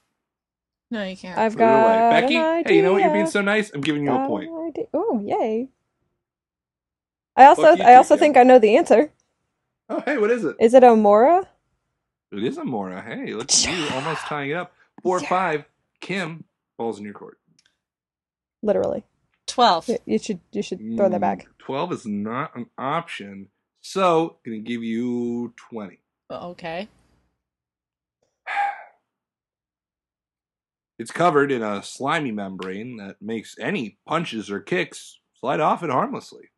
No, 0.90 1.04
you 1.04 1.16
can't. 1.16 1.38
I've 1.38 1.52
Put 1.52 1.60
it 1.62 1.64
away. 1.64 1.72
got 1.72 2.10
Becky. 2.10 2.36
an 2.36 2.64
Hey, 2.66 2.76
you 2.76 2.82
know 2.82 2.92
what? 2.94 3.02
You're 3.02 3.12
being 3.12 3.26
so 3.26 3.40
nice. 3.42 3.70
I'm 3.72 3.80
giving 3.82 4.02
you 4.04 4.10
a 4.12 4.26
point. 4.26 4.50
Oh, 4.94 5.20
yay! 5.24 5.68
I 7.36 7.44
also 7.46 7.72
you 7.74 7.82
I 7.84 7.94
also 7.96 8.14
Kim. 8.14 8.20
think 8.20 8.36
I 8.36 8.42
know 8.42 8.58
the 8.58 8.76
answer. 8.76 9.12
Oh, 9.88 10.02
hey, 10.04 10.18
what 10.18 10.30
is 10.30 10.44
it? 10.44 10.56
Is 10.60 10.74
it 10.74 10.82
Amaura? 10.82 11.46
It 12.32 12.42
is 12.44 12.58
Amaura. 12.58 13.04
Hey, 13.04 13.32
look 13.32 13.50
at 13.50 13.66
you, 13.66 13.88
almost 13.94 14.22
tying 14.22 14.50
it 14.50 14.56
up. 14.56 14.72
Four 15.02 15.20
Yeah. 15.20 15.28
five. 15.28 15.64
Kim, 16.00 16.44
balls 16.78 16.98
in 16.98 17.04
your 17.04 17.12
court. 17.14 17.38
Literally. 18.62 19.04
Twelve. 19.46 19.88
You- 19.88 19.98
You 20.06 20.18
should 20.18 20.40
you 20.52 20.62
should 20.62 20.78
throw 20.96 21.08
that 21.10 21.20
back. 21.20 21.40
Mm, 21.46 21.58
Twelve 21.58 21.92
is 21.92 22.06
not 22.06 22.56
an 22.56 22.66
option, 22.78 23.48
so 23.82 24.38
gonna 24.46 24.58
give 24.60 24.82
you 24.82 25.52
twenty. 25.56 25.98
Oh, 26.30 26.50
Okay. 26.50 26.88
It's 30.98 31.12
covered 31.12 31.52
in 31.52 31.62
a 31.62 31.80
slimy 31.82 32.32
membrane 32.32 32.96
that 32.96 33.22
makes 33.22 33.56
any 33.60 33.98
punches 34.04 34.50
or 34.50 34.58
kicks 34.58 35.20
slide 35.38 35.60
off 35.60 35.84
it 35.84 35.90
harmlessly. 35.90 36.50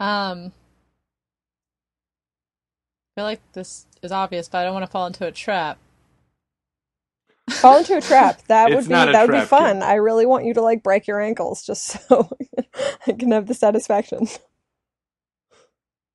Um. 0.00 0.52
I 3.16 3.20
feel 3.20 3.24
like 3.26 3.52
this 3.52 3.86
is 4.02 4.10
obvious, 4.10 4.48
but 4.48 4.58
I 4.58 4.64
don't 4.64 4.72
want 4.74 4.84
to 4.86 4.90
fall 4.90 5.06
into 5.06 5.24
a 5.26 5.30
trap. 5.30 5.78
Fall 7.50 7.78
into 7.78 7.96
a 7.96 8.02
trap. 8.02 8.42
That 8.48 8.72
It's 8.72 8.86
would 8.86 8.88
be 8.88 8.92
not 8.92 9.08
a 9.08 9.14
that 9.14 9.22
would 9.22 9.32
be 9.32 9.40
trap, 9.40 9.42
fun. 9.42 9.82
Kim. 9.82 9.84
I 9.84 9.94
really 9.94 10.26
want 10.26 10.46
you 10.46 10.54
to 10.54 10.62
like 10.62 10.82
break 10.82 11.06
your 11.08 11.20
ankles 11.20 11.64
just 11.64 11.84
so 12.08 12.30
I 13.06 13.12
can 13.12 13.32
have 13.32 13.46
the 13.48 13.54
satisfaction. 13.54 14.28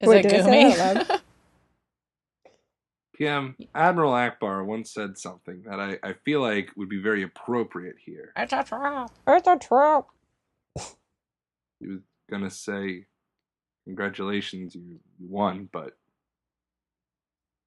Is 0.02 0.14
Wait, 0.14 0.14
it 0.14 0.28
did 0.30 0.34
I 0.34 0.42
say 0.42 0.56
that 0.56 0.70
Goomy? 0.70 0.78
out 0.80 1.22
Kim, 3.18 3.58
Admiral 3.76 4.14
Ackbar 4.14 4.66
once 4.66 4.94
said 4.94 5.18
something 5.18 5.64
that 5.70 5.80
I, 5.80 6.00
I 6.04 6.14
feel 6.26 6.42
like 6.42 6.72
would 6.78 6.90
be 6.90 7.02
very 7.02 7.24
appropriate 7.24 7.98
here. 8.06 8.36
it's 8.38 8.54
a 8.54 8.64
trap. 8.64 9.12
It's 9.28 9.48
a 9.48 9.58
trap. 9.58 10.06
He 11.80 11.88
was 11.88 12.02
gonna 12.30 12.52
say, 12.52 13.06
"Congratulations, 13.86 14.76
you, 14.76 15.00
you 15.20 15.28
won," 15.30 15.70
but 15.72 15.98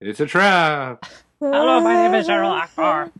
it's 0.00 0.20
a 0.20 0.26
trap. 0.26 1.04
Hello, 1.40 1.80
my 1.80 1.96
name 1.96 2.14
is 2.14 2.28
Errol 2.28 2.52
Ackbar. 2.52 3.12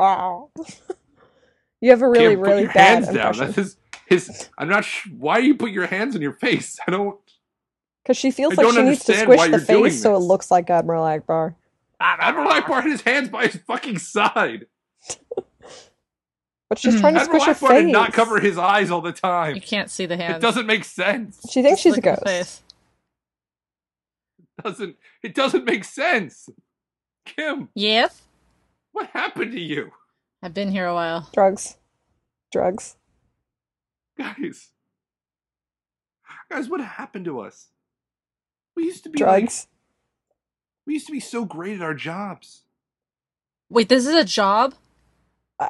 Wow. 0.00 0.50
you 1.80 1.90
have 1.90 2.00
a 2.02 2.08
really, 2.08 2.34
Kim, 2.34 2.38
put 2.40 2.48
really 2.48 2.62
your 2.62 2.72
bad 2.72 2.94
hands 3.04 3.06
down. 3.08 3.16
impression. 3.16 3.44
That's 3.46 3.56
his. 3.56 3.76
His. 4.06 4.48
I'm 4.58 4.68
not. 4.68 4.84
Sh- 4.84 5.08
why 5.18 5.40
do 5.40 5.46
you 5.46 5.54
put 5.54 5.70
your 5.70 5.86
hands 5.86 6.16
on 6.16 6.22
your 6.22 6.32
face? 6.32 6.78
I 6.86 6.90
don't. 6.90 7.18
Because 8.02 8.16
she 8.16 8.30
feels 8.30 8.54
I 8.58 8.62
like 8.62 8.66
don't 8.66 8.74
she 8.76 8.82
needs 8.90 9.04
to 9.04 9.12
understand 9.12 9.26
squish 9.38 9.40
the 9.42 9.48
you're 9.72 9.78
doing 9.80 9.90
face 9.92 10.02
so 10.02 10.16
it 10.16 10.18
this. 10.20 10.26
looks 10.28 10.50
like 10.50 10.70
Admiral 10.70 11.04
Ackbar. 11.04 11.54
Admiral 12.00 12.48
Ackbar 12.50 12.82
had 12.82 12.90
his 12.90 13.02
hands 13.02 13.28
by 13.28 13.46
his 13.46 13.56
fucking 13.66 13.98
side. 13.98 14.66
But 16.70 16.78
she's 16.78 16.94
Mhm. 16.96 17.00
trying 17.00 17.14
to 17.14 17.20
Admiral 17.20 17.40
squish 17.40 17.56
her 17.60 17.66
Ackbar 17.66 17.74
did 17.76 17.84
face. 17.84 17.92
not 17.92 18.12
cover 18.12 18.40
his 18.40 18.56
eyes 18.56 18.90
all 18.90 19.00
the 19.02 19.12
time. 19.12 19.54
You 19.54 19.60
can't 19.60 19.90
see 19.90 20.06
the 20.06 20.16
hands. 20.16 20.36
It 20.36 20.40
doesn't 20.40 20.66
make 20.66 20.84
sense. 20.84 21.40
She 21.50 21.62
thinks 21.62 21.80
she's 21.80 21.92
a 21.92 21.96
Look 21.96 22.06
at 22.06 22.24
ghost. 22.24 22.26
face. 22.26 22.62
It 24.58 24.62
doesn't. 24.64 24.96
It 25.22 25.34
doesn't 25.34 25.64
make 25.64 25.84
sense. 25.84 26.48
Kim, 27.26 27.68
Yes, 27.74 28.22
what 28.92 29.08
happened 29.10 29.52
to 29.52 29.60
you, 29.60 29.92
I've 30.42 30.54
been 30.54 30.70
here 30.70 30.86
a 30.86 30.94
while. 30.94 31.28
Drugs. 31.32 31.76
Drugs. 32.52 32.96
guys? 34.18 34.70
Guys, 36.50 36.68
what 36.68 36.80
happened 36.80 37.24
to 37.26 37.40
us? 37.40 37.68
We 38.76 38.84
used 38.84 39.04
to 39.04 39.10
be 39.10 39.22
like, 39.22 39.42
Drugs. 39.42 39.66
we 40.86 40.94
used 40.94 41.06
to 41.06 41.12
be 41.12 41.20
so 41.20 41.44
great 41.44 41.76
at 41.76 41.82
our 41.82 41.94
jobs. 41.94 42.62
Wait, 43.68 43.88
this 43.88 44.06
is 44.06 44.14
a 44.14 44.24
job? 44.24 44.74
Uh, 45.60 45.68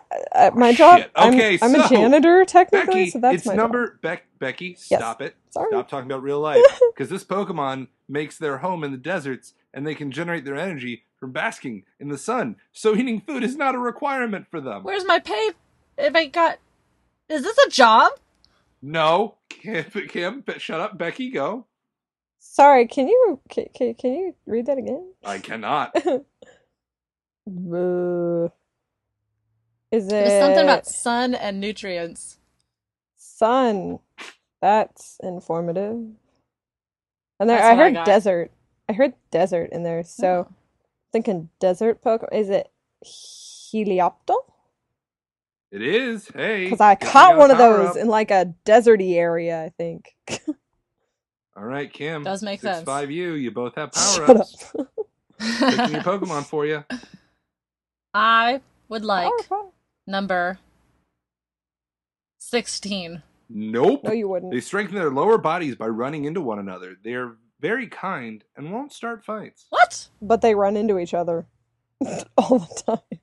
my 0.55 0.71
Oh, 0.71 0.73
job. 0.73 0.99
shit. 1.01 1.11
I'm, 1.17 1.35
Okay, 1.35 1.59
I'm 1.61 1.75
a 1.75 1.89
janitor 1.89 2.45
technically, 2.45 2.87
Becky, 2.87 3.11
so 3.11 3.19
that's 3.19 3.37
it's 3.39 3.47
my 3.47 3.55
number 3.55 3.99
Beck, 4.03 4.25
Becky. 4.39 4.77
Yes. 4.89 5.01
Stop 5.01 5.21
it. 5.21 5.35
Sorry. 5.51 5.69
Stop 5.71 5.89
talking 5.89 6.11
about 6.11 6.23
real 6.23 6.41
life 6.41 6.63
because 6.95 7.11
this 7.11 7.25
Pokemon 7.25 7.89
makes 8.09 8.39
their 8.39 8.59
home 8.59 8.85
in 8.85 8.93
the 8.93 8.97
deserts 8.97 9.53
and 9.75 9.87
they 9.87 9.95
can 9.97 10.13
generate 10.13 10.45
their 10.45 10.55
energy 10.57 11.03
from 11.21 11.33
basking 11.33 11.85
in 12.01 12.09
the 12.09 12.19
sun. 12.19 12.57
So 12.73 12.97
eating 12.97 13.21
food 13.21 13.45
is 13.45 13.57
not 13.57 13.75
a 13.75 13.79
requirement 13.79 14.47
for 14.51 14.61
them. 14.61 14.83
Where's 14.83 15.05
my 15.05 15.19
pay? 15.21 15.51
If 15.99 16.15
I 16.17 16.27
got. 16.27 16.59
Is 17.29 17.43
this 17.43 17.57
a 17.67 17.71
job? 17.71 18.13
No, 18.83 19.37
Kim, 19.51 19.85
Kim, 20.09 20.41
Be- 20.41 20.59
shut 20.59 20.81
up, 20.81 20.97
Becky. 20.99 21.31
Go. 21.31 21.67
Sorry, 22.39 22.87
can 22.89 23.07
you 23.07 23.39
can, 23.51 23.67
can, 23.75 23.95
can 23.95 24.13
you 24.15 24.35
read 24.47 24.67
that 24.67 24.79
again? 24.79 25.13
I 25.25 25.39
cannot. 25.39 25.95
Uh, 27.49 28.47
Is 29.91 30.07
it 30.07 30.13
It 30.15 30.25
was 30.25 30.41
something 30.41 30.63
about 30.63 30.87
sun 30.87 31.35
and 31.35 31.61
nutrients. 31.61 32.39
sun? 33.17 33.99
That's 34.63 35.19
informative. 35.23 35.97
And 37.41 37.51
there, 37.51 37.59
That's 37.59 37.65
I 37.65 37.75
what 37.75 37.81
I 37.81 37.85
heard 37.95 38.05
desert. 38.05 38.53
I 38.89 38.93
heard 38.93 39.15
desert 39.33 39.71
in 39.73 39.83
there, 39.83 40.05
so 40.05 40.47
Oh. 40.49 40.55
Thinking 41.13 41.49
desert 41.61 42.03
Pokemon. 42.03 42.33
Is 42.33 42.49
it 42.51 42.71
Helioptile? 43.05 44.37
It 45.71 45.83
is. 45.83 46.29
Hey, 46.29 46.65
Because 46.65 46.81
I 46.81 46.97
caught 46.97 47.37
one 47.37 47.51
of 47.51 47.59
those 47.59 47.91
up. 47.91 47.97
in 47.97 48.09
like 48.09 48.31
a 48.33 48.53
deserty 48.65 49.15
area. 49.15 49.63
I 49.65 49.69
think. 49.71 50.15
All 51.57 51.65
right, 51.65 51.93
Kim. 51.93 52.25
Does 52.25 52.43
make 52.43 52.61
six, 52.61 52.77
sense. 52.77 52.85
Five, 52.87 53.11
you. 53.11 53.33
You 53.35 53.51
both 53.51 53.75
have 53.77 53.93
power 53.93 54.27
Shut 54.27 54.37
ups. 54.41 54.73
Picking 55.39 55.93
your 55.93 56.03
Pokemon 56.03 56.45
for 56.47 56.67
you. 56.67 56.85
I 58.15 58.61
would 58.89 59.05
like 59.05 59.29
Powerful. 59.29 59.75
number 60.07 60.59
16. 62.39 63.23
Nope. 63.49 64.05
No, 64.05 64.13
you 64.13 64.29
wouldn't. 64.29 64.53
They 64.53 64.61
strengthen 64.61 64.97
their 64.97 65.11
lower 65.11 65.39
bodies 65.39 65.77
by 65.77 65.87
running 65.89 66.25
into 66.25 66.41
one 66.41 66.59
another. 66.59 66.97
They 67.03 67.15
are 67.15 67.37
very 67.61 67.87
kind 67.87 68.43
and 68.57 68.73
won't 68.73 68.93
start 68.93 69.25
fights. 69.25 69.67
What? 69.71 70.09
But 70.21 70.41
they 70.41 70.55
run 70.55 70.77
into 70.77 70.99
each 70.99 71.15
other 71.15 71.47
all 72.37 72.59
the 72.61 72.83
time. 72.87 73.21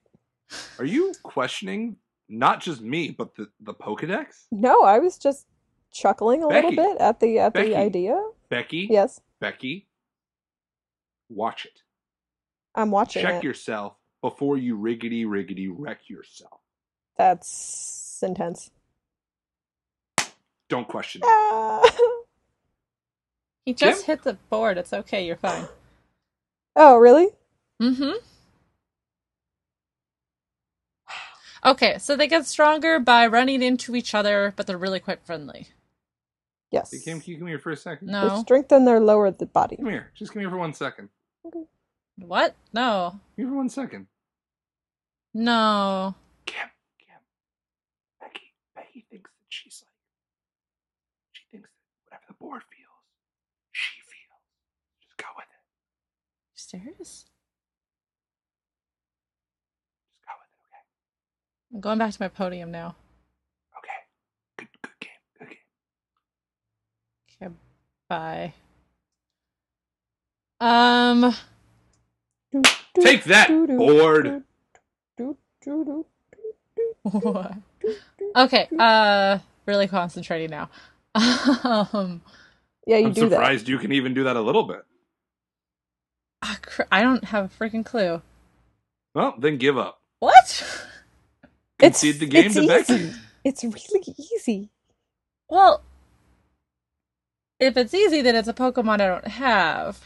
Are 0.78 0.84
you 0.84 1.12
questioning 1.22 1.96
not 2.28 2.60
just 2.60 2.80
me, 2.80 3.10
but 3.10 3.34
the, 3.34 3.48
the 3.60 3.74
Pokedex? 3.74 4.44
No, 4.50 4.82
I 4.82 4.98
was 4.98 5.18
just 5.18 5.46
chuckling 5.90 6.42
a 6.42 6.48
Becky. 6.48 6.76
little 6.76 6.92
bit 6.94 7.00
at 7.00 7.20
the 7.20 7.38
at 7.38 7.52
Becky. 7.54 7.70
the 7.70 7.76
idea. 7.76 8.22
Becky? 8.48 8.88
Yes, 8.90 9.20
Becky? 9.40 9.88
Watch 11.28 11.64
it. 11.66 11.82
I'm 12.74 12.90
watching 12.90 13.22
Check 13.22 13.42
it. 13.42 13.44
yourself 13.44 13.94
before 14.22 14.56
you 14.56 14.76
riggedy 14.78 15.24
riggedy 15.26 15.68
wreck 15.70 16.08
yourself. 16.08 16.60
That's 17.16 18.20
intense. 18.22 18.70
Don't 20.68 20.86
question 20.86 21.22
me. 21.24 21.28
He 23.68 23.74
just 23.74 24.06
Kim? 24.06 24.16
hit 24.16 24.24
the 24.24 24.32
board. 24.48 24.78
It's 24.78 24.94
okay. 24.94 25.26
You're 25.26 25.36
fine. 25.36 25.66
oh, 26.74 26.96
really? 26.96 27.26
Mm-hmm. 27.82 28.12
Okay, 31.66 31.98
so 31.98 32.16
they 32.16 32.26
get 32.28 32.46
stronger 32.46 32.98
by 32.98 33.26
running 33.26 33.62
into 33.62 33.94
each 33.94 34.14
other, 34.14 34.54
but 34.56 34.66
they're 34.66 34.78
really 34.78 35.00
quite 35.00 35.22
friendly. 35.26 35.68
Yes. 36.70 36.92
Hey, 36.92 36.98
Kim, 37.04 37.20
can 37.20 37.32
you 37.32 37.38
come 37.38 37.48
here 37.48 37.58
for 37.58 37.72
a 37.72 37.76
second? 37.76 38.08
They 38.08 38.12
No. 38.12 38.40
strengthen 38.40 38.86
their 38.86 39.00
lower 39.00 39.30
the 39.30 39.44
body. 39.44 39.76
Come 39.76 39.90
here. 39.90 40.10
Just 40.14 40.32
come 40.32 40.40
here 40.40 40.48
for 40.48 40.56
one 40.56 40.72
second. 40.72 41.10
Okay. 41.46 41.64
What? 42.16 42.54
No. 42.72 43.10
Come 43.12 43.20
here 43.36 43.48
for 43.48 43.56
one 43.56 43.68
second. 43.68 44.06
No. 45.34 46.14
Kim, 46.46 46.68
Kim. 46.98 47.20
Becky, 48.18 48.54
Becky 48.74 49.04
thinks 49.10 49.30
that 49.30 49.46
she's 49.50 49.82
like, 49.84 49.92
she 51.32 51.42
thinks 51.52 51.68
that 51.68 51.82
whatever 52.06 52.24
the 52.28 52.34
board 52.34 52.62
feels, 52.70 53.04
she 53.72 54.00
feels. 54.00 54.40
Just 55.02 55.18
go 55.18 55.26
with 55.36 55.44
it. 56.76 56.98
Just 56.98 57.26
go 60.26 60.32
with 60.38 60.48
it, 60.52 60.60
okay? 60.66 60.82
I'm 61.74 61.80
going 61.80 61.98
back 61.98 62.12
to 62.12 62.18
my 62.22 62.28
podium 62.28 62.70
now. 62.70 62.96
Okay. 63.78 63.92
Good, 64.58 64.68
good 64.82 64.92
game. 65.00 65.10
Good 65.38 65.48
game. 65.48 65.58
Okay, 67.42 67.54
bye. 68.08 68.52
Um, 70.60 71.34
Do, 72.50 72.62
do, 72.94 73.02
Take 73.02 73.24
that, 73.24 73.48
do, 73.48 73.66
do, 73.66 73.76
board. 73.76 74.42
Okay, 78.36 78.68
uh, 78.78 79.38
really 79.66 79.86
concentrating 79.88 80.50
now. 80.50 80.68
Um, 81.14 82.20
Yeah, 82.86 82.98
you 82.98 83.06
I'm 83.06 83.12
do 83.12 83.22
that. 83.28 83.30
surprised 83.36 83.68
you 83.68 83.78
can 83.78 83.92
even 83.92 84.14
do 84.14 84.24
that 84.24 84.36
a 84.36 84.40
little 84.40 84.64
bit. 84.64 84.84
Cr- 86.62 86.82
I 86.90 87.02
don't 87.02 87.24
have 87.24 87.44
a 87.46 87.48
freaking 87.48 87.84
clue. 87.84 88.22
Well, 89.14 89.34
then 89.38 89.56
give 89.56 89.76
up. 89.78 90.00
What? 90.20 90.44
It's 91.80 92.00
Concede 92.02 92.20
the 92.20 92.26
game 92.26 92.50
to 92.52 92.60
easy. 92.60 92.66
Becky. 92.66 93.12
It's 93.44 93.64
really 93.64 94.14
easy. 94.34 94.70
Well, 95.48 95.82
if 97.60 97.76
it's 97.76 97.94
easy, 97.94 98.20
then 98.22 98.36
it's 98.36 98.48
a 98.48 98.52
Pokemon 98.52 99.00
I 99.00 99.06
don't 99.06 99.26
have. 99.28 100.00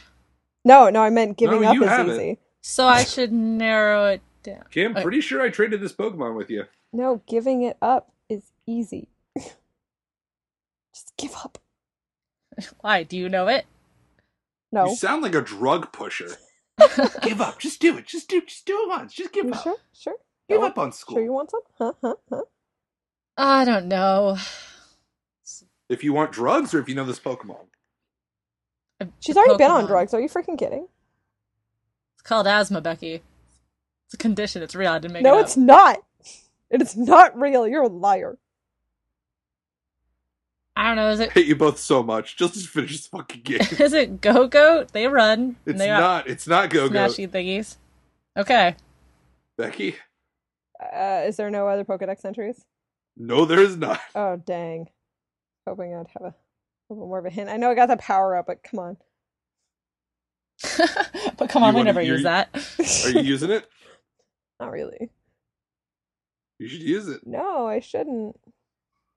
No, 0.65 0.89
no, 0.89 1.01
I 1.01 1.09
meant 1.09 1.37
giving 1.37 1.61
No, 1.61 1.69
up 1.69 1.77
is 1.77 1.83
have 1.89 2.07
it. 2.07 2.13
easy. 2.13 2.39
So 2.61 2.87
I 2.87 3.03
should 3.03 3.31
narrow 3.33 4.05
it 4.05 4.21
down. 4.43 4.63
Kim, 4.71 4.93
Okay. 4.93 5.01
pretty 5.03 5.21
sure 5.21 5.41
I 5.41 5.49
traded 5.49 5.81
this 5.81 5.93
Pokemon 5.93 6.35
with 6.37 6.49
you. 6.49 6.65
No, 6.93 7.21
giving 7.27 7.63
it 7.63 7.77
up 7.81 8.11
is 8.29 8.51
easy. 8.65 9.09
Just 10.93 11.13
give 11.17 11.33
up. 11.35 11.57
Why? 12.81 13.03
Do 13.03 13.17
you 13.17 13.29
know 13.29 13.47
it? 13.47 13.65
No. 14.73 14.87
You 14.87 14.95
sound 14.95 15.21
like 15.21 15.35
a 15.35 15.41
drug 15.41 15.91
pusher. 15.93 16.35
give 17.21 17.39
up. 17.39 17.59
Just 17.59 17.79
do 17.79 17.95
it. 17.95 18.07
Just 18.07 18.27
do. 18.27 18.41
Just 18.41 18.65
do 18.65 18.73
it 18.81 18.89
once. 18.89 19.13
Just 19.13 19.31
give 19.31 19.45
You 19.45 19.51
up. 19.51 19.61
sure? 19.61 19.77
Sure? 19.93 20.15
Give 20.49 20.61
Go 20.61 20.65
up 20.65 20.79
on 20.79 20.91
school. 20.91 21.17
Sure 21.17 21.23
you 21.23 21.31
want 21.31 21.51
some? 21.51 21.61
Huh? 21.77 21.93
Huh? 22.01 22.15
Huh? 22.27 22.41
I 23.37 23.65
don't 23.65 23.87
know. 23.87 24.35
If 25.89 26.03
you 26.03 26.11
want 26.11 26.31
drugs, 26.31 26.73
or 26.73 26.79
if 26.79 26.89
you 26.89 26.95
know 26.95 27.05
this 27.05 27.19
Pokemon. 27.19 27.67
Uh, 28.99 29.05
She's 29.19 29.37
already 29.37 29.57
been 29.57 29.69
on 29.69 29.85
drugs. 29.85 30.11
Are 30.15 30.19
you 30.19 30.27
freaking 30.27 30.57
kidding? 30.57 30.87
It's 32.15 32.23
called 32.23 32.47
asthma, 32.47 32.81
Becky. 32.81 33.21
It's 34.07 34.15
a 34.15 34.17
condition. 34.17 34.63
It's 34.63 34.73
real. 34.73 34.91
I 34.91 34.97
didn't 34.97 35.13
make 35.13 35.23
no, 35.23 35.35
it 35.35 35.41
up. 35.41 35.45
it's 35.45 35.57
not. 35.57 35.99
It 36.71 36.81
is 36.81 36.97
not 36.97 37.39
real. 37.39 37.67
You're 37.67 37.83
a 37.83 37.87
liar. 37.87 38.39
I 40.75 40.87
don't 40.87 40.95
know. 40.95 41.09
Is 41.11 41.19
I 41.19 41.25
it? 41.25 41.31
hate 41.33 41.45
you 41.45 41.55
both 41.55 41.77
so 41.77 42.01
much. 42.03 42.35
Just 42.37 42.55
to 42.55 42.59
finish 42.67 42.91
this 42.93 43.07
fucking 43.07 43.41
game. 43.41 43.59
Is 43.79 43.93
it 43.93 44.21
Gogoat? 44.21 44.91
They 44.91 45.07
run. 45.07 45.55
It's 45.65 45.73
and 45.73 45.79
they 45.79 45.87
got 45.87 45.99
not. 45.99 46.27
It's 46.27 46.47
not 46.47 46.69
Go 46.71 46.89
Go. 46.89 46.97
smashy 47.07 47.27
thingies. 47.29 47.77
Okay. 48.37 48.75
Becky. 49.57 49.95
Uh, 50.81 51.21
is 51.25 51.37
there 51.37 51.49
no 51.51 51.67
other 51.67 51.85
Pokedex 51.85 52.25
entries? 52.25 52.65
No, 53.15 53.45
there 53.45 53.61
is 53.61 53.77
not. 53.77 53.99
Oh, 54.15 54.35
dang. 54.37 54.89
Hoping 55.67 55.93
I'd 55.93 56.07
have 56.19 56.33
a 56.33 56.35
little 56.89 57.07
more 57.07 57.19
of 57.19 57.25
a 57.25 57.29
hint. 57.29 57.49
I 57.49 57.57
know 57.57 57.69
I 57.69 57.75
got 57.75 57.85
the 57.85 57.97
power 57.97 58.35
up, 58.35 58.47
but 58.47 58.63
come 58.63 58.79
on. 58.79 58.97
but 61.37 61.49
come 61.49 61.63
on, 61.63 61.73
You 61.73 61.75
we 61.75 61.79
wanna- 61.79 61.83
never 61.85 62.01
use 62.01 62.23
that. 62.23 62.49
Are 63.05 63.09
you 63.11 63.21
using 63.21 63.51
it? 63.51 63.67
Not 64.59 64.71
really. 64.71 65.09
You 66.59 66.67
should 66.67 66.81
use 66.81 67.07
it. 67.07 67.25
No, 67.25 67.67
I 67.67 67.79
shouldn't. 67.79 68.35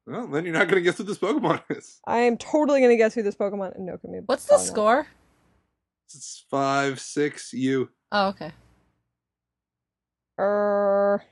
Well, 0.07 0.28
then 0.28 0.45
you're 0.45 0.55
not 0.55 0.69
going 0.69 0.77
to 0.77 0.83
guess 0.83 0.99
who 0.99 1.05
this 1.05 1.19
Pokemon 1.19 1.62
is. 1.70 2.01
I 2.07 2.19
am 2.19 2.37
totally 2.37 2.81
gonna 2.81 2.97
guess 2.97 3.15
who 3.15 3.23
this 3.23 3.35
Pokemon. 3.35 3.74
and 3.74 3.87
No, 3.87 3.99
can 3.99 4.12
be. 4.12 4.19
What's 4.27 4.45
the 4.45 4.51
probably 4.51 4.66
not. 4.66 4.73
score? 4.73 5.07
It's 6.07 6.45
five, 6.49 7.01
six, 7.01 7.53
you. 7.53 7.91
Oh, 8.12 8.28
okay. 8.28 8.53
Er, 10.39 11.23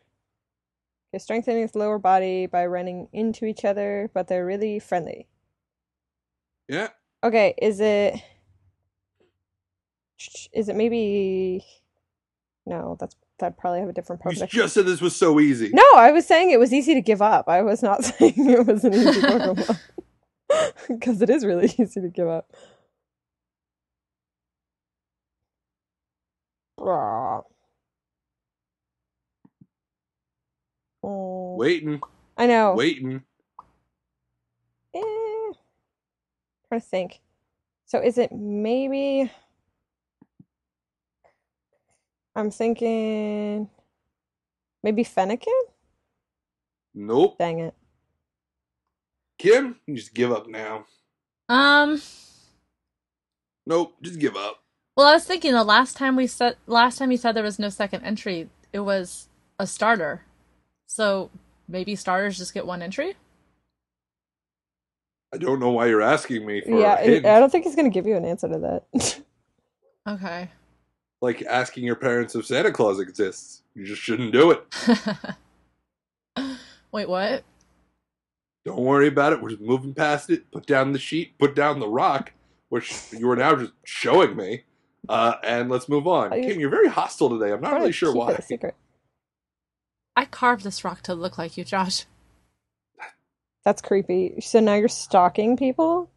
Okay, 1.15 1.21
strengthening 1.21 1.63
its 1.63 1.77
lower 1.77 2.01
body 2.01 2.47
by 2.47 2.67
running 2.67 3.07
into 3.13 3.45
each 3.45 3.65
other, 3.65 4.11
but 4.13 4.27
they're 4.27 4.45
really 4.45 4.81
friendly. 4.81 5.29
Yeah. 6.67 6.89
Okay, 7.23 7.55
is 7.63 7.79
it 7.79 8.21
is 10.53 10.69
it 10.69 10.75
maybe 10.75 11.65
no, 12.67 12.97
that's 12.99 13.15
that'd 13.39 13.59
probably 13.59 13.81
have 13.81 13.89
a 13.89 13.93
different 13.93 14.23
project. 14.23 14.53
You 14.53 14.63
just 14.63 14.75
said 14.75 14.87
this 14.87 15.01
was 15.01 15.17
so 15.17 15.41
easy. 15.41 15.71
No, 15.73 15.85
I 15.97 16.11
was 16.13 16.27
saying 16.27 16.51
it 16.51 16.59
was 16.61 16.73
easy 16.73 16.95
to 16.95 17.01
give 17.01 17.21
up. 17.23 17.49
I 17.49 17.63
was 17.63 17.83
not 17.83 18.05
saying 18.05 18.35
it 18.37 18.67
was 18.67 18.85
an 18.85 18.95
easy 18.95 19.21
Pokemon. 19.21 19.79
Because 20.89 21.21
it 21.23 21.31
is 21.31 21.45
really 21.45 21.67
easy 21.79 22.01
to 22.01 22.09
give 22.09 22.29
up. 22.29 22.51
Oh, 31.03 31.57
Waiting, 31.57 32.01
I 32.37 32.47
know. 32.47 32.75
waiting. 32.75 33.23
Eh. 34.95 35.01
Trying 36.69 36.81
to 36.81 36.87
think. 36.87 37.21
So 37.87 38.01
is 38.01 38.17
it 38.19 38.33
maybe? 38.33 39.31
I'm 42.37 42.51
thinking 42.51 43.69
maybe 44.83 45.05
Fennekin? 45.05 45.47
Nope. 46.95 47.39
Dang 47.39 47.61
it. 47.61 47.75
Kim, 49.39 49.77
you 49.87 49.97
just 49.97 50.15
give 50.15 50.33
up 50.33 50.47
now. 50.49 50.87
Um. 51.49 52.01
Nope, 53.67 53.95
just 54.03 54.19
give 54.19 54.37
up. 54.37 54.61
Well, 54.97 55.07
I 55.09 55.15
was 55.15 55.25
thinking 55.25 55.53
the 55.53 55.65
last 55.65 55.97
time 55.97 56.17
we 56.17 56.27
said 56.27 56.57
last 56.67 56.99
time 56.99 57.11
you 57.11 57.17
said 57.17 57.33
there 57.33 57.43
was 57.43 57.59
no 57.59 57.69
second 57.69 58.05
entry, 58.05 58.49
it 58.73 58.81
was 58.81 59.29
a 59.59 59.67
starter. 59.67 60.23
So 60.87 61.31
maybe 61.69 61.97
starters 61.97 62.39
just 62.39 62.55
get 62.55 62.67
one 62.67 62.83
entry. 62.83 63.15
I 65.33 65.37
don't 65.39 65.59
know 65.59 65.71
why 65.71 65.87
you're 65.87 66.03
asking 66.03 66.47
me 66.47 66.61
for 66.61 66.71
Yeah, 66.79 66.95
a 66.95 67.01
I 67.01 67.05
hint. 67.05 67.27
I 67.27 67.41
don't 67.41 67.51
think 67.51 67.65
he's 67.65 67.75
gonna 67.75 67.91
give 67.91 68.07
you 68.07 68.17
an 68.17 68.25
answer 68.25 68.49
to 68.49 68.59
that. 68.93 69.21
Okay. 70.07 70.51
Like 71.25 71.41
asking 71.49 71.85
your 71.85 71.97
parents 71.97 72.35
if 72.35 72.45
Santa 72.45 72.71
Claus 72.71 73.01
exists. 73.01 73.63
You 73.75 73.87
just 73.87 74.03
shouldn't 74.03 74.31
do 74.31 74.51
it. 74.51 74.63
Wait, 76.93 77.09
what? 77.09 77.45
Don't 78.67 78.81
worry 78.81 79.09
about 79.09 79.33
it. 79.33 79.41
We're 79.41 79.49
just 79.49 79.63
moving 79.63 79.95
past 79.95 80.29
it. 80.29 80.51
Put 80.51 80.67
down 80.67 80.93
the 80.93 80.99
sheet. 80.99 81.39
Put 81.39 81.55
down 81.55 81.81
the 81.81 81.89
rock, 81.89 82.33
which 82.69 82.93
you 83.11 83.31
are 83.31 83.37
now 83.37 83.57
just 83.57 83.73
showing 83.85 84.37
me. 84.37 84.65
Uh, 85.09 85.37
and 85.43 85.71
let's 85.71 85.89
move 85.89 86.07
on. 86.07 86.31
I- 86.31 86.43
Kim, 86.43 86.61
you're 86.61 86.69
very 86.69 86.89
hostile 86.89 87.31
today. 87.31 87.53
I'm 87.53 87.63
not 87.63 87.73
really 87.73 87.91
sure 87.93 88.11
keep 88.13 88.17
it 88.17 88.25
why. 88.27 88.33
a 88.33 88.43
secret. 88.43 88.75
I 90.17 90.27
carved 90.27 90.63
this 90.63 90.85
rock 90.85 91.01
to 91.05 91.15
look 91.15 91.39
like 91.39 91.57
you, 91.57 91.65
Josh. 91.65 92.05
That's 93.65 93.81
creepy. 93.81 94.43
So 94.43 94.61
now 94.61 94.75
you're 94.75 94.89
stalking 94.89 95.57
people? 95.57 96.11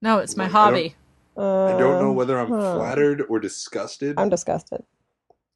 No, 0.00 0.20
it's 0.20 0.38
my 0.38 0.44
Like, 0.44 0.54
I 0.54 0.70
don't- 0.70 0.94
hobby. 1.36 1.74
I 1.74 1.78
don't 1.78 2.02
know 2.02 2.10
Um, 2.10 2.16
whether 2.16 2.38
I'm 2.38 2.48
huh. 2.48 2.76
flattered 2.76 3.22
or 3.28 3.38
disgusted. 3.40 4.14
I'm 4.18 4.28
disgusted. 4.28 4.82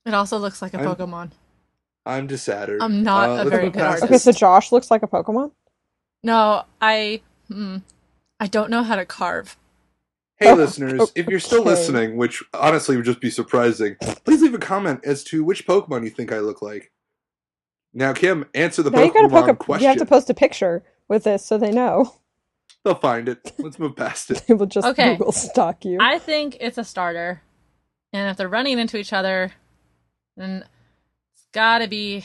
It 0.06 0.14
also 0.14 0.38
looks 0.38 0.62
like 0.62 0.74
a 0.74 0.78
I'm- 0.80 0.86
Pokemon. 0.94 1.30
I'm 2.06 2.26
disattered. 2.26 2.80
I'm 2.82 3.02
not 3.02 3.28
Uh, 3.30 3.46
a 3.46 3.50
very 3.50 3.68
good 3.70 3.82
artist. 3.82 4.04
Okay, 4.04 4.18
so 4.18 4.32
Josh 4.32 4.72
looks 4.72 4.90
like 4.90 5.02
a 5.02 5.06
Pokemon? 5.06 5.52
No, 6.22 6.64
I. 6.80 7.20
Hmm, 7.48 7.78
I 8.38 8.46
don't 8.46 8.70
know 8.70 8.82
how 8.82 8.96
to 8.96 9.04
carve. 9.04 9.56
Hey, 10.38 10.50
Oh, 10.50 10.54
listeners, 10.54 11.12
if 11.14 11.26
you're 11.26 11.38
still 11.40 11.60
okay. 11.60 11.70
listening, 11.70 12.16
which 12.16 12.42
honestly 12.54 12.96
would 12.96 13.04
just 13.04 13.20
be 13.20 13.28
surprising, 13.28 13.96
please 14.24 14.40
leave 14.40 14.54
a 14.54 14.58
comment 14.58 15.00
as 15.04 15.22
to 15.24 15.44
which 15.44 15.66
Pokemon 15.66 16.04
you 16.04 16.10
think 16.10 16.32
I 16.32 16.38
look 16.38 16.62
like. 16.62 16.90
Now, 17.92 18.14
Kim, 18.14 18.46
answer 18.54 18.82
the 18.82 18.90
now 18.90 19.02
you 19.02 19.12
gotta 19.12 19.28
Pokemon 19.28 19.30
poke 19.32 19.48
a, 19.48 19.54
question. 19.56 19.82
you 19.82 19.88
have 19.88 19.98
to 19.98 20.06
post 20.06 20.30
a 20.30 20.34
picture 20.34 20.82
with 21.08 21.24
this 21.24 21.44
so 21.44 21.58
they 21.58 21.70
know. 21.72 22.14
They'll 22.84 22.94
find 22.94 23.28
it. 23.28 23.52
Let's 23.58 23.78
move 23.78 23.94
past 23.96 24.30
it. 24.30 24.42
They 24.46 24.54
will 24.54 24.66
just 24.66 24.86
Okay. 24.86 25.16
Google 25.16 25.32
stalk 25.32 25.84
you. 25.84 25.98
I 26.00 26.18
think 26.18 26.56
it's 26.60 26.78
a 26.78 26.84
starter. 26.84 27.42
And 28.12 28.30
if 28.30 28.36
they're 28.36 28.48
running 28.48 28.78
into 28.78 28.96
each 28.96 29.12
other, 29.12 29.52
then 30.36 30.64
it's 31.34 31.46
gotta 31.52 31.86
be. 31.88 32.24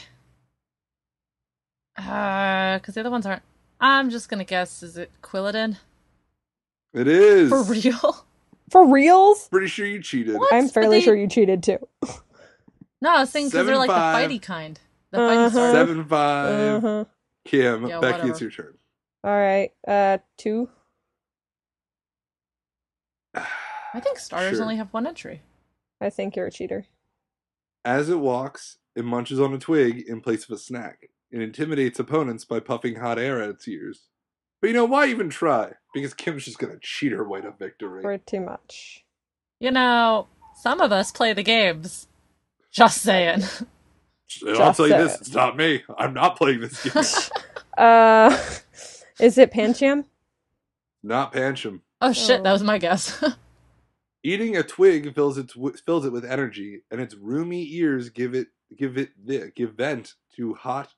Uh, 1.96 2.78
because 2.78 2.94
the 2.94 3.00
other 3.00 3.10
ones 3.10 3.26
aren't. 3.26 3.42
I'm 3.80 4.10
just 4.10 4.28
gonna 4.28 4.44
guess, 4.44 4.82
is 4.82 4.96
it 4.96 5.10
Quilladin? 5.22 5.76
It 6.94 7.08
is. 7.08 7.48
For 7.50 7.62
real? 7.62 8.24
For 8.70 8.90
reals? 8.90 9.48
Pretty 9.48 9.66
sure 9.68 9.86
you 9.86 10.02
cheated. 10.02 10.36
What? 10.36 10.52
I'm 10.52 10.68
fairly 10.68 10.98
they- 10.98 11.04
sure 11.04 11.14
you 11.14 11.28
cheated 11.28 11.62
too. 11.62 11.78
No, 13.02 13.10
I 13.10 13.20
was 13.20 13.30
thinking 13.30 13.50
because 13.50 13.66
they're 13.66 13.76
like 13.76 13.90
five. 13.90 14.28
the 14.28 14.38
fighty 14.38 14.42
kind. 14.42 14.80
The 15.12 15.18
fighty 15.18 15.36
Uh-huh. 15.36 15.50
starter. 15.50 15.72
Seven 15.78 16.04
five. 16.04 16.84
Uh-huh. 16.84 17.04
Kim, 17.44 17.86
Yeah, 17.86 18.00
Becky, 18.00 18.12
whatever. 18.12 18.30
it's 18.30 18.40
your 18.40 18.50
turn. 18.50 18.74
All 19.26 19.36
right. 19.36 19.72
Uh, 19.86 20.18
two. 20.38 20.68
I 23.34 24.00
think 24.00 24.18
starters 24.18 24.54
Sure. 24.54 24.62
only 24.62 24.76
have 24.76 24.92
one 24.92 25.06
entry. 25.06 25.42
I 26.00 26.10
think 26.10 26.36
you're 26.36 26.46
a 26.46 26.50
cheater. 26.50 26.86
As 27.84 28.08
it 28.08 28.20
walks, 28.20 28.78
it 28.94 29.04
munches 29.04 29.40
on 29.40 29.52
a 29.52 29.58
twig 29.58 30.04
in 30.08 30.20
place 30.20 30.44
of 30.44 30.50
a 30.50 30.58
snack. 30.58 31.10
It 31.32 31.42
intimidates 31.42 31.98
opponents 31.98 32.44
by 32.44 32.60
puffing 32.60 32.96
hot 32.96 33.18
air 33.18 33.42
at 33.42 33.50
its 33.50 33.66
ears. 33.66 34.02
But 34.60 34.68
you 34.68 34.74
know, 34.74 34.84
why 34.84 35.06
even 35.08 35.28
try? 35.28 35.72
Because 35.92 36.14
Kim's 36.14 36.44
just 36.44 36.58
gonna 36.58 36.78
cheat 36.80 37.12
her 37.12 37.26
way 37.28 37.40
to 37.40 37.50
victory. 37.50 38.02
For 38.02 38.16
too 38.18 38.40
much. 38.40 39.04
You 39.58 39.70
know, 39.72 40.28
some 40.54 40.80
of 40.80 40.92
us 40.92 41.10
play 41.10 41.32
the 41.32 41.42
games. 41.42 42.06
Just 42.70 43.02
saying. 43.02 43.42
And 44.42 44.50
I'll 44.50 44.56
Just 44.56 44.76
tell 44.76 44.88
you 44.88 44.94
this, 44.94 45.12
saying. 45.12 45.20
it's 45.20 45.34
not 45.34 45.56
me. 45.56 45.82
I'm 45.98 46.14
not 46.14 46.36
playing 46.36 46.60
this 46.60 46.82
game. 46.84 47.02
Uh, 47.78 48.34
is 49.20 49.38
it 49.38 49.52
Pancham? 49.52 50.04
not 51.02 51.32
Pancham. 51.32 51.80
Oh 52.00 52.12
shit, 52.12 52.40
Oh. 52.40 52.42
that 52.42 52.52
was 52.52 52.62
my 52.62 52.78
guess. 52.78 53.22
Eating 54.22 54.56
a 54.56 54.62
twig 54.62 55.14
fills 55.14 55.38
it 55.38 55.52
fills 55.84 56.04
it 56.04 56.12
with 56.12 56.24
energy, 56.24 56.82
and 56.90 57.00
its 57.00 57.14
roomy 57.14 57.72
ears 57.74 58.10
give 58.10 58.34
it 58.34 58.48
give 58.76 58.98
it 58.98 59.10
the 59.24 59.52
give 59.54 59.74
vent 59.74 60.14
to 60.36 60.54
hot 60.54 60.92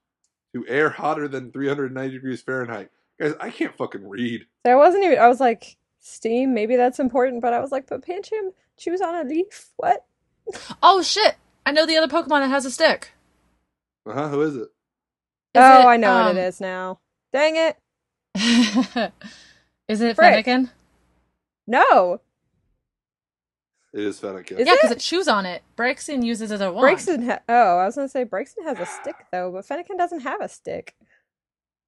to 0.55 0.67
air 0.67 0.89
hotter 0.89 1.29
than 1.29 1.53
390 1.53 2.15
degrees 2.15 2.41
Fahrenheit. 2.41 2.91
Guys, 3.21 3.35
I 3.41 3.51
can't 3.51 3.77
fucking 3.77 4.09
read. 4.09 4.47
So 4.65 4.73
I 4.73 4.77
wasn't 4.77 5.05
even. 5.05 5.19
I 5.19 5.29
was 5.29 5.41
like, 5.41 5.77
steam. 5.99 6.55
Maybe 6.55 6.77
that's 6.77 7.01
important, 7.01 7.43
but 7.43 7.53
I 7.53 7.61
was 7.61 7.71
like, 7.71 7.87
but 7.87 8.05
Pancham 8.07 8.53
chews 8.77 9.01
on 9.01 9.15
a 9.15 9.29
leaf. 9.29 9.73
What? 9.77 10.05
oh 10.83 11.03
shit! 11.03 11.37
I 11.67 11.73
know 11.73 11.85
the 11.85 11.97
other 11.97 12.09
Pokemon 12.09 12.41
that 12.41 12.49
has 12.51 12.65
a 12.65 12.71
stick. 12.71 13.13
Uh 14.07 14.15
huh. 14.15 14.29
Who 14.29 14.41
is 14.43 14.57
it? 14.57 14.63
Is 14.63 14.69
oh, 15.57 15.81
it, 15.81 15.85
I 15.85 15.97
know 15.97 16.15
what 16.15 16.31
um, 16.31 16.37
it 16.39 16.41
is 16.41 16.61
now. 16.61 17.01
Dang 17.33 17.57
it! 17.57 17.77
is 19.89 20.01
it 20.01 20.17
Frick. 20.17 20.47
Fennekin? 20.47 20.71
No, 21.67 22.21
It 23.93 24.01
is 24.05 24.21
Fennekin. 24.21 24.59
Is 24.59 24.67
Yeah, 24.67 24.75
because 24.75 24.91
it? 24.93 24.97
it 24.99 25.01
chews 25.01 25.29
on 25.29 25.45
it. 25.47 25.63
Braixen 25.77 26.25
uses 26.25 26.51
it 26.51 26.55
as 26.55 26.61
a 26.61 26.73
wand. 26.73 26.99
Braixen. 26.99 27.27
Ha- 27.27 27.41
oh, 27.49 27.79
I 27.79 27.87
was 27.87 27.97
gonna 27.97 28.09
say 28.09 28.25
Braixen 28.25 28.65
has 28.65 28.79
a 28.79 28.87
stick 28.87 29.17
though, 29.33 29.51
but 29.53 29.67
Fennekin 29.67 29.99
doesn't 29.99 30.21
have 30.21 30.41
a 30.41 30.49
stick. 30.49 30.95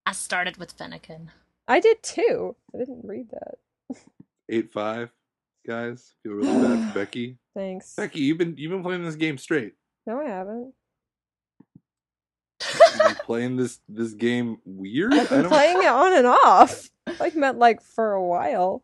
I 0.06 0.12
started 0.12 0.56
with 0.56 0.76
Fennekin. 0.76 1.28
I 1.68 1.78
did 1.80 2.02
too. 2.02 2.56
I 2.74 2.78
didn't 2.78 3.04
read 3.04 3.30
that. 3.30 3.98
Eight 4.48 4.72
five, 4.72 5.10
guys. 5.66 6.14
Feel 6.22 6.32
really 6.32 6.66
bad 6.76 6.94
Becky. 6.94 7.38
Thanks. 7.54 7.94
Becky, 7.94 8.20
you've 8.20 8.38
been 8.38 8.54
you've 8.58 8.72
been 8.72 8.82
playing 8.82 9.04
this 9.04 9.16
game 9.16 9.38
straight. 9.38 9.74
No, 10.06 10.20
I 10.20 10.28
haven't. 10.28 10.59
Playing 13.30 13.58
this 13.58 13.78
this 13.88 14.12
game 14.12 14.58
weird. 14.64 15.14
I've 15.14 15.28
been 15.28 15.46
playing 15.46 15.76
it 15.76 15.86
on 15.86 16.12
and 16.14 16.26
off. 16.26 16.90
Like 17.20 17.36
meant 17.36 17.58
like 17.58 17.80
for 17.80 18.10
a 18.12 18.26
while. 18.26 18.82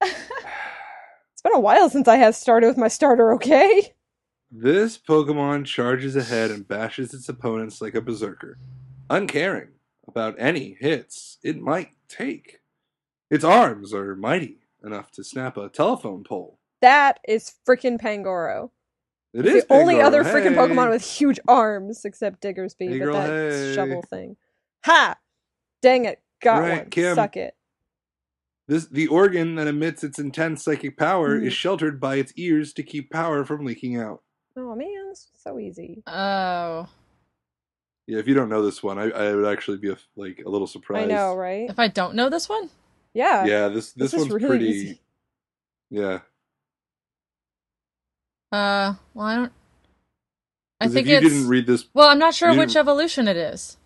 It's 0.00 1.42
been 1.42 1.56
a 1.56 1.60
while 1.60 1.90
since 1.90 2.06
I 2.06 2.14
have 2.18 2.36
started 2.36 2.68
with 2.68 2.76
my 2.76 2.86
starter. 2.86 3.32
Okay. 3.32 3.92
This 4.48 4.96
Pokemon 4.96 5.64
charges 5.64 6.14
ahead 6.14 6.52
and 6.52 6.68
bashes 6.68 7.12
its 7.12 7.28
opponents 7.28 7.80
like 7.80 7.96
a 7.96 8.00
berserker, 8.00 8.58
uncaring 9.10 9.70
about 10.06 10.36
any 10.38 10.76
hits 10.78 11.38
it 11.42 11.60
might 11.60 11.90
take. 12.08 12.60
Its 13.28 13.42
arms 13.42 13.92
are 13.92 14.14
mighty 14.14 14.60
enough 14.84 15.10
to 15.10 15.24
snap 15.24 15.56
a 15.56 15.68
telephone 15.68 16.22
pole. 16.22 16.60
That 16.80 17.18
is 17.26 17.54
freaking 17.66 18.00
Pangoro. 18.00 18.70
It 19.34 19.46
It's 19.46 19.54
is 19.56 19.64
the 19.66 19.74
only 19.74 19.96
Pangoro. 19.96 20.04
other 20.04 20.24
freaking 20.24 20.54
Pokemon 20.54 20.90
with 20.90 21.04
huge 21.04 21.40
arms 21.48 22.04
except 22.04 22.40
Diggersby, 22.40 22.88
Hey, 22.88 22.98
but 23.00 23.04
girl, 23.04 23.14
that 23.14 23.28
hey. 23.52 23.74
shovel 23.74 24.02
thing. 24.02 24.36
Ha! 24.84 25.16
Dang 25.82 26.04
it. 26.04 26.20
Got 26.40 26.60
Right, 26.60 26.78
one. 26.82 26.90
Kim. 26.90 27.14
Suck 27.16 27.36
it. 27.36 27.54
This 28.68 28.86
the 28.86 29.08
organ 29.08 29.56
that 29.56 29.66
emits 29.66 30.02
its 30.04 30.18
intense 30.18 30.62
psychic 30.64 30.96
power 30.96 31.38
Mhm. 31.38 31.46
is 31.48 31.52
sheltered 31.52 32.00
by 32.00 32.16
its 32.16 32.32
ears 32.36 32.72
to 32.74 32.82
keep 32.82 33.10
power 33.10 33.44
from 33.44 33.64
leaking 33.64 33.96
out. 33.96 34.22
Oh 34.56 34.74
man, 34.76 35.08
it's 35.10 35.28
so 35.42 35.58
easy. 35.58 36.02
Oh. 36.06 36.88
Yeah, 38.06 38.18
if 38.18 38.28
you 38.28 38.34
don't 38.34 38.48
know 38.48 38.62
this 38.62 38.82
one, 38.82 38.98
I, 38.98 39.10
I 39.10 39.34
would 39.34 39.46
actually 39.50 39.78
be 39.78 39.90
a, 39.90 39.96
like 40.16 40.42
a 40.46 40.48
little 40.48 40.66
surprised. 40.66 41.10
I 41.10 41.14
know, 41.14 41.34
right? 41.34 41.68
If 41.68 41.78
I 41.78 41.88
don't 41.88 42.14
know 42.14 42.28
this 42.30 42.48
one? 42.48 42.70
Yeah. 43.14 43.44
Yeah, 43.44 43.68
this 43.68 43.92
this, 43.92 44.12
This 44.12 44.20
one's 44.20 44.32
really 44.32 44.46
pretty. 44.48 44.66
easy. 44.66 45.00
Yeah, 45.90 46.20
Uh, 48.54 48.94
well, 49.14 49.26
I 49.26 49.36
don't. 49.36 49.52
I 50.80 50.88
think 50.88 51.06
if 51.06 51.10
you 51.12 51.16
it's 51.18 51.28
didn't 51.34 51.48
read 51.48 51.66
this, 51.66 51.86
well. 51.94 52.08
I'm 52.08 52.18
not 52.18 52.34
sure 52.34 52.54
which 52.54 52.76
evolution 52.76 53.26
it 53.26 53.36
is. 53.36 53.76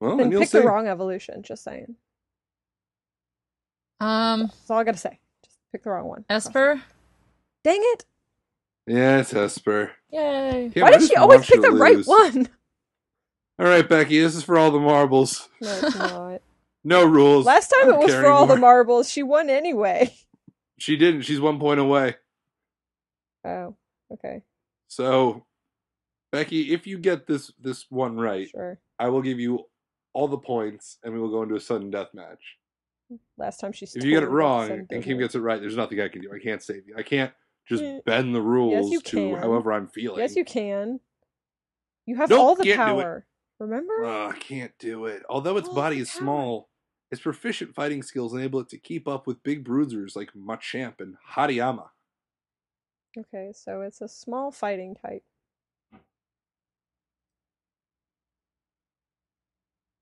well, 0.00 0.10
Then 0.16 0.18
then 0.18 0.30
you'll 0.32 0.40
pick 0.42 0.50
see. 0.50 0.58
the 0.58 0.64
wrong 0.64 0.86
evolution. 0.88 1.42
Just 1.42 1.64
saying. 1.64 1.96
Um, 4.00 4.42
That's 4.46 4.70
all 4.70 4.78
I 4.78 4.84
gotta 4.84 4.98
say. 4.98 5.18
Just 5.44 5.58
pick 5.72 5.82
the 5.82 5.90
wrong 5.90 6.06
one. 6.08 6.24
Espurr. 6.30 6.80
Dang 7.64 7.80
it! 7.80 8.04
Yeah, 8.86 9.18
it's 9.18 9.32
Espurr. 9.32 9.90
Yay! 10.10 10.70
Kim, 10.72 10.82
Why 10.82 10.88
I 10.88 10.98
did 10.98 11.08
she 11.08 11.16
always 11.16 11.46
pick 11.46 11.60
the 11.62 11.68
to 11.70 11.76
right 11.76 12.04
one? 12.04 12.48
All 13.58 13.66
right, 13.66 13.88
Becky, 13.88 14.20
this 14.20 14.34
is 14.34 14.42
for 14.42 14.58
all 14.58 14.70
the 14.72 14.80
marbles. 14.80 15.48
No, 15.60 15.70
it's 15.82 15.96
not. 15.96 16.42
No 16.82 17.04
rules. 17.04 17.46
Last 17.46 17.68
time 17.68 17.88
it 17.88 17.96
was 17.98 18.10
care 18.10 18.22
for 18.22 18.28
all 18.28 18.46
the 18.46 18.56
marbles. 18.56 19.08
She 19.10 19.22
won 19.22 19.48
anyway. 19.48 20.12
She 20.78 20.96
didn't. 20.96 21.22
She's 21.22 21.40
one 21.40 21.58
point 21.60 21.78
away. 21.80 22.16
Oh, 23.44 23.76
okay, 24.14 24.42
So, 24.88 25.44
Becky, 26.32 26.72
if 26.72 26.86
you 26.86 26.98
get 26.98 27.26
this 27.26 27.52
this 27.60 27.86
one 27.90 28.16
right, 28.16 28.48
sure. 28.48 28.78
I 28.98 29.08
will 29.08 29.22
give 29.22 29.38
you 29.38 29.64
all 30.12 30.28
the 30.28 30.38
points, 30.38 30.98
and 31.02 31.12
we 31.12 31.20
will 31.20 31.30
go 31.30 31.42
into 31.42 31.54
a 31.56 31.60
sudden 31.60 31.90
death 31.90 32.08
match. 32.14 32.56
Last 33.36 33.58
time 33.60 33.72
she. 33.72 33.84
If 33.86 34.04
you 34.04 34.10
get 34.10 34.22
it 34.22 34.28
wrong 34.30 34.86
and 34.90 35.02
Kim 35.04 35.18
gets 35.18 35.34
it 35.34 35.40
right, 35.40 35.60
there's 35.60 35.76
nothing 35.76 36.00
I 36.00 36.08
can 36.08 36.22
do. 36.22 36.32
I 36.32 36.38
can't 36.38 36.62
save 36.62 36.86
you. 36.88 36.94
I 36.96 37.02
can't 37.02 37.32
just 37.68 37.82
Eh, 37.82 38.00
bend 38.04 38.34
the 38.34 38.40
rules 38.42 38.90
you 38.90 39.00
to 39.00 39.16
can. 39.16 39.36
however 39.38 39.72
I'm 39.72 39.88
feeling. 39.88 40.18
Yes, 40.20 40.34
you 40.36 40.44
can. 40.44 41.00
You 42.06 42.16
have 42.16 42.30
Nope, 42.30 42.40
all 42.40 42.54
the 42.54 42.64
can't 42.64 42.76
do 42.76 43.00
it. 43.00 43.02
power. 43.02 43.26
Remember? 43.60 44.04
Ugh, 44.04 44.34
I 44.34 44.38
can't 44.38 44.72
do 44.78 45.06
it. 45.06 45.22
Although 45.28 45.56
its 45.56 45.68
body 45.68 45.98
is 45.98 46.10
small, 46.12 46.68
its 47.10 47.20
proficient 47.22 47.74
fighting 47.74 48.02
skills 48.02 48.34
enable 48.34 48.60
it 48.60 48.68
to 48.70 48.78
keep 48.78 49.06
up 49.08 49.26
with 49.26 49.42
big 49.42 49.64
bruisers 49.64 50.16
like 50.16 50.32
Machamp 50.34 51.00
and 51.00 51.16
Hariyama. 51.34 51.88
Okay, 53.16 53.52
so 53.54 53.82
it's 53.82 54.00
a 54.00 54.08
small 54.08 54.50
fighting 54.50 54.96
type. 54.96 55.22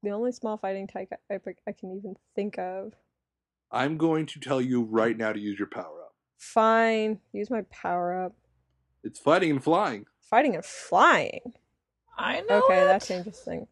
The 0.02 0.10
only 0.10 0.32
small 0.32 0.56
fighting 0.56 0.86
type 0.86 1.12
I, 1.30 1.34
I, 1.34 1.38
I 1.68 1.72
can 1.72 1.96
even 1.96 2.16
think 2.34 2.58
of. 2.58 2.94
I'm 3.70 3.96
going 3.96 4.26
to 4.26 4.40
tell 4.40 4.60
you 4.60 4.82
right 4.82 5.16
now 5.16 5.32
to 5.32 5.38
use 5.38 5.58
your 5.58 5.68
power 5.68 6.02
up. 6.02 6.14
Fine, 6.38 7.20
use 7.32 7.50
my 7.50 7.62
power 7.70 8.24
up. 8.24 8.34
It's 9.04 9.18
fighting 9.18 9.50
and 9.50 9.62
flying. 9.62 10.06
Fighting 10.22 10.54
and 10.54 10.64
flying. 10.64 11.52
I 12.18 12.40
know. 12.48 12.62
Okay, 12.64 12.82
it. 12.82 12.86
that 12.86 13.02
changes 13.04 13.38
things. 13.38 13.68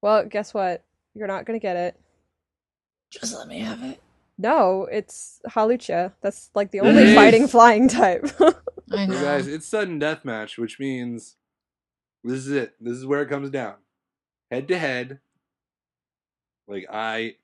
Well, 0.00 0.26
guess 0.26 0.52
what? 0.52 0.84
You're 1.14 1.28
not 1.28 1.44
gonna 1.46 1.58
get 1.58 1.76
it. 1.76 2.00
Just 3.10 3.34
let 3.34 3.48
me 3.48 3.60
have 3.60 3.82
it. 3.82 4.00
No, 4.38 4.88
it's 4.90 5.40
Hawlucha. 5.48 6.12
That's 6.20 6.50
like 6.54 6.70
the 6.70 6.80
only 6.82 7.14
fighting 7.14 7.48
flying 7.48 7.88
type. 7.88 8.30
I 8.98 9.06
So 9.06 9.12
guys, 9.20 9.46
it's 9.46 9.66
sudden 9.66 9.98
death 9.98 10.24
match, 10.24 10.58
which 10.58 10.78
means 10.78 11.36
this 12.22 12.38
is 12.46 12.50
it. 12.50 12.74
This 12.80 12.96
is 12.96 13.06
where 13.06 13.22
it 13.22 13.28
comes 13.28 13.50
down. 13.50 13.74
Head 14.50 14.68
to 14.68 14.78
head. 14.78 15.20
Like 16.68 16.86
I 16.90 17.36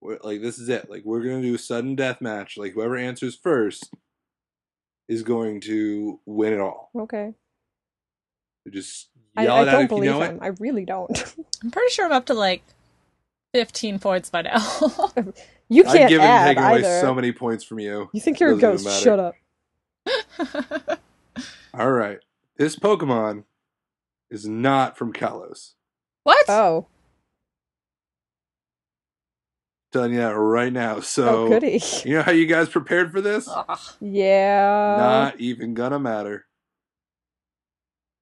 like 0.00 0.42
this 0.42 0.58
is 0.58 0.68
it. 0.68 0.90
Like 0.90 1.04
we're 1.04 1.22
gonna 1.22 1.42
do 1.42 1.54
a 1.54 1.58
sudden 1.58 1.94
death 1.94 2.20
match. 2.20 2.56
Like 2.56 2.72
whoever 2.72 2.96
answers 2.96 3.34
first 3.36 3.90
is 5.08 5.22
going 5.22 5.60
to 5.62 6.20
win 6.26 6.52
it 6.52 6.60
all. 6.60 6.90
okay. 6.98 7.34
So 8.64 8.70
just 8.70 9.08
I, 9.36 9.44
yell 9.44 9.56
I 9.56 9.62
it 9.62 9.68
out 9.68 9.72
don't 9.72 9.84
if 9.84 9.90
you 9.90 9.96
believe 9.96 10.10
know 10.10 10.20
him. 10.20 10.36
it. 10.36 10.42
I 10.42 10.46
really 10.60 10.84
don't. 10.84 11.34
I'm 11.62 11.70
pretty 11.70 11.90
sure 11.92 12.06
I'm 12.06 12.12
up 12.12 12.26
to 12.26 12.34
like 12.34 12.62
15 13.54 13.98
points 13.98 14.30
by 14.30 14.42
now. 14.42 14.58
you 15.68 15.84
I've 15.84 15.92
can't 15.92 16.08
given 16.08 16.20
add 16.26 16.44
taken 16.46 16.62
away 16.64 16.78
either. 16.78 17.00
so 17.00 17.14
many 17.14 17.32
points 17.32 17.64
from 17.64 17.80
you. 17.80 18.08
You 18.12 18.20
think 18.20 18.38
you're 18.40 18.54
a 18.54 18.58
ghost? 18.58 18.88
Shut 19.02 19.18
up. 19.18 19.34
All 21.74 21.90
right. 21.90 22.18
This 22.56 22.76
Pokemon 22.76 23.44
is 24.30 24.46
not 24.46 24.96
from 24.96 25.12
Kalos. 25.12 25.72
what? 26.22 26.44
Oh, 26.48 26.86
telling 29.92 30.12
you 30.12 30.18
that 30.20 30.34
right 30.34 30.72
now. 30.72 31.00
So 31.00 31.44
oh, 31.44 31.48
goody. 31.48 31.80
you 32.04 32.14
know 32.16 32.22
how 32.22 32.32
you 32.32 32.46
guys 32.46 32.68
prepared 32.68 33.12
for 33.12 33.20
this? 33.20 33.48
Ugh. 33.48 33.78
Yeah. 34.00 34.96
Not 34.98 35.40
even 35.40 35.74
gonna 35.74 35.98
matter. 36.00 36.46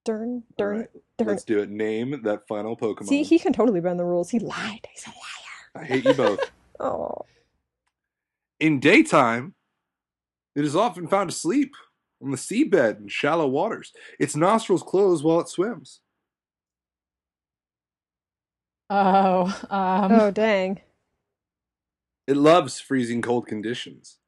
Darn, 0.04 0.28
All 0.36 0.42
darn, 0.56 0.78
right, 0.78 0.88
darn. 1.18 1.28
Let's 1.30 1.44
do 1.44 1.60
it. 1.60 1.70
Name 1.70 2.22
that 2.24 2.46
final 2.48 2.76
Pokemon. 2.76 3.06
See, 3.06 3.22
he 3.22 3.38
can 3.38 3.52
totally 3.52 3.80
bend 3.80 3.98
the 4.00 4.04
rules. 4.04 4.30
He 4.30 4.38
lied. 4.38 4.86
He's 4.92 5.06
a 5.06 5.10
liar. 5.10 5.82
I 5.82 5.86
hate 5.86 6.04
you 6.04 6.14
both. 6.14 6.40
Oh, 6.82 7.26
In 8.58 8.80
daytime, 8.80 9.52
it 10.60 10.66
is 10.66 10.76
often 10.76 11.08
found 11.08 11.30
asleep 11.30 11.74
on 12.22 12.30
the 12.30 12.36
seabed 12.36 13.00
in 13.00 13.08
shallow 13.08 13.46
waters. 13.48 13.92
Its 14.18 14.36
nostrils 14.36 14.82
close 14.82 15.22
while 15.22 15.40
it 15.40 15.48
swims. 15.48 16.00
Oh, 18.90 19.44
um, 19.70 20.12
oh, 20.12 20.30
dang. 20.30 20.80
It 22.26 22.36
loves 22.36 22.78
freezing 22.78 23.22
cold 23.22 23.46
conditions, 23.46 24.18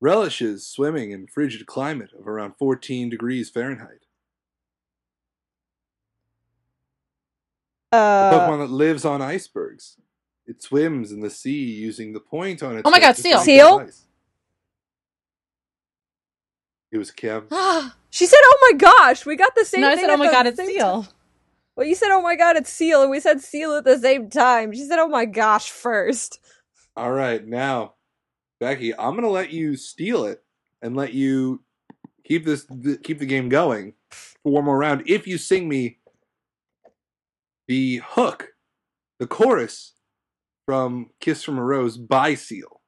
relishes 0.00 0.66
swimming 0.66 1.10
in 1.12 1.26
frigid 1.26 1.66
climate 1.66 2.10
of 2.18 2.28
around 2.28 2.54
14 2.58 3.08
degrees 3.08 3.48
Fahrenheit. 3.48 4.04
A 7.92 7.96
Uh, 7.96 8.32
Pokemon 8.32 8.58
that 8.58 8.70
lives 8.70 9.06
on 9.06 9.22
icebergs. 9.22 9.96
It 10.46 10.62
swims 10.62 11.12
in 11.12 11.20
the 11.20 11.30
sea 11.30 11.64
using 11.64 12.12
the 12.12 12.20
point 12.20 12.62
on 12.62 12.76
its 12.76 12.82
Oh 12.84 12.90
my 12.90 13.00
God, 13.00 13.16
Seel. 13.16 13.40
Seel? 13.40 13.82
ice. 13.86 14.04
It 16.90 16.98
was 16.98 17.10
Kim. 17.10 17.48
she 18.10 18.26
said, 18.26 18.38
"Oh 18.42 18.70
my 18.70 18.78
gosh, 18.78 19.26
we 19.26 19.36
got 19.36 19.54
the 19.54 19.64
same." 19.64 19.84
I 19.84 19.94
thing 19.94 20.06
said, 20.06 20.10
oh 20.10 20.16
my 20.16 20.30
god, 20.30 20.46
it's 20.46 20.58
Seel. 20.58 21.02
time." 21.02 21.12
Well, 21.76 21.86
you 21.86 21.94
said, 21.94 22.10
"Oh 22.10 22.22
my 22.22 22.34
god, 22.34 22.56
it's 22.56 22.72
Seel," 22.72 23.02
and 23.02 23.10
we 23.10 23.20
said 23.20 23.40
Seel 23.40 23.76
at 23.76 23.84
the 23.84 23.98
same 23.98 24.30
time. 24.30 24.72
She 24.72 24.84
said, 24.84 24.98
"Oh 24.98 25.08
my 25.08 25.26
gosh," 25.26 25.70
first. 25.70 26.40
All 26.96 27.12
right, 27.12 27.46
now, 27.46 27.94
Becky, 28.58 28.94
I'm 28.94 29.14
gonna 29.14 29.28
let 29.28 29.52
you 29.52 29.76
steal 29.76 30.24
it 30.24 30.42
and 30.82 30.96
let 30.96 31.12
you 31.12 31.62
keep 32.24 32.44
this 32.44 32.66
th- 32.66 33.02
keep 33.02 33.18
the 33.18 33.26
game 33.26 33.48
going 33.48 33.94
for 34.10 34.52
one 34.52 34.64
more 34.64 34.78
round. 34.78 35.04
If 35.06 35.26
you 35.26 35.38
sing 35.38 35.68
me 35.68 35.98
the 37.68 38.02
hook, 38.04 38.54
the 39.18 39.26
chorus 39.26 39.92
from 40.66 41.10
"Kiss 41.20 41.44
from 41.44 41.58
a 41.58 41.64
Rose" 41.64 41.96
by 41.96 42.34
Seal. 42.34 42.80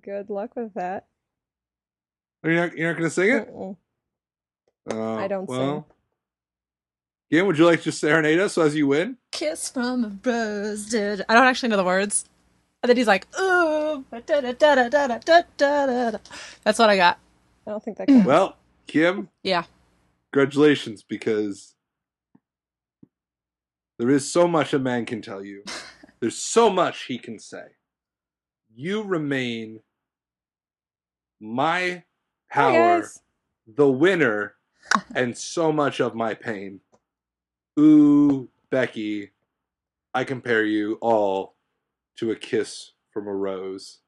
Good 0.00 0.30
luck 0.30 0.54
with 0.54 0.74
that. 0.74 1.06
Are 2.42 2.50
you 2.50 2.56
not, 2.56 2.76
you're 2.76 2.88
not 2.88 2.98
going 2.98 3.08
to 3.08 3.14
sing 3.14 3.30
it? 3.30 3.48
Uh, 4.90 5.14
I 5.14 5.28
don't 5.28 5.48
well. 5.48 5.58
sing. 5.58 5.84
Kim, 7.30 7.46
would 7.46 7.58
you 7.58 7.66
like 7.66 7.82
to 7.82 7.92
serenade 7.92 8.40
us 8.40 8.58
as 8.58 8.74
you 8.74 8.88
win? 8.88 9.16
Kiss 9.30 9.68
from 9.68 10.04
a 10.04 10.18
rose. 10.24 10.86
Did... 10.86 11.24
I 11.28 11.34
don't 11.34 11.46
actually 11.46 11.68
know 11.68 11.76
the 11.76 11.84
words. 11.84 12.24
And 12.82 12.88
then 12.88 12.96
he's 12.96 13.06
like, 13.06 13.26
ooh. 13.38 14.04
That's 14.10 14.28
what 16.78 16.90
I 16.90 16.96
got. 16.96 17.18
I 17.66 17.70
don't 17.70 17.84
think 17.84 17.98
that 17.98 18.08
counts. 18.08 18.26
Well, 18.26 18.56
Kim. 18.86 19.28
Yeah. 19.42 19.64
Congratulations, 20.32 21.02
because 21.02 21.74
there 23.98 24.10
is 24.10 24.30
so 24.30 24.48
much 24.48 24.72
a 24.72 24.78
man 24.78 25.04
can 25.04 25.20
tell 25.20 25.44
you. 25.44 25.62
There's 26.20 26.36
so 26.36 26.70
much 26.70 27.04
he 27.04 27.18
can 27.18 27.38
say. 27.38 27.64
You 28.74 29.02
remain 29.02 29.80
my 31.40 32.04
power, 32.50 33.08
the 33.66 33.90
winner, 33.90 34.54
and 35.14 35.36
so 35.36 35.72
much 35.72 36.00
of 36.00 36.14
my 36.14 36.34
pain. 36.34 36.80
Ooh, 37.78 38.48
Becky, 38.70 39.30
I 40.12 40.24
compare 40.24 40.64
you 40.64 40.98
all 41.00 41.54
to 42.16 42.30
a 42.30 42.36
kiss 42.36 42.92
from 43.12 43.26
a 43.26 43.34
rose. 43.34 43.98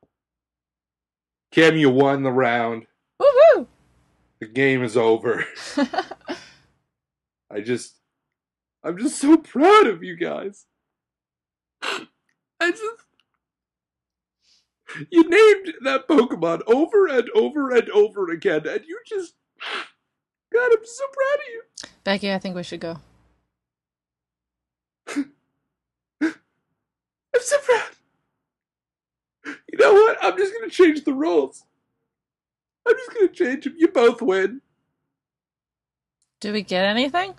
Kim, 1.51 1.77
you 1.77 1.91
won 1.91 2.23
the 2.23 2.33
round. 2.33 2.87
Woo 3.21 3.67
The 4.41 4.47
game 4.47 4.83
is 4.83 4.97
over. 4.97 5.45
I 7.51 7.61
just, 7.61 7.97
I'm 8.83 8.97
just 8.97 9.19
so 9.19 9.37
proud 9.37 9.87
of 9.87 10.03
you 10.03 10.17
guys. 10.17 10.67
I 11.83 12.71
just, 12.71 13.05
you 15.11 15.29
named 15.29 15.75
that 15.85 16.09
Pokemon 16.09 16.63
over 16.67 17.07
and 17.07 17.29
over 17.35 17.71
and 17.71 17.89
over 17.91 18.31
again, 18.31 18.67
and 18.67 18.83
you 18.87 18.99
just. 19.07 19.35
God, 20.53 20.71
I'm 20.71 20.85
so 20.85 21.05
proud 21.13 21.35
of 21.35 21.53
you. 21.53 21.63
Becky, 22.05 22.33
I 22.33 22.39
think 22.39 22.55
we 22.55 22.63
should 22.63 22.81
go. 22.81 22.99
I'm 26.21 26.35
so 27.41 27.59
proud. 27.61 27.91
You 29.45 29.79
know 29.79 29.95
what? 29.95 30.19
I'm 30.23 30.37
just 30.37 30.53
going 30.53 30.69
to 30.69 30.75
change 30.75 31.05
the 31.05 31.15
rules. 31.15 31.65
I'm 32.87 32.95
just 32.97 33.15
going 33.15 33.29
to 33.29 33.35
change 33.35 33.65
them. 33.65 33.75
You 33.79 33.89
both 33.89 34.21
win. 34.21 34.61
Do 36.41 36.53
we 36.53 36.63
get 36.63 36.85
anything? 36.85 37.35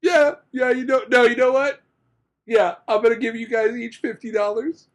Yeah, 0.00 0.36
yeah, 0.52 0.70
you 0.70 0.84
know, 0.84 1.02
no, 1.08 1.24
you 1.24 1.36
know 1.36 1.52
what? 1.52 1.82
Yeah, 2.46 2.76
I'm 2.86 3.02
going 3.02 3.12
to 3.12 3.20
give 3.20 3.34
you 3.34 3.48
guys 3.48 3.74
each 3.76 4.00
$50 4.00 4.86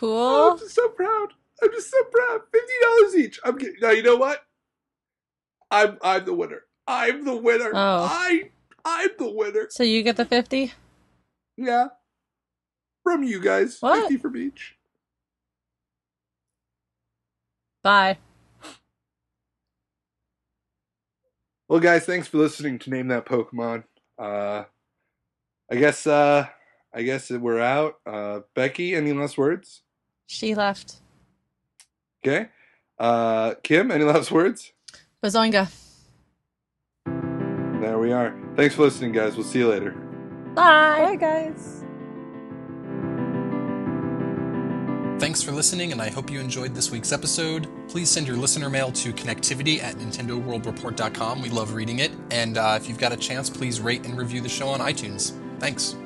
cool. 0.00 0.16
Oh, 0.16 0.52
I'm 0.52 0.58
just 0.58 0.74
so 0.74 0.88
proud. 0.88 1.28
I'm 1.62 1.70
just 1.70 1.90
so 1.90 2.02
proud. 2.10 2.40
Fifty 2.50 2.72
dollars 2.82 3.16
each. 3.16 3.40
I'm 3.44 3.58
getting, 3.58 3.76
now. 3.82 3.90
You 3.90 4.02
know 4.02 4.16
what? 4.16 4.44
I'm 5.70 5.98
I'm 6.02 6.24
the 6.24 6.34
winner. 6.34 6.62
I'm 6.86 7.24
the 7.24 7.36
winner. 7.36 7.70
Oh. 7.74 8.08
I 8.10 8.50
I'm 8.84 9.10
the 9.18 9.30
winner. 9.30 9.66
So 9.70 9.82
you 9.82 10.02
get 10.02 10.16
the 10.16 10.24
fifty. 10.24 10.72
Yeah. 11.56 11.88
From 13.04 13.22
you 13.22 13.40
guys. 13.40 13.76
What? 13.80 14.00
Fifty 14.00 14.16
from 14.16 14.36
each. 14.36 14.76
Bye. 17.82 18.18
Well, 21.68 21.80
guys, 21.80 22.04
thanks 22.04 22.26
for 22.26 22.38
listening 22.38 22.78
to 22.80 22.90
Name 22.90 23.08
That 23.08 23.26
Pokemon. 23.26 23.84
Uh, 24.18 24.64
I 25.70 25.76
guess 25.76 26.06
uh, 26.06 26.48
I 26.92 27.02
guess 27.02 27.30
we're 27.30 27.60
out. 27.60 27.96
Uh, 28.04 28.40
Becky, 28.54 28.94
any 28.94 29.12
last 29.12 29.38
words? 29.38 29.82
She 30.30 30.54
left. 30.54 30.94
Okay. 32.24 32.50
Uh, 33.00 33.54
Kim, 33.64 33.90
any 33.90 34.04
last 34.04 34.30
words? 34.30 34.72
Bazonga. 35.24 35.68
There 37.04 37.98
we 37.98 38.12
are. 38.12 38.32
Thanks 38.54 38.76
for 38.76 38.82
listening, 38.82 39.10
guys. 39.10 39.34
We'll 39.34 39.44
see 39.44 39.58
you 39.58 39.68
later. 39.68 39.90
Bye. 40.54 41.00
Bye, 41.04 41.16
guys. 41.16 41.84
Thanks 45.18 45.42
for 45.42 45.50
listening, 45.50 45.90
and 45.90 46.00
I 46.00 46.10
hope 46.10 46.30
you 46.30 46.38
enjoyed 46.38 46.76
this 46.76 46.92
week's 46.92 47.10
episode. 47.10 47.66
Please 47.88 48.08
send 48.08 48.28
your 48.28 48.36
listener 48.36 48.70
mail 48.70 48.92
to 48.92 49.12
connectivity 49.12 49.82
at 49.82 49.96
nintendoworldreport.com. 49.96 51.42
We 51.42 51.48
love 51.48 51.74
reading 51.74 51.98
it. 51.98 52.12
And 52.30 52.56
uh, 52.56 52.78
if 52.80 52.88
you've 52.88 52.98
got 52.98 53.12
a 53.12 53.16
chance, 53.16 53.50
please 53.50 53.80
rate 53.80 54.06
and 54.06 54.16
review 54.16 54.40
the 54.40 54.48
show 54.48 54.68
on 54.68 54.78
iTunes. 54.78 55.32
Thanks. 55.58 55.96